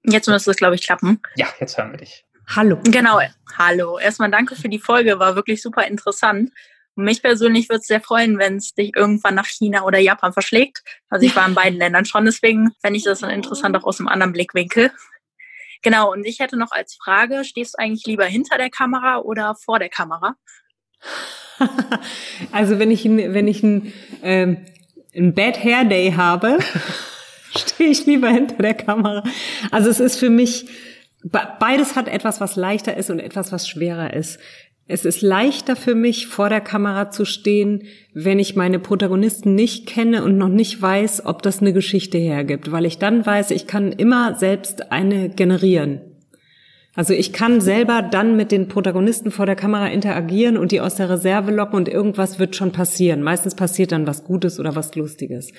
Jetzt 0.04 0.28
müsste 0.28 0.52
es, 0.52 0.58
glaube 0.58 0.76
ich, 0.76 0.82
klappen. 0.82 1.22
Ja, 1.36 1.48
jetzt 1.62 1.78
hören 1.78 1.92
wir 1.92 2.00
dich. 2.00 2.26
Hallo. 2.48 2.80
Genau, 2.84 3.22
hallo. 3.58 3.98
Erstmal 3.98 4.30
danke 4.30 4.58
für 4.58 4.68
die 4.68 4.80
Folge, 4.80 5.20
war 5.20 5.36
wirklich 5.36 5.62
super 5.62 5.88
interessant. 5.88 6.52
Mich 6.96 7.24
persönlich 7.24 7.70
würde 7.70 7.80
es 7.80 7.88
sehr 7.88 8.02
freuen, 8.02 8.38
wenn 8.38 8.58
es 8.58 8.74
dich 8.74 8.96
irgendwann 8.96 9.36
nach 9.36 9.48
China 9.48 9.84
oder 9.84 10.00
Japan 10.00 10.32
verschlägt. 10.32 10.84
Also 11.10 11.26
ich 11.26 11.36
war 11.36 11.48
in 11.48 11.56
beiden 11.56 11.80
Ländern 11.80 12.06
schon, 12.06 12.26
deswegen 12.26 12.72
fände 12.82 12.98
ich 12.98 13.04
das 13.04 13.22
dann 13.22 13.32
interessant 13.32 13.76
auch 13.76 13.84
aus 13.84 14.00
einem 14.00 14.10
anderen 14.10 14.34
Blickwinkel. 14.34 14.92
Genau, 15.82 16.12
und 16.12 16.26
ich 16.26 16.40
hätte 16.40 16.58
noch 16.58 16.72
als 16.72 16.96
Frage, 16.96 17.44
stehst 17.44 17.74
du 17.74 17.84
eigentlich 17.84 18.06
lieber 18.06 18.26
hinter 18.26 18.58
der 18.58 18.70
Kamera 18.70 19.18
oder 19.18 19.56
vor 19.56 19.80
der 19.80 19.90
Kamera? 19.90 20.36
also 22.52 22.80
wenn 22.80 22.90
ich, 22.90 23.04
wenn 23.06 23.48
ich 23.48 23.64
ein, 23.64 23.92
ähm, 24.22 24.66
ein 25.16 25.34
Bad 25.34 25.62
Hair 25.64 25.86
Day 25.86 26.14
habe, 26.14 26.60
stehe 27.56 27.90
ich 27.90 28.06
lieber 28.06 28.30
hinter 28.30 28.56
der 28.56 28.76
Kamera. 28.76 29.24
Also 29.72 29.90
es 29.90 30.00
ist 30.00 30.18
für 30.18 30.30
mich, 30.30 30.68
beides 31.24 31.96
hat 31.96 32.08
etwas, 32.08 32.40
was 32.40 32.56
leichter 32.56 32.96
ist 32.96 33.10
und 33.10 33.20
etwas, 33.20 33.52
was 33.52 33.68
schwerer 33.68 34.14
ist. 34.14 34.40
Es 34.94 35.06
ist 35.06 35.24
leichter 35.24 35.76
für 35.76 35.96
mich, 35.96 36.28
vor 36.28 36.50
der 36.50 36.62
Kamera 36.62 37.10
zu 37.10 37.26
stehen, 37.26 37.82
wenn 38.14 38.38
ich 38.38 38.56
meine 38.56 38.78
Protagonisten 38.78 39.56
nicht 39.56 39.88
kenne 39.88 40.24
und 40.24 40.38
noch 40.38 40.50
nicht 40.50 40.80
weiß, 40.80 41.26
ob 41.26 41.42
das 41.42 41.62
eine 41.62 41.74
Geschichte 41.74 42.20
hergibt, 42.20 42.72
weil 42.72 42.86
ich 42.86 43.00
dann 43.00 43.26
weiß, 43.26 43.50
ich 43.50 43.66
kann 43.66 43.92
immer 43.92 44.36
selbst 44.36 44.92
eine 44.92 45.30
generieren. 45.30 46.02
Also 46.94 47.16
ich 47.16 47.34
kann 47.34 47.60
selber 47.60 48.04
dann 48.04 48.36
mit 48.36 48.52
den 48.52 48.68
Protagonisten 48.68 49.32
vor 49.32 49.48
der 49.48 49.56
Kamera 49.56 49.88
interagieren 49.88 50.58
und 50.58 50.72
die 50.72 50.80
aus 50.80 50.94
der 50.94 51.10
Reserve 51.10 51.50
locken 51.50 51.78
und 51.78 51.90
irgendwas 51.90 52.38
wird 52.38 52.56
schon 52.56 52.72
passieren. 52.72 53.24
Meistens 53.24 53.56
passiert 53.56 53.92
dann 53.92 54.06
was 54.06 54.24
Gutes 54.24 54.60
oder 54.60 54.76
was 54.76 54.94
Lustiges. 54.94 55.54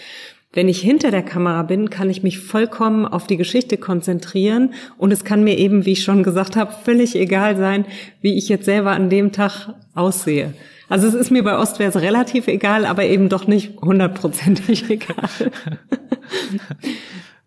Wenn 0.54 0.68
ich 0.68 0.80
hinter 0.80 1.10
der 1.10 1.24
Kamera 1.24 1.64
bin, 1.64 1.90
kann 1.90 2.08
ich 2.08 2.22
mich 2.22 2.38
vollkommen 2.38 3.06
auf 3.06 3.26
die 3.26 3.36
Geschichte 3.36 3.76
konzentrieren 3.76 4.72
und 4.96 5.12
es 5.12 5.24
kann 5.24 5.42
mir 5.42 5.58
eben, 5.58 5.84
wie 5.84 5.92
ich 5.92 6.04
schon 6.04 6.22
gesagt 6.22 6.54
habe, 6.54 6.72
völlig 6.84 7.16
egal 7.16 7.56
sein, 7.56 7.84
wie 8.20 8.38
ich 8.38 8.48
jetzt 8.48 8.64
selber 8.64 8.92
an 8.92 9.10
dem 9.10 9.32
Tag 9.32 9.74
aussehe. 9.94 10.54
Also 10.88 11.08
es 11.08 11.14
ist 11.14 11.30
mir 11.30 11.42
bei 11.42 11.58
Ostwärts 11.58 11.96
relativ 11.96 12.46
egal, 12.46 12.86
aber 12.86 13.04
eben 13.04 13.28
doch 13.28 13.48
nicht 13.48 13.80
hundertprozentig 13.80 14.84
egal. 14.90 15.28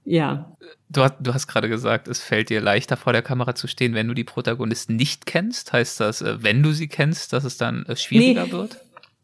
ja. 0.04 0.52
Du 0.90 1.02
hast, 1.02 1.16
du 1.22 1.34
hast 1.34 1.48
gerade 1.48 1.70
gesagt, 1.70 2.10
es 2.10 2.22
fällt 2.22 2.50
dir 2.50 2.62
leichter 2.62 2.98
vor 2.98 3.14
der 3.14 3.22
Kamera 3.22 3.56
zu 3.56 3.68
stehen, 3.68 3.94
wenn 3.94 4.08
du 4.08 4.14
die 4.14 4.24
Protagonisten 4.24 4.96
nicht 4.96 5.26
kennst. 5.26 5.72
Heißt 5.72 6.00
das, 6.02 6.22
äh, 6.22 6.38
wenn 6.42 6.62
du 6.62 6.72
sie 6.72 6.88
kennst, 6.88 7.32
dass 7.32 7.46
es 7.46 7.58
dann 7.58 7.86
äh, 7.86 7.96
schwieriger 7.96 8.46
nee. 8.46 8.52
wird? 8.52 8.78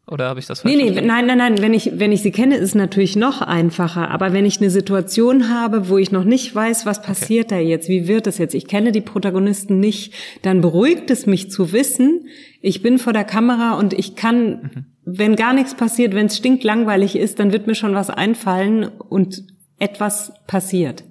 Oder 0.06 0.28
habe 0.28 0.38
ich 0.38 0.46
das 0.46 0.60
falsch 0.60 0.76
Nee, 0.76 0.90
nee, 0.90 1.00
nein, 1.00 1.26
nein, 1.26 1.38
nein. 1.38 1.62
Wenn 1.62 1.72
ich, 1.72 1.92
wenn 1.98 2.12
ich 2.12 2.20
sie 2.20 2.30
kenne, 2.30 2.56
ist 2.56 2.62
es 2.62 2.74
natürlich 2.74 3.16
noch 3.16 3.40
einfacher. 3.40 4.10
Aber 4.10 4.34
wenn 4.34 4.44
ich 4.44 4.60
eine 4.60 4.68
Situation 4.68 5.48
habe, 5.48 5.88
wo 5.88 5.96
ich 5.96 6.12
noch 6.12 6.24
nicht 6.24 6.54
weiß, 6.54 6.84
was 6.84 7.00
passiert 7.00 7.46
okay. 7.46 7.62
da 7.62 7.68
jetzt, 7.68 7.88
wie 7.88 8.06
wird 8.06 8.26
es 8.26 8.36
jetzt, 8.36 8.54
ich 8.54 8.66
kenne 8.66 8.92
die 8.92 9.00
Protagonisten 9.00 9.80
nicht, 9.80 10.12
dann 10.42 10.60
beruhigt 10.60 11.10
es 11.10 11.24
mich 11.24 11.50
zu 11.50 11.72
wissen, 11.72 12.28
ich 12.60 12.82
bin 12.82 12.98
vor 12.98 13.14
der 13.14 13.24
Kamera 13.24 13.78
und 13.78 13.94
ich 13.94 14.14
kann, 14.14 14.46
mhm. 14.48 14.84
wenn 15.06 15.36
gar 15.36 15.54
nichts 15.54 15.74
passiert, 15.74 16.14
wenn 16.14 16.26
es 16.26 16.36
stinklangweilig 16.36 17.16
ist, 17.16 17.38
dann 17.38 17.52
wird 17.52 17.66
mir 17.66 17.74
schon 17.74 17.94
was 17.94 18.10
einfallen 18.10 18.88
und 19.08 19.44
etwas 19.78 20.32
passiert. 20.46 21.04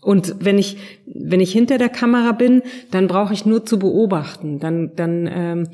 Und 0.00 0.36
wenn 0.40 0.58
ich, 0.58 0.76
wenn 1.06 1.40
ich 1.40 1.52
hinter 1.52 1.78
der 1.78 1.88
Kamera 1.88 2.32
bin, 2.32 2.62
dann 2.90 3.06
brauche 3.06 3.32
ich 3.32 3.46
nur 3.46 3.64
zu 3.64 3.78
beobachten. 3.78 4.58
Dann, 4.58 4.92
dann 4.96 5.30
ähm, 5.32 5.68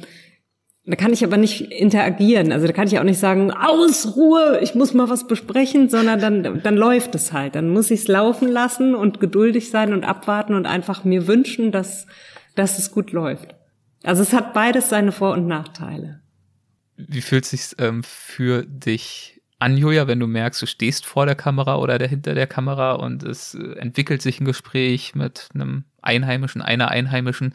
da 0.90 0.96
kann 0.96 1.12
ich 1.12 1.22
aber 1.22 1.36
nicht 1.36 1.60
interagieren. 1.60 2.50
Also 2.50 2.66
da 2.66 2.72
kann 2.72 2.88
ich 2.88 2.98
auch 2.98 3.04
nicht 3.04 3.20
sagen, 3.20 3.52
aus, 3.52 4.16
Ruhe, 4.16 4.58
ich 4.60 4.74
muss 4.74 4.92
mal 4.92 5.08
was 5.08 5.26
besprechen, 5.26 5.88
sondern 5.88 6.20
dann, 6.20 6.62
dann 6.62 6.76
läuft 6.76 7.14
es 7.14 7.32
halt. 7.32 7.54
Dann 7.54 7.70
muss 7.70 7.90
ich 7.92 8.00
es 8.00 8.08
laufen 8.08 8.48
lassen 8.48 8.96
und 8.96 9.20
geduldig 9.20 9.70
sein 9.70 9.92
und 9.92 10.04
abwarten 10.04 10.54
und 10.54 10.66
einfach 10.66 11.04
mir 11.04 11.28
wünschen, 11.28 11.70
dass, 11.70 12.06
dass 12.56 12.78
es 12.78 12.90
gut 12.90 13.12
läuft. 13.12 13.54
Also 14.02 14.22
es 14.22 14.32
hat 14.32 14.52
beides 14.52 14.88
seine 14.88 15.12
Vor- 15.12 15.34
und 15.34 15.46
Nachteile. 15.46 16.22
Wie 16.96 17.20
fühlt 17.20 17.44
es 17.44 17.50
sich 17.50 17.78
ähm, 17.78 18.02
für 18.02 18.64
dich 18.66 19.40
an, 19.60 19.76
Julia, 19.76 20.08
wenn 20.08 20.18
du 20.18 20.26
merkst, 20.26 20.60
du 20.60 20.66
stehst 20.66 21.06
vor 21.06 21.26
der 21.26 21.34
Kamera 21.36 21.76
oder 21.76 22.04
hinter 22.08 22.34
der 22.34 22.46
Kamera 22.46 22.92
und 22.92 23.22
es 23.22 23.54
äh, 23.54 23.78
entwickelt 23.78 24.22
sich 24.22 24.40
ein 24.40 24.44
Gespräch 24.44 25.14
mit 25.14 25.50
einem 25.54 25.84
Einheimischen, 26.02 26.62
einer 26.62 26.88
Einheimischen? 26.88 27.54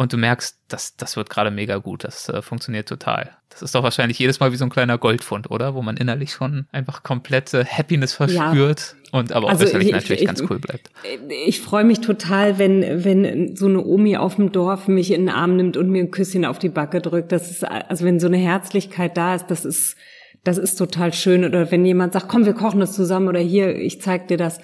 Und 0.00 0.14
du 0.14 0.16
merkst, 0.16 0.56
das, 0.68 0.96
das 0.96 1.18
wird 1.18 1.28
gerade 1.28 1.50
mega 1.50 1.76
gut, 1.76 2.04
das 2.04 2.26
äh, 2.30 2.40
funktioniert 2.40 2.88
total. 2.88 3.36
Das 3.50 3.60
ist 3.60 3.74
doch 3.74 3.82
wahrscheinlich 3.82 4.18
jedes 4.18 4.40
Mal 4.40 4.50
wie 4.50 4.56
so 4.56 4.64
ein 4.64 4.70
kleiner 4.70 4.96
Goldfund, 4.96 5.50
oder? 5.50 5.74
Wo 5.74 5.82
man 5.82 5.98
innerlich 5.98 6.32
schon 6.32 6.66
einfach 6.72 7.02
komplette 7.02 7.66
Happiness 7.66 8.14
verspürt 8.14 8.96
ja. 9.12 9.18
und 9.18 9.32
aber 9.32 9.48
auch 9.48 9.50
also 9.50 9.66
ich, 9.66 9.92
natürlich 9.92 10.22
ich, 10.22 10.26
ganz 10.26 10.40
cool 10.48 10.58
bleibt. 10.58 10.90
Ich, 11.04 11.48
ich 11.48 11.60
freue 11.60 11.84
mich 11.84 12.00
total, 12.00 12.58
wenn, 12.58 13.04
wenn 13.04 13.54
so 13.54 13.66
eine 13.66 13.84
Omi 13.84 14.16
auf 14.16 14.36
dem 14.36 14.52
Dorf 14.52 14.88
mich 14.88 15.10
in 15.10 15.26
den 15.26 15.28
Arm 15.28 15.56
nimmt 15.56 15.76
und 15.76 15.90
mir 15.90 16.02
ein 16.02 16.10
Küsschen 16.10 16.46
auf 16.46 16.58
die 16.58 16.70
Backe 16.70 17.02
drückt. 17.02 17.30
Das 17.30 17.50
ist, 17.50 17.62
also 17.62 18.06
wenn 18.06 18.20
so 18.20 18.26
eine 18.26 18.38
Herzlichkeit 18.38 19.18
da 19.18 19.34
ist, 19.34 19.50
das 19.50 19.66
ist, 19.66 19.96
das 20.44 20.56
ist 20.56 20.76
total 20.76 21.12
schön. 21.12 21.44
Oder 21.44 21.70
wenn 21.70 21.84
jemand 21.84 22.14
sagt, 22.14 22.28
komm, 22.28 22.46
wir 22.46 22.54
kochen 22.54 22.80
das 22.80 22.94
zusammen 22.94 23.28
oder 23.28 23.40
hier, 23.40 23.76
ich 23.76 24.00
zeig 24.00 24.28
dir 24.28 24.38
das. 24.38 24.60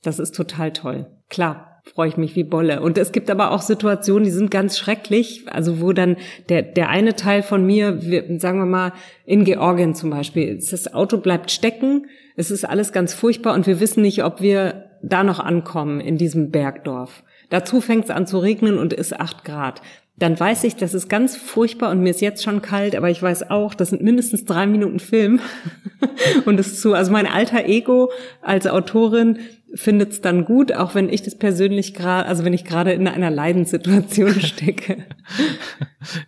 Das 0.00 0.18
ist 0.18 0.34
total 0.34 0.72
toll. 0.72 1.08
Klar 1.28 1.67
freue 1.94 2.08
ich 2.08 2.16
mich 2.16 2.36
wie 2.36 2.44
Bolle. 2.44 2.80
Und 2.80 2.98
es 2.98 3.12
gibt 3.12 3.30
aber 3.30 3.50
auch 3.50 3.62
Situationen, 3.62 4.24
die 4.24 4.30
sind 4.30 4.50
ganz 4.50 4.78
schrecklich, 4.78 5.44
also 5.46 5.80
wo 5.80 5.92
dann 5.92 6.16
der, 6.48 6.62
der 6.62 6.88
eine 6.88 7.16
Teil 7.16 7.42
von 7.42 7.64
mir, 7.64 8.02
wir, 8.02 8.38
sagen 8.40 8.58
wir 8.58 8.66
mal, 8.66 8.92
in 9.24 9.44
Georgien 9.44 9.94
zum 9.94 10.10
Beispiel, 10.10 10.56
das 10.56 10.92
Auto 10.94 11.18
bleibt 11.18 11.50
stecken, 11.50 12.06
es 12.36 12.50
ist 12.50 12.64
alles 12.64 12.92
ganz 12.92 13.14
furchtbar 13.14 13.54
und 13.54 13.66
wir 13.66 13.80
wissen 13.80 14.02
nicht, 14.02 14.22
ob 14.24 14.40
wir 14.40 14.84
da 15.02 15.24
noch 15.24 15.40
ankommen 15.40 16.00
in 16.00 16.18
diesem 16.18 16.50
Bergdorf. 16.50 17.22
Dazu 17.50 17.80
fängt 17.80 18.04
es 18.04 18.10
an 18.10 18.26
zu 18.26 18.38
regnen 18.38 18.78
und 18.78 18.92
ist 18.92 19.18
acht 19.18 19.44
Grad 19.44 19.80
dann 20.18 20.38
weiß 20.38 20.64
ich, 20.64 20.74
das 20.74 20.94
ist 20.94 21.08
ganz 21.08 21.36
furchtbar 21.36 21.90
und 21.90 22.00
mir 22.00 22.10
ist 22.10 22.20
jetzt 22.20 22.42
schon 22.42 22.60
kalt, 22.60 22.96
aber 22.96 23.08
ich 23.08 23.22
weiß 23.22 23.50
auch, 23.50 23.74
das 23.74 23.90
sind 23.90 24.02
mindestens 24.02 24.44
drei 24.44 24.66
Minuten 24.66 24.98
Film 24.98 25.40
und 26.44 26.58
es 26.58 26.80
zu. 26.80 26.92
Also 26.94 27.12
mein 27.12 27.26
alter 27.26 27.66
Ego 27.66 28.10
als 28.42 28.66
Autorin 28.66 29.38
findet 29.74 30.12
es 30.12 30.20
dann 30.20 30.44
gut, 30.44 30.72
auch 30.72 30.94
wenn 30.94 31.08
ich 31.08 31.22
das 31.22 31.36
persönlich 31.36 31.94
gerade, 31.94 32.28
also 32.28 32.44
wenn 32.44 32.52
ich 32.52 32.64
gerade 32.64 32.92
in 32.92 33.06
einer 33.06 33.30
Leidenssituation 33.30 34.40
stecke. 34.40 35.04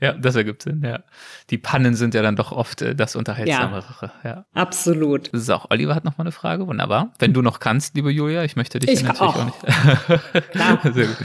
ja, 0.01 0.12
das 0.12 0.36
ergibt 0.36 0.62
Sinn, 0.62 0.82
ja. 0.84 1.03
Die 1.51 1.59
Pannen 1.59 1.95
sind 1.95 2.14
ja 2.14 2.22
dann 2.22 2.36
doch 2.36 2.53
oft 2.53 2.82
äh, 2.82 2.95
das 2.95 3.16
Unterhaltsamere. 3.16 4.12
Ja, 4.22 4.30
ja. 4.30 4.45
Absolut. 4.55 5.32
Das 5.32 5.43
ist 5.43 5.51
auch, 5.51 5.70
Oliver 5.70 5.95
hat 5.95 6.05
noch 6.05 6.18
mal 6.18 6.24
eine 6.24 6.32
Frage, 6.32 6.66
wunderbar. 6.66 7.12
Wenn 7.18 7.32
du 7.32 7.43
noch 7.43 7.61
kannst, 7.61 7.95
liebe 7.97 8.11
Julia, 8.11 8.45
ich 8.45 8.57
möchte 8.57 8.78
dich 8.78 8.91
ich 8.91 9.03
natürlich 9.03 9.20
auch, 9.20 9.36
auch 9.36 9.45
nicht. 9.45 10.51
Klar. 10.51 10.80
Sehr 10.93 11.07
gut. 11.07 11.16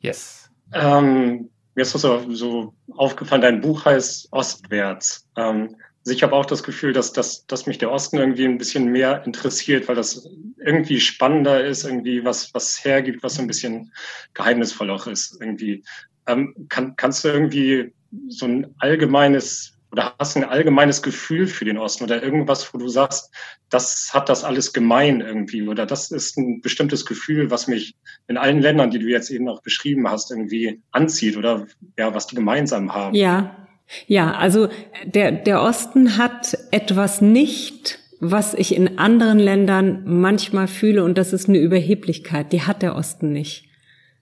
Yes. 0.00 0.50
Ähm, 0.72 1.50
mir 1.74 1.82
ist 1.82 1.94
das 1.94 2.02
so, 2.02 2.30
so 2.30 2.74
aufgefallen, 2.96 3.42
dein 3.42 3.60
Buch 3.60 3.84
heißt 3.84 4.28
Ostwärts. 4.32 5.28
Ähm, 5.36 5.76
also 6.04 6.14
ich 6.14 6.22
habe 6.22 6.34
auch 6.34 6.44
das 6.44 6.62
Gefühl, 6.62 6.92
dass, 6.92 7.12
dass, 7.12 7.46
dass 7.46 7.64
mich 7.64 7.78
der 7.78 7.90
Osten 7.90 8.18
irgendwie 8.18 8.44
ein 8.44 8.58
bisschen 8.58 8.92
mehr 8.92 9.24
interessiert, 9.24 9.88
weil 9.88 9.96
das 9.96 10.28
irgendwie 10.62 11.00
spannender 11.00 11.64
ist, 11.64 11.84
irgendwie 11.84 12.24
was, 12.24 12.52
was 12.52 12.84
hergibt, 12.84 13.22
was 13.22 13.36
so 13.36 13.40
ein 13.40 13.46
bisschen 13.46 13.90
geheimnisvoll 14.34 14.90
auch 14.90 15.06
ist. 15.06 15.38
Irgendwie. 15.40 15.82
Ähm, 16.26 16.54
kann, 16.68 16.96
kannst 16.96 17.24
du 17.24 17.28
irgendwie 17.28 17.94
so 18.28 18.44
ein 18.44 18.74
allgemeines 18.78 19.72
oder 19.92 20.14
hast 20.18 20.34
du 20.34 20.40
ein 20.40 20.48
allgemeines 20.48 21.02
Gefühl 21.02 21.46
für 21.46 21.64
den 21.64 21.78
Osten 21.78 22.04
oder 22.04 22.22
irgendwas, 22.22 22.74
wo 22.74 22.78
du 22.78 22.88
sagst, 22.88 23.30
das 23.70 24.10
hat 24.12 24.28
das 24.28 24.42
alles 24.42 24.72
gemein 24.72 25.20
irgendwie 25.20 25.66
oder 25.68 25.86
das 25.86 26.10
ist 26.10 26.36
ein 26.36 26.60
bestimmtes 26.60 27.06
Gefühl, 27.06 27.50
was 27.50 27.68
mich 27.68 27.94
in 28.26 28.36
allen 28.36 28.60
Ländern, 28.60 28.90
die 28.90 28.98
du 28.98 29.06
jetzt 29.06 29.30
eben 29.30 29.48
auch 29.48 29.62
beschrieben 29.62 30.08
hast, 30.08 30.32
irgendwie 30.32 30.82
anzieht 30.90 31.36
oder 31.36 31.66
ja, 31.96 32.12
was 32.12 32.26
die 32.26 32.34
gemeinsam 32.34 32.92
haben? 32.92 33.14
Ja, 33.14 33.64
ja, 34.06 34.32
also 34.32 34.68
der, 35.04 35.32
der 35.32 35.62
Osten 35.62 36.16
hat 36.16 36.58
etwas 36.70 37.20
nicht, 37.20 37.98
was 38.20 38.54
ich 38.54 38.74
in 38.74 38.98
anderen 38.98 39.38
Ländern 39.38 40.02
manchmal 40.04 40.68
fühle, 40.68 41.04
und 41.04 41.18
das 41.18 41.32
ist 41.32 41.48
eine 41.48 41.58
Überheblichkeit, 41.58 42.52
die 42.52 42.62
hat 42.62 42.82
der 42.82 42.96
Osten 42.96 43.32
nicht. 43.32 43.68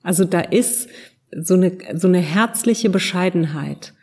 Also 0.02 0.24
da 0.24 0.40
ist 0.40 0.88
so 1.30 1.54
eine, 1.54 1.72
so 1.94 2.08
eine 2.08 2.18
herzliche 2.18 2.90
Bescheidenheit 2.90 3.94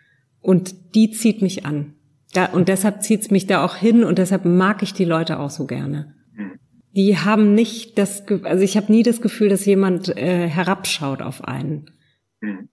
und 0.41 0.95
die 0.95 1.11
zieht 1.11 1.41
mich 1.41 1.65
an. 1.65 1.93
Da, 2.33 2.45
und 2.45 2.69
deshalb 2.69 3.01
zieht's 3.01 3.31
mich 3.31 3.47
da 3.47 3.65
auch 3.65 3.75
hin 3.75 4.03
und 4.03 4.19
deshalb 4.19 4.45
mag 4.45 4.83
ich 4.83 4.93
die 4.93 5.05
Leute 5.05 5.39
auch 5.39 5.49
so 5.49 5.65
gerne. 5.65 6.15
Die 6.95 7.17
haben 7.17 7.53
nicht 7.53 7.97
das, 7.97 8.23
also 8.43 8.63
ich 8.63 8.77
habe 8.77 8.91
nie 8.91 9.03
das 9.03 9.21
Gefühl, 9.21 9.49
dass 9.49 9.65
jemand 9.65 10.15
äh, 10.17 10.47
herabschaut 10.47 11.21
auf 11.21 11.43
einen. 11.43 11.91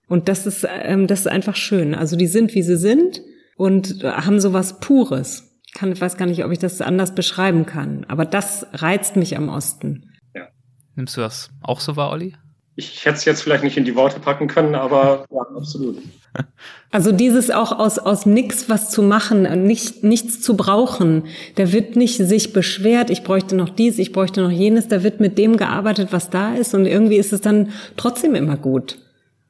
Und 0.07 0.29
das 0.29 0.45
ist, 0.45 0.65
ähm, 0.69 1.07
das 1.07 1.21
ist 1.21 1.27
einfach 1.27 1.55
schön. 1.55 1.93
Also 1.93 2.15
die 2.15 2.27
sind, 2.27 2.55
wie 2.55 2.63
sie 2.63 2.77
sind 2.77 3.21
und 3.57 4.03
haben 4.03 4.39
sowas 4.39 4.79
Pures. 4.79 5.59
Ich 5.65 5.73
kann, 5.73 5.99
weiß 5.99 6.17
gar 6.17 6.25
nicht, 6.25 6.45
ob 6.45 6.51
ich 6.51 6.59
das 6.59 6.81
anders 6.81 7.13
beschreiben 7.13 7.65
kann. 7.65 8.05
Aber 8.07 8.25
das 8.25 8.65
reizt 8.73 9.15
mich 9.15 9.35
am 9.35 9.49
Osten. 9.49 10.13
Ja. 10.33 10.47
Nimmst 10.95 11.17
du 11.17 11.21
das 11.21 11.49
auch 11.61 11.81
so 11.81 11.95
wahr, 11.95 12.11
Olli? 12.11 12.35
Ich 12.79 13.05
hätte 13.05 13.17
es 13.17 13.25
jetzt 13.25 13.41
vielleicht 13.41 13.63
nicht 13.63 13.75
in 13.75 13.85
die 13.85 13.95
Worte 13.95 14.19
packen 14.19 14.47
können, 14.47 14.75
aber 14.75 15.25
ja, 15.31 15.41
absolut. 15.55 15.97
Also 16.89 17.11
dieses 17.11 17.51
auch 17.51 17.77
aus, 17.77 17.99
aus 17.99 18.25
nix 18.25 18.69
was 18.69 18.91
zu 18.91 19.01
machen, 19.01 19.65
nicht, 19.65 20.05
nichts 20.05 20.39
zu 20.41 20.55
brauchen. 20.55 21.23
Da 21.55 21.73
wird 21.73 21.97
nicht 21.97 22.15
sich 22.15 22.53
beschwert, 22.53 23.09
ich 23.09 23.23
bräuchte 23.23 23.55
noch 23.55 23.69
dies, 23.69 23.99
ich 23.99 24.13
bräuchte 24.13 24.41
noch 24.41 24.51
jenes. 24.51 24.87
Da 24.87 25.03
wird 25.03 25.19
mit 25.19 25.37
dem 25.37 25.57
gearbeitet, 25.57 26.09
was 26.11 26.29
da 26.29 26.53
ist. 26.53 26.73
Und 26.73 26.85
irgendwie 26.85 27.17
ist 27.17 27.33
es 27.33 27.41
dann 27.41 27.71
trotzdem 27.97 28.35
immer 28.35 28.55
gut. 28.55 28.99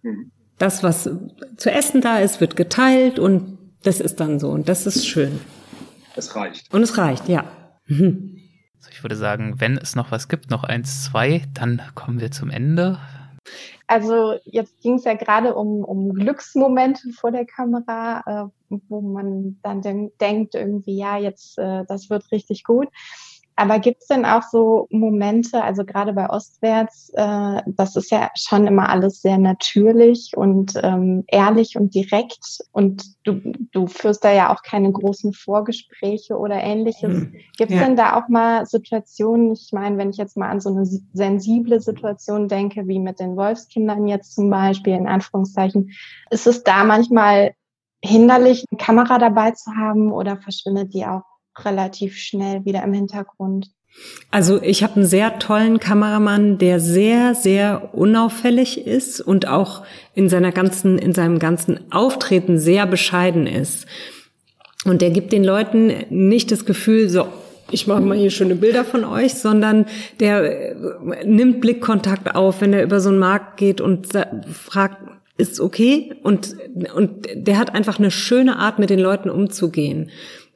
Mhm. 0.08 0.32
Das, 0.58 0.82
was 0.82 1.10
zu 1.58 1.72
essen 1.72 2.02
da 2.02 2.18
ist, 2.18 2.42
wird 2.42 2.56
geteilt 2.56 3.20
und 3.20 3.58
das 3.84 4.00
ist 4.00 4.20
dann 4.20 4.40
so. 4.40 4.50
Und 4.50 4.68
das 4.68 4.88
ist 4.88 5.08
schön. 5.08 5.40
Es 6.16 6.36
reicht. 6.36 6.74
Und 6.74 6.82
es 6.82 6.98
reicht, 6.98 7.30
ja. 7.30 7.46
Mhm. 7.86 8.42
Also 8.78 8.90
ich 8.92 9.04
würde 9.04 9.16
sagen, 9.16 9.60
wenn 9.60 9.78
es 9.78 9.96
noch 9.96 10.12
was 10.12 10.28
gibt, 10.28 10.50
noch 10.50 10.64
eins, 10.64 11.04
zwei, 11.06 11.44
dann 11.54 11.82
kommen 11.94 12.20
wir 12.20 12.32
zum 12.32 12.50
Ende. 12.50 12.98
Also 13.86 14.38
jetzt 14.44 14.82
ging 14.82 14.96
es 14.96 15.06
ja 15.06 15.14
gerade 15.14 15.56
um, 15.56 15.84
um 15.84 16.14
Glücksmomente 16.14 17.10
vor 17.14 17.32
der 17.32 17.46
Kamera, 17.46 18.24
äh, 18.26 18.76
wo 18.90 19.02
man 19.02 19.58
dann 19.64 19.82
denkt 20.20 20.56
irgendwie, 20.56 20.98
ja, 20.98 21.18
jetzt 21.18 21.58
äh, 21.58 21.86
das 21.88 22.10
wird 22.10 22.30
richtig 22.32 22.64
gut. 22.66 22.90
Aber 23.60 23.80
gibt 23.80 24.04
es 24.04 24.08
denn 24.08 24.24
auch 24.24 24.44
so 24.44 24.88
Momente, 24.92 25.64
also 25.64 25.84
gerade 25.84 26.14
bei 26.14 26.30
Ostwärts, 26.30 27.12
äh, 27.16 27.64
das 27.66 27.96
ist 27.96 28.12
ja 28.12 28.30
schon 28.36 28.68
immer 28.68 28.88
alles 28.88 29.22
sehr 29.22 29.40
natürlich 29.40 30.32
und 30.38 30.74
ähm, 30.84 31.24
ehrlich 31.28 31.76
und 31.76 31.96
direkt 31.96 32.60
und 32.72 33.04
du, 33.24 33.42
du 33.72 33.88
führst 33.88 34.24
da 34.24 34.32
ja 34.32 34.54
auch 34.54 34.62
keine 34.62 34.92
großen 34.92 35.34
Vorgespräche 35.34 36.38
oder 36.38 36.62
ähnliches. 36.62 37.12
Mhm. 37.12 37.34
Gibt 37.58 37.72
es 37.72 37.78
ja. 37.78 37.86
denn 37.86 37.96
da 37.96 38.16
auch 38.16 38.30
mal 38.30 38.68
Situationen, 38.68 39.54
ich 39.54 39.72
meine, 39.74 39.98
wenn 39.98 40.12
ich 40.12 40.18
jetzt 40.18 40.38
mal 40.38 40.50
an 40.50 40.62
so 40.62 40.70
eine 40.70 40.86
sensible 41.14 41.80
Situation 41.80 42.48
denke, 42.48 42.88
wie 42.88 43.00
mit 43.00 43.20
den 43.20 43.36
Wolfskindern 43.36 44.08
jetzt 44.08 44.36
zum 44.36 44.52
Beispiel, 44.52 44.94
in 44.94 45.08
Anführungszeichen, 45.08 45.90
ist 46.30 46.46
es 46.46 46.64
da 46.64 46.84
manchmal 46.84 47.56
hinderlich, 48.04 48.66
eine 48.70 48.78
Kamera 48.78 49.18
dabei 49.18 49.50
zu 49.52 49.72
haben 49.76 50.12
oder 50.12 50.38
verschwindet 50.38 50.94
die 50.94 51.08
auch 51.08 51.24
relativ 51.66 52.18
schnell 52.18 52.66
wieder 52.66 52.84
im 52.84 52.94
Hintergrund. 52.94 53.70
Also 54.30 54.62
ich 54.62 54.84
habe 54.84 54.98
einen 54.98 55.06
sehr 55.06 55.40
tollen 55.40 55.80
Kameramann, 55.80 56.58
der 56.58 56.80
sehr, 56.80 57.34
sehr 57.34 57.94
unauffällig 57.94 58.86
ist 58.86 59.22
und 59.22 59.48
auch 59.48 59.84
in 60.14 60.30
seiner 60.30 60.52
ganzen, 60.52 61.00
in 61.00 61.14
seinem 61.14 61.40
ganzen 61.40 61.92
Auftreten 61.92 62.60
sehr 62.60 62.86
bescheiden 62.86 63.48
ist. 63.48 63.88
Und 64.86 65.02
der 65.02 65.10
gibt 65.10 65.32
den 65.32 65.44
Leuten 65.44 65.92
nicht 66.10 66.52
das 66.52 66.66
Gefühl, 66.66 67.10
so, 67.10 67.28
ich 67.72 67.88
mache 67.88 68.02
mal 68.02 68.18
hier 68.18 68.30
schöne 68.30 68.56
Bilder 68.56 68.86
von 68.86 69.04
euch, 69.04 69.34
sondern 69.34 69.86
der 70.20 70.72
äh, 70.72 71.26
nimmt 71.26 71.62
Blickkontakt 71.62 72.36
auf, 72.36 72.62
wenn 72.62 72.74
er 72.74 72.84
über 72.84 73.00
so 73.00 73.10
einen 73.10 73.20
Markt 73.20 73.58
geht 73.58 73.82
und 73.82 74.08
fragt, 74.54 74.98
ist 75.38 75.60
okay? 75.60 76.16
Und, 76.24 76.56
und 76.96 77.28
der 77.34 77.58
hat 77.58 77.76
einfach 77.76 78.00
eine 78.00 78.12
schöne 78.12 78.58
Art, 78.58 78.80
mit 78.80 78.90
den 78.90 79.00
Leuten 79.00 79.30
umzugehen. 79.30 80.10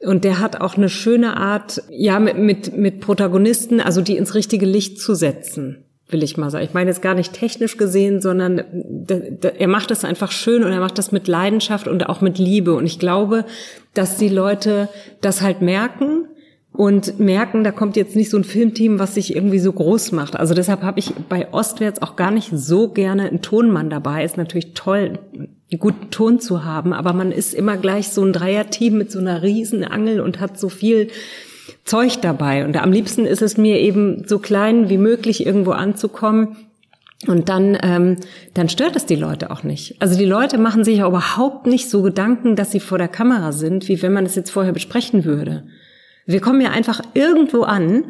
Und 0.04 0.24
der 0.24 0.40
hat 0.40 0.60
auch 0.60 0.76
eine 0.76 0.88
schöne 0.88 1.36
Art, 1.36 1.82
ja, 1.88 2.18
mit, 2.18 2.36
mit, 2.36 2.76
mit 2.76 3.00
Protagonisten, 3.00 3.80
also 3.80 4.00
die 4.00 4.16
ins 4.16 4.34
richtige 4.34 4.66
Licht 4.66 5.00
zu 5.00 5.14
setzen, 5.14 5.84
will 6.08 6.24
ich 6.24 6.36
mal 6.36 6.50
sagen. 6.50 6.64
Ich 6.64 6.74
meine 6.74 6.90
jetzt 6.90 7.02
gar 7.02 7.14
nicht 7.14 7.32
technisch 7.32 7.76
gesehen, 7.76 8.20
sondern 8.20 8.62
er 9.08 9.68
macht 9.68 9.90
das 9.92 10.04
einfach 10.04 10.32
schön 10.32 10.64
und 10.64 10.72
er 10.72 10.80
macht 10.80 10.98
das 10.98 11.12
mit 11.12 11.28
Leidenschaft 11.28 11.86
und 11.86 12.08
auch 12.08 12.20
mit 12.20 12.38
Liebe. 12.38 12.74
Und 12.74 12.84
ich 12.86 12.98
glaube, 12.98 13.44
dass 13.94 14.16
die 14.16 14.28
Leute 14.28 14.88
das 15.20 15.40
halt 15.40 15.62
merken 15.62 16.26
und 16.72 17.20
merken, 17.20 17.64
da 17.64 17.70
kommt 17.70 17.96
jetzt 17.96 18.16
nicht 18.16 18.30
so 18.30 18.38
ein 18.38 18.44
Filmteam, 18.44 18.98
was 18.98 19.14
sich 19.14 19.36
irgendwie 19.36 19.58
so 19.58 19.72
groß 19.72 20.12
macht. 20.12 20.36
Also 20.36 20.54
deshalb 20.54 20.82
habe 20.82 20.98
ich 20.98 21.12
bei 21.28 21.52
Ostwärts 21.52 22.02
auch 22.02 22.16
gar 22.16 22.30
nicht 22.30 22.50
so 22.52 22.88
gerne 22.88 23.28
einen 23.28 23.42
Tonmann 23.42 23.90
dabei. 23.90 24.24
Ist 24.24 24.38
natürlich 24.38 24.72
toll, 24.74 25.18
einen 25.72 25.80
guten 25.80 26.10
Ton 26.10 26.38
zu 26.38 26.64
haben, 26.64 26.92
aber 26.92 27.12
man 27.12 27.32
ist 27.32 27.54
immer 27.54 27.76
gleich 27.76 28.10
so 28.10 28.22
ein 28.22 28.32
Dreierteam 28.32 28.98
mit 28.98 29.10
so 29.10 29.18
einer 29.18 29.42
riesen 29.42 29.84
Angel 29.84 30.20
und 30.20 30.38
hat 30.38 30.58
so 30.58 30.68
viel 30.68 31.08
Zeug 31.84 32.20
dabei. 32.20 32.64
Und 32.64 32.76
am 32.76 32.92
liebsten 32.92 33.24
ist 33.24 33.42
es 33.42 33.56
mir 33.56 33.80
eben 33.80 34.26
so 34.26 34.38
klein 34.38 34.88
wie 34.88 34.98
möglich 34.98 35.46
irgendwo 35.46 35.72
anzukommen. 35.72 36.56
Und 37.26 37.48
dann, 37.48 37.78
ähm, 37.82 38.16
dann 38.54 38.68
stört 38.68 38.96
es 38.96 39.06
die 39.06 39.16
Leute 39.16 39.50
auch 39.50 39.62
nicht. 39.62 39.96
Also 40.00 40.18
die 40.18 40.24
Leute 40.24 40.58
machen 40.58 40.84
sich 40.84 40.98
ja 40.98 41.06
überhaupt 41.06 41.66
nicht 41.66 41.88
so 41.88 42.02
Gedanken, 42.02 42.56
dass 42.56 42.72
sie 42.72 42.80
vor 42.80 42.98
der 42.98 43.08
Kamera 43.08 43.52
sind, 43.52 43.88
wie 43.88 44.02
wenn 44.02 44.12
man 44.12 44.26
es 44.26 44.34
jetzt 44.34 44.50
vorher 44.50 44.72
besprechen 44.72 45.24
würde. 45.24 45.64
Wir 46.26 46.40
kommen 46.40 46.60
ja 46.60 46.70
einfach 46.70 47.00
irgendwo 47.14 47.62
an 47.62 48.04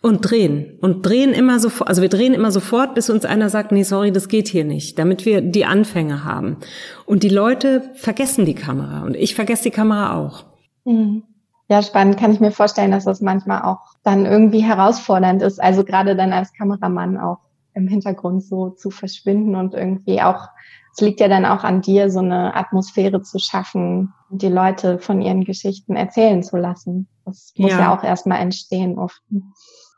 und 0.00 0.20
drehen 0.20 0.78
und 0.80 1.04
drehen 1.04 1.32
immer 1.32 1.58
sofort, 1.58 1.88
also 1.88 2.02
wir 2.02 2.08
drehen 2.08 2.34
immer 2.34 2.50
sofort, 2.50 2.94
bis 2.94 3.10
uns 3.10 3.24
einer 3.24 3.50
sagt, 3.50 3.72
nee, 3.72 3.82
sorry, 3.82 4.12
das 4.12 4.28
geht 4.28 4.48
hier 4.48 4.64
nicht, 4.64 4.98
damit 4.98 5.26
wir 5.26 5.40
die 5.40 5.64
Anfänge 5.64 6.24
haben. 6.24 6.58
Und 7.06 7.22
die 7.22 7.28
Leute 7.28 7.90
vergessen 7.94 8.44
die 8.44 8.54
Kamera 8.54 9.02
und 9.02 9.16
ich 9.16 9.34
vergesse 9.34 9.64
die 9.64 9.70
Kamera 9.70 10.16
auch. 10.16 10.44
Mhm. 10.84 11.24
Ja, 11.70 11.82
spannend. 11.82 12.18
Kann 12.18 12.32
ich 12.32 12.40
mir 12.40 12.50
vorstellen, 12.50 12.92
dass 12.92 13.04
das 13.04 13.20
manchmal 13.20 13.62
auch 13.62 13.80
dann 14.02 14.24
irgendwie 14.24 14.60
herausfordernd 14.60 15.42
ist. 15.42 15.60
Also 15.62 15.84
gerade 15.84 16.16
dann 16.16 16.32
als 16.32 16.52
Kameramann 16.54 17.18
auch 17.18 17.40
im 17.74 17.88
Hintergrund 17.88 18.42
so 18.42 18.70
zu 18.70 18.90
verschwinden 18.90 19.54
und 19.54 19.74
irgendwie 19.74 20.22
auch, 20.22 20.48
es 20.94 21.00
liegt 21.00 21.20
ja 21.20 21.28
dann 21.28 21.44
auch 21.44 21.64
an 21.64 21.82
dir, 21.82 22.10
so 22.10 22.20
eine 22.20 22.56
Atmosphäre 22.56 23.22
zu 23.22 23.38
schaffen 23.38 24.14
und 24.30 24.42
die 24.42 24.48
Leute 24.48 24.98
von 24.98 25.20
ihren 25.20 25.44
Geschichten 25.44 25.94
erzählen 25.94 26.42
zu 26.42 26.56
lassen. 26.56 27.06
Das 27.26 27.52
muss 27.56 27.70
ja, 27.70 27.80
ja 27.80 27.96
auch 27.96 28.02
erstmal 28.02 28.40
entstehen 28.40 28.98
oft. 28.98 29.20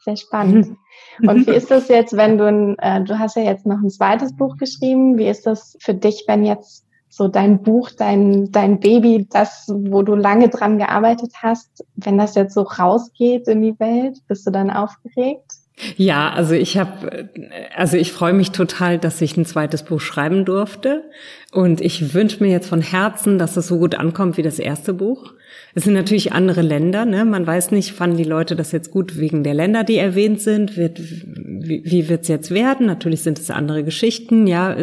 Sehr 0.05 0.17
spannend. 0.17 0.77
Und 1.23 1.47
wie 1.47 1.55
ist 1.55 1.71
das 1.71 1.89
jetzt, 1.89 2.17
wenn 2.17 2.39
du, 2.39 2.47
ein, 2.47 2.79
äh, 2.79 3.03
du 3.05 3.19
hast 3.19 3.37
ja 3.37 3.43
jetzt 3.43 3.67
noch 3.67 3.81
ein 3.83 3.91
zweites 3.91 4.35
Buch 4.35 4.57
geschrieben. 4.57 5.19
Wie 5.19 5.29
ist 5.29 5.47
das 5.47 5.77
für 5.81 5.95
dich, 5.95 6.25
wenn 6.27 6.45
jetzt 6.45 6.87
so 7.09 7.29
dein 7.29 7.63
Buch, 7.63 7.91
dein, 7.91 8.51
dein 8.53 8.81
Baby, 8.81 9.27
das, 9.31 9.67
wo 9.69 10.03
du 10.03 10.15
lange 10.15 10.49
dran 10.49 10.79
gearbeitet 10.79 11.33
hast, 11.43 11.85
wenn 11.97 12.17
das 12.17 12.35
jetzt 12.35 12.55
so 12.55 12.63
rausgeht 12.63 13.49
in 13.49 13.63
die 13.63 13.79
Welt, 13.79 14.19
bist 14.29 14.47
du 14.47 14.51
dann 14.51 14.71
aufgeregt? 14.71 15.53
Ja, 15.97 16.31
also 16.31 16.55
ich 16.55 16.79
habe, 16.79 17.31
also 17.75 17.97
ich 17.97 18.13
freue 18.13 18.33
mich 18.33 18.53
total, 18.53 18.99
dass 18.99 19.21
ich 19.21 19.37
ein 19.37 19.47
zweites 19.47 19.83
Buch 19.83 20.01
schreiben 20.01 20.45
durfte. 20.45 21.05
Und 21.53 21.81
ich 21.81 22.15
wünsche 22.15 22.43
mir 22.43 22.51
jetzt 22.51 22.69
von 22.69 22.83
Herzen, 22.83 23.39
dass 23.39 23.57
es 23.57 23.67
so 23.67 23.79
gut 23.79 23.95
ankommt 23.95 24.37
wie 24.37 24.43
das 24.43 24.59
erste 24.59 24.93
Buch. 24.93 25.33
Es 25.75 25.85
sind 25.85 25.95
natürlich 25.95 26.33
andere 26.33 26.63
Länder, 26.63 27.05
ne? 27.05 27.25
Man 27.25 27.47
weiß 27.47 27.71
nicht, 27.71 27.93
fanden 27.93 28.17
die 28.17 28.25
Leute 28.25 28.57
das 28.57 28.73
jetzt 28.73 28.91
gut 28.91 29.19
wegen 29.19 29.45
der 29.45 29.55
Länder, 29.55 29.85
die 29.85 29.99
erwähnt 29.99 30.41
sind. 30.41 30.77
Wird, 30.77 31.01
wie, 31.01 31.83
wie 31.85 32.09
wird's 32.09 32.29
jetzt 32.29 32.51
werden? 32.51 32.87
Natürlich 32.87 33.23
sind 33.23 33.39
es 33.39 33.51
andere 33.51 33.85
Geschichten, 33.85 34.47
ja. 34.47 34.77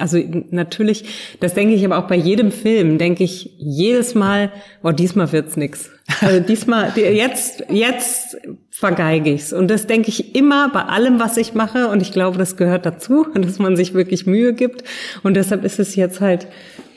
Also 0.00 0.18
natürlich, 0.50 1.36
das 1.40 1.54
denke 1.54 1.74
ich 1.74 1.84
aber 1.84 1.98
auch 1.98 2.08
bei 2.08 2.16
jedem 2.16 2.50
Film, 2.50 2.98
denke 2.98 3.22
ich 3.22 3.54
jedes 3.58 4.14
Mal, 4.14 4.50
boah, 4.82 4.92
diesmal 4.92 5.30
wird's 5.32 5.56
nix. 5.56 5.90
Also 6.20 6.40
diesmal, 6.40 6.92
jetzt, 6.96 7.64
jetzt 7.70 8.36
vergeige 8.70 9.30
ich's. 9.30 9.52
Und 9.52 9.68
das 9.70 9.86
denke 9.86 10.08
ich 10.08 10.34
immer 10.34 10.68
bei 10.68 10.82
allem, 10.82 11.20
was 11.20 11.36
ich 11.36 11.54
mache. 11.54 11.88
Und 11.88 12.02
ich 12.02 12.12
glaube, 12.12 12.36
das 12.38 12.56
gehört 12.56 12.84
dazu, 12.84 13.26
dass 13.34 13.58
man 13.58 13.76
sich 13.76 13.94
wirklich 13.94 14.26
Mühe 14.26 14.52
gibt. 14.52 14.84
Und 15.22 15.34
deshalb 15.34 15.64
ist 15.64 15.78
es 15.78 15.94
jetzt 15.94 16.20
halt 16.20 16.48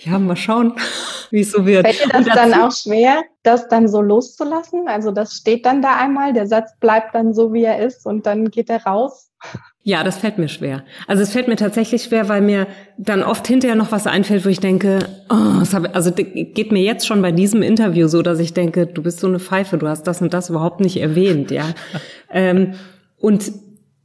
ja, 0.03 0.19
mal 0.19 0.35
schauen, 0.35 0.73
wie 1.31 1.41
es 1.41 1.51
so 1.51 1.65
wird. 1.65 1.87
Fällt 1.87 2.05
dir 2.05 2.09
das 2.09 2.25
dann 2.25 2.53
auch 2.53 2.71
schwer, 2.71 3.23
das 3.43 3.67
dann 3.67 3.87
so 3.87 4.01
loszulassen? 4.01 4.87
Also 4.87 5.11
das 5.11 5.33
steht 5.33 5.65
dann 5.65 5.81
da 5.81 5.97
einmal, 5.97 6.33
der 6.33 6.47
Satz 6.47 6.71
bleibt 6.79 7.15
dann 7.15 7.33
so, 7.33 7.53
wie 7.53 7.63
er 7.63 7.79
ist 7.79 8.05
und 8.05 8.25
dann 8.25 8.49
geht 8.49 8.69
er 8.69 8.83
raus? 8.83 9.31
Ja, 9.83 10.03
das 10.03 10.17
fällt 10.17 10.37
mir 10.37 10.49
schwer. 10.49 10.83
Also 11.07 11.23
es 11.23 11.31
fällt 11.31 11.47
mir 11.47 11.55
tatsächlich 11.55 12.03
schwer, 12.03 12.27
weil 12.27 12.41
mir 12.41 12.67
dann 12.97 13.23
oft 13.23 13.47
hinterher 13.47 13.77
noch 13.77 13.91
was 13.93 14.05
einfällt, 14.05 14.43
wo 14.43 14.49
ich 14.49 14.59
denke, 14.59 14.99
oh, 15.29 15.61
hab, 15.73 15.95
also 15.95 16.11
geht 16.11 16.73
mir 16.73 16.83
jetzt 16.83 17.07
schon 17.07 17.21
bei 17.21 17.31
diesem 17.31 17.61
Interview 17.61 18.09
so, 18.09 18.21
dass 18.21 18.39
ich 18.39 18.53
denke, 18.53 18.85
du 18.85 19.01
bist 19.01 19.21
so 19.21 19.27
eine 19.27 19.39
Pfeife, 19.39 19.77
du 19.77 19.87
hast 19.87 20.03
das 20.03 20.21
und 20.21 20.33
das 20.33 20.49
überhaupt 20.49 20.81
nicht 20.81 20.97
erwähnt, 20.97 21.51
ja. 21.51 21.69
ähm, 22.31 22.73
und 23.17 23.49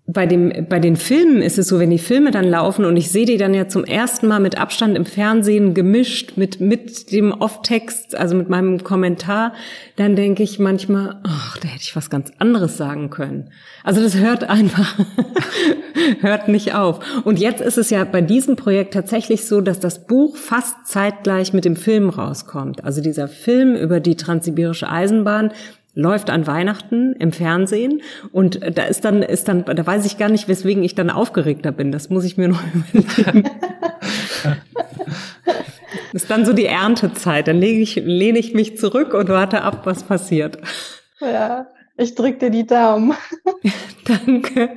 bei 0.07 0.27
dem, 0.27 0.66
bei 0.69 0.81
den 0.81 0.97
Filmen 0.97 1.43
ist 1.43 1.59
es 1.59 1.69
so, 1.69 1.79
wenn 1.79 1.91
die 1.91 1.99
Filme 1.99 2.33
dann 2.33 2.45
laufen 2.45 2.85
und 2.85 2.97
ich 2.97 3.12
sehe 3.12 3.24
die 3.24 3.37
dann 3.37 3.55
ja 3.55 3.69
zum 3.69 3.85
ersten 3.85 4.27
Mal 4.27 4.41
mit 4.41 4.59
Abstand 4.59 4.97
im 4.97 5.05
Fernsehen 5.05 5.74
gemischt 5.74 6.33
mit, 6.37 6.61
mit 6.61 7.12
dem 7.12 7.31
Off-Text, 7.31 8.16
also 8.16 8.35
mit 8.35 8.49
meinem 8.49 8.83
Kommentar, 8.83 9.53
dann 9.95 10.16
denke 10.16 10.43
ich 10.43 10.59
manchmal, 10.59 11.20
ach, 11.23 11.57
da 11.59 11.69
hätte 11.69 11.85
ich 11.85 11.95
was 11.95 12.11
ganz 12.11 12.33
anderes 12.39 12.77
sagen 12.77 13.11
können. 13.11 13.51
Also 13.85 14.03
das 14.03 14.16
hört 14.16 14.43
einfach, 14.43 14.99
hört 16.20 16.49
nicht 16.49 16.74
auf. 16.74 16.99
Und 17.24 17.39
jetzt 17.39 17.61
ist 17.61 17.79
es 17.79 17.91
ja 17.91 18.03
bei 18.03 18.23
diesem 18.23 18.57
Projekt 18.57 18.95
tatsächlich 18.95 19.47
so, 19.47 19.61
dass 19.61 19.79
das 19.79 20.05
Buch 20.07 20.37
fast 20.37 20.85
zeitgleich 20.85 21.53
mit 21.53 21.65
dem 21.65 21.77
Film 21.77 22.11
rauskommt. 22.11 22.83
Also 22.83 23.03
dieser 23.03 23.29
Film 23.29 23.77
über 23.77 24.01
die 24.01 24.16
transsibirische 24.16 24.89
Eisenbahn, 24.89 25.53
läuft 25.94 26.31
an 26.31 26.47
Weihnachten 26.47 27.12
im 27.14 27.32
Fernsehen 27.32 28.02
und 28.32 28.60
da 28.77 28.85
ist 28.85 29.05
dann 29.05 29.23
ist 29.23 29.48
dann 29.48 29.64
da 29.64 29.86
weiß 29.86 30.06
ich 30.06 30.19
gar 30.19 30.28
nicht, 30.28 30.48
weswegen 30.48 30.82
ich 30.82 30.94
dann 30.94 31.10
aufgeregter 31.10 31.73
bin. 31.73 31.93
Das 31.93 32.10
muss 32.10 32.24
ich 32.24 32.36
mir 32.36 32.48
noch 32.48 32.62
überlegen. 32.93 33.51
ist 36.12 36.31
dann 36.31 36.47
so 36.47 36.52
die 36.52 36.66
Erntezeit. 36.66 37.48
Dann 37.48 37.59
lege 37.59 37.81
ich 37.81 37.97
lehne 37.97 38.39
ich 38.39 38.55
mich 38.55 38.78
zurück 38.78 39.14
und 39.14 39.28
warte 39.28 39.62
ab, 39.62 39.82
was 39.85 40.05
passiert. 40.05 40.59
Ja, 41.20 41.66
ich 41.97 42.14
drücke 42.14 42.39
dir 42.39 42.51
die 42.51 42.66
Daumen. 42.66 43.14
Danke. 44.05 44.70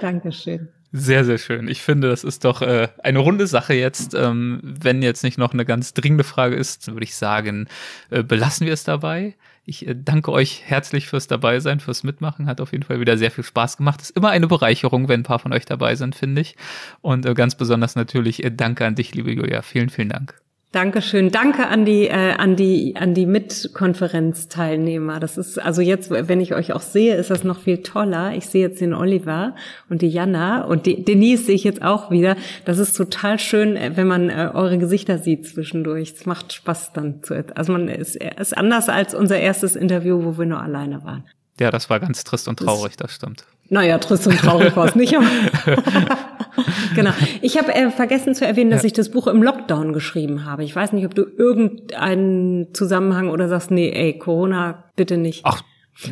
Dankeschön. 0.00 0.68
Sehr, 0.92 1.24
sehr 1.24 1.36
schön. 1.36 1.68
Ich 1.68 1.82
finde, 1.82 2.08
das 2.08 2.24
ist 2.24 2.44
doch 2.44 2.62
äh, 2.62 2.88
eine 3.02 3.18
runde 3.18 3.46
Sache 3.46 3.74
jetzt. 3.74 4.14
Ähm, 4.14 4.60
wenn 4.62 5.02
jetzt 5.02 5.24
nicht 5.24 5.36
noch 5.36 5.52
eine 5.52 5.66
ganz 5.66 5.92
dringende 5.92 6.24
Frage 6.24 6.56
ist, 6.56 6.90
würde 6.90 7.04
ich 7.04 7.14
sagen, 7.14 7.68
äh, 8.10 8.22
belassen 8.22 8.66
wir 8.66 8.72
es 8.72 8.84
dabei. 8.84 9.34
Ich 9.68 9.86
äh, 9.86 9.96
danke 9.96 10.30
euch 10.30 10.62
herzlich 10.64 11.08
fürs 11.08 11.26
Dabeisein, 11.26 11.80
fürs 11.80 12.04
Mitmachen. 12.04 12.46
Hat 12.46 12.60
auf 12.60 12.70
jeden 12.72 12.84
Fall 12.84 13.00
wieder 13.00 13.18
sehr 13.18 13.32
viel 13.32 13.44
Spaß 13.44 13.76
gemacht. 13.76 14.00
Ist 14.00 14.16
immer 14.16 14.30
eine 14.30 14.46
Bereicherung, 14.46 15.08
wenn 15.08 15.20
ein 15.20 15.24
paar 15.24 15.40
von 15.40 15.52
euch 15.52 15.66
dabei 15.66 15.96
sind, 15.96 16.14
finde 16.14 16.40
ich. 16.40 16.56
Und 17.02 17.26
äh, 17.26 17.34
ganz 17.34 17.56
besonders 17.56 17.96
natürlich 17.96 18.44
äh, 18.44 18.50
danke 18.50 18.86
an 18.86 18.94
dich, 18.94 19.14
liebe 19.14 19.32
Julia. 19.32 19.62
Vielen, 19.62 19.90
vielen 19.90 20.08
Dank. 20.08 20.40
Dankeschön. 20.72 21.30
Danke 21.30 21.68
an 21.68 21.84
die, 21.84 22.08
äh, 22.08 22.32
an 22.32 22.56
die, 22.56 22.96
an 22.96 23.14
die 23.14 23.24
Mitkonferenzteilnehmer. 23.24 25.20
Das 25.20 25.38
ist, 25.38 25.58
also 25.58 25.80
jetzt, 25.80 26.10
wenn 26.10 26.40
ich 26.40 26.54
euch 26.54 26.72
auch 26.72 26.80
sehe, 26.82 27.14
ist 27.16 27.30
das 27.30 27.44
noch 27.44 27.60
viel 27.60 27.82
toller. 27.82 28.34
Ich 28.34 28.46
sehe 28.46 28.68
jetzt 28.68 28.80
den 28.80 28.92
Oliver 28.92 29.54
und 29.88 30.02
die 30.02 30.08
Jana 30.08 30.64
und 30.64 30.86
die 30.86 31.02
Denise 31.04 31.44
sehe 31.44 31.54
ich 31.54 31.64
jetzt 31.64 31.82
auch 31.82 32.10
wieder. 32.10 32.36
Das 32.64 32.78
ist 32.78 32.94
total 32.94 33.38
schön, 33.38 33.76
äh, 33.76 33.92
wenn 33.94 34.06
man 34.06 34.28
äh, 34.28 34.50
eure 34.52 34.76
Gesichter 34.76 35.18
sieht 35.18 35.46
zwischendurch. 35.46 36.14
Es 36.16 36.26
macht 36.26 36.52
Spaß 36.52 36.92
dann 36.92 37.22
zu, 37.22 37.44
also 37.54 37.72
man 37.72 37.88
ist, 37.88 38.16
ist 38.16 38.56
anders 38.56 38.88
als 38.88 39.14
unser 39.14 39.38
erstes 39.38 39.76
Interview, 39.76 40.24
wo 40.24 40.36
wir 40.36 40.46
nur 40.46 40.60
alleine 40.60 41.04
waren. 41.04 41.24
Ja, 41.58 41.70
das 41.70 41.88
war 41.88 42.00
ganz 42.00 42.22
trist 42.24 42.48
und 42.48 42.58
traurig, 42.58 42.96
das, 42.96 43.06
das 43.06 43.14
stimmt. 43.14 43.46
Naja, 43.68 43.98
trist 43.98 44.26
und 44.26 44.38
traurig 44.38 44.76
war 44.76 44.86
es 44.86 44.94
nicht. 44.94 45.14
genau. 46.94 47.10
Ich 47.42 47.58
habe 47.58 47.74
äh, 47.74 47.90
vergessen 47.90 48.34
zu 48.34 48.46
erwähnen, 48.46 48.70
dass 48.70 48.82
ja. 48.82 48.86
ich 48.86 48.92
das 48.92 49.10
Buch 49.10 49.26
im 49.26 49.42
Lockdown 49.42 49.92
geschrieben 49.92 50.44
habe. 50.44 50.64
Ich 50.64 50.74
weiß 50.74 50.92
nicht, 50.92 51.04
ob 51.04 51.14
du 51.14 51.22
irgendeinen 51.22 52.72
Zusammenhang 52.74 53.28
oder 53.28 53.48
sagst, 53.48 53.70
nee, 53.70 53.90
ey, 53.90 54.18
Corona, 54.18 54.84
bitte 54.94 55.16
nicht. 55.16 55.40
Ach, 55.44 55.62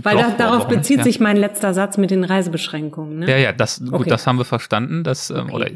weil 0.03 0.17
da, 0.17 0.31
darauf 0.31 0.67
bezieht 0.67 0.99
ja. 0.99 1.05
sich 1.05 1.21
mein 1.21 1.37
letzter 1.37 1.75
Satz 1.75 1.99
mit 1.99 2.11
den 2.11 2.25
Reisebeschränkungen. 2.25 3.21
Ne? 3.21 3.31
Ja, 3.31 3.37
ja, 3.37 3.53
das, 3.53 3.83
okay. 3.83 3.97
gut, 3.99 4.11
das 4.11 4.27
haben 4.27 4.39
wir 4.39 4.45
verstanden. 4.45 5.05
Das, 5.05 5.31
ähm, 5.31 5.45
okay. 5.45 5.53
oder 5.53 5.71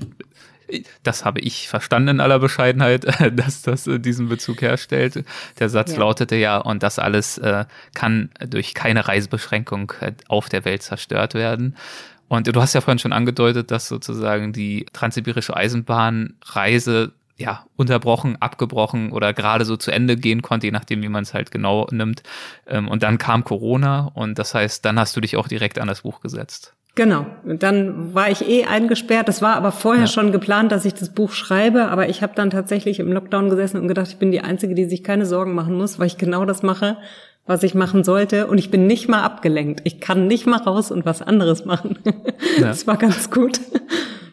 das 1.03 1.25
habe 1.25 1.41
ich 1.41 1.69
verstanden 1.69 2.09
in 2.09 2.21
aller 2.21 2.39
Bescheidenheit, 2.39 3.07
dass 3.33 3.63
das 3.63 3.87
äh, 3.87 3.99
diesen 3.99 4.29
Bezug 4.29 4.63
herstellt. 4.63 5.25
Der 5.59 5.69
Satz 5.69 5.93
ja. 5.93 5.99
lautete 5.99 6.37
ja, 6.37 6.59
und 6.59 6.83
das 6.83 6.99
alles 6.99 7.39
äh, 7.39 7.65
kann 7.95 8.31
durch 8.47 8.75
keine 8.75 9.09
Reisebeschränkung 9.09 9.93
äh, 10.01 10.13
auf 10.29 10.49
der 10.49 10.65
Welt 10.65 10.83
zerstört 10.83 11.35
werden. 11.35 11.77
Und 12.29 12.55
du 12.55 12.61
hast 12.61 12.75
ja 12.75 12.83
vorhin 12.83 12.99
schon 12.99 13.13
angedeutet, 13.13 13.71
dass 13.71 13.89
sozusagen 13.89 14.53
die 14.53 14.87
transsibirische 14.93 15.57
Eisenbahnreise 15.57 17.13
ja, 17.39 17.65
unterbrochen, 17.77 18.37
abgebrochen 18.43 19.13
oder 19.13 19.33
gerade 19.33 19.65
so 19.65 19.77
zu 19.77 19.93
Ende 19.93 20.17
gehen 20.17 20.43
konnte, 20.43 20.67
je 20.67 20.73
nachdem, 20.73 21.03
wie 21.03 21.09
man 21.09 21.23
es 21.23 21.35
halt 21.35 21.51
genau 21.51 21.87
nimmt. 21.91 22.23
Ähm, 22.67 22.89
und 22.89 23.03
dann 23.03 23.17
kam 23.19 23.45
Corona 23.45 24.11
und 24.15 24.39
das 24.39 24.55
heißt, 24.55 24.85
dann 24.85 24.99
hast 24.99 25.17
du 25.17 25.21
dich 25.21 25.37
auch 25.37 25.49
direkt 25.49 25.79
an 25.79 25.89
das 25.89 26.03
Buch 26.03 26.21
gesetzt. 26.21 26.75
Genau. 26.99 27.27
Dann 27.45 28.13
war 28.13 28.29
ich 28.29 28.49
eh 28.49 28.65
eingesperrt. 28.65 29.29
Das 29.29 29.41
war 29.41 29.55
aber 29.55 29.71
vorher 29.71 30.03
ja. 30.03 30.07
schon 30.09 30.33
geplant, 30.33 30.73
dass 30.73 30.85
ich 30.85 30.95
das 30.95 31.11
Buch 31.11 31.31
schreibe. 31.31 31.85
Aber 31.91 32.09
ich 32.09 32.25
habe 32.25 32.33
dann 32.35 32.51
tatsächlich 32.51 32.99
im 32.99 33.13
Lockdown 33.13 33.51
gesessen 33.51 33.81
und 33.81 33.87
gedacht, 33.87 34.09
ich 34.09 34.17
bin 34.17 34.33
die 34.33 34.41
Einzige, 34.41 34.75
die 34.75 34.87
sich 34.87 35.05
keine 35.05 35.25
Sorgen 35.25 35.55
machen 35.55 35.77
muss, 35.77 36.01
weil 36.01 36.09
ich 36.09 36.19
genau 36.19 36.45
das 36.45 36.65
mache, 36.65 36.97
was 37.47 37.63
ich 37.63 37.77
machen 37.77 38.03
sollte. 38.03 38.49
Und 38.49 38.59
ich 38.59 38.73
bin 38.73 38.89
nicht 38.89 39.09
mal 39.09 39.23
abgelenkt. 39.23 39.83
Ich 39.85 40.01
kann 40.01 40.27
nicht 40.27 40.49
mal 40.49 40.57
raus 40.57 40.91
und 40.91 41.07
was 41.07 41.23
anderes 41.23 41.65
machen. 41.65 42.01
Ja. 42.05 42.13
Das 42.63 42.89
war 42.89 42.97
ganz 42.97 43.31
gut. 43.31 43.61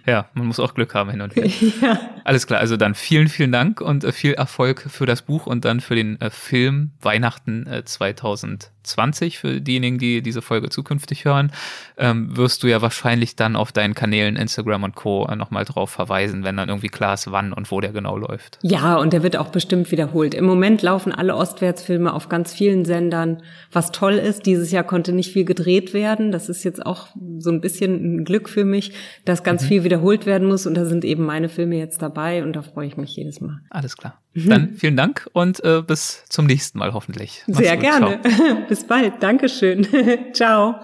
Ja, 0.08 0.30
man 0.34 0.48
muss 0.48 0.60
auch 0.60 0.74
Glück 0.74 0.96
haben 0.96 1.12
hin 1.12 1.22
und 1.22 1.36
wieder. 1.36 1.48
Ja. 1.82 2.00
Alles 2.24 2.48
klar, 2.48 2.60
also 2.60 2.78
dann 2.78 2.96
vielen, 2.96 3.28
vielen 3.28 3.52
Dank 3.52 3.80
und 3.80 4.04
äh, 4.04 4.12
viel 4.12 4.34
Erfolg 4.34 4.82
für 4.90 5.06
das 5.06 5.22
Buch 5.22 5.46
und 5.46 5.66
dann 5.66 5.82
für 5.82 5.94
den 5.94 6.20
äh, 6.20 6.32
Film 6.32 6.94
Weihnachten 7.00 7.68
äh, 7.68 7.86
2000. 7.86 8.72
20 8.86 9.40
für 9.40 9.62
diejenigen, 9.62 9.98
die 9.98 10.22
diese 10.22 10.41
Folge 10.41 10.70
zukünftig 10.70 11.26
hören, 11.26 11.52
ähm, 11.98 12.36
wirst 12.36 12.64
du 12.64 12.68
ja 12.68 12.82
wahrscheinlich 12.82 13.36
dann 13.36 13.56
auf 13.56 13.72
deinen 13.72 13.94
Kanälen 13.94 14.36
Instagram 14.36 14.84
und 14.84 14.95
Co. 14.95 15.28
Äh, 15.28 15.36
nochmal 15.36 15.66
drauf 15.66 15.90
verweisen, 15.90 16.44
wenn 16.44 16.57
dann 16.57 16.70
irgendwie 16.70 16.90
klar 16.90 17.14
ist, 17.14 17.32
wann 17.32 17.53
und 17.53 17.72
wo 17.72 17.82
der 17.82 17.91
genau 17.91 18.18
läuft. 18.18 18.60
Ja, 18.62 18.98
und 18.98 19.14
der 19.14 19.24
wird 19.24 19.38
auch 19.38 19.49
bestimmt 19.49 19.91
wiederholt. 19.91 20.34
Im 20.34 20.45
Moment 20.45 20.82
laufen 20.82 21.12
alle 21.12 21.36
Ostwärtsfilme 21.36 22.14
auf 22.14 22.30
ganz 22.30 22.53
vielen 22.53 22.86
Sendern, 22.86 23.41
was 23.72 23.91
toll 23.91 24.14
ist. 24.16 24.45
Dieses 24.45 24.72
Jahr 24.72 24.84
konnte 24.84 25.14
nicht 25.14 25.32
viel 25.32 25.45
gedreht 25.45 25.94
werden. 25.94 26.32
Das 26.32 26.49
ist 26.49 26.64
jetzt 26.64 26.86
auch 26.86 27.07
so 27.40 27.49
ein 27.49 27.62
bisschen 27.62 28.18
ein 28.18 28.26
Glück 28.26 28.49
für 28.49 28.66
mich, 28.66 28.94
dass 29.26 29.44
ganz 29.44 29.64
mhm. 29.64 29.68
viel 29.68 29.84
wiederholt 29.84 30.26
werden 30.26 30.48
muss. 30.48 30.66
Und 30.66 30.76
da 30.76 30.86
sind 30.86 31.06
eben 31.06 31.26
meine 31.26 31.49
Filme 31.49 31.78
jetzt 31.78 32.02
dabei 32.02 32.44
und 32.44 32.53
da 32.53 32.62
freue 32.62 32.88
ich 32.88 32.98
mich 32.98 33.16
jedes 33.16 33.41
Mal. 33.41 33.60
Alles 33.70 33.98
klar. 33.98 34.22
Dann 34.36 34.74
vielen 34.74 34.98
Dank 34.98 35.30
und 35.32 35.64
äh, 35.64 35.82
bis 35.82 36.26
zum 36.28 36.45
nächsten 36.45 36.80
Mal 36.80 36.94
hoffentlich. 36.94 37.44
Mach's 37.48 37.60
Sehr 37.60 37.76
gut. 37.76 37.86
gerne. 37.86 38.22
Ciao. 38.22 38.57
bis 38.68 38.84
bald. 38.84 39.24
Dankeschön. 39.24 39.88
Ciao. 40.34 40.76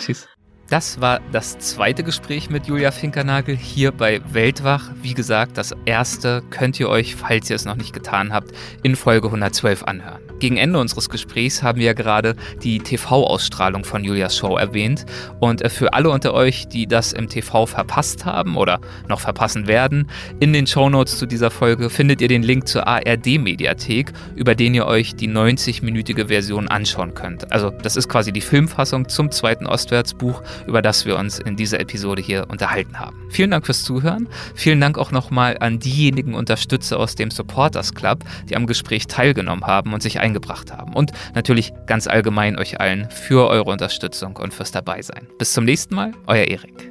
Tschüss. 0.00 0.28
Das 0.70 0.98
war 0.98 1.20
das 1.30 1.58
zweite 1.58 2.02
Gespräch 2.02 2.48
mit 2.48 2.66
Julia 2.66 2.90
Finkernagel 2.90 3.54
hier 3.54 3.92
bei 3.92 4.22
Weltwach. 4.32 4.90
Wie 5.02 5.12
gesagt, 5.12 5.58
das 5.58 5.74
erste 5.84 6.42
könnt 6.48 6.80
ihr 6.80 6.88
euch, 6.88 7.16
falls 7.16 7.50
ihr 7.50 7.56
es 7.56 7.66
noch 7.66 7.76
nicht 7.76 7.92
getan 7.92 8.32
habt, 8.32 8.52
in 8.82 8.96
Folge 8.96 9.26
112 9.26 9.82
anhören. 9.82 10.22
Gegen 10.40 10.56
Ende 10.56 10.78
unseres 10.78 11.08
Gesprächs 11.08 11.62
haben 11.62 11.78
wir 11.78 11.86
ja 11.86 11.92
gerade 11.92 12.34
die 12.62 12.78
TV-Ausstrahlung 12.78 13.84
von 13.84 14.04
Julias 14.04 14.36
Show 14.36 14.56
erwähnt. 14.56 15.06
Und 15.38 15.62
äh, 15.62 15.68
für 15.68 15.92
alle 15.92 16.10
unter 16.10 16.34
euch, 16.34 16.66
die 16.66 16.86
das 16.86 17.12
im 17.12 17.28
TV 17.28 17.66
verpasst 17.66 18.24
haben 18.24 18.56
oder 18.56 18.80
noch 19.08 19.20
verpassen 19.20 19.66
werden, 19.68 20.10
in 20.40 20.52
den 20.52 20.66
Shownotes 20.66 21.18
zu 21.18 21.26
dieser 21.26 21.50
Folge 21.50 21.88
findet 21.88 22.20
ihr 22.20 22.28
den 22.28 22.42
Link 22.42 22.66
zur 22.68 22.86
ARD-Mediathek, 22.88 24.12
über 24.34 24.54
den 24.54 24.74
ihr 24.74 24.86
euch 24.86 25.14
die 25.14 25.28
90-minütige 25.28 26.28
Version 26.28 26.68
anschauen 26.68 27.14
könnt. 27.14 27.52
Also 27.52 27.70
das 27.70 27.96
ist 27.96 28.08
quasi 28.08 28.32
die 28.32 28.40
Filmfassung 28.40 29.08
zum 29.08 29.30
zweiten 29.30 29.66
Ostwärtsbuch, 29.66 30.42
über 30.66 30.82
das 30.82 31.06
wir 31.06 31.16
uns 31.16 31.38
in 31.38 31.56
dieser 31.56 31.80
Episode 31.80 32.22
hier 32.22 32.46
unterhalten 32.48 32.98
haben. 32.98 33.16
Vielen 33.30 33.50
Dank 33.50 33.66
fürs 33.66 33.84
Zuhören. 33.84 34.28
Vielen 34.54 34.80
Dank 34.80 34.98
auch 34.98 35.10
nochmal 35.10 35.56
an 35.60 35.78
diejenigen 35.78 36.34
Unterstützer 36.34 36.98
aus 36.98 37.14
dem 37.14 37.30
Supporters 37.30 37.94
Club, 37.94 38.24
die 38.48 38.56
am 38.56 38.66
Gespräch 38.66 39.06
teilgenommen 39.06 39.66
haben 39.66 39.92
und 39.92 40.02
sich 40.02 40.20
eingebracht 40.20 40.72
haben. 40.72 40.94
Und 40.94 41.12
natürlich 41.34 41.72
ganz 41.86 42.06
allgemein 42.06 42.58
euch 42.58 42.80
allen 42.80 43.08
für 43.10 43.48
eure 43.48 43.70
Unterstützung 43.70 44.36
und 44.36 44.52
fürs 44.54 44.72
Dabeisein. 44.72 45.28
Bis 45.38 45.52
zum 45.52 45.64
nächsten 45.64 45.94
Mal, 45.94 46.12
euer 46.26 46.44
Erik. 46.44 46.90